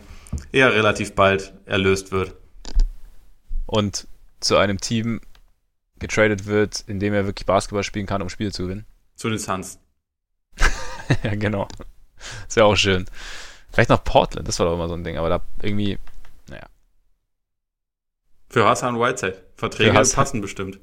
eher 0.52 0.74
relativ 0.74 1.14
bald 1.14 1.54
erlöst 1.66 2.12
wird. 2.12 2.34
Und 3.66 4.08
zu 4.40 4.58
einem 4.58 4.80
Team 4.80 5.22
getradet 6.00 6.46
wird, 6.46 6.84
in 6.88 7.00
dem 7.00 7.14
er 7.14 7.26
wirklich 7.26 7.46
Basketball 7.46 7.84
spielen 7.84 8.06
kann, 8.06 8.22
um 8.22 8.30
Spiele 8.30 8.52
zu 8.52 8.64
gewinnen. 8.64 8.86
Zu 9.16 9.30
den 9.30 9.40
Suns. 9.40 9.80
ja, 11.24 11.36
genau. 11.36 11.68
Ist 12.48 12.58
ja 12.58 12.66
auch 12.66 12.76
schön. 12.76 13.06
Vielleicht 13.72 13.90
nach 13.90 14.04
Portland, 14.04 14.48
das 14.48 14.60
war 14.60 14.68
doch 14.68 14.74
immer 14.74 14.88
so 14.88 14.94
ein 14.94 15.04
Ding, 15.04 15.18
aber 15.18 15.30
da 15.30 15.42
irgendwie, 15.62 15.98
naja. 16.50 16.68
Für 18.50 18.66
Hassan 18.66 19.00
Whiteside. 19.00 19.42
Verträge 19.56 19.94
passen 19.94 20.42
bestimmt. 20.42 20.80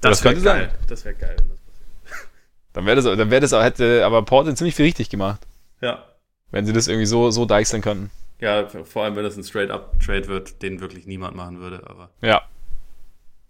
Das, 0.00 0.18
das 0.20 0.24
wäre 0.24 0.34
geil. 0.34 0.70
Sein. 0.70 0.86
Das 0.88 1.04
wäre 1.04 1.14
geil, 1.14 1.36
wenn 1.38 1.48
das 1.48 1.60
passiert. 1.60 2.28
Dann 2.72 2.86
wäre 2.86 2.96
das, 2.96 3.04
dann 3.04 3.30
wäre 3.30 3.40
das 3.40 3.52
auch, 3.52 3.62
hätte 3.62 4.04
aber 4.04 4.22
Portland 4.22 4.58
ziemlich 4.58 4.74
viel 4.74 4.84
richtig 4.84 5.10
gemacht. 5.10 5.40
Ja. 5.80 6.04
Wenn 6.50 6.66
sie 6.66 6.72
das 6.72 6.88
irgendwie 6.88 7.06
so, 7.06 7.30
so 7.30 7.44
deichseln 7.44 7.82
könnten. 7.82 8.10
Ja, 8.40 8.68
vor 8.68 9.04
allem, 9.04 9.16
wenn 9.16 9.24
das 9.24 9.36
ein 9.36 9.42
Straight-Up-Trade 9.42 10.28
wird, 10.28 10.62
den 10.62 10.80
wirklich 10.80 11.06
niemand 11.06 11.36
machen 11.36 11.58
würde, 11.58 11.82
aber. 11.88 12.10
Ja. 12.20 12.42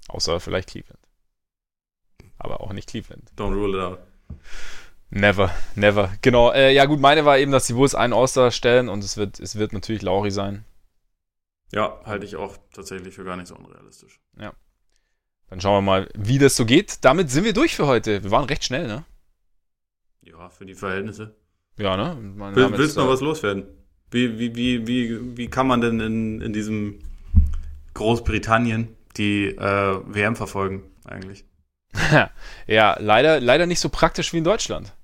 Außer 0.08 0.40
vielleicht 0.40 0.70
Cleveland. 0.70 1.00
Aber 2.38 2.60
auch 2.60 2.72
nicht 2.72 2.88
Cleveland. 2.88 3.30
Don't 3.36 3.54
rule 3.54 3.76
it 3.76 3.84
out. 3.84 3.98
Never, 5.10 5.50
never. 5.74 6.12
Genau. 6.22 6.52
Äh, 6.52 6.72
ja, 6.72 6.84
gut, 6.86 7.00
meine 7.00 7.24
war 7.24 7.38
eben, 7.38 7.52
dass 7.52 7.66
die 7.66 7.72
Bulls 7.72 7.94
einen 7.94 8.12
All-Star 8.12 8.50
stellen 8.50 8.88
und 8.88 9.02
es 9.02 9.16
wird, 9.16 9.40
es 9.40 9.56
wird 9.56 9.72
natürlich 9.72 10.02
Lauri 10.02 10.30
sein. 10.30 10.64
Ja, 11.72 12.00
halte 12.04 12.24
ich 12.24 12.36
auch 12.36 12.56
tatsächlich 12.72 13.14
für 13.14 13.24
gar 13.24 13.36
nicht 13.36 13.48
so 13.48 13.56
unrealistisch. 13.56 14.20
Ja. 14.38 14.52
Dann 15.48 15.60
schauen 15.60 15.78
wir 15.78 15.90
mal, 15.90 16.08
wie 16.14 16.38
das 16.38 16.56
so 16.56 16.64
geht. 16.64 17.04
Damit 17.04 17.30
sind 17.30 17.44
wir 17.44 17.52
durch 17.52 17.74
für 17.74 17.86
heute. 17.86 18.22
Wir 18.22 18.30
waren 18.30 18.44
recht 18.44 18.64
schnell, 18.64 18.86
ne? 18.86 19.04
Ja, 20.22 20.50
für 20.50 20.66
die 20.66 20.74
Verhältnisse. 20.74 21.36
Ja, 21.76 21.96
ne? 21.96 22.16
Will, 22.54 22.76
willst 22.76 22.96
du 22.96 23.00
noch 23.00 23.08
was 23.08 23.20
loswerden? 23.20 23.66
Wie, 24.10 24.38
wie, 24.38 24.54
wie, 24.54 24.86
wie, 24.86 25.36
wie 25.36 25.48
kann 25.48 25.66
man 25.66 25.80
denn 25.80 26.00
in, 26.00 26.40
in 26.40 26.52
diesem 26.52 27.00
Großbritannien 27.94 28.88
die 29.16 29.46
äh, 29.46 30.00
WM 30.06 30.36
verfolgen 30.36 30.84
eigentlich? 31.04 31.44
ja, 32.66 32.96
leider, 33.00 33.40
leider 33.40 33.66
nicht 33.66 33.80
so 33.80 33.88
praktisch 33.88 34.32
wie 34.32 34.38
in 34.38 34.44
Deutschland. 34.44 34.94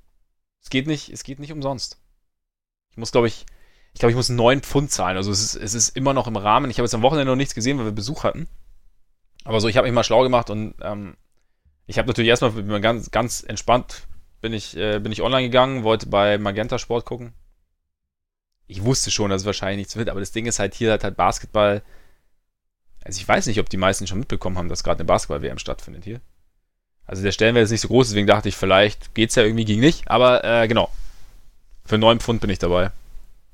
Es 0.62 0.70
geht 0.70 0.86
nicht, 0.86 1.10
es 1.10 1.24
geht 1.24 1.38
nicht 1.38 1.52
umsonst. 1.52 1.98
Ich 2.90 2.96
muss, 2.96 3.12
glaube 3.12 3.26
ich, 3.26 3.44
ich 3.92 4.00
glaube, 4.00 4.10
ich 4.10 4.16
muss 4.16 4.28
neun 4.28 4.60
Pfund 4.60 4.90
zahlen. 4.90 5.16
Also 5.16 5.30
es 5.30 5.42
ist, 5.42 5.56
es 5.56 5.74
ist 5.74 5.96
immer 5.96 6.14
noch 6.14 6.26
im 6.26 6.36
Rahmen. 6.36 6.70
Ich 6.70 6.78
habe 6.78 6.84
jetzt 6.84 6.94
am 6.94 7.02
Wochenende 7.02 7.30
noch 7.30 7.36
nichts 7.36 7.54
gesehen, 7.54 7.78
weil 7.78 7.84
wir 7.84 7.92
Besuch 7.92 8.24
hatten. 8.24 8.48
Aber 9.44 9.60
so, 9.60 9.68
ich 9.68 9.76
habe 9.76 9.86
mich 9.86 9.94
mal 9.94 10.04
schlau 10.04 10.22
gemacht 10.22 10.48
und 10.48 10.74
ähm, 10.80 11.16
ich 11.86 11.98
habe 11.98 12.08
natürlich 12.08 12.30
erstmal 12.30 12.80
ganz, 12.80 13.10
ganz 13.10 13.42
entspannt 13.42 14.06
bin 14.44 14.52
ich, 14.52 14.76
äh, 14.76 14.98
bin 14.98 15.10
ich 15.10 15.22
online 15.22 15.44
gegangen, 15.44 15.84
wollte 15.84 16.06
bei 16.06 16.36
Magenta 16.36 16.78
Sport 16.78 17.06
gucken. 17.06 17.32
Ich 18.66 18.82
wusste 18.82 19.10
schon, 19.10 19.30
dass 19.30 19.42
es 19.42 19.46
wahrscheinlich 19.46 19.78
nichts 19.78 19.96
wird, 19.96 20.08
aber 20.08 20.20
das 20.20 20.32
Ding 20.32 20.46
ist 20.46 20.58
halt 20.58 20.74
hier 20.74 20.90
halt, 20.90 21.04
halt 21.04 21.16
Basketball. 21.16 21.82
Also 23.04 23.20
ich 23.20 23.28
weiß 23.28 23.46
nicht, 23.46 23.60
ob 23.60 23.68
die 23.68 23.76
meisten 23.76 24.06
schon 24.06 24.18
mitbekommen 24.18 24.56
haben, 24.56 24.68
dass 24.68 24.82
gerade 24.82 25.00
eine 25.00 25.06
Basketball-WM 25.06 25.58
stattfindet 25.58 26.04
hier. 26.04 26.20
Also 27.06 27.22
der 27.22 27.32
Stellenwert 27.32 27.64
ist 27.64 27.70
nicht 27.70 27.82
so 27.82 27.88
groß, 27.88 28.08
deswegen 28.08 28.26
dachte 28.26 28.48
ich, 28.48 28.56
vielleicht 28.56 29.14
geht's 29.14 29.34
ja 29.34 29.42
irgendwie, 29.42 29.66
ging 29.66 29.80
nicht. 29.80 30.08
Aber 30.10 30.42
äh, 30.42 30.66
genau. 30.68 30.90
Für 31.84 31.98
9 31.98 32.20
Pfund 32.20 32.40
bin 32.40 32.48
ich 32.48 32.58
dabei. 32.58 32.92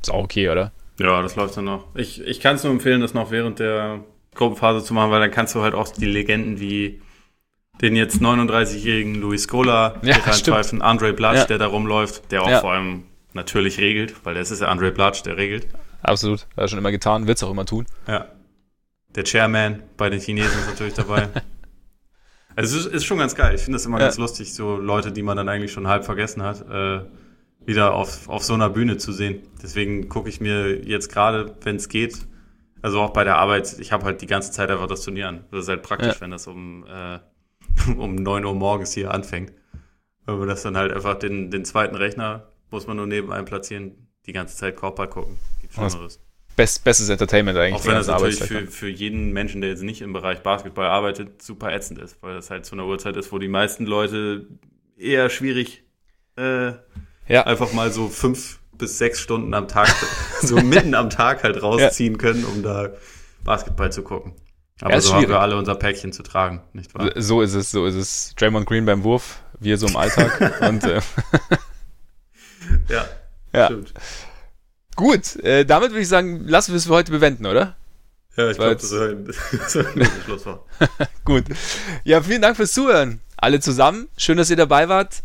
Ist 0.00 0.10
auch 0.10 0.22
okay, 0.22 0.48
oder? 0.48 0.70
Ja, 1.00 1.20
das 1.22 1.34
läuft 1.34 1.56
dann 1.56 1.64
noch. 1.64 1.86
Ich, 1.96 2.20
ich 2.20 2.40
kann 2.40 2.56
es 2.56 2.62
nur 2.62 2.72
empfehlen, 2.72 3.00
das 3.00 3.14
noch 3.14 3.32
während 3.32 3.58
der 3.58 4.04
Gruppenphase 4.34 4.84
zu 4.84 4.94
machen, 4.94 5.10
weil 5.10 5.20
dann 5.20 5.32
kannst 5.32 5.54
du 5.54 5.62
halt 5.62 5.74
auch 5.74 5.88
die 5.88 6.06
Legenden 6.06 6.60
wie 6.60 7.02
den 7.80 7.96
jetzt 7.96 8.20
39-jährigen 8.20 9.14
Luis 9.14 9.44
Scola 9.44 9.98
ja, 10.02 10.16
reinpfeifen, 10.24 10.82
Andre 10.82 11.12
Blatsch, 11.12 11.38
ja. 11.38 11.44
der 11.46 11.58
da 11.58 11.66
rumläuft, 11.66 12.30
der 12.30 12.42
auch 12.42 12.50
ja. 12.50 12.60
vor 12.60 12.72
allem 12.72 13.04
natürlich 13.34 13.78
regelt, 13.78 14.24
weil 14.24 14.34
das 14.34 14.50
ist 14.50 14.60
ja 14.60 14.68
Andre 14.68 14.92
Blatsch, 14.92 15.22
der 15.22 15.36
regelt. 15.36 15.68
Absolut, 16.02 16.40
hat 16.40 16.58
er 16.58 16.68
schon 16.68 16.78
immer 16.78 16.90
getan, 16.90 17.26
wird 17.26 17.38
es 17.38 17.42
auch 17.42 17.50
immer 17.50 17.66
tun. 17.66 17.86
Ja. 18.06 18.26
Der 19.14 19.24
Chairman 19.24 19.82
bei 19.96 20.08
den 20.08 20.20
Chinesen 20.20 20.58
ist 20.60 20.68
natürlich 20.68 20.94
dabei. 20.94 21.28
Also 22.56 22.76
es 22.76 22.86
ist, 22.86 22.92
ist, 22.92 23.04
schon 23.04 23.18
ganz 23.18 23.34
geil. 23.34 23.54
Ich 23.54 23.62
finde 23.62 23.76
das 23.76 23.86
immer 23.86 23.98
ganz 23.98 24.18
lustig, 24.18 24.52
so 24.52 24.76
Leute, 24.76 25.12
die 25.12 25.22
man 25.22 25.36
dann 25.36 25.48
eigentlich 25.48 25.72
schon 25.72 25.86
halb 25.86 26.04
vergessen 26.04 26.42
hat, 26.42 26.68
äh, 26.68 27.00
wieder 27.64 27.94
auf, 27.94 28.28
auf 28.28 28.42
so 28.42 28.54
einer 28.54 28.68
Bühne 28.68 28.96
zu 28.96 29.12
sehen. 29.12 29.42
Deswegen 29.62 30.08
gucke 30.08 30.28
ich 30.28 30.40
mir 30.40 30.84
jetzt 30.84 31.12
gerade, 31.12 31.54
wenn 31.62 31.76
es 31.76 31.88
geht, 31.88 32.26
also 32.82 33.00
auch 33.00 33.10
bei 33.10 33.24
der 33.24 33.36
Arbeit, 33.36 33.76
ich 33.78 33.92
habe 33.92 34.04
halt 34.04 34.22
die 34.22 34.26
ganze 34.26 34.52
Zeit 34.52 34.70
einfach 34.70 34.86
das 34.86 35.02
Turnier 35.02 35.28
an. 35.28 35.44
Das 35.50 35.62
ist 35.62 35.68
halt 35.68 35.82
praktisch, 35.82 36.14
ja. 36.14 36.20
wenn 36.20 36.30
das 36.30 36.46
um, 36.46 36.84
äh, 36.86 37.18
um 37.96 38.14
9 38.14 38.44
Uhr 38.44 38.54
morgens 38.54 38.92
hier 38.92 39.12
anfängt. 39.12 39.52
Weil 40.24 40.36
man 40.36 40.48
das 40.48 40.62
dann 40.62 40.76
halt 40.76 40.92
einfach 40.92 41.14
den, 41.14 41.50
den 41.50 41.64
zweiten 41.64 41.96
Rechner, 41.96 42.49
muss 42.70 42.86
man 42.86 42.96
nur 42.96 43.06
neben 43.06 43.32
einem 43.32 43.44
platzieren, 43.44 44.08
die 44.26 44.32
ganze 44.32 44.56
Zeit 44.56 44.76
Korbball 44.76 45.08
gucken. 45.08 45.38
Gibt 45.60 45.74
Schlimmeres. 45.74 46.20
Best, 46.56 46.84
bestes 46.84 47.08
Entertainment 47.08 47.56
eigentlich. 47.56 47.80
Auch 47.80 47.86
wenn 47.86 47.94
das 47.94 48.08
natürlich 48.08 48.38
für, 48.42 48.66
für 48.66 48.88
jeden 48.88 49.32
Menschen, 49.32 49.60
der 49.60 49.70
jetzt 49.70 49.82
nicht 49.82 50.02
im 50.02 50.12
Bereich 50.12 50.42
Basketball 50.42 50.86
arbeitet, 50.86 51.42
super 51.42 51.72
ätzend 51.72 51.98
ist, 51.98 52.18
weil 52.22 52.34
das 52.34 52.50
halt 52.50 52.66
zu 52.66 52.74
einer 52.74 52.86
Uhrzeit 52.86 53.16
ist, 53.16 53.32
wo 53.32 53.38
die 53.38 53.48
meisten 53.48 53.86
Leute 53.86 54.46
eher 54.98 55.30
schwierig 55.30 55.84
äh, 56.36 56.72
ja. 57.28 57.46
einfach 57.46 57.72
mal 57.72 57.90
so 57.90 58.08
fünf 58.08 58.60
bis 58.72 58.98
sechs 58.98 59.20
Stunden 59.20 59.54
am 59.54 59.68
Tag, 59.68 59.88
so 60.42 60.56
mitten 60.56 60.94
am 60.94 61.08
Tag 61.08 61.44
halt 61.44 61.62
rausziehen 61.62 62.14
ja. 62.14 62.18
können, 62.18 62.44
um 62.44 62.62
da 62.62 62.90
Basketball 63.44 63.92
zu 63.92 64.02
gucken. 64.02 64.34
Aber 64.80 64.92
ja, 64.92 65.00
so 65.00 65.10
schwierig. 65.10 65.24
haben 65.24 65.32
wir 65.32 65.40
alle 65.40 65.56
unser 65.56 65.74
Päckchen 65.74 66.12
zu 66.12 66.22
tragen, 66.22 66.62
nicht 66.72 66.94
wahr? 66.94 67.10
So 67.16 67.42
ist 67.42 67.54
es, 67.54 67.70
so 67.70 67.86
ist 67.86 67.94
es. 67.94 68.34
Draymond 68.36 68.66
Green 68.66 68.86
beim 68.86 69.04
Wurf, 69.04 69.42
wir 69.58 69.76
so 69.76 69.86
im 69.86 69.96
Alltag. 69.96 70.60
und, 70.68 70.84
äh, 70.84 71.00
ja, 72.90 73.08
ja, 73.52 73.66
stimmt. 73.66 73.92
Gut, 74.96 75.36
äh, 75.36 75.64
damit 75.64 75.90
würde 75.90 76.02
ich 76.02 76.08
sagen, 76.08 76.46
lassen 76.46 76.72
wir 76.72 76.76
es 76.76 76.86
für 76.86 76.92
heute 76.92 77.10
bewenden, 77.10 77.46
oder? 77.46 77.76
Ja, 78.36 78.50
ich 78.50 78.56
glaube, 78.56 78.76
das 78.76 78.84
ist 78.84 78.92
ein, 78.92 79.26
das 79.52 79.74
ist 79.74 79.76
ein 79.76 80.08
Schlusswort. 80.24 80.66
Gut. 81.24 81.44
Ja, 82.04 82.22
vielen 82.22 82.42
Dank 82.42 82.56
fürs 82.56 82.72
Zuhören. 82.72 83.20
Alle 83.36 83.60
zusammen. 83.60 84.08
Schön, 84.16 84.36
dass 84.36 84.50
ihr 84.50 84.56
dabei 84.56 84.88
wart. 84.88 85.22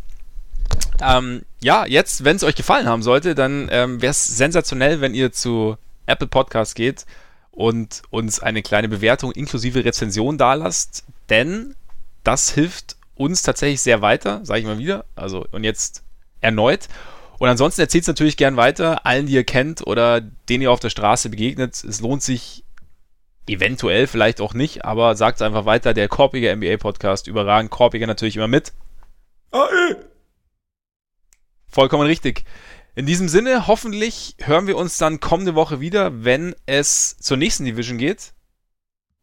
Ähm, 1.02 1.44
ja, 1.62 1.86
jetzt, 1.86 2.24
wenn 2.24 2.38
es 2.38 2.44
euch 2.44 2.56
gefallen 2.56 2.88
haben 2.88 3.04
sollte, 3.04 3.36
dann 3.36 3.68
ähm, 3.72 4.02
wäre 4.02 4.12
es 4.12 4.26
sensationell, 4.26 5.02
wenn 5.02 5.14
ihr 5.14 5.32
zu 5.32 5.78
Apple 6.06 6.28
Podcast 6.28 6.76
geht 6.76 7.06
und 7.52 8.02
uns 8.10 8.40
eine 8.40 8.62
kleine 8.62 8.88
Bewertung 8.88 9.32
inklusive 9.32 9.84
Rezension 9.84 10.38
dalasst, 10.38 11.04
denn 11.30 11.76
das 12.24 12.50
hilft 12.50 12.98
uns 13.16 13.44
tatsächlich 13.44 13.82
sehr 13.82 14.02
weiter, 14.02 14.42
sage 14.44 14.62
ich 14.62 14.66
mal 14.66 14.78
wieder. 14.78 15.06
Also 15.16 15.46
und 15.52 15.64
jetzt 15.64 16.04
erneut. 16.42 16.88
Und 17.38 17.50
ansonsten 17.50 17.82
erzählt 17.82 18.04
es 18.04 18.08
natürlich 18.08 18.38
gern 18.38 18.58
weiter, 18.58 19.06
allen, 19.06 19.26
die 19.26 19.34
ihr 19.34 19.44
kennt 19.44 19.86
oder 19.86 20.22
denen 20.22 20.64
ihr 20.64 20.72
auf 20.72 20.80
der 20.80 20.90
Straße 20.90 21.30
begegnet. 21.30 21.84
Es 21.84 22.00
lohnt 22.00 22.24
sich 22.24 22.64
eventuell, 23.48 24.08
vielleicht 24.08 24.42
auch 24.42 24.54
nicht, 24.54 24.86
aber 24.86 25.16
sagt 25.16 25.38
es 25.38 25.42
einfach 25.42 25.66
weiter. 25.66 25.94
Der 25.94 26.08
Korpiger 26.08 26.56
NBA 26.56 26.78
Podcast, 26.78 27.28
überragend. 27.28 27.72
Korpiger 27.72 28.08
natürlich 28.08 28.38
immer 28.38 28.48
mit. 28.48 28.74
Ey. 29.52 29.96
Vollkommen 31.68 32.08
richtig. 32.08 32.46
In 32.96 33.06
diesem 33.06 33.28
Sinne, 33.28 33.68
hoffentlich 33.68 34.38
hören 34.40 34.68
wir 34.68 34.78
uns 34.78 34.98
dann 34.98 35.20
kommende 35.20 35.56
Woche 35.56 35.82
wieder, 35.82 36.24
wenn 36.24 36.56
es 36.66 37.18
zur 37.18 37.36
nächsten 37.36 37.66
Division 37.66 37.98
geht. 37.98 38.34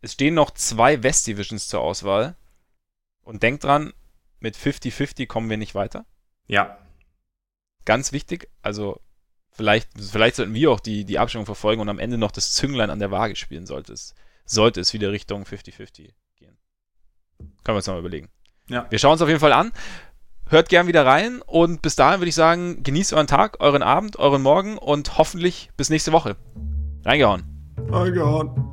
Es 0.03 0.13
stehen 0.13 0.35
noch 0.35 0.51
zwei 0.51 1.03
West 1.03 1.27
Divisions 1.27 1.69
zur 1.69 1.81
Auswahl. 1.81 2.37
Und 3.23 3.43
denkt 3.43 3.65
dran, 3.65 3.93
mit 4.41 4.57
50-50 4.57 5.27
kommen 5.27 5.49
wir 5.49 5.57
nicht 5.57 5.75
weiter. 5.75 6.05
Ja. 6.49 6.77
Ganz 7.85 8.13
wichtig, 8.13 8.49
also 8.63 9.01
vielleicht, 9.51 9.89
vielleicht 9.99 10.37
sollten 10.37 10.55
wir 10.55 10.71
auch 10.71 10.81
die, 10.81 11.05
die 11.05 11.19
Abstimmung 11.19 11.47
verfolgen 11.47 11.81
und 11.81 11.89
am 11.89 11.99
Ende 11.99 12.19
noch 12.19 12.31
das 12.31 12.53
Zünglein 12.53 12.91
an 12.91 12.99
der 12.99 13.11
Waage 13.11 13.37
spielen, 13.37 13.67
sollte 13.67 13.93
es, 13.93 14.15
sollte 14.45 14.81
es 14.81 14.93
wieder 14.93 15.13
Richtung 15.13 15.45
50-50 15.45 16.11
gehen. 16.37 16.57
Können 17.39 17.49
wir 17.65 17.77
uns 17.77 17.87
mal 17.87 17.99
überlegen. 17.99 18.29
Ja. 18.69 18.87
Wir 18.91 18.99
schauen 18.99 19.13
uns 19.13 19.23
auf 19.23 19.29
jeden 19.29 19.41
Fall 19.41 19.53
an. 19.53 19.73
Hört 20.49 20.69
gern 20.69 20.87
wieder 20.87 21.07
rein 21.07 21.41
und 21.47 21.83
bis 21.83 21.97
dahin 21.97 22.21
würde 22.21 22.29
ich 22.29 22.35
sagen, 22.35 22.83
genießt 22.83 23.15
euren 23.15 23.27
Tag, 23.27 23.61
euren 23.61 23.83
Abend, 23.83 24.19
euren 24.19 24.43
Morgen 24.43 24.77
und 24.77 25.17
hoffentlich 25.17 25.71
bis 25.77 25.89
nächste 25.89 26.13
Woche. 26.13 26.37
Reingehauen. 27.05 27.45
Reingehauen. 27.89 28.72